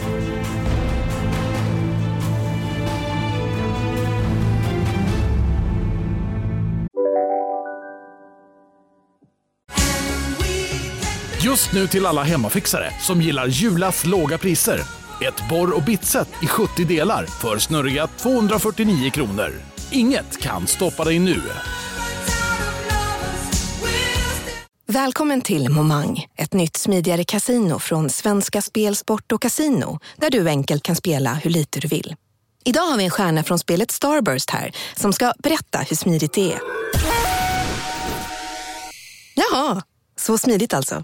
Just 11.46 11.74
nu 11.74 11.88
till 11.88 12.06
alla 12.06 12.24
hemmafixare 12.24 12.92
som 13.02 13.22
gillar 13.22 13.48
Julas 13.48 14.06
låga 14.06 14.38
priser. 14.38 14.82
Ett 15.22 15.50
borr 15.50 15.76
och 15.76 15.84
bitset 15.84 16.30
i 16.44 16.48
70 16.48 16.86
delar 16.86 17.26
för 17.26 17.58
snurriga 17.58 18.08
249 18.08 19.10
kronor. 19.10 19.54
Inget 19.92 20.42
kan 20.42 20.68
stoppa 20.68 21.04
dig 21.04 21.20
nu. 21.20 21.42
Välkommen 24.88 25.42
till 25.42 25.70
Momang, 25.70 26.26
ett 26.38 26.54
nytt 26.54 26.78
smidigare 26.78 27.24
casino 27.24 27.80
från 27.80 28.10
Svenska 28.10 28.62
Spel, 28.62 28.96
Sport 28.96 29.32
och 29.32 29.42
Casino 29.42 30.00
där 30.18 30.30
du 30.30 30.50
enkelt 30.50 30.84
kan 30.84 30.96
spela 30.96 31.34
hur 31.34 31.50
lite 31.50 31.80
du 31.80 31.88
vill. 31.88 32.16
Idag 32.64 32.82
har 32.82 32.98
vi 32.98 33.04
en 33.04 33.10
stjärna 33.10 33.44
från 33.44 33.60
spelet 33.60 33.92
Starburst 33.92 34.50
här 34.50 34.72
som 34.96 35.14
ska 35.14 35.34
berätta 35.44 35.80
hur 35.80 35.96
smidigt 35.96 36.34
det 36.34 36.54
är. 36.54 36.60
Jaha, 39.36 39.82
så 40.20 40.38
smidigt 40.38 40.74
alltså. 40.74 41.04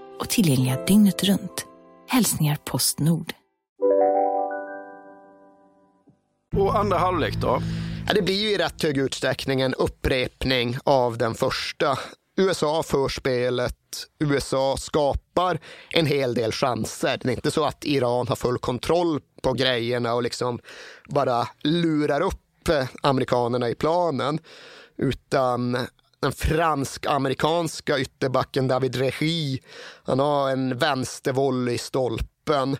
och 0.21 0.29
tillgängliga 0.29 0.85
dygnet 0.85 1.23
runt. 1.23 1.65
Hälsningar 2.07 2.57
Postnord. 2.65 3.33
Och 6.55 6.79
andra 6.79 6.97
halvlek 6.97 7.35
då? 7.35 7.61
Ja, 8.07 8.13
det 8.13 8.21
blir 8.21 8.35
ju 8.35 8.51
i 8.51 8.57
rätt 8.57 8.83
hög 8.83 8.97
utsträckning 8.97 9.61
en 9.61 9.73
upprepning 9.73 10.77
av 10.83 11.17
den 11.17 11.35
första. 11.35 11.99
USA 12.37 12.83
för 12.83 13.07
spelet, 13.07 13.75
USA 14.19 14.77
skapar 14.77 15.59
en 15.89 16.05
hel 16.05 16.33
del 16.33 16.51
chanser. 16.51 17.19
Det 17.23 17.29
är 17.29 17.33
inte 17.33 17.51
så 17.51 17.65
att 17.65 17.85
Iran 17.85 18.27
har 18.27 18.35
full 18.35 18.57
kontroll 18.57 19.21
på 19.41 19.53
grejerna 19.53 20.13
och 20.13 20.23
liksom 20.23 20.59
bara 21.09 21.47
lurar 21.63 22.21
upp 22.21 22.69
amerikanerna 23.01 23.69
i 23.69 23.75
planen. 23.75 24.39
Utan 24.97 25.77
den 26.21 26.31
fransk-amerikanska 26.31 27.99
ytterbacken 27.99 28.67
David 28.67 28.95
Regi. 28.95 29.61
Han 30.03 30.19
har 30.19 30.49
en 30.49 30.77
vänstervolley 30.77 31.75
i 31.75 31.77
stolpen. 31.77 32.77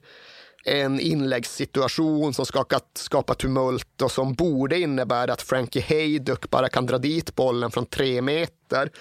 En 0.65 0.99
inläggssituation 0.99 2.34
som 2.34 2.45
skakat, 2.45 2.89
skapar 2.93 3.34
tumult 3.34 4.01
och 4.01 4.11
som 4.11 4.34
borde 4.34 4.80
innebära 4.80 5.34
att 5.34 5.41
Frankie 5.41 5.85
Hayduck 5.89 6.49
bara 6.49 6.69
kan 6.69 6.85
dra 6.85 6.97
dit 6.97 7.35
bollen 7.35 7.72
från 7.72 7.85
tre 7.85 8.22
meter. 8.22 8.91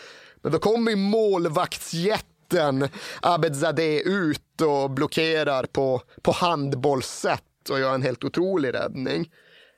Men 0.42 0.52
då 0.52 0.58
kommer 0.58 0.96
målvaktsjätten 0.96 2.88
Abedzadeh 3.22 4.00
ut 4.04 4.60
och 4.60 4.90
blockerar 4.90 5.64
på, 5.64 6.02
på 6.22 6.32
handbollssätt 6.32 7.70
och 7.70 7.80
gör 7.80 7.94
en 7.94 8.02
helt 8.02 8.24
otrolig 8.24 8.74
räddning. 8.74 9.30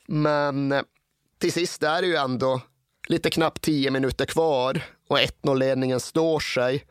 Men 0.08 0.74
till 1.40 1.52
sist 1.52 1.82
är 1.82 2.02
det 2.02 2.08
ju 2.08 2.16
ändå 2.16 2.60
lite 3.08 3.30
knappt 3.30 3.62
tio 3.62 3.90
minuter 3.90 4.26
kvar 4.26 4.84
och 5.08 5.18
1-0-ledningen 5.18 6.00
står 6.00 6.40
sig. 6.40 6.84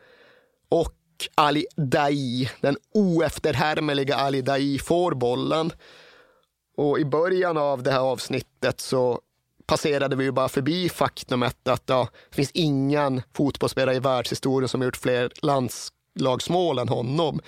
Och 0.68 0.94
Ali 1.34 1.66
Dai, 1.76 2.50
den 2.60 2.76
oefterhärmliga 2.94 4.16
Ali 4.16 4.42
Dai, 4.42 4.78
får 4.78 5.14
bollen. 5.14 5.72
Och 6.76 7.00
i 7.00 7.04
början 7.04 7.56
av 7.56 7.82
det 7.82 7.90
här 7.90 8.00
avsnittet 8.00 8.80
så 8.80 9.20
passerade 9.66 10.16
vi 10.16 10.24
ju 10.24 10.32
bara 10.32 10.48
förbi 10.48 10.88
faktumet 10.88 11.68
att 11.68 11.82
ja, 11.86 12.08
det 12.30 12.36
finns 12.36 12.50
ingen 12.54 13.22
fotbollsspelare 13.34 13.96
i 13.96 14.00
världshistorien 14.00 14.68
som 14.68 14.80
har 14.80 14.86
gjort 14.86 14.96
fler 14.96 15.32
landslagsmål 15.42 16.78
än 16.78 16.88
honom. 16.88 17.40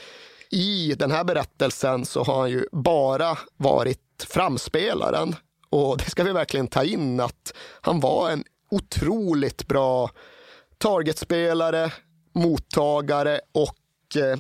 I 0.51 0.95
den 0.95 1.11
här 1.11 1.25
berättelsen 1.25 2.05
så 2.05 2.23
har 2.23 2.41
han 2.41 2.51
ju 2.51 2.67
bara 2.73 3.39
varit 3.57 4.27
framspelaren. 4.29 5.37
Och 5.71 5.99
det 5.99 6.11
ska 6.11 6.25
vi 6.25 6.33
verkligen 6.33 6.69
ta 6.69 6.85
in 6.85 7.21
att 7.21 7.55
han 7.81 8.01
var 8.01 8.31
en 8.31 8.45
otroligt 8.75 9.69
bra 9.69 10.11
targetspelare, 10.79 11.93
mottagare 12.33 13.41
och 13.53 14.17
eh, 14.17 14.39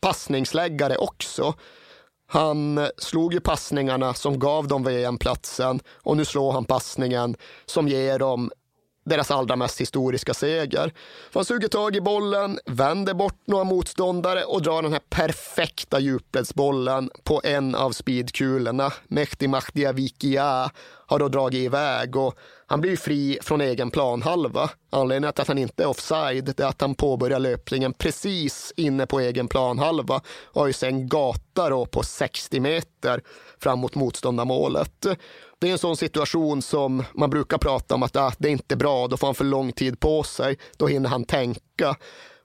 passningsläggare 0.00 0.96
också. 0.96 1.54
Han 2.26 2.88
slog 2.98 3.34
ju 3.34 3.40
passningarna 3.40 4.14
som 4.14 4.38
gav 4.38 4.68
dem 4.68 4.84
VM-platsen 4.84 5.80
och 6.02 6.16
nu 6.16 6.24
slår 6.24 6.52
han 6.52 6.64
passningen 6.64 7.36
som 7.66 7.88
ger 7.88 8.18
dem 8.18 8.50
deras 9.08 9.30
allra 9.30 9.56
mest 9.56 9.80
historiska 9.80 10.34
seger. 10.34 10.92
Han 11.34 11.44
suger 11.44 11.68
tag 11.68 11.96
i 11.96 12.00
bollen, 12.00 12.58
vänder 12.66 13.14
bort 13.14 13.40
några 13.44 13.64
motståndare 13.64 14.44
och 14.44 14.62
drar 14.62 14.82
den 14.82 14.92
här 14.92 15.02
perfekta 15.10 16.00
djupledsbollen 16.00 17.10
på 17.22 17.40
en 17.44 17.74
av 17.74 17.92
speedkulorna. 17.92 18.92
Mehdi 19.08 19.48
Mahdiavikia 19.48 20.70
har 21.08 21.18
då 21.18 21.28
dragit 21.28 21.58
iväg 21.58 22.16
och 22.16 22.38
han 22.66 22.80
blir 22.80 22.96
fri 22.96 23.38
från 23.42 23.60
egen 23.60 23.90
planhalva. 23.90 24.70
Anledningen 24.90 25.32
till 25.32 25.42
att 25.42 25.48
han 25.48 25.58
inte 25.58 25.82
är 25.82 25.86
offside 25.86 26.60
är 26.60 26.64
att 26.64 26.80
han 26.80 26.94
påbörjar 26.94 27.38
löpningen 27.38 27.92
precis 27.92 28.72
inne 28.76 29.06
på 29.06 29.20
egen 29.20 29.48
planhalva 29.48 30.20
och 30.44 30.60
har 30.60 30.66
ju 30.66 30.72
sen 30.72 31.08
gata 31.08 31.68
då 31.70 31.86
på 31.86 32.02
60 32.02 32.60
meter 32.60 33.22
fram 33.60 33.78
mot 33.78 33.94
motståndarmålet. 33.94 35.06
Det 35.58 35.68
är 35.68 35.72
en 35.72 35.78
sån 35.78 35.96
situation 35.96 36.62
som 36.62 37.04
man 37.14 37.30
brukar 37.30 37.58
prata 37.58 37.94
om 37.94 38.02
att 38.02 38.16
ah, 38.16 38.32
det 38.38 38.48
är 38.48 38.52
inte 38.52 38.76
bra, 38.76 39.08
då 39.08 39.16
får 39.16 39.26
han 39.26 39.34
för 39.34 39.44
lång 39.44 39.72
tid 39.72 40.00
på 40.00 40.22
sig, 40.22 40.58
då 40.76 40.86
hinner 40.86 41.08
han 41.08 41.24
tänka. 41.24 41.96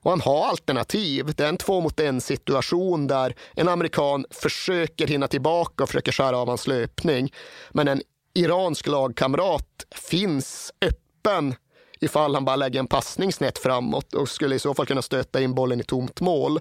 Och 0.02 0.10
han 0.10 0.20
har 0.20 0.46
alternativ. 0.46 1.34
Det 1.36 1.44
är 1.44 1.48
en 1.48 1.56
två 1.56 1.80
mot 1.80 2.00
en 2.00 2.20
situation 2.20 3.06
där 3.06 3.34
en 3.54 3.68
amerikan 3.68 4.26
försöker 4.30 5.06
hinna 5.06 5.28
tillbaka 5.28 5.82
och 5.82 5.88
försöker 5.88 6.12
skära 6.12 6.38
av 6.38 6.48
hans 6.48 6.66
löpning. 6.66 7.32
Men 7.72 7.88
en 7.88 8.02
iransk 8.34 8.86
lagkamrat 8.86 9.86
finns 9.90 10.72
öppen 10.80 11.54
ifall 12.00 12.34
han 12.34 12.44
bara 12.44 12.56
lägger 12.56 12.80
en 12.80 12.86
passning 12.86 13.32
snett 13.32 13.58
framåt 13.58 14.14
och 14.14 14.28
skulle 14.28 14.54
i 14.54 14.58
så 14.58 14.74
fall 14.74 14.86
kunna 14.86 15.02
stöta 15.02 15.40
in 15.40 15.54
bollen 15.54 15.80
i 15.80 15.84
tomt 15.84 16.20
mål. 16.20 16.60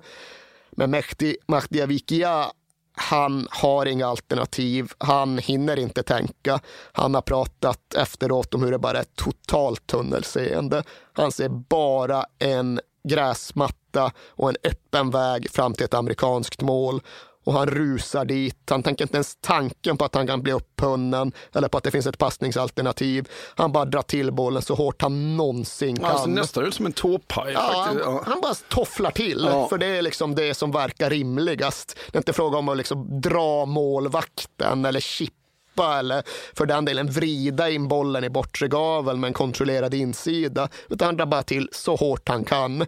Men 0.72 0.92
Mehdi 0.92 1.38
Mahdiavikia 1.48 2.52
han 2.96 3.48
har 3.52 3.86
inga 3.86 4.08
alternativ. 4.08 4.92
Han 4.98 5.38
hinner 5.38 5.80
inte 5.80 6.04
tänka. 6.04 6.60
Han 6.92 7.16
har 7.16 7.22
pratat 7.22 7.94
efteråt 7.94 8.54
om 8.54 8.64
hur 8.64 8.72
det 8.72 8.80
bara 8.80 9.00
är 9.00 9.06
totalt 9.16 9.88
tunnelseende. 9.88 10.84
Han 11.14 11.32
ser 11.32 11.50
bara 11.50 12.26
en 12.40 12.80
gräsmatta 13.04 14.12
och 14.28 14.50
en 14.50 14.56
öppen 14.64 15.10
väg 15.10 15.52
fram 15.52 15.74
till 15.74 15.86
ett 15.86 15.94
amerikanskt 15.94 16.62
mål 16.62 17.02
och 17.44 17.54
han 17.54 17.68
rusar 17.68 18.26
dit. 18.26 18.70
Han 18.70 18.84
tänker 18.84 19.06
inte 19.06 19.18
ens 19.18 19.38
tanken 19.42 19.98
på 19.98 20.06
att 20.06 20.16
han 20.16 20.28
kan 20.28 20.42
bli 20.42 20.52
upphunnen 20.52 21.32
eller 21.54 21.68
på 21.68 21.78
att 21.78 21.84
det 21.84 21.92
finns 21.92 22.08
ett 22.08 22.18
passningsalternativ. 22.18 23.30
Han 23.56 23.72
bara 23.72 23.86
drar 23.86 24.02
till 24.02 24.32
bollen 24.32 24.62
så 24.62 24.76
hårt 24.76 25.02
han 25.02 25.38
någonsin 25.38 25.98
kan. 25.98 26.06
Alltså, 26.06 26.30
nästan 26.30 26.66
ut 26.66 26.74
som 26.74 26.86
en 26.86 26.94
tåpaj. 26.94 27.54
Ja, 27.54 27.86
han, 27.88 28.20
han, 28.26 28.42
bara 28.42 28.54
tofflar 28.54 29.12
till, 29.12 29.48
ja. 29.52 29.68
för 29.68 29.78
det 29.78 29.86
är 29.86 30.02
liksom 30.02 30.36
det 30.36 30.54
som 30.54 30.72
verkar 30.72 31.10
rimligast. 31.10 32.00
Det 32.12 32.18
är 32.18 32.20
inte 32.20 32.34
fråga 32.34 32.58
om 32.58 32.70
att 32.70 32.78
liksom 32.78 33.22
dra 33.22 33.66
målvakten 33.66 34.86
eller 34.86 35.00
chippa 35.00 36.00
eller 36.00 36.24
för 36.54 36.66
den 36.66 36.86
delen 36.86 37.12
vrida 37.12 37.70
in 37.70 37.88
bollen 37.88 38.24
i 38.24 38.30
bortre 38.30 38.68
gavel 38.68 39.18
med 39.18 39.28
en 39.28 39.34
kontrollerad 39.34 39.94
insida. 39.94 40.70
Utan 40.90 41.06
han 41.06 41.18
drar 41.18 41.26
bara 41.26 41.44
till 41.44 41.70
så 41.72 41.96
hårt 41.96 42.30
han 42.30 42.44
kan. 42.44 42.86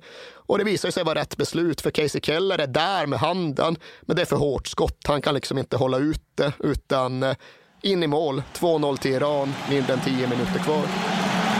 Och 0.47 0.57
det 0.57 0.63
visar 0.63 0.91
sig 0.91 1.03
vara 1.03 1.19
rätt 1.19 1.37
beslut 1.37 1.81
för 1.81 1.91
Casey 1.91 2.21
Keller 2.21 2.57
är 2.59 2.67
där 2.67 3.05
med 3.05 3.19
handen. 3.19 3.75
Men 4.01 4.15
det 4.15 4.21
är 4.21 4.25
för 4.25 4.35
hårt 4.35 4.67
skott. 4.67 4.99
Han 5.07 5.21
kan 5.21 5.33
liksom 5.33 5.57
inte 5.57 5.77
hålla 5.77 5.97
ut 5.97 6.21
det 6.35 6.53
utan 6.59 7.23
eh, 7.23 7.35
in 7.81 8.03
i 8.03 8.07
mål. 8.07 8.43
2-0 8.53 8.97
till 8.97 9.11
Iran, 9.11 9.53
mindre 9.69 9.93
än 9.93 9.99
10 9.99 10.27
minuter 10.27 10.59
kvar. 10.59 10.85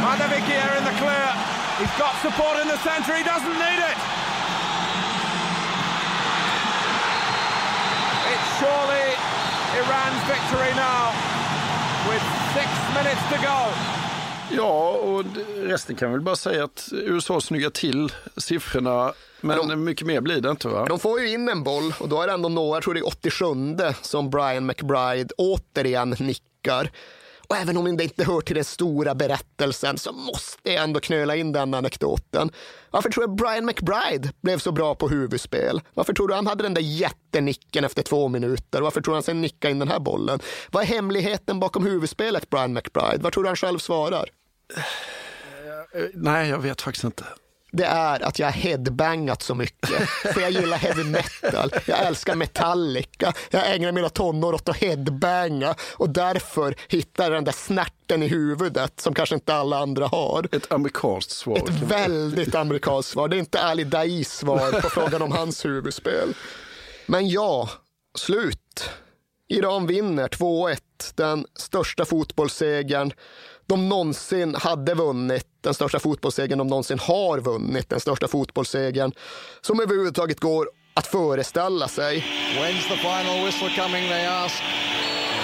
Mandaviki 0.01 0.55
in 0.77 0.85
the 0.85 0.97
clear. 1.01 1.31
He's 1.79 1.97
got 1.99 2.15
support 2.21 2.55
in 2.61 2.67
the 2.67 2.77
center. 2.77 3.13
He 3.13 3.23
doesn't 3.23 3.57
need 3.65 3.81
it. 3.91 3.97
It's 8.33 8.47
surely 8.59 9.07
Iran's 9.81 10.23
victory 10.33 10.73
now 10.75 11.11
with 12.09 12.23
six 12.53 12.69
minutes 12.97 13.23
to 13.31 13.37
go. 13.43 13.94
Ja, 14.51 14.89
och 14.91 15.23
resten 15.63 15.95
kan 15.95 16.11
väl 16.11 16.21
bara 16.21 16.35
säga 16.35 16.63
att 16.63 16.89
USA 16.91 17.41
snyggar 17.41 17.69
till 17.69 18.11
siffrorna. 18.37 19.13
Men 19.41 19.67
de, 19.67 19.83
mycket 19.83 20.07
mer 20.07 20.21
blir 20.21 20.41
det 20.41 20.49
inte 20.49 20.67
va? 20.67 20.85
De 20.85 20.99
får 20.99 21.21
ju 21.21 21.29
in 21.29 21.49
en 21.49 21.63
boll 21.63 21.93
och 21.99 22.09
då 22.09 22.21
är 22.21 22.27
det 22.27 22.33
ändå 22.33 22.49
några, 22.49 22.75
jag 22.75 22.83
tror 22.83 22.93
det 22.93 22.99
är 22.99 23.07
87 23.07 23.45
som 24.01 24.29
Brian 24.29 24.65
McBride 24.65 25.33
återigen 25.37 26.09
nickar. 26.19 26.91
Och 27.47 27.55
även 27.57 27.77
om 27.77 27.97
det 27.97 28.03
inte 28.03 28.23
hör 28.23 28.41
till 28.41 28.55
den 28.55 28.63
stora 28.63 29.15
berättelsen 29.15 29.97
så 29.97 30.11
måste 30.11 30.71
jag 30.71 30.83
ändå 30.83 30.99
knöla 30.99 31.35
in 31.35 31.51
den 31.51 31.73
anekdoten. 31.73 32.51
Varför 32.91 33.09
tror 33.09 33.27
du 33.27 33.33
Brian 33.33 33.65
McBride 33.65 34.31
blev 34.41 34.59
så 34.59 34.71
bra 34.71 34.95
på 34.95 35.09
huvudspel? 35.09 35.81
Varför 35.93 36.13
tror 36.13 36.27
du 36.27 36.33
han 36.33 36.47
hade 36.47 36.63
den 36.63 36.73
där 36.73 36.81
jättenicken 36.81 37.85
efter 37.85 38.03
två 38.03 38.27
minuter? 38.27 38.81
Varför 38.81 39.01
tror 39.01 39.11
du 39.11 39.15
han 39.15 39.23
sen 39.23 39.41
nickade 39.41 39.71
in 39.71 39.79
den 39.79 39.87
här 39.87 39.99
bollen? 39.99 40.39
Vad 40.71 40.83
är 40.83 40.87
hemligheten 40.87 41.59
bakom 41.59 41.85
huvudspelet 41.85 42.49
Brian 42.49 42.73
McBride? 42.73 43.23
Vad 43.23 43.33
tror 43.33 43.43
du 43.43 43.49
han 43.49 43.55
själv 43.55 43.79
svarar? 43.79 44.29
Eh, 45.93 46.01
nej, 46.13 46.49
jag 46.49 46.59
vet 46.59 46.81
faktiskt 46.81 47.03
inte 47.03 47.25
det 47.75 47.85
är 47.85 48.25
att 48.25 48.39
jag 48.39 48.47
har 48.47 48.51
headbangat 48.51 49.41
så 49.41 49.55
mycket. 49.55 50.09
För 50.09 50.41
jag 50.41 50.51
gillar 50.51 50.77
heavy 50.77 51.03
metal, 51.03 51.71
jag 51.85 52.05
älskar 52.05 52.35
Metallica, 52.35 53.33
jag 53.49 53.75
ägnar 53.75 53.91
mina 53.91 54.09
tonår 54.09 54.53
åt 54.53 54.69
att 54.69 54.77
headbanga 54.77 55.75
och 55.91 56.09
därför 56.09 56.75
hittar 56.87 57.23
jag 57.23 57.33
den 57.33 57.43
där 57.43 57.51
snärten 57.51 58.23
i 58.23 58.27
huvudet 58.27 58.99
som 58.99 59.13
kanske 59.13 59.35
inte 59.35 59.55
alla 59.55 59.77
andra 59.77 60.07
har. 60.07 60.47
Ett 60.51 60.71
amerikanskt 60.71 61.31
svar. 61.31 61.57
Ett 61.57 61.69
väldigt 61.69 62.55
amerikanskt 62.55 63.11
svar. 63.11 63.27
Det 63.27 63.35
är 63.35 63.39
inte 63.39 63.61
Ali 63.61 63.83
Dais 63.83 64.37
svar 64.37 64.81
på 64.81 64.89
frågan 64.89 65.21
om 65.21 65.31
hans 65.31 65.65
huvudspel. 65.65 66.33
Men 67.05 67.29
ja, 67.29 67.69
slut. 68.17 68.89
Iran 69.47 69.87
vinner 69.87 70.27
2-1, 70.27 70.77
den 71.15 71.45
största 71.55 72.05
fotbollssegern 72.05 73.13
de 73.67 73.89
någonsin 73.89 74.55
hade 74.55 74.93
vunnit, 74.93 75.47
den 75.65 75.73
största 75.73 75.99
fotbollssegern 75.99 76.57
de 76.57 76.67
någonsin 76.67 76.99
har 76.99 77.39
vunnit, 77.39 77.89
den 77.89 77.99
största 77.99 78.27
fotbollssegern 78.27 79.11
som 79.61 79.79
överhuvudtaget 79.79 80.39
går 80.39 80.69
att 80.93 81.07
föreställa 81.07 81.87
sig. 81.87 82.25
When's 82.59 82.87
the 82.89 82.97
final 82.97 83.45
whistle 83.45 83.69
coming 83.81 84.09
they 84.09 84.25
ask 84.25 84.55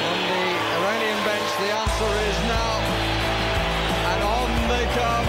from 0.02 0.20
the 0.32 0.44
Iranian 0.78 1.20
bench 1.26 1.52
the 1.64 1.72
answer 1.84 2.12
is 2.30 2.38
now 2.58 2.76
and 4.12 4.22
on 4.38 4.50
they 4.72 4.86
come 5.02 5.28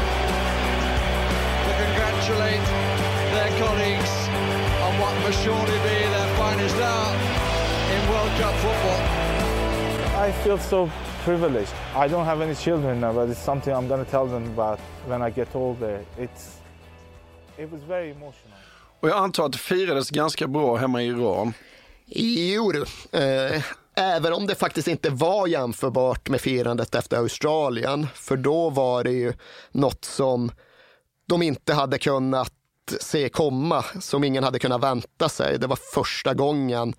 to 1.66 1.72
congratulate 1.84 2.64
their 3.34 3.50
colleagues 3.62 4.12
on 4.84 4.92
what 5.02 5.14
must 5.24 5.38
surely 5.44 5.78
be 5.90 5.98
their 6.14 6.30
finest 6.40 6.76
hour 6.76 7.12
in 7.94 8.00
World 8.10 8.32
Cup 8.40 8.54
football. 8.64 9.02
I 10.26 10.32
feel 10.44 10.58
so 10.58 10.90
privileged. 11.24 11.72
I 11.94 12.08
don't 12.08 12.24
have 12.24 12.44
any 12.44 12.54
children 12.54 13.00
now, 13.00 13.12
but 13.14 13.30
it's 13.30 13.44
something 13.44 13.74
I'm 13.74 13.88
going 13.88 14.04
to 14.04 14.10
tell 14.10 14.26
them 14.26 14.44
about 14.58 14.78
when 15.08 15.28
I 15.28 15.30
get 15.30 15.56
older. 15.56 16.00
It's, 16.18 16.58
it 17.58 17.72
was 17.72 17.82
very 17.82 18.10
emotional. 18.10 18.58
Och 19.00 19.08
jag 19.08 19.16
antar 19.16 19.46
att 19.46 19.52
det 19.52 19.58
firades 19.58 20.10
ganska 20.10 20.46
bra 20.46 20.76
hemma 20.76 21.02
i 21.02 21.06
Iran? 21.06 21.54
Jo, 22.06 22.72
eh, 23.12 23.62
även 23.94 24.32
om 24.32 24.46
det 24.46 24.54
faktiskt 24.54 24.88
inte 24.88 25.10
var 25.10 25.46
jämförbart 25.46 26.28
med 26.28 26.40
firandet 26.40 26.94
efter 26.94 27.16
Australien. 27.16 28.06
För 28.14 28.36
då 28.36 28.70
var 28.70 29.04
det 29.04 29.10
ju 29.12 29.32
något 29.72 30.04
som 30.04 30.50
de 31.26 31.42
inte 31.42 31.74
hade 31.74 31.98
kunnat 31.98 32.52
se 33.00 33.28
komma, 33.28 33.84
som 34.00 34.24
ingen 34.24 34.44
hade 34.44 34.58
kunnat 34.58 34.82
vänta 34.82 35.28
sig. 35.28 35.58
Det 35.58 35.66
var 35.66 35.78
första 35.94 36.34
gången 36.34 36.94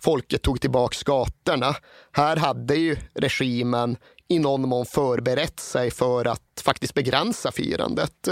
folket 0.00 0.42
tog 0.42 0.60
tillbaka 0.60 0.96
gatorna. 1.04 1.76
Här 2.12 2.36
hade 2.36 2.74
ju 2.74 2.96
regimen 3.14 3.96
i 4.28 4.38
någon 4.38 4.68
mån 4.68 4.86
förberett 4.86 5.60
sig 5.60 5.90
för 5.90 6.24
att 6.24 6.62
faktiskt 6.64 6.94
begränsa 6.94 7.52
firandet. 7.52 8.28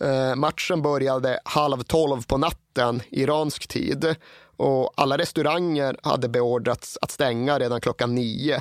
Eh, 0.00 0.34
matchen 0.34 0.82
började 0.82 1.40
halv 1.44 1.82
tolv 1.82 2.26
på 2.26 2.38
natten, 2.38 3.02
iransk 3.10 3.68
tid. 3.68 4.14
Och 4.56 4.92
alla 4.96 5.18
restauranger 5.18 5.96
hade 6.02 6.28
beordrats 6.28 6.98
att 7.02 7.10
stänga 7.10 7.58
redan 7.58 7.80
klockan 7.80 8.14
nio. 8.14 8.60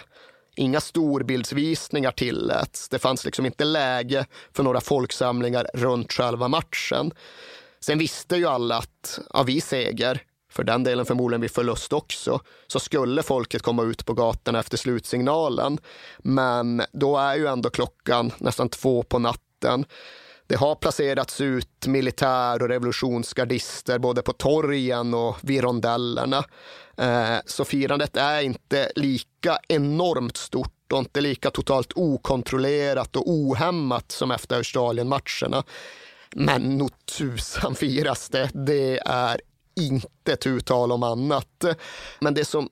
Inga 0.56 0.82
storbildsvisningar 0.82 2.12
tilläts. 2.12 2.90
Det 2.90 3.00
fanns 3.00 3.26
liksom 3.26 3.46
inte 3.46 3.64
läge 3.64 4.26
för 4.54 4.64
några 4.64 4.82
folksamlingar 4.82 5.68
runt 5.74 6.14
själva 6.14 6.48
matchen. 6.48 7.12
Sen 7.80 7.98
visste 7.98 8.36
ju 8.36 8.48
alla 8.48 8.78
att 8.78 9.20
ja, 9.34 9.44
vi 9.44 9.62
seger 9.62 10.22
för 10.50 10.64
den 10.64 10.84
delen 10.84 11.06
förmodligen 11.06 11.42
vid 11.42 11.52
förlust 11.52 11.94
också, 11.94 12.40
så 12.68 12.80
skulle 12.80 13.24
folket 13.24 13.62
komma 13.62 13.84
ut 13.84 14.06
på 14.06 14.14
gatorna 14.14 14.60
efter 14.60 14.78
slutsignalen. 14.78 15.78
Men 16.18 16.82
då 16.92 17.18
är 17.18 17.36
ju 17.36 17.48
ändå 17.48 17.70
klockan 17.70 18.32
nästan 18.38 18.70
två 18.70 19.04
på 19.04 19.20
natten. 19.20 19.86
Det 20.50 20.56
har 20.56 20.76
placerats 20.76 21.42
ut 21.42 21.88
militär 21.88 22.62
och 22.62 22.70
revolutionsgardister 22.70 24.00
både 24.00 24.22
på 24.22 24.34
torgen 24.34 25.14
och 25.14 25.38
vid 25.42 25.62
rondellerna. 25.62 26.44
Eh, 26.98 27.38
så 27.46 27.66
firandet 27.66 28.18
är 28.18 28.42
inte 28.42 28.92
lika 28.96 29.60
enormt 29.68 30.38
stort 30.38 30.92
och 30.94 31.00
inte 31.00 31.22
lika 31.22 31.50
totalt 31.52 31.92
okontrollerat 31.96 33.16
och 33.16 33.30
ohämmat 33.30 34.12
som 34.12 34.32
efter 34.32 34.56
Australien-matcherna. 34.56 35.64
Men 36.36 36.78
nog 36.78 36.92
tusan 37.06 37.76
firas 37.76 38.30
det. 38.30 38.50
Det 38.54 39.00
är 39.06 39.42
inte 39.80 40.36
tu 40.36 40.60
tal 40.60 40.92
om 40.92 41.04
annat. 41.04 41.66
Men 42.20 42.34
det 42.34 42.46
som 42.46 42.70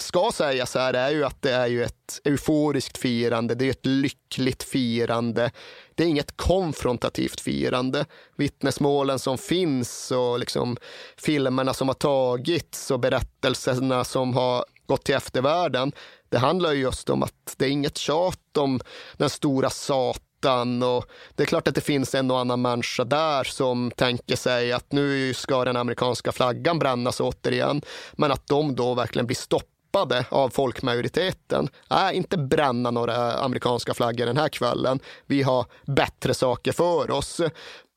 ska 0.00 0.30
sägas 0.34 0.74
här 0.74 0.94
är 0.94 1.10
ju 1.10 1.24
att 1.24 1.42
det 1.42 1.52
är 1.52 1.66
ju 1.66 1.84
ett 1.84 2.20
euforiskt 2.24 2.98
firande, 2.98 3.54
det 3.54 3.64
är 3.64 3.70
ett 3.70 3.86
lyckligt 3.86 4.62
firande. 4.62 5.50
Det 5.94 6.04
är 6.04 6.08
inget 6.08 6.36
konfrontativt 6.36 7.40
firande. 7.40 8.04
Vittnesmålen 8.36 9.18
som 9.18 9.38
finns 9.38 10.10
och 10.10 10.38
liksom 10.38 10.76
filmerna 11.16 11.74
som 11.74 11.88
har 11.88 11.94
tagits 11.94 12.90
och 12.90 13.00
berättelserna 13.00 14.04
som 14.04 14.34
har 14.34 14.64
gått 14.86 15.04
till 15.04 15.14
eftervärlden. 15.14 15.92
Det 16.28 16.38
handlar 16.38 16.72
just 16.72 17.10
om 17.10 17.22
att 17.22 17.54
det 17.56 17.64
är 17.64 17.70
inget 17.70 17.98
tjat 17.98 18.56
om 18.58 18.80
den 19.16 19.30
stora 19.30 19.70
satan 19.70 20.29
ytan. 20.40 20.82
Och 20.82 21.04
det 21.34 21.42
är 21.42 21.46
klart 21.46 21.68
att 21.68 21.74
det 21.74 21.80
finns 21.80 22.14
en 22.14 22.30
och 22.30 22.38
annan 22.38 22.62
människa 22.62 23.04
där 23.04 23.44
som 23.44 23.90
tänker 23.96 24.36
sig 24.36 24.72
att 24.72 24.92
nu 24.92 25.34
ska 25.34 25.64
den 25.64 25.76
amerikanska 25.76 26.32
flaggan 26.32 26.78
brännas 26.78 27.20
återigen. 27.20 27.82
Men 28.12 28.32
att 28.32 28.46
de 28.46 28.74
då 28.74 28.94
verkligen 28.94 29.26
blir 29.26 29.36
stoppade 29.36 30.24
av 30.28 30.48
folkmajoriteten. 30.48 31.68
Nej, 31.90 32.16
inte 32.16 32.38
bränna 32.38 32.90
några 32.90 33.32
amerikanska 33.32 33.94
flaggor 33.94 34.26
den 34.26 34.36
här 34.36 34.48
kvällen. 34.48 35.00
Vi 35.26 35.42
har 35.42 35.66
bättre 35.86 36.34
saker 36.34 36.72
för 36.72 37.10
oss. 37.10 37.40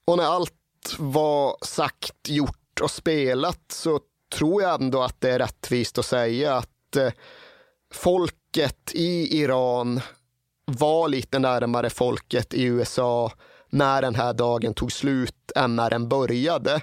Och 0.07 0.17
när 0.17 0.23
allt 0.23 0.53
var 0.97 1.55
sagt, 1.61 2.29
gjort 2.29 2.81
och 2.81 2.91
spelat 2.91 3.61
så 3.71 3.99
tror 4.35 4.61
jag 4.61 4.81
ändå 4.81 5.01
att 5.01 5.21
det 5.21 5.29
är 5.29 5.39
rättvist 5.39 5.97
att 5.97 6.05
säga 6.05 6.55
att 6.55 6.95
eh, 6.95 7.11
folket 7.93 8.91
i 8.93 9.41
Iran 9.41 10.01
var 10.65 11.07
lite 11.07 11.39
närmare 11.39 11.89
folket 11.89 12.53
i 12.53 12.63
USA 12.63 13.31
när 13.69 14.01
den 14.01 14.15
här 14.15 14.33
dagen 14.33 14.73
tog 14.73 14.91
slut 14.91 15.51
än 15.55 15.75
när 15.75 15.89
den 15.89 16.09
började. 16.09 16.81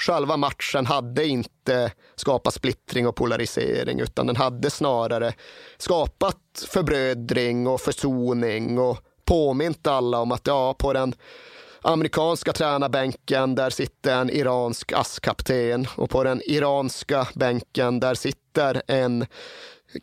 Själva 0.00 0.36
matchen 0.36 0.86
hade 0.86 1.26
inte 1.26 1.92
skapat 2.14 2.54
splittring 2.54 3.06
och 3.06 3.16
polarisering 3.16 4.00
utan 4.00 4.26
den 4.26 4.36
hade 4.36 4.70
snarare 4.70 5.34
skapat 5.78 6.66
förbrödring 6.68 7.66
och 7.66 7.80
försoning 7.80 8.78
och 8.78 8.98
påmint 9.24 9.86
alla 9.86 10.18
om 10.18 10.32
att 10.32 10.46
ja, 10.46 10.74
på 10.74 10.92
den 10.92 11.14
amerikanska 11.82 12.52
tränarbänken 12.52 13.54
där 13.54 13.70
sitter 13.70 14.20
en 14.20 14.30
iransk 14.30 14.92
askkapten 14.92 15.86
och 15.96 16.10
på 16.10 16.24
den 16.24 16.42
iranska 16.44 17.28
bänken 17.34 18.00
där 18.00 18.14
sitter 18.14 18.82
en 18.86 19.26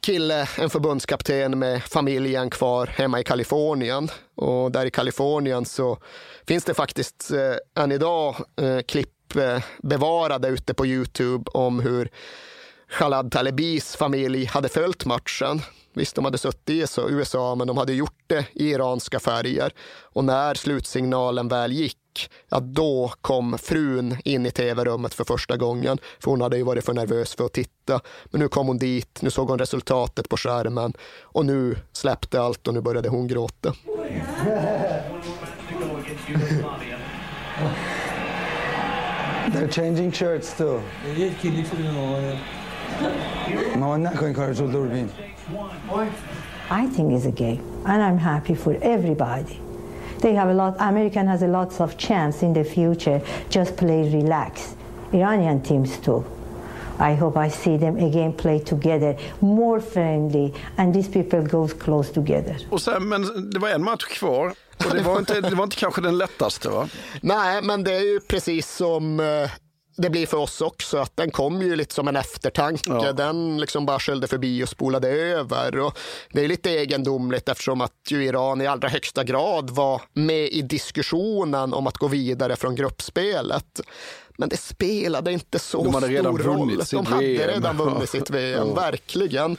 kille, 0.02 0.50
en 0.58 0.70
förbundskapten 0.70 1.60
med 1.60 1.84
familjen 1.84 2.50
kvar 2.50 2.88
hemma 2.88 3.20
i 3.20 3.24
Kalifornien. 3.24 4.10
Och 4.36 4.72
där 4.72 4.86
i 4.86 4.92
Kalifornien 4.92 5.66
så 5.66 5.98
finns 6.48 6.64
det 6.64 6.74
faktiskt 6.74 7.32
eh, 7.32 7.84
än 7.84 7.92
idag 7.92 8.36
eh, 8.62 8.80
klipp 8.80 9.36
eh, 9.36 9.64
bevarade 9.84 10.48
ute 10.48 10.74
på 10.74 10.86
Youtube 10.86 11.52
om 11.54 11.80
hur 11.80 12.10
Khalad 12.90 13.32
Talebis 13.32 13.96
familj 13.96 14.46
hade 14.46 14.70
följt 14.70 15.06
matchen. 15.06 15.62
Visst, 15.94 16.16
de 16.16 16.26
hade 16.26 16.38
suttit 16.38 16.98
i 16.98 17.02
USA, 17.10 17.56
men 17.56 17.68
de 17.68 17.78
hade 17.78 17.94
gjort 17.94 18.24
det 18.28 18.46
i 18.54 18.70
iranska 18.70 19.20
färger. 19.20 19.74
Och 20.02 20.24
när 20.24 20.54
slutsignalen 20.54 21.48
väl 21.48 21.72
gick, 21.72 21.98
ja, 22.50 22.60
då 22.60 23.14
kom 23.22 23.58
frun 23.58 24.18
in 24.26 24.46
i 24.46 24.52
tv-rummet 24.52 25.14
för 25.14 25.24
första 25.24 25.58
gången. 25.58 25.98
För 26.20 26.32
hon 26.32 26.42
hade 26.42 26.58
ju 26.58 26.64
varit 26.64 26.86
för 26.86 26.94
nervös 26.94 27.36
för 27.36 27.46
att 27.46 27.54
titta. 27.54 28.00
Men 28.26 28.42
nu 28.42 28.48
kom 28.48 28.68
hon 28.68 28.78
dit, 28.78 29.22
nu 29.22 29.30
såg 29.30 29.50
hon 29.50 29.60
resultatet 29.60 30.30
på 30.30 30.38
skärmen 30.38 30.94
och 31.22 31.46
nu 31.46 31.78
släppte 31.92 32.42
allt 32.42 32.68
och 32.68 32.74
nu 32.74 32.82
började 32.82 33.10
hon 33.10 33.28
gråta. 33.28 33.74
They're 39.54 39.72
changing 39.72 40.12
shirts 40.12 40.58
too. 40.58 40.82
No, 43.76 43.94
I'm 43.94 44.04
not 44.04 44.16
going 44.18 44.34
to 44.34 44.42
encourage 44.42 44.58
Durbin. 44.58 45.10
I 46.70 46.88
think 46.88 47.12
he's 47.12 47.26
a 47.26 47.32
gay, 47.32 47.60
and 47.86 48.02
I'm 48.02 48.18
happy 48.18 48.56
for 48.56 48.78
everybody. 48.82 49.60
They 50.22 50.34
have 50.36 50.50
a 50.50 50.54
lot. 50.54 50.76
American 50.80 51.28
has 51.28 51.42
a 51.42 51.48
lots 51.48 51.80
of 51.80 51.98
chance 51.98 52.46
in 52.46 52.54
the 52.54 52.64
future. 52.64 53.22
Just 53.50 53.76
play 53.76 54.10
relax. 54.10 54.76
Iranian 55.14 55.62
teams 55.62 55.98
too. 55.98 56.24
I 57.00 57.16
hope 57.16 57.46
I 57.48 57.50
see 57.50 57.78
them 57.78 57.98
again 57.98 58.34
play 58.34 58.60
together, 58.60 59.18
more 59.40 59.82
friendly, 59.82 60.54
and 60.78 60.94
these 60.94 61.10
people 61.10 61.42
goes 61.42 61.74
close 61.74 62.14
together. 62.14 62.58
Och 62.70 62.82
sen, 62.82 63.10
men 63.10 63.50
det 63.50 63.60
var 63.60 63.70
en 63.70 63.84
match 63.84 64.06
kvar. 64.06 64.54
Och 64.78 64.96
det 64.96 65.02
var 65.02 65.20
inte, 65.20 65.42
det 65.42 65.56
var 65.56 65.64
inte 65.64 65.76
kanske 65.76 66.02
den 66.02 66.18
lättaste 66.18 66.70
va? 66.70 66.90
Nej, 67.22 67.62
men 67.62 67.84
det 67.84 67.96
är 67.96 68.14
ju 68.14 68.20
precis 68.20 68.76
som 68.76 69.20
eh, 69.20 69.50
det 70.02 70.10
blir 70.10 70.26
för 70.28 70.38
oss 70.38 70.62
också, 70.62 70.98
att 70.98 71.18
den 71.18 71.32
kom 71.32 71.62
ju 71.62 71.76
lite 71.76 71.94
som 71.94 72.08
en 72.08 72.16
eftertanke. 72.16 72.90
Ja. 72.90 73.14
Den 73.14 73.58
liksom 73.62 73.86
bara 73.86 74.00
sköljde 74.00 74.28
förbi 74.28 74.64
och 74.64 74.70
spolade 74.70 75.10
över. 75.10 75.80
Och 75.80 75.98
det 76.34 76.44
är 76.44 76.48
lite 76.48 76.70
egendomligt 76.70 77.50
eftersom 77.50 77.82
att 77.82 77.94
ju 78.10 78.26
Iran 78.26 78.62
i 78.62 78.68
allra 78.68 78.90
högsta 78.90 79.24
grad 79.24 79.70
var 79.70 80.02
med 80.14 80.48
i 80.50 80.62
diskussionen 80.62 81.74
om 81.74 81.88
att 81.88 81.98
gå 81.98 82.08
vidare 82.08 82.56
från 82.56 82.76
gruppspelet. 82.76 83.82
Men 84.38 84.50
det 84.50 84.58
spelade 84.58 85.32
inte 85.32 85.60
så 85.60 85.84
De 85.84 85.94
hade 85.94 86.08
redan 86.08 86.34
stor 86.40 86.44
vunnit 86.58 86.94
roll. 86.94 87.04
De 87.06 87.12
hade 87.12 87.26
VM. 87.28 87.48
redan 87.50 87.78
vunnit 87.78 88.10
sitt 88.10 88.30
VM, 88.30 88.68
Ja. 88.68 88.74
verkligen. 88.74 89.58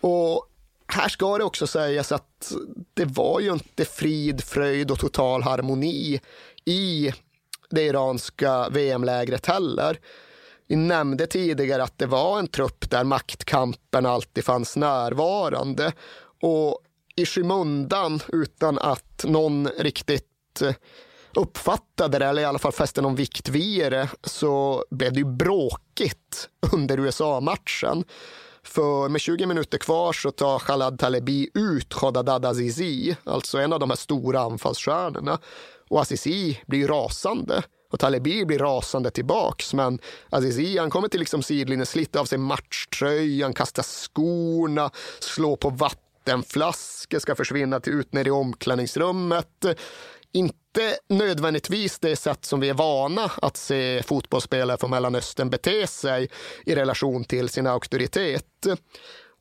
Och 0.00 0.44
här 0.86 1.08
ska 1.08 1.38
det 1.38 1.44
också 1.44 1.66
sägas 1.66 2.12
att 2.12 2.52
det 2.94 3.04
var 3.04 3.40
ju 3.40 3.52
inte 3.52 3.84
frid, 3.84 4.44
fröjd 4.44 4.90
och 4.90 4.98
total 4.98 5.42
harmoni 5.42 6.20
i 6.64 7.12
det 7.70 7.82
iranska 7.82 8.68
VM-lägret 8.68 9.46
heller. 9.46 9.98
Vi 10.68 10.76
nämnde 10.76 11.26
tidigare 11.26 11.82
att 11.82 11.98
det 11.98 12.06
var 12.06 12.38
en 12.38 12.46
trupp 12.46 12.90
där 12.90 13.04
maktkampen 13.04 14.06
alltid 14.06 14.44
fanns 14.44 14.76
närvarande. 14.76 15.92
Och 16.42 16.78
i 17.16 17.26
skymundan, 17.26 18.20
utan 18.28 18.78
att 18.78 19.24
någon 19.24 19.68
riktigt 19.68 20.62
eh, 20.62 20.74
uppfattade 21.34 22.18
det, 22.18 22.26
eller 22.26 22.42
i 22.42 22.44
alla 22.44 22.58
fall 22.58 22.72
fäste 22.72 23.02
någon 23.02 23.14
vikt 23.14 23.48
vid 23.48 23.92
det, 23.92 24.08
så 24.24 24.84
blev 24.90 25.12
det 25.12 25.18
ju 25.18 25.24
bråkigt 25.24 26.48
under 26.72 26.98
USA-matchen. 26.98 28.04
För 28.62 29.08
med 29.08 29.20
20 29.20 29.46
minuter 29.46 29.78
kvar 29.78 30.12
så 30.12 30.30
tar 30.30 30.58
Khalad 30.58 30.98
Talebi 30.98 31.50
ut 31.54 31.94
Khodadad 31.94 32.44
Azizi, 32.44 33.16
alltså 33.24 33.58
en 33.58 33.72
av 33.72 33.80
de 33.80 33.90
här 33.90 33.96
stora 33.96 34.40
anfallsstjärnorna. 34.40 35.38
Och 35.88 36.00
Azizi 36.00 36.60
blir 36.66 36.88
rasande. 36.88 37.62
Och 37.90 38.00
Talebi 38.00 38.44
blir 38.44 38.58
rasande 38.58 39.10
tillbaks. 39.10 39.74
Men 39.74 39.98
Azizi 40.30 40.78
han 40.78 40.90
kommer 40.90 41.08
till 41.08 41.20
liksom 41.20 41.42
sidlinjen, 41.42 41.86
sliter 41.86 42.20
av 42.20 42.24
sig 42.24 42.38
matchtröjan, 42.38 43.54
kastar 43.54 43.82
skorna, 43.82 44.90
slår 45.18 45.56
på 45.56 45.70
vattenflaskor, 45.70 47.18
ska 47.18 47.34
försvinna 47.34 47.80
till 47.80 47.92
ut 47.92 48.12
ner 48.12 48.26
i 48.26 48.30
omklädningsrummet. 48.30 49.64
Inte 50.32 50.96
nödvändigtvis 51.08 51.98
det 51.98 52.16
sätt 52.16 52.44
som 52.44 52.60
vi 52.60 52.68
är 52.68 52.74
vana 52.74 53.30
att 53.42 53.56
se 53.56 54.02
fotbollsspelare 54.02 54.78
från 54.78 54.90
Mellanöstern 54.90 55.50
bete 55.50 55.86
sig 55.86 56.30
i 56.66 56.74
relation 56.74 57.24
till 57.24 57.48
sin 57.48 57.66
auktoritet. 57.66 58.66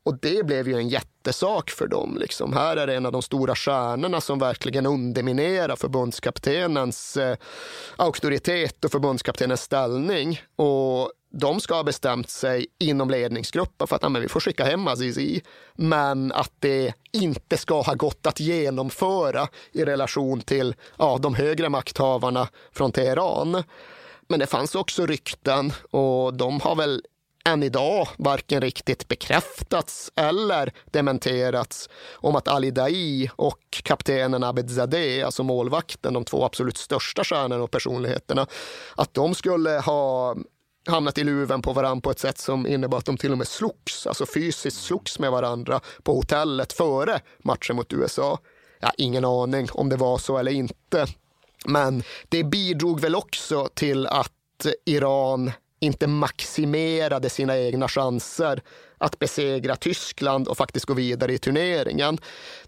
Och 0.08 0.18
det 0.22 0.46
blev 0.46 0.68
ju 0.68 0.76
en 0.76 0.90
jättesak 0.90 1.70
för 1.70 1.88
dem. 1.88 2.18
Liksom. 2.20 2.54
Här 2.54 2.78
är 2.78 2.88
det 2.88 2.96
en 2.96 3.06
av 3.06 3.12
de 3.12 3.22
stora 3.22 3.56
stjärnorna 3.56 4.22
som 4.22 4.40
verkligen 4.40 4.86
underminerar 4.86 5.76
förbundskaptenens 5.76 7.18
eh, 7.18 7.38
auktoritet 7.96 8.86
och 8.86 8.92
förbundskaptenens 8.92 9.62
ställning. 9.62 10.42
Och 10.56 11.12
de 11.32 11.60
ska 11.60 11.76
ha 11.76 11.84
bestämt 11.84 12.30
sig 12.30 12.68
inom 12.80 13.10
ledningsgruppen 13.10 13.88
för 13.88 13.96
att 13.96 14.04
ja, 14.04 14.10
men 14.10 14.22
vi 14.22 14.28
får 14.28 14.40
skicka 14.40 14.66
hem 14.66 14.88
Azizi. 14.88 15.42
Men 15.76 16.32
att 16.32 16.54
det 16.60 16.94
inte 17.12 17.58
ska 17.58 17.82
ha 17.82 17.94
gått 17.94 18.28
att 18.28 18.40
genomföra 18.40 19.48
i 19.72 19.86
relation 19.86 20.42
till 20.42 20.76
ja, 20.98 21.18
de 21.22 21.36
högre 21.36 21.70
makthavarna 21.70 22.48
från 22.72 22.92
Teheran. 22.92 23.64
Men 24.28 24.40
det 24.40 24.48
fanns 24.48 24.76
också 24.76 25.06
rykten 25.06 25.74
och 25.92 26.34
de 26.34 26.62
har 26.62 26.76
väl 26.76 27.02
än 27.48 27.64
idag 27.64 28.08
varken 28.18 28.62
riktigt 28.62 29.08
bekräftats 29.08 30.12
eller 30.16 30.74
dementerats 30.86 31.90
om 32.14 32.36
att 32.36 32.48
Ali 32.48 32.72
Dai 32.72 33.30
och 33.36 33.60
kaptenen 33.84 34.44
Abedzadeh, 34.44 35.26
alltså 35.26 35.44
målvakten, 35.44 36.14
de 36.14 36.26
två 36.26 36.46
absolut 36.46 36.78
största 36.78 37.24
stjärnorna 37.24 37.64
och 37.64 37.72
personligheterna, 37.72 38.48
att 38.96 39.14
de 39.14 39.36
skulle 39.36 39.70
ha 39.70 40.36
hamnat 40.88 41.18
i 41.18 41.24
luven 41.24 41.62
på 41.62 41.74
varandra 41.74 42.02
på 42.02 42.12
ett 42.12 42.20
sätt 42.20 42.38
som 42.38 42.68
innebar 42.68 42.98
att 42.98 43.06
de 43.06 43.18
till 43.18 43.32
och 43.32 43.38
med 43.38 43.48
slogs, 43.48 44.08
alltså 44.08 44.26
fysiskt 44.26 44.84
slogs 44.84 45.20
med 45.20 45.32
varandra 45.32 45.80
på 46.04 46.14
hotellet 46.16 46.74
före 46.74 47.20
matchen 47.40 47.76
mot 47.76 47.94
USA. 47.94 48.40
Jag 48.80 48.88
har 48.88 48.96
ingen 48.98 49.26
aning 49.26 49.68
om 49.72 49.90
det 49.90 49.98
var 49.98 50.18
så 50.18 50.38
eller 50.38 50.52
inte. 50.52 51.08
Men 51.66 52.04
det 52.30 52.44
bidrog 52.44 53.00
väl 53.00 53.16
också 53.16 53.70
till 53.74 54.08
att 54.08 54.32
Iran 54.86 55.52
inte 55.80 56.08
maximerade 56.08 57.30
sina 57.30 57.58
egna 57.58 57.88
chanser 57.88 58.62
att 58.98 59.20
besegra 59.20 59.76
Tyskland 59.76 60.48
och 60.48 60.58
faktiskt 60.58 60.86
gå 60.86 60.94
vidare 60.94 61.34
i 61.34 61.38
turneringen. 61.38 62.18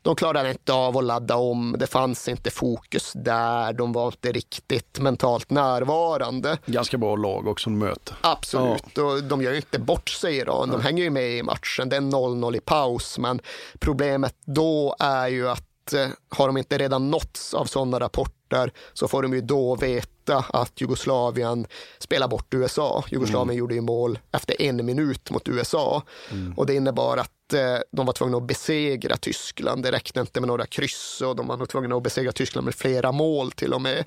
De 0.02 0.16
klarade 0.16 0.52
inte 0.52 0.74
av 0.74 0.98
att 0.98 1.04
ladda 1.04 1.36
om, 1.36 1.76
det 1.80 1.88
fanns 1.88 2.28
inte 2.28 2.52
fokus 2.52 3.14
där, 3.16 3.74
de 3.74 3.94
var 3.94 4.06
inte 4.06 4.32
riktigt 4.32 5.00
mentalt 5.00 5.50
närvarande. 5.50 6.58
Ganska 6.66 6.98
bra 6.98 7.16
lag 7.16 7.48
också 7.48 7.70
de 7.70 7.80
möter. 7.80 8.16
Absolut, 8.22 8.98
och 8.98 9.24
de 9.24 9.42
gör 9.42 9.52
ju 9.52 9.58
inte 9.58 9.80
bort 9.80 10.10
sig 10.10 10.38
Iran, 10.38 10.70
de 10.70 10.76
Nej. 10.76 10.84
hänger 10.84 11.04
ju 11.04 11.10
med 11.10 11.32
i 11.32 11.44
matchen. 11.44 11.90
Det 11.90 11.96
är 11.96 12.02
0-0 12.02 12.56
i 12.56 12.60
paus, 12.60 13.18
men 13.18 13.42
problemet 13.80 14.36
då 14.46 14.96
är 15.00 15.28
ju 15.28 15.50
att 15.50 15.94
eh, 15.94 16.08
har 16.30 16.48
de 16.48 16.58
inte 16.58 16.78
redan 16.78 17.12
nåtts 17.12 17.54
av 17.54 17.66
sådana 17.66 18.00
rapporter 18.00 18.39
så 18.94 19.08
får 19.08 19.24
de 19.24 19.34
ju 19.34 19.42
då 19.42 19.76
veta 19.76 20.46
att 20.50 20.82
Jugoslavien 20.82 21.68
spelar 22.00 22.28
bort 22.28 22.54
USA. 22.54 23.04
Jugoslavien 23.10 23.58
gjorde 23.58 23.76
ju 23.76 23.82
mål 23.82 24.20
efter 24.32 24.62
en 24.62 24.86
minut 24.86 25.32
mot 25.32 25.48
USA 25.48 26.04
och 26.58 26.66
det 26.66 26.74
innebar 26.76 27.18
att 27.18 27.54
eh, 27.54 27.78
de 27.92 28.06
var 28.06 28.14
tvungna 28.14 28.38
att 28.38 28.44
besegra 28.48 29.18
Tyskland. 29.18 29.84
Det 29.84 29.92
räckte 29.92 30.20
inte 30.20 30.42
med 30.42 30.48
några 30.48 30.66
kryss 30.66 31.22
och 31.22 31.36
de 31.36 31.48
var 31.48 31.66
tvungna 31.66 31.96
att 31.96 32.04
besegra 32.04 32.32
Tyskland 32.32 32.66
med 32.66 32.76
flera 32.76 33.12
mål 33.12 33.52
till 33.52 33.74
och 33.74 33.82
med. 33.82 34.04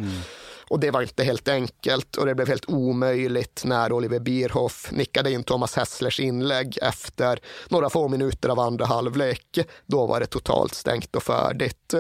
Och 0.73 0.81
det 0.81 0.91
var 0.91 1.03
inte 1.03 1.25
helt 1.25 1.49
enkelt 1.49 2.17
och 2.17 2.27
det 2.27 2.35
blev 2.35 2.49
helt 2.49 2.69
omöjligt 2.69 3.63
när 3.65 3.93
Oliver 3.93 4.19
Bierhoff 4.19 4.93
nickade 4.93 5.31
in 5.33 5.43
Thomas 5.45 5.77
Hässlers 5.77 6.21
inlägg 6.21 6.79
efter 6.83 7.41
några 7.69 7.91
få 7.91 8.09
minuter 8.09 8.49
av 8.49 8.61
andra 8.61 8.87
halvlek. 8.87 9.59
Då 9.87 10.07
var 10.07 10.21
det 10.21 10.27
totalt 10.27 10.75
stängt 10.75 11.17
och 11.17 11.23
färdigt. 11.23 11.95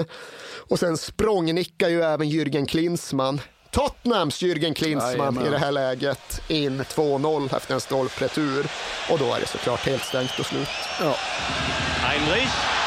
Och 0.68 0.78
sen 0.78 0.96
språngnickar 0.96 1.88
ju 1.88 2.02
även 2.02 2.28
Jürgen 2.28 2.66
Klinsmann 2.66 3.40
Tottenhams 3.70 4.42
Jürgen 4.42 4.74
Klinsmann 4.74 5.16
Jajamän. 5.16 5.46
i 5.46 5.50
det 5.50 5.58
här 5.58 5.72
läget 5.72 6.42
in 6.48 6.82
2-0 6.82 7.56
efter 7.56 7.74
en 7.74 7.80
stolpretur. 7.80 8.66
Och 9.10 9.18
då 9.18 9.34
är 9.34 9.40
det 9.40 9.46
såklart 9.46 9.80
helt 9.80 10.04
stängt 10.04 10.38
och 10.38 10.46
slut. 10.46 10.68
Ja. 11.00 11.14
Heinrich. 11.96 12.81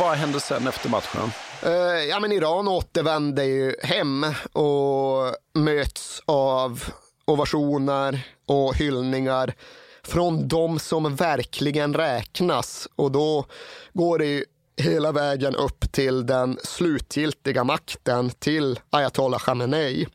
Vad 0.00 0.16
hände 0.16 0.40
sen 0.40 0.66
efter 0.66 0.88
matchen? 0.88 1.32
Eh, 1.62 2.04
ja, 2.08 2.20
men 2.20 2.32
Iran 2.32 2.68
återvänder 2.68 3.44
ju 3.44 3.74
hem 3.82 4.26
och 4.52 5.34
möts 5.54 6.22
av 6.24 6.84
ovationer 7.24 8.26
och 8.46 8.76
hyllningar 8.76 9.54
från 10.02 10.48
de 10.48 10.78
som 10.78 11.16
verkligen 11.16 11.94
räknas. 11.94 12.88
Och 12.96 13.12
då 13.12 13.46
går 13.92 14.18
det 14.18 14.26
ju 14.26 14.44
hela 14.76 15.12
vägen 15.12 15.56
upp 15.56 15.92
till 15.92 16.26
den 16.26 16.58
slutgiltiga 16.62 17.64
makten, 17.64 18.30
till 18.30 18.80
ayatollah 18.90 19.40
Khamenei. 19.40 20.06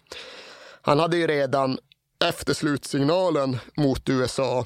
Han 0.81 0.99
hade 0.99 1.17
ju 1.17 1.27
redan 1.27 1.77
efter 2.25 2.53
slutsignalen 2.53 3.57
mot 3.77 4.09
USA 4.09 4.65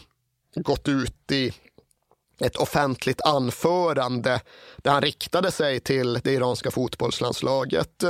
gått 0.55 0.87
ut 0.87 1.31
i 1.31 1.53
ett 2.43 2.55
offentligt 2.55 3.21
anförande 3.21 4.41
där 4.77 4.91
han 4.91 5.01
riktade 5.01 5.51
sig 5.51 5.79
till 5.79 6.13
det 6.23 6.31
iranska 6.31 6.71
fotbollslandslaget. 6.71 8.03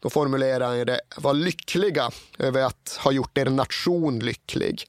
Då 0.00 0.10
formulerade 0.10 0.64
han 0.64 0.86
det, 0.86 1.00
var 1.16 1.34
lyckliga 1.34 2.10
över 2.38 2.62
att 2.62 2.98
ha 3.00 3.12
gjort 3.12 3.38
er 3.38 3.46
nation 3.46 4.18
lycklig. 4.18 4.84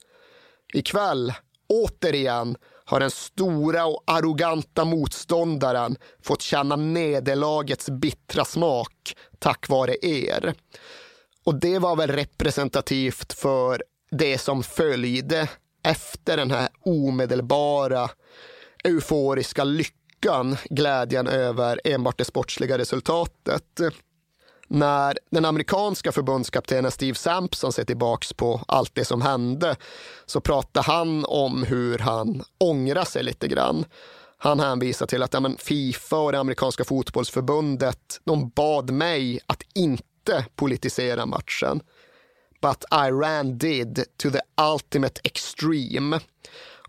Ikväll, 0.74 1.34
återigen, 1.70 2.58
har 2.86 3.00
den 3.00 3.12
stora 3.12 3.86
och 3.86 4.04
arroganta 4.08 4.86
motståndaren 4.86 5.98
fått 6.24 6.42
känna 6.42 6.76
nederlagets 6.76 7.90
bittra 7.90 8.46
smak 8.46 9.16
tack 9.40 9.70
vare 9.70 9.96
er. 10.02 10.54
Och 11.46 11.60
det 11.60 11.80
var 11.80 11.96
väl 11.96 12.12
representativt 12.12 13.34
för 13.34 13.84
det 14.12 14.38
som 14.38 14.64
följde 14.64 15.48
efter 15.84 16.38
den 16.38 16.52
här 16.52 16.70
omedelbara 16.86 18.10
euforiska 18.84 19.64
lyckan, 19.64 20.58
glädjen 20.70 21.28
över 21.28 21.82
enbart 21.84 22.18
det 22.18 22.26
sportsliga 22.26 22.78
resultatet. 22.78 23.80
När 24.68 25.18
den 25.32 25.46
amerikanska 25.46 26.12
förbundskaptenen 26.12 26.92
Steve 26.92 27.16
Sampson 27.16 27.74
ser 27.74 27.84
tillbaks 27.84 28.34
på 28.34 28.62
allt 28.68 28.96
det 28.96 29.06
som 29.06 29.22
hände 29.22 29.76
så 30.26 30.42
pratar 30.42 30.84
han 30.84 31.26
om 31.26 31.64
hur 31.64 31.98
han 31.98 32.44
ångrar 32.58 33.06
sig 33.06 33.24
lite 33.24 33.48
grann. 33.48 33.86
Han 34.38 34.60
hänvisar 34.60 35.06
till 35.06 35.24
att 35.24 35.34
ja, 35.34 35.40
men 35.40 35.58
Fifa 35.58 36.18
och 36.18 36.32
det 36.32 36.40
amerikanska 36.40 36.84
fotbollsförbundet 36.84 38.20
de 38.24 38.50
bad 38.50 38.92
mig 38.92 39.40
att 39.46 39.64
inte 39.76 40.46
politisera 40.56 41.26
matchen. 41.26 41.82
But 42.62 42.84
Iran 42.92 43.58
did 43.58 44.04
to 44.18 44.30
the 44.30 44.40
ultimate 44.74 45.22
extreme. 45.24 46.20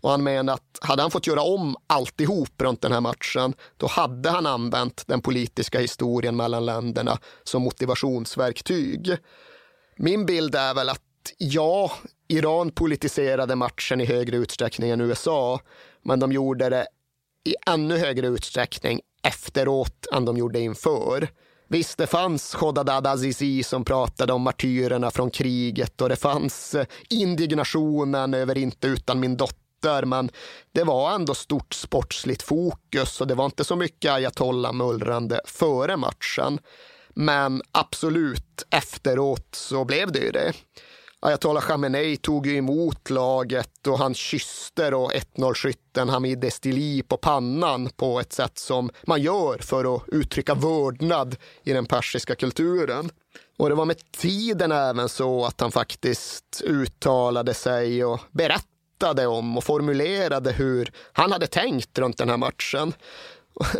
Och 0.03 0.09
han 0.09 0.23
menar 0.23 0.53
att 0.53 0.79
hade 0.81 1.01
han 1.01 1.11
fått 1.11 1.27
göra 1.27 1.41
om 1.41 1.75
alltihop 1.87 2.61
runt 2.61 2.81
den 2.81 2.91
här 2.91 3.01
matchen, 3.01 3.53
då 3.77 3.87
hade 3.87 4.29
han 4.29 4.45
använt 4.45 5.07
den 5.07 5.21
politiska 5.21 5.79
historien 5.79 6.35
mellan 6.35 6.65
länderna 6.65 7.17
som 7.43 7.61
motivationsverktyg. 7.61 9.17
Min 9.97 10.25
bild 10.25 10.55
är 10.55 10.73
väl 10.73 10.89
att 10.89 11.01
ja, 11.37 11.91
Iran 12.27 12.71
politiserade 12.71 13.55
matchen 13.55 14.01
i 14.01 14.05
högre 14.05 14.37
utsträckning 14.37 14.89
än 14.89 15.01
USA, 15.01 15.59
men 16.03 16.19
de 16.19 16.31
gjorde 16.31 16.69
det 16.69 16.87
i 17.45 17.55
ännu 17.67 17.97
högre 17.97 18.27
utsträckning 18.27 19.01
efteråt 19.23 20.07
än 20.13 20.25
de 20.25 20.37
gjorde 20.37 20.59
inför. 20.59 21.27
Visst, 21.67 21.97
det 21.97 22.07
fanns 22.07 22.55
Khodadad 22.55 23.07
Azizi 23.07 23.63
som 23.63 23.85
pratade 23.85 24.33
om 24.33 24.41
martyrerna 24.41 25.11
från 25.11 25.31
kriget 25.31 26.01
och 26.01 26.09
det 26.09 26.15
fanns 26.15 26.75
eh, 26.75 26.85
indignationen 27.09 28.33
över 28.33 28.57
inte 28.57 28.87
utan 28.87 29.19
min 29.19 29.37
dotter, 29.37 29.62
men 30.05 30.31
det 30.71 30.83
var 30.83 31.15
ändå 31.15 31.33
stort 31.33 31.73
sportsligt 31.73 32.43
fokus 32.43 33.21
och 33.21 33.27
det 33.27 33.35
var 33.35 33.45
inte 33.45 33.63
så 33.63 33.75
mycket 33.75 34.11
ayatollah 34.11 34.73
mullrande 34.73 35.41
före 35.45 35.97
matchen. 35.97 36.59
Men 37.13 37.61
absolut, 37.71 38.63
efteråt 38.69 39.47
så 39.51 39.85
blev 39.85 40.11
det 40.11 40.19
ju 40.19 40.31
det. 40.31 40.53
Ayatollah 41.19 41.63
Khamenei 41.63 42.17
tog 42.17 42.47
ju 42.47 42.57
emot 42.57 43.09
laget 43.09 43.87
och 43.87 43.97
han 43.97 44.13
kysste 44.13 44.89
då 44.89 45.09
1-0-skytten 45.09 46.09
Hamid 46.09 46.43
Estili 46.43 47.03
på 47.03 47.17
pannan 47.17 47.89
på 47.89 48.19
ett 48.19 48.33
sätt 48.33 48.57
som 48.57 48.89
man 49.07 49.21
gör 49.21 49.57
för 49.57 49.95
att 49.95 50.03
uttrycka 50.07 50.55
vördnad 50.55 51.35
i 51.63 51.73
den 51.73 51.85
persiska 51.85 52.35
kulturen. 52.35 53.09
Och 53.57 53.69
det 53.69 53.75
var 53.75 53.85
med 53.85 54.11
tiden 54.11 54.71
även 54.71 55.09
så 55.09 55.45
att 55.45 55.61
han 55.61 55.71
faktiskt 55.71 56.61
uttalade 56.63 57.53
sig 57.53 58.05
och 58.05 58.19
berättade 58.31 58.72
om 59.27 59.57
och 59.57 59.63
formulerade 59.63 60.51
hur 60.51 60.91
han 61.13 61.31
hade 61.31 61.47
tänkt 61.47 61.99
runt 61.99 62.17
den 62.17 62.29
här 62.29 62.37
matchen. 62.37 62.93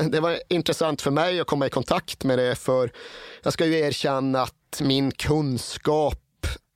Det 0.09 0.19
var 0.19 0.39
intressant 0.49 1.01
för 1.01 1.11
mig 1.11 1.39
att 1.39 1.47
komma 1.47 1.67
i 1.67 1.69
kontakt 1.69 2.23
med 2.23 2.39
det 2.39 2.55
för 2.55 2.91
jag 3.43 3.53
ska 3.53 3.65
ju 3.65 3.79
erkänna 3.79 4.41
att 4.41 4.81
min 4.81 5.11
kunskap 5.11 6.19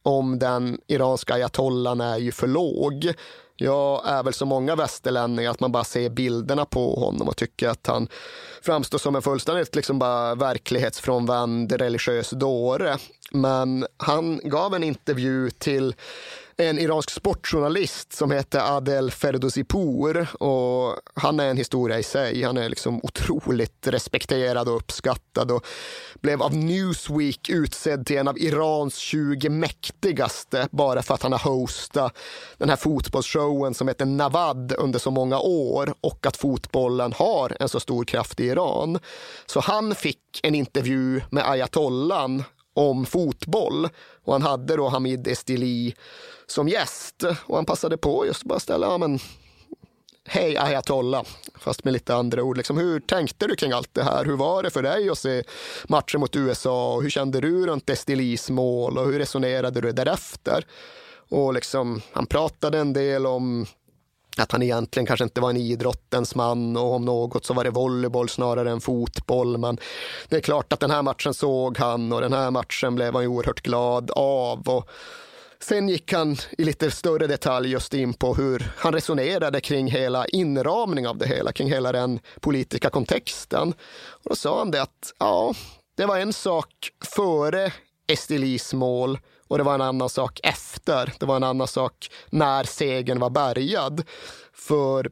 om 0.03 0.39
den 0.39 0.79
iranska 0.87 1.33
ayatollan 1.33 2.01
är 2.01 2.17
ju 2.17 2.31
för 2.31 2.47
låg. 2.47 3.13
Jag 3.55 4.07
är 4.07 4.23
väl 4.23 4.33
så 4.33 4.45
många 4.45 4.75
västerlänningar 4.75 5.51
att 5.51 5.59
man 5.59 5.71
bara 5.71 5.83
ser 5.83 6.09
bilderna 6.09 6.65
på 6.65 6.95
honom 6.95 7.27
och 7.27 7.37
tycker 7.37 7.69
att 7.69 7.87
han 7.87 8.07
framstår 8.61 8.97
som 8.97 9.15
en 9.15 9.21
fullständigt 9.21 9.75
liksom 9.75 9.99
bara 9.99 10.35
verklighetsfrånvänd 10.35 11.71
religiös 11.71 12.29
dåre. 12.29 12.97
Men 13.31 13.87
han 13.97 14.39
gav 14.43 14.75
en 14.75 14.83
intervju 14.83 15.49
till 15.49 15.95
en 16.57 16.79
iransk 16.79 17.09
sportjournalist 17.09 18.13
som 18.13 18.31
heter 18.31 18.77
Adel 18.77 19.11
Ferdowsipour 19.11 20.27
och 20.43 20.95
han 21.13 21.39
är 21.39 21.49
en 21.49 21.57
historia 21.57 21.99
i 21.99 22.03
sig. 22.03 22.43
Han 22.43 22.57
är 22.57 22.69
liksom 22.69 22.99
otroligt 23.03 23.87
respekterad 23.87 24.69
och 24.69 24.75
uppskattad 24.75 25.51
och 25.51 25.65
blev 26.21 26.41
av 26.41 26.55
Newsweek 26.55 27.49
utsedd 27.49 28.05
till 28.05 28.17
en 28.17 28.27
av 28.27 28.37
Irans 28.37 28.97
20 28.97 29.49
mäktigaste 29.49 30.67
bara 30.71 31.01
för 31.01 31.13
att 31.13 31.23
han 31.23 31.31
har 31.31 31.39
hostat 31.39 32.17
den 32.57 32.69
här 32.69 32.75
fotbollsshowen 32.75 33.73
som 33.73 33.87
heter 33.87 34.05
Navad 34.05 34.73
under 34.77 34.99
så 34.99 35.11
många 35.11 35.39
år 35.39 35.93
och 36.01 36.25
att 36.25 36.37
fotbollen 36.37 37.13
har 37.13 37.57
en 37.59 37.69
så 37.69 37.79
stor 37.79 38.05
kraft 38.05 38.39
i 38.39 38.45
Iran. 38.45 38.99
Så 39.45 39.59
han 39.59 39.95
fick 39.95 40.39
en 40.43 40.55
intervju 40.55 41.21
med 41.29 41.49
ayatollan 41.49 42.43
om 42.77 43.05
fotboll 43.05 43.89
och 44.23 44.33
han 44.33 44.41
hade 44.41 44.75
då 44.75 44.87
Hamid 44.87 45.27
Estili 45.27 45.95
som 46.47 46.67
gäst 46.67 47.23
och 47.45 47.55
han 47.55 47.65
passade 47.65 47.97
på 47.97 48.25
just 48.25 48.41
att 48.41 48.47
bara 48.47 48.59
ställa, 48.59 48.87
ja 48.87 48.97
men 48.97 49.19
Hej 50.29 50.57
ayatollah, 50.57 51.23
fast 51.55 51.83
med 51.83 51.93
lite 51.93 52.15
andra 52.15 52.43
ord. 52.43 52.57
Liksom, 52.57 52.77
hur 52.77 52.99
tänkte 52.99 53.47
du 53.47 53.55
kring 53.55 53.71
allt 53.71 53.93
det 53.93 54.03
här? 54.03 54.25
Hur 54.25 54.35
var 54.35 54.63
det 54.63 54.69
för 54.69 54.83
dig 54.83 55.09
att 55.09 55.17
se 55.17 55.43
matchen 55.87 56.19
mot 56.19 56.35
USA? 56.35 56.93
Och 56.93 57.03
hur 57.03 57.09
kände 57.09 57.41
du 57.41 57.67
runt 57.67 57.89
Estilis 57.89 58.49
mål 58.49 58.97
och 58.97 59.05
hur 59.05 59.19
resonerade 59.19 59.81
du 59.81 59.91
därefter? 59.91 60.65
Och 61.29 61.53
liksom, 61.53 62.01
han 62.11 62.25
pratade 62.25 62.77
en 62.77 62.93
del 62.93 63.25
om 63.25 63.65
att 64.43 64.51
han 64.51 64.63
egentligen 64.63 65.07
kanske 65.07 65.23
inte 65.23 65.41
var 65.41 65.49
en 65.49 65.57
idrottens 65.57 66.35
man 66.35 66.77
och 66.77 66.93
om 66.93 67.05
något 67.05 67.45
så 67.45 67.53
var 67.53 67.63
det 67.63 67.69
volleyboll 67.69 68.29
snarare 68.29 68.71
än 68.71 68.81
fotboll. 68.81 69.57
Men 69.57 69.77
det 70.29 70.35
är 70.35 70.41
klart 70.41 70.73
att 70.73 70.79
den 70.79 70.91
här 70.91 71.01
matchen 71.01 71.33
såg 71.33 71.77
han 71.77 72.13
och 72.13 72.21
den 72.21 72.33
här 72.33 72.51
matchen 72.51 72.95
blev 72.95 73.13
han 73.13 73.23
ju 73.23 73.27
oerhört 73.27 73.61
glad 73.61 74.11
av. 74.11 74.69
Och 74.69 74.89
Sen 75.59 75.89
gick 75.89 76.13
han 76.13 76.37
i 76.57 76.63
lite 76.63 76.91
större 76.91 77.27
detalj 77.27 77.71
just 77.71 77.93
in 77.93 78.13
på 78.13 78.35
hur 78.35 78.71
han 78.77 78.93
resonerade 78.93 79.61
kring 79.61 79.87
hela 79.87 80.25
inramning 80.25 81.07
av 81.07 81.17
det 81.17 81.27
hela, 81.27 81.51
kring 81.51 81.69
hela 81.69 81.91
den 81.91 82.19
politiska 82.39 82.89
kontexten. 82.89 83.73
Och 84.09 84.29
då 84.29 84.35
sa 84.35 84.59
han 84.59 84.71
det 84.71 84.81
att 84.81 85.13
ja, 85.19 85.53
det 85.97 86.05
var 86.05 86.17
en 86.17 86.33
sak 86.33 86.69
före 87.15 87.71
Estilis 88.07 88.73
mål 88.73 89.19
och 89.47 89.57
det 89.57 89.63
var 89.63 89.73
en 89.73 89.81
annan 89.81 90.09
sak 90.09 90.39
efter. 90.43 91.13
Det 91.19 91.25
var 91.25 91.35
en 91.35 91.43
annan 91.43 91.67
sak 91.67 92.11
när 92.29 92.63
segern 92.63 93.19
var 93.19 93.29
bärgad. 93.29 94.03
För 94.53 95.11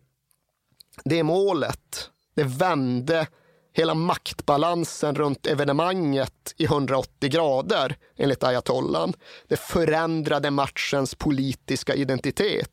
det 1.03 1.24
målet, 1.24 2.10
det 2.36 2.44
vände 2.44 3.28
hela 3.74 3.94
maktbalansen 3.94 5.16
runt 5.16 5.48
evenemanget 5.48 6.53
i 6.57 6.66
180 6.66 7.30
grader, 7.30 7.98
enligt 8.16 8.44
ayatollan. 8.44 9.14
Det 9.48 9.57
förändrade 9.57 10.52
matchens 10.52 11.16
politiska 11.16 11.95
identitet. 11.95 12.70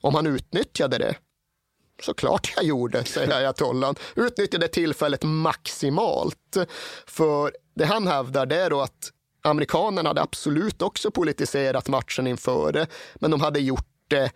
Om 0.00 0.14
han 0.14 0.26
utnyttjade 0.26 0.98
det? 0.98 1.14
Såklart 2.02 2.52
jag 2.56 2.64
gjorde, 2.64 3.04
säger 3.04 3.36
ayatollan. 3.36 3.94
Utnyttjade 4.14 4.68
tillfället 4.68 5.22
maximalt. 5.22 6.56
För 7.06 7.52
det 7.74 7.84
han 7.84 8.06
hävdar 8.06 8.46
det 8.46 8.56
är 8.56 8.70
då 8.70 8.80
att 8.80 9.12
amerikanerna 9.46 10.10
hade 10.10 10.22
absolut 10.22 10.82
också 10.82 11.10
politiserat 11.10 11.88
matchen 11.88 12.26
inför 12.26 12.72
det, 12.72 12.86
men 13.14 13.30
de 13.30 13.40
hade 13.40 13.60
gjort 13.60 13.88
det 14.08 14.30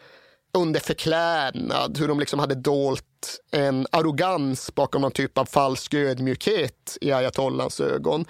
under 0.54 0.80
förklädnad, 0.80 1.98
hur 1.98 2.08
de 2.08 2.20
liksom 2.20 2.38
hade 2.38 2.54
dolt 2.54 3.40
en 3.50 3.86
arrogans 3.92 4.74
bakom 4.74 5.02
någon 5.02 5.12
typ 5.12 5.38
av 5.38 5.44
falsk 5.44 5.94
ödmjukhet 5.94 6.98
i 7.00 7.12
ayatollans 7.12 7.80
ögon. 7.80 8.24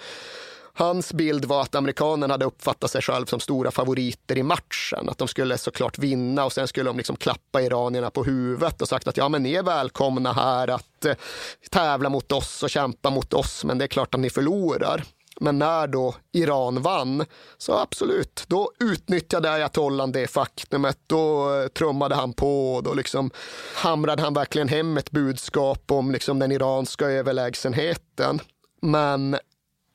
Hans 0.73 1.13
bild 1.13 1.45
var 1.45 1.61
att 1.61 1.75
amerikanerna 1.75 2.33
hade 2.33 2.45
uppfattat 2.45 2.91
sig 2.91 3.01
själv 3.01 3.25
som 3.25 3.39
stora 3.39 3.71
favoriter 3.71 4.37
i 4.37 4.43
matchen. 4.43 5.09
Att 5.09 5.17
de 5.17 5.27
skulle 5.27 5.57
såklart 5.57 5.97
vinna 5.97 6.45
och 6.45 6.53
sen 6.53 6.67
skulle 6.67 6.89
de 6.89 6.97
liksom 6.97 7.15
klappa 7.15 7.61
iranierna 7.61 8.09
på 8.09 8.23
huvudet 8.23 8.81
och 8.81 8.87
sagt 8.87 9.07
att 9.07 9.17
ja, 9.17 9.29
men 9.29 9.43
ni 9.43 9.53
är 9.53 9.63
välkomna 9.63 10.33
här 10.33 10.67
att 10.67 11.05
eh, 11.05 11.13
tävla 11.69 12.09
mot 12.09 12.31
oss 12.31 12.63
och 12.63 12.69
kämpa 12.69 13.09
mot 13.09 13.33
oss, 13.33 13.63
men 13.63 13.77
det 13.77 13.85
är 13.85 13.87
klart 13.87 14.13
att 14.13 14.21
ni 14.21 14.29
förlorar. 14.29 15.03
Men 15.41 15.59
när 15.59 15.87
då 15.87 16.15
Iran 16.31 16.81
vann, 16.81 17.25
så 17.57 17.73
absolut, 17.73 18.43
då 18.47 18.71
utnyttjade 18.79 19.51
ayatollan 19.51 20.11
det 20.11 20.27
faktumet. 20.27 20.97
Då 21.07 21.53
eh, 21.55 21.67
trummade 21.67 22.15
han 22.15 22.33
på, 22.33 22.75
och 22.75 22.83
då 22.83 22.93
liksom 22.93 23.31
hamrade 23.75 24.21
han 24.21 24.33
verkligen 24.33 24.67
hem 24.67 24.97
ett 24.97 25.11
budskap 25.11 25.91
om 25.91 26.11
liksom 26.11 26.39
den 26.39 26.51
iranska 26.51 27.05
överlägsenheten. 27.05 28.39
Men 28.81 29.37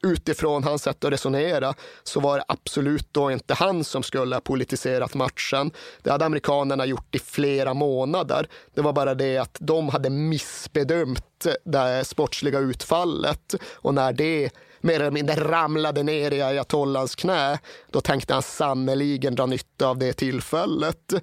utifrån 0.05 0.65
hans 0.65 0.83
sätt 0.83 1.05
att 1.05 1.13
resonera 1.13 1.75
så 2.03 2.21
var 2.21 2.39
det 2.39 2.45
absolut 2.49 3.09
då 3.13 3.31
inte 3.31 3.55
han 3.55 3.85
som 3.85 4.03
skulle 4.03 4.37
ha 4.37 4.41
politiserat 4.41 5.15
matchen. 5.15 5.71
Det 6.03 6.11
hade 6.11 6.25
amerikanerna 6.25 6.87
gjort 6.87 7.15
i 7.15 7.19
flera 7.19 7.75
månader. 7.75 8.49
Det 8.75 8.81
var 8.81 8.93
bara 8.93 9.15
det 9.15 9.39
att 9.39 9.57
de 9.61 9.89
hade 9.89 10.11
missbedömt 10.11 11.47
eh, 11.47 11.53
det 11.65 12.05
sportsliga 12.05 12.59
utfallet 12.59 13.55
och 13.75 13.95
när 13.95 14.13
det 14.13 14.51
mer 14.87 15.01
eller 15.01 15.11
mindre 15.11 15.35
ramlade 15.35 16.03
ner 16.03 16.31
i 16.33 16.43
ayatollans 16.43 17.15
knä, 17.15 17.59
då 17.91 18.01
tänkte 18.01 18.33
han 18.35 18.43
sannoliken 18.43 19.35
dra 19.35 19.47
nytta 19.47 19.87
av 19.87 19.99
det 19.99 20.13
tillfället. 20.13 21.15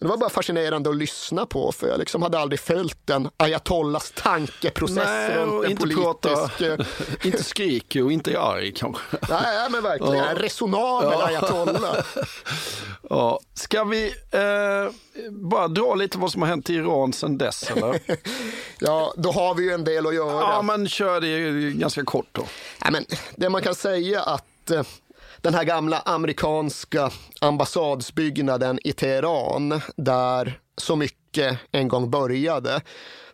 Det 0.00 0.06
var 0.06 0.16
bara 0.16 0.30
fascinerande 0.30 0.90
att 0.90 0.96
lyssna 0.96 1.46
på, 1.46 1.72
för 1.72 1.88
jag 1.88 1.98
liksom 1.98 2.22
hade 2.22 2.38
aldrig 2.38 2.60
följt 2.60 3.10
en 3.10 3.30
ayatollas 3.36 4.12
tankeprocess 4.16 4.96
Nej, 4.96 5.34
runt 5.36 5.64
en 5.64 5.70
inte 5.70 5.82
politisk... 5.82 6.02
prata, 6.02 6.84
inte 7.24 7.44
skrik 7.44 7.96
och 8.04 8.12
inte 8.12 8.40
arg 8.40 8.72
kanske. 8.76 9.02
Nej, 9.30 9.70
men 9.70 9.82
verkligen. 9.82 10.14
Ja. 10.16 10.26
En 10.30 10.36
resonabel 10.36 11.10
Ja. 11.12 11.26
ayatollah. 11.26 11.96
Ja. 13.10 13.40
Ska 13.54 13.84
vi 13.84 14.06
eh, 14.30 14.92
bara 15.30 15.68
dra 15.68 15.94
lite 15.94 16.18
vad 16.18 16.32
som 16.32 16.42
har 16.42 16.48
hänt 16.48 16.70
i 16.70 16.74
Iran 16.74 17.12
sedan 17.12 17.38
dess? 17.38 17.70
Eller? 17.70 18.00
ja, 18.78 19.14
då 19.16 19.30
har 19.32 19.54
vi 19.54 19.62
ju 19.62 19.72
en 19.72 19.84
del 19.84 20.06
att 20.06 20.14
göra. 20.14 20.40
Ja, 20.40 20.62
men 20.62 20.88
kör 20.88 21.20
det 21.20 21.70
ganska 21.72 22.04
kort 22.04 22.28
då. 22.32 22.46
Ja, 22.84 22.90
men 23.00 23.18
det 23.36 23.48
man 23.48 23.62
kan 23.62 23.74
säga 23.74 24.22
att 24.22 24.70
eh, 24.70 24.82
den 25.40 25.54
här 25.54 25.64
gamla 25.64 26.00
amerikanska 26.00 27.10
ambassadsbyggnaden 27.40 28.78
i 28.84 28.92
Teheran, 28.92 29.80
där 29.96 30.60
så 30.76 30.96
mycket 30.96 31.58
en 31.72 31.88
gång 31.88 32.10
började, 32.10 32.80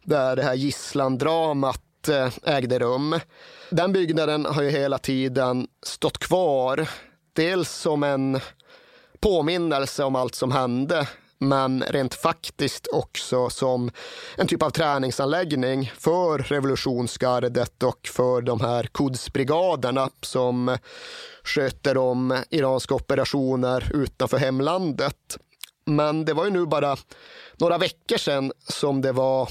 där 0.02 0.36
det 0.36 0.42
här 0.42 0.54
gisslandramat 0.54 2.08
eh, 2.08 2.32
ägde 2.44 2.78
rum. 2.78 3.20
Den 3.70 3.92
byggnaden 3.92 4.46
har 4.46 4.62
ju 4.62 4.70
hela 4.70 4.98
tiden 4.98 5.68
stått 5.82 6.18
kvar. 6.18 6.88
Dels 7.32 7.70
som 7.70 8.02
en 8.02 8.40
påminnelse 9.20 10.04
om 10.04 10.16
allt 10.16 10.34
som 10.34 10.52
hände 10.52 11.08
men 11.38 11.84
rent 11.88 12.14
faktiskt 12.14 12.86
också 12.92 13.50
som 13.50 13.90
en 14.36 14.46
typ 14.46 14.62
av 14.62 14.70
träningsanläggning 14.70 15.92
för 15.98 16.38
revolutionsgardet 16.38 17.82
och 17.82 18.08
för 18.08 18.40
de 18.40 18.60
här 18.60 18.84
Quds-brigaderna 18.84 20.10
som 20.20 20.78
sköter 21.44 21.96
om 21.96 22.42
iranska 22.50 22.94
operationer 22.94 23.90
utanför 23.94 24.38
hemlandet. 24.38 25.36
Men 25.86 26.24
det 26.24 26.34
var 26.34 26.44
ju 26.44 26.50
nu 26.50 26.66
bara 26.66 26.96
några 27.56 27.78
veckor 27.78 28.16
sedan 28.16 28.52
som 28.68 29.02
det 29.02 29.12
var 29.12 29.48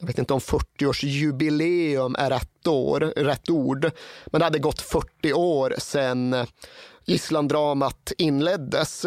jag 0.00 0.06
vet 0.06 0.18
inte 0.18 0.32
om 0.32 0.40
40-årsjubileum 0.40 2.14
är 2.18 2.30
rätt, 2.30 2.66
år, 2.66 3.00
rätt 3.00 3.50
ord, 3.50 3.90
men 4.26 4.38
det 4.38 4.44
hade 4.44 4.58
gått 4.58 4.80
40 4.80 5.32
år 5.32 5.74
sedan 5.78 6.46
gisslandramat 7.04 8.12
inleddes. 8.18 9.06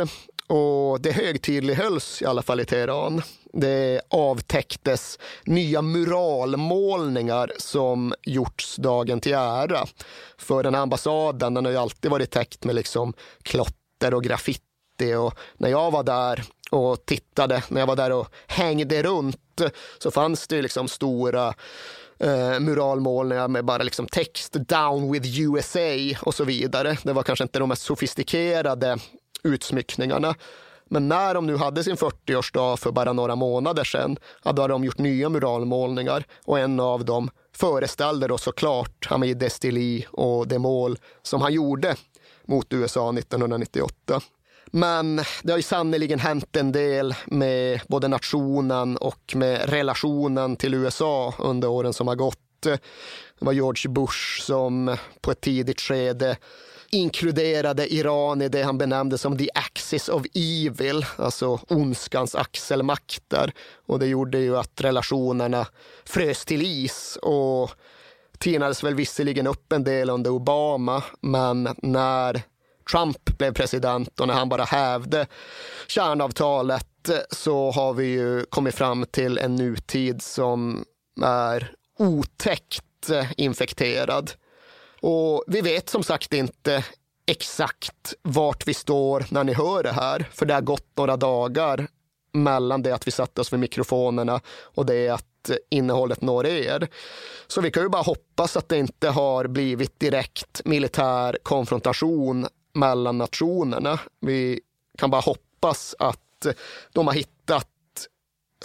Och 0.51 1.01
det 1.01 1.11
högtidlighölls 1.11 2.21
i 2.21 2.25
alla 2.25 2.41
fall 2.41 2.59
i 2.59 2.65
Teheran. 2.65 3.21
Det 3.53 4.01
avtäcktes 4.09 5.19
nya 5.45 5.81
muralmålningar 5.81 7.51
som 7.57 8.13
gjorts 8.23 8.75
dagen 8.75 9.19
till 9.19 9.33
ära. 9.33 9.85
För 10.37 10.63
den 10.63 10.75
här 10.75 10.81
ambassaden 10.81 11.53
den 11.53 11.65
har 11.65 11.71
ju 11.71 11.77
alltid 11.77 12.11
varit 12.11 12.31
täckt 12.31 12.63
med 12.63 12.75
liksom 12.75 13.13
klotter 13.41 14.13
och 14.13 14.23
graffiti. 14.23 15.15
Och 15.19 15.33
när 15.57 15.69
jag 15.69 15.91
var 15.91 16.03
där 16.03 16.43
och 16.71 17.05
tittade, 17.05 17.63
när 17.67 17.81
jag 17.81 17.87
var 17.87 17.95
där 17.95 18.11
och 18.11 18.27
hängde 18.47 19.03
runt 19.03 19.61
så 19.99 20.11
fanns 20.11 20.47
det 20.47 20.55
ju 20.55 20.61
liksom 20.61 20.87
stora 20.87 21.53
eh, 22.19 22.59
muralmålningar 22.59 23.47
med 23.47 23.65
bara 23.65 23.83
liksom 23.83 24.07
text 24.07 24.53
“Down 24.53 25.11
with 25.11 25.39
USA” 25.39 26.19
och 26.21 26.35
så 26.35 26.43
vidare. 26.43 26.97
Det 27.03 27.13
var 27.13 27.23
kanske 27.23 27.43
inte 27.43 27.59
de 27.59 27.69
mest 27.69 27.83
sofistikerade 27.83 28.97
utsmyckningarna. 29.43 30.35
Men 30.85 31.07
när 31.07 31.33
de 31.33 31.47
nu 31.47 31.57
hade 31.57 31.83
sin 31.83 31.95
40-årsdag 31.95 32.77
för 32.77 32.91
bara 32.91 33.13
några 33.13 33.35
månader 33.35 33.83
sedan, 33.83 34.17
ja, 34.43 34.51
då 34.51 34.61
hade 34.61 34.73
de 34.73 34.83
gjort 34.83 34.97
nya 34.97 35.29
muralmålningar 35.29 36.23
och 36.45 36.59
en 36.59 36.79
av 36.79 37.05
dem 37.05 37.29
föreställde 37.55 38.27
då 38.27 38.37
såklart 38.37 39.07
Hamid 39.09 39.37
Destili 39.37 40.05
och 40.11 40.47
det 40.47 40.59
mål 40.59 40.97
som 41.21 41.41
han 41.41 41.53
gjorde 41.53 41.95
mot 42.45 42.73
USA 42.73 43.13
1998. 43.13 44.21
Men 44.65 45.15
det 45.43 45.51
har 45.51 45.57
ju 45.57 45.63
sannerligen 45.63 46.19
hänt 46.19 46.55
en 46.55 46.71
del 46.71 47.15
med 47.25 47.81
både 47.87 48.07
nationen 48.07 48.97
och 48.97 49.33
med 49.35 49.69
relationen 49.69 50.55
till 50.55 50.73
USA 50.73 51.33
under 51.39 51.67
åren 51.67 51.93
som 51.93 52.07
har 52.07 52.15
gått. 52.15 52.37
Det 52.61 52.79
var 53.39 53.53
George 53.53 53.91
Bush 53.91 54.41
som 54.41 54.97
på 55.21 55.31
ett 55.31 55.41
tidigt 55.41 55.81
skede 55.81 56.37
inkluderade 56.91 57.93
Iran 57.93 58.41
i 58.41 58.49
det 58.49 58.63
han 58.63 58.77
benämnde 58.77 59.17
som 59.17 59.37
the 59.37 59.49
axis 59.53 60.09
of 60.09 60.25
evil, 60.33 61.05
alltså 61.17 61.59
ondskans 61.67 62.35
axelmakter. 62.35 63.53
Och 63.85 63.99
det 63.99 64.07
gjorde 64.07 64.37
ju 64.37 64.57
att 64.57 64.81
relationerna 64.81 65.67
frös 66.05 66.45
till 66.45 66.61
is 66.61 67.17
och 67.21 67.71
tinades 68.39 68.83
väl 68.83 68.95
visserligen 68.95 69.47
upp 69.47 69.73
en 69.73 69.83
del 69.83 70.09
under 70.09 70.31
Obama, 70.31 71.03
men 71.21 71.75
när 71.77 72.41
Trump 72.91 73.37
blev 73.37 73.53
president 73.53 74.19
och 74.19 74.27
när 74.27 74.33
han 74.33 74.49
bara 74.49 74.63
hävde 74.63 75.27
kärnavtalet 75.87 76.87
så 77.31 77.71
har 77.71 77.93
vi 77.93 78.05
ju 78.05 78.45
kommit 78.45 78.75
fram 78.75 79.05
till 79.11 79.37
en 79.37 79.55
nutid 79.55 80.21
som 80.21 80.85
är 81.21 81.71
otäckt 81.99 83.09
infekterad. 83.37 84.31
Och 85.01 85.43
vi 85.47 85.61
vet 85.61 85.89
som 85.89 86.03
sagt 86.03 86.33
inte 86.33 86.85
exakt 87.25 88.13
vart 88.21 88.67
vi 88.67 88.73
står 88.73 89.25
när 89.29 89.43
ni 89.43 89.53
hör 89.53 89.83
det 89.83 89.91
här, 89.91 90.29
för 90.33 90.45
det 90.45 90.53
har 90.53 90.61
gått 90.61 90.97
några 90.97 91.17
dagar 91.17 91.87
mellan 92.33 92.81
det 92.81 92.91
att 92.91 93.07
vi 93.07 93.11
satte 93.11 93.41
oss 93.41 93.53
vid 93.53 93.59
mikrofonerna 93.59 94.41
och 94.47 94.85
det 94.85 95.09
att 95.09 95.51
innehållet 95.69 96.21
når 96.21 96.45
er. 96.45 96.87
Så 97.47 97.61
vi 97.61 97.71
kan 97.71 97.83
ju 97.83 97.89
bara 97.89 98.01
hoppas 98.01 98.57
att 98.57 98.69
det 98.69 98.77
inte 98.77 99.09
har 99.09 99.47
blivit 99.47 99.99
direkt 99.99 100.61
militär 100.65 101.37
konfrontation 101.43 102.47
mellan 102.73 103.17
nationerna. 103.17 103.99
Vi 104.19 104.59
kan 104.97 105.11
bara 105.11 105.21
hoppas 105.21 105.95
att 105.99 106.47
de 106.93 107.07
har 107.07 107.13
hittat 107.13 107.67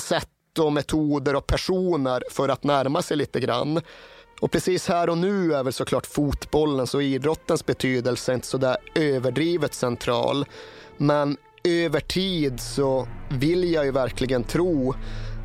sätt 0.00 0.58
och 0.58 0.72
metoder 0.72 1.36
och 1.36 1.46
personer 1.46 2.22
för 2.30 2.48
att 2.48 2.64
närma 2.64 3.02
sig 3.02 3.16
lite 3.16 3.40
grann. 3.40 3.80
Och 4.40 4.50
precis 4.50 4.88
här 4.88 5.08
och 5.08 5.18
nu 5.18 5.54
är 5.54 5.64
väl 5.64 5.72
såklart 5.72 6.06
fotbollens 6.06 6.94
och 6.94 7.02
idrottens 7.02 7.66
betydelse 7.66 8.34
inte 8.34 8.46
sådär 8.46 8.76
överdrivet 8.94 9.74
central. 9.74 10.46
Men 10.96 11.36
över 11.64 12.00
tid 12.00 12.60
så 12.60 13.08
vill 13.30 13.72
jag 13.72 13.84
ju 13.84 13.90
verkligen 13.90 14.44
tro 14.44 14.94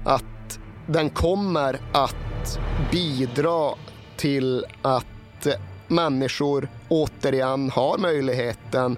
att 0.05 0.59
den 0.88 1.09
kommer 1.09 1.80
att 1.93 2.59
bidra 2.91 3.73
till 4.18 4.65
att 4.81 5.47
människor 5.88 6.69
återigen 6.89 7.69
har 7.69 7.97
möjligheten 7.97 8.97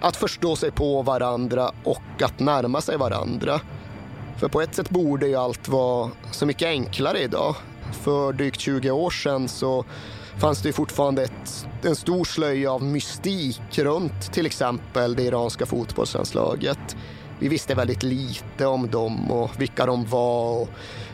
att 0.00 0.16
förstå 0.16 0.56
sig 0.56 0.70
på 0.70 1.02
varandra 1.02 1.72
och 1.84 2.22
att 2.22 2.40
närma 2.40 2.80
sig 2.80 2.96
varandra. 2.96 3.60
För 4.38 4.48
på 4.48 4.60
ett 4.60 4.74
sätt 4.74 4.90
borde 4.90 5.26
ju 5.26 5.36
allt 5.36 5.68
vara 5.68 6.10
så 6.30 6.46
mycket 6.46 6.68
enklare 6.68 7.18
idag. 7.18 7.54
För 7.92 8.32
drygt 8.32 8.60
20 8.60 8.90
år 8.90 9.10
sedan 9.10 9.48
så 9.48 9.84
fanns 10.40 10.62
det 10.62 10.72
fortfarande 10.72 11.22
ett, 11.22 11.66
en 11.82 11.96
stor 11.96 12.24
slöja 12.24 12.72
av 12.72 12.82
mystik 12.82 13.78
runt 13.78 14.32
till 14.32 14.46
exempel 14.46 15.16
det 15.16 15.22
iranska 15.22 15.66
fotbollslandslaget. 15.66 16.96
Vi 17.38 17.48
visste 17.48 17.74
väldigt 17.74 18.02
lite 18.02 18.66
om 18.66 18.90
dem 18.90 19.30
och 19.30 19.50
vilka 19.58 19.86
de 19.86 20.04
var 20.04 20.60
och 20.60 20.68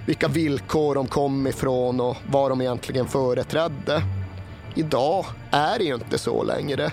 vilka 0.07 0.29
villkor 0.29 0.95
de 0.95 1.07
kom 1.07 1.47
ifrån 1.47 2.01
och 2.01 2.17
vad 2.31 2.51
de 2.51 2.61
egentligen 2.61 3.09
företrädde. 3.09 4.03
Idag 4.75 5.27
är 5.51 5.79
det 5.79 5.85
ju 5.85 5.95
inte 5.95 6.19
så 6.19 6.43
längre. 6.43 6.93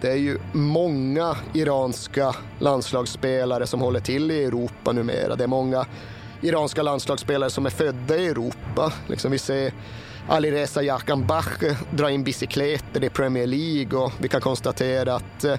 Det 0.00 0.10
är 0.10 0.16
ju 0.16 0.38
många 0.52 1.36
iranska 1.54 2.34
landslagsspelare 2.58 3.66
som 3.66 3.80
håller 3.80 4.00
till 4.00 4.30
i 4.30 4.44
Europa 4.44 4.92
numera. 4.92 5.36
Det 5.36 5.44
är 5.44 5.48
många 5.48 5.86
iranska 6.42 6.82
landslagsspelare 6.82 7.50
som 7.50 7.66
är 7.66 7.70
födda 7.70 8.16
i 8.16 8.26
Europa. 8.26 8.92
Liksom 9.06 9.30
vi 9.30 9.38
ser 9.38 9.72
Alireza 10.28 10.82
Jakanbach 10.82 11.62
eh, 11.62 11.76
dra 11.90 12.10
in 12.10 12.24
bicykleter 12.24 13.04
i 13.04 13.08
Premier 13.08 13.46
League 13.46 13.98
och 13.98 14.12
vi 14.18 14.28
kan 14.28 14.40
konstatera 14.40 15.14
att 15.14 15.44
eh, 15.44 15.54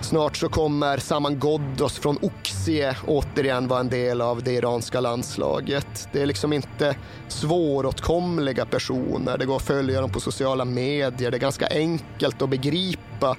snart 0.00 0.36
så 0.36 0.48
kommer 0.48 0.98
Saman 0.98 1.38
Ghoddos 1.38 1.98
från 1.98 2.18
Oxie 2.22 2.96
återigen 3.06 3.68
vara 3.68 3.80
en 3.80 3.88
del 3.88 4.20
av 4.20 4.42
det 4.42 4.52
iranska 4.52 5.00
landslaget. 5.00 6.08
Det 6.12 6.22
är 6.22 6.26
liksom 6.26 6.52
inte 6.52 6.96
svåråtkomliga 7.28 8.66
personer, 8.66 9.38
det 9.38 9.46
går 9.46 9.56
att 9.56 9.62
följa 9.62 10.00
dem 10.00 10.10
på 10.10 10.20
sociala 10.20 10.64
medier, 10.64 11.30
det 11.30 11.36
är 11.36 11.40
ganska 11.40 11.66
enkelt 11.66 12.42
att 12.42 12.50
begripa 12.50 13.36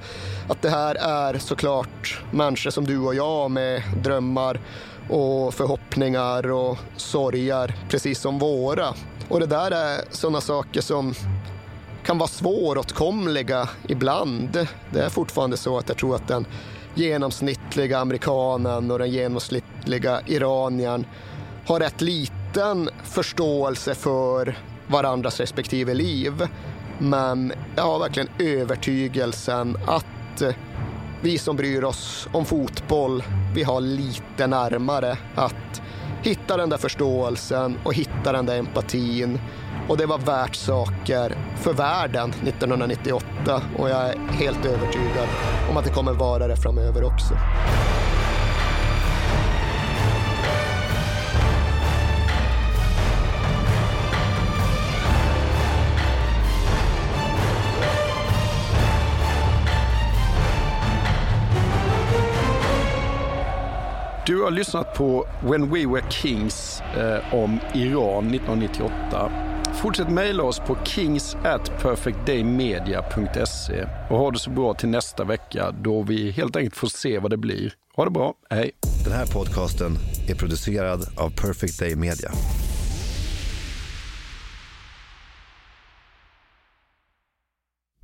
att 0.50 0.62
det 0.62 0.70
här 0.70 0.96
är 0.96 1.38
såklart 1.38 2.22
människor 2.32 2.70
som 2.70 2.86
du 2.86 3.00
och 3.00 3.16
jag 3.16 3.52
med 3.52 3.84
drömmar 4.04 4.60
och 5.10 5.53
förhoppningar 5.53 6.52
och 6.52 6.77
sorger 6.98 7.76
precis 7.90 8.19
som 8.19 8.40
våra. 8.40 8.94
Och 9.30 9.40
det 9.40 9.45
där 9.45 9.72
är 9.72 10.02
sådana 10.11 10.41
saker 10.41 10.81
som 10.81 11.14
kan 12.06 12.18
vara 12.18 12.27
svåråtkomliga 12.27 13.69
ibland. 13.88 14.68
Det 14.94 14.99
är 14.99 15.10
fortfarande 15.10 15.57
så 15.57 15.77
att 15.77 15.90
jag 15.90 15.98
tror 15.98 16.15
att 16.15 16.27
den 16.27 16.45
genomsnittliga 16.95 17.99
amerikanen 17.99 18.91
och 18.91 18.99
den 18.99 19.11
genomsnittliga 19.11 20.22
iraniern 20.26 21.06
har 21.65 21.80
rätt 21.80 22.02
liten 22.02 22.90
förståelse 23.03 23.95
för 23.95 24.57
varandras 24.88 25.40
respektive 25.40 25.94
liv. 25.94 26.48
Men 26.99 27.53
jag 27.76 27.84
har 27.84 27.99
verkligen 27.99 28.30
övertygelsen 28.40 29.77
att 29.88 30.41
vi 31.22 31.38
som 31.38 31.56
bryr 31.56 31.84
oss 31.84 32.28
om 32.32 32.46
fotboll, 32.46 33.24
vi 33.56 33.64
har 33.64 33.82
lite 33.82 34.48
närmare 34.48 35.18
att 35.36 35.82
hitta 36.24 36.58
den 36.58 36.70
där 36.70 36.78
förståelsen 36.78 37.78
och 37.84 37.94
hitta 37.94 38.32
den 38.32 38.46
där 38.46 38.58
empatin. 38.60 39.40
Och 39.88 39.98
det 39.98 40.06
var 40.06 40.18
värt 40.18 40.56
saker 40.56 41.38
för 41.58 41.74
världen 41.74 42.30
1998 42.30 43.62
och 43.78 43.90
jag 43.90 44.10
är 44.10 44.18
helt 44.18 44.66
övertygad 44.66 45.28
om 45.70 45.78
att 45.78 45.86
det 45.86 45.91
kommer 45.91 46.14
vara 46.14 46.48
det 46.48 46.56
framöver 46.56 47.04
också. 47.04 47.34
Du 64.30 64.41
har 64.41 64.51
lyssnat 64.51 64.93
på 64.93 65.27
When 65.43 65.73
We 65.73 65.85
Were 65.85 66.03
Kings 66.10 66.81
eh, 66.97 67.34
om 67.34 67.60
Iran 67.73 68.34
1998. 68.34 69.31
Fortsätt 69.81 70.10
mejla 70.10 70.43
oss 70.43 70.60
på 70.60 70.77
kings 70.85 71.35
at 71.35 71.81
perfectdaymedia.se 71.81 73.85
och 74.10 74.18
ha 74.18 74.31
det 74.31 74.39
så 74.39 74.49
bra 74.49 74.73
till 74.73 74.89
nästa 74.89 75.23
vecka 75.23 75.72
då 75.72 76.01
vi 76.01 76.31
helt 76.31 76.56
enkelt 76.56 76.76
får 76.76 76.88
se 76.88 77.19
vad 77.19 77.31
det 77.31 77.38
blir. 77.38 77.73
Ha 77.95 78.06
det 78.06 78.11
bra, 78.11 78.34
hej! 78.49 78.72
Den 79.03 79.14
här 79.14 79.26
podcasten 79.26 79.97
är 80.27 80.35
producerad 80.35 81.01
av 81.18 81.30
Perfect 81.30 81.80
Day 81.80 81.95
Media. 81.95 82.31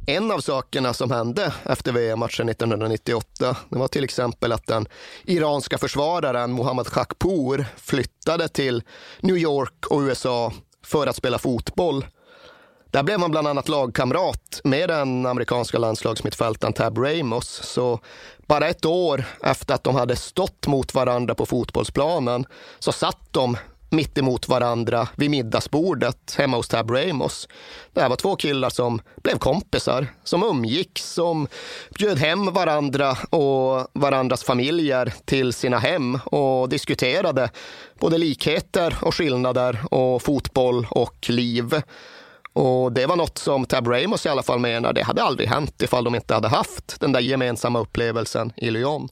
En 0.07 0.31
av 0.31 0.39
sakerna 0.39 0.93
som 0.93 1.11
hände 1.11 1.53
efter 1.63 1.91
VM-matchen 1.91 2.49
1998 2.49 3.57
det 3.69 3.77
var 3.77 3.87
till 3.87 4.03
exempel 4.03 4.51
att 4.51 4.67
den 4.67 4.87
iranska 5.23 5.77
försvararen 5.77 6.51
Mohammad 6.51 6.87
Khakpour 6.87 7.65
flyttade 7.77 8.47
till 8.47 8.83
New 9.19 9.37
York 9.37 9.85
och 9.89 10.01
USA 10.01 10.53
för 10.83 11.07
att 11.07 11.15
spela 11.15 11.39
fotboll. 11.39 12.05
Där 12.91 13.03
blev 13.03 13.19
han 13.19 13.31
bland 13.31 13.47
annat 13.47 13.69
lagkamrat 13.69 14.61
med 14.63 14.89
den 14.89 15.25
amerikanska 15.25 15.77
landslagsmittfältaren 15.77 16.73
Tab 16.73 16.97
Ramos. 16.97 17.47
Så 17.47 17.99
bara 18.47 18.67
ett 18.67 18.85
år 18.85 19.23
efter 19.43 19.73
att 19.73 19.83
de 19.83 19.95
hade 19.95 20.15
stått 20.15 20.67
mot 20.67 20.93
varandra 20.93 21.35
på 21.35 21.45
fotbollsplanen 21.45 22.45
så 22.79 22.91
satt 22.91 23.27
de 23.31 23.57
mitt 23.95 24.17
emot 24.17 24.47
varandra 24.47 25.07
vid 25.15 25.29
middagsbordet 25.29 26.35
hemma 26.37 26.57
hos 26.57 26.67
Tab 26.67 26.91
Ramos. 26.91 27.47
Det 27.93 28.01
här 28.01 28.09
var 28.09 28.15
två 28.15 28.35
killar 28.35 28.69
som 28.69 29.01
blev 29.23 29.37
kompisar, 29.37 30.07
som 30.23 30.43
umgicks, 30.43 31.13
som 31.13 31.47
bjöd 31.99 32.17
hem 32.17 32.53
varandra 32.53 33.17
och 33.29 33.87
varandras 33.93 34.43
familjer 34.43 35.13
till 35.25 35.53
sina 35.53 35.77
hem 35.77 36.19
och 36.25 36.69
diskuterade 36.69 37.49
både 37.99 38.17
likheter 38.17 38.97
och 39.01 39.15
skillnader 39.15 39.79
och 39.91 40.21
fotboll 40.21 40.87
och 40.89 41.29
liv. 41.29 41.81
Och 42.53 42.91
det 42.91 43.05
var 43.05 43.15
något 43.15 43.37
som 43.37 43.65
Tab 43.65 43.87
Ramos 43.87 44.25
i 44.25 44.29
alla 44.29 44.43
fall 44.43 44.59
menar, 44.59 44.93
det 44.93 45.03
hade 45.03 45.23
aldrig 45.23 45.49
hänt 45.49 45.81
ifall 45.81 46.03
de 46.03 46.15
inte 46.15 46.33
hade 46.33 46.47
haft 46.47 46.99
den 46.99 47.11
där 47.11 47.19
gemensamma 47.19 47.79
upplevelsen 47.79 48.53
i 48.57 48.71
Lyon. 48.71 49.09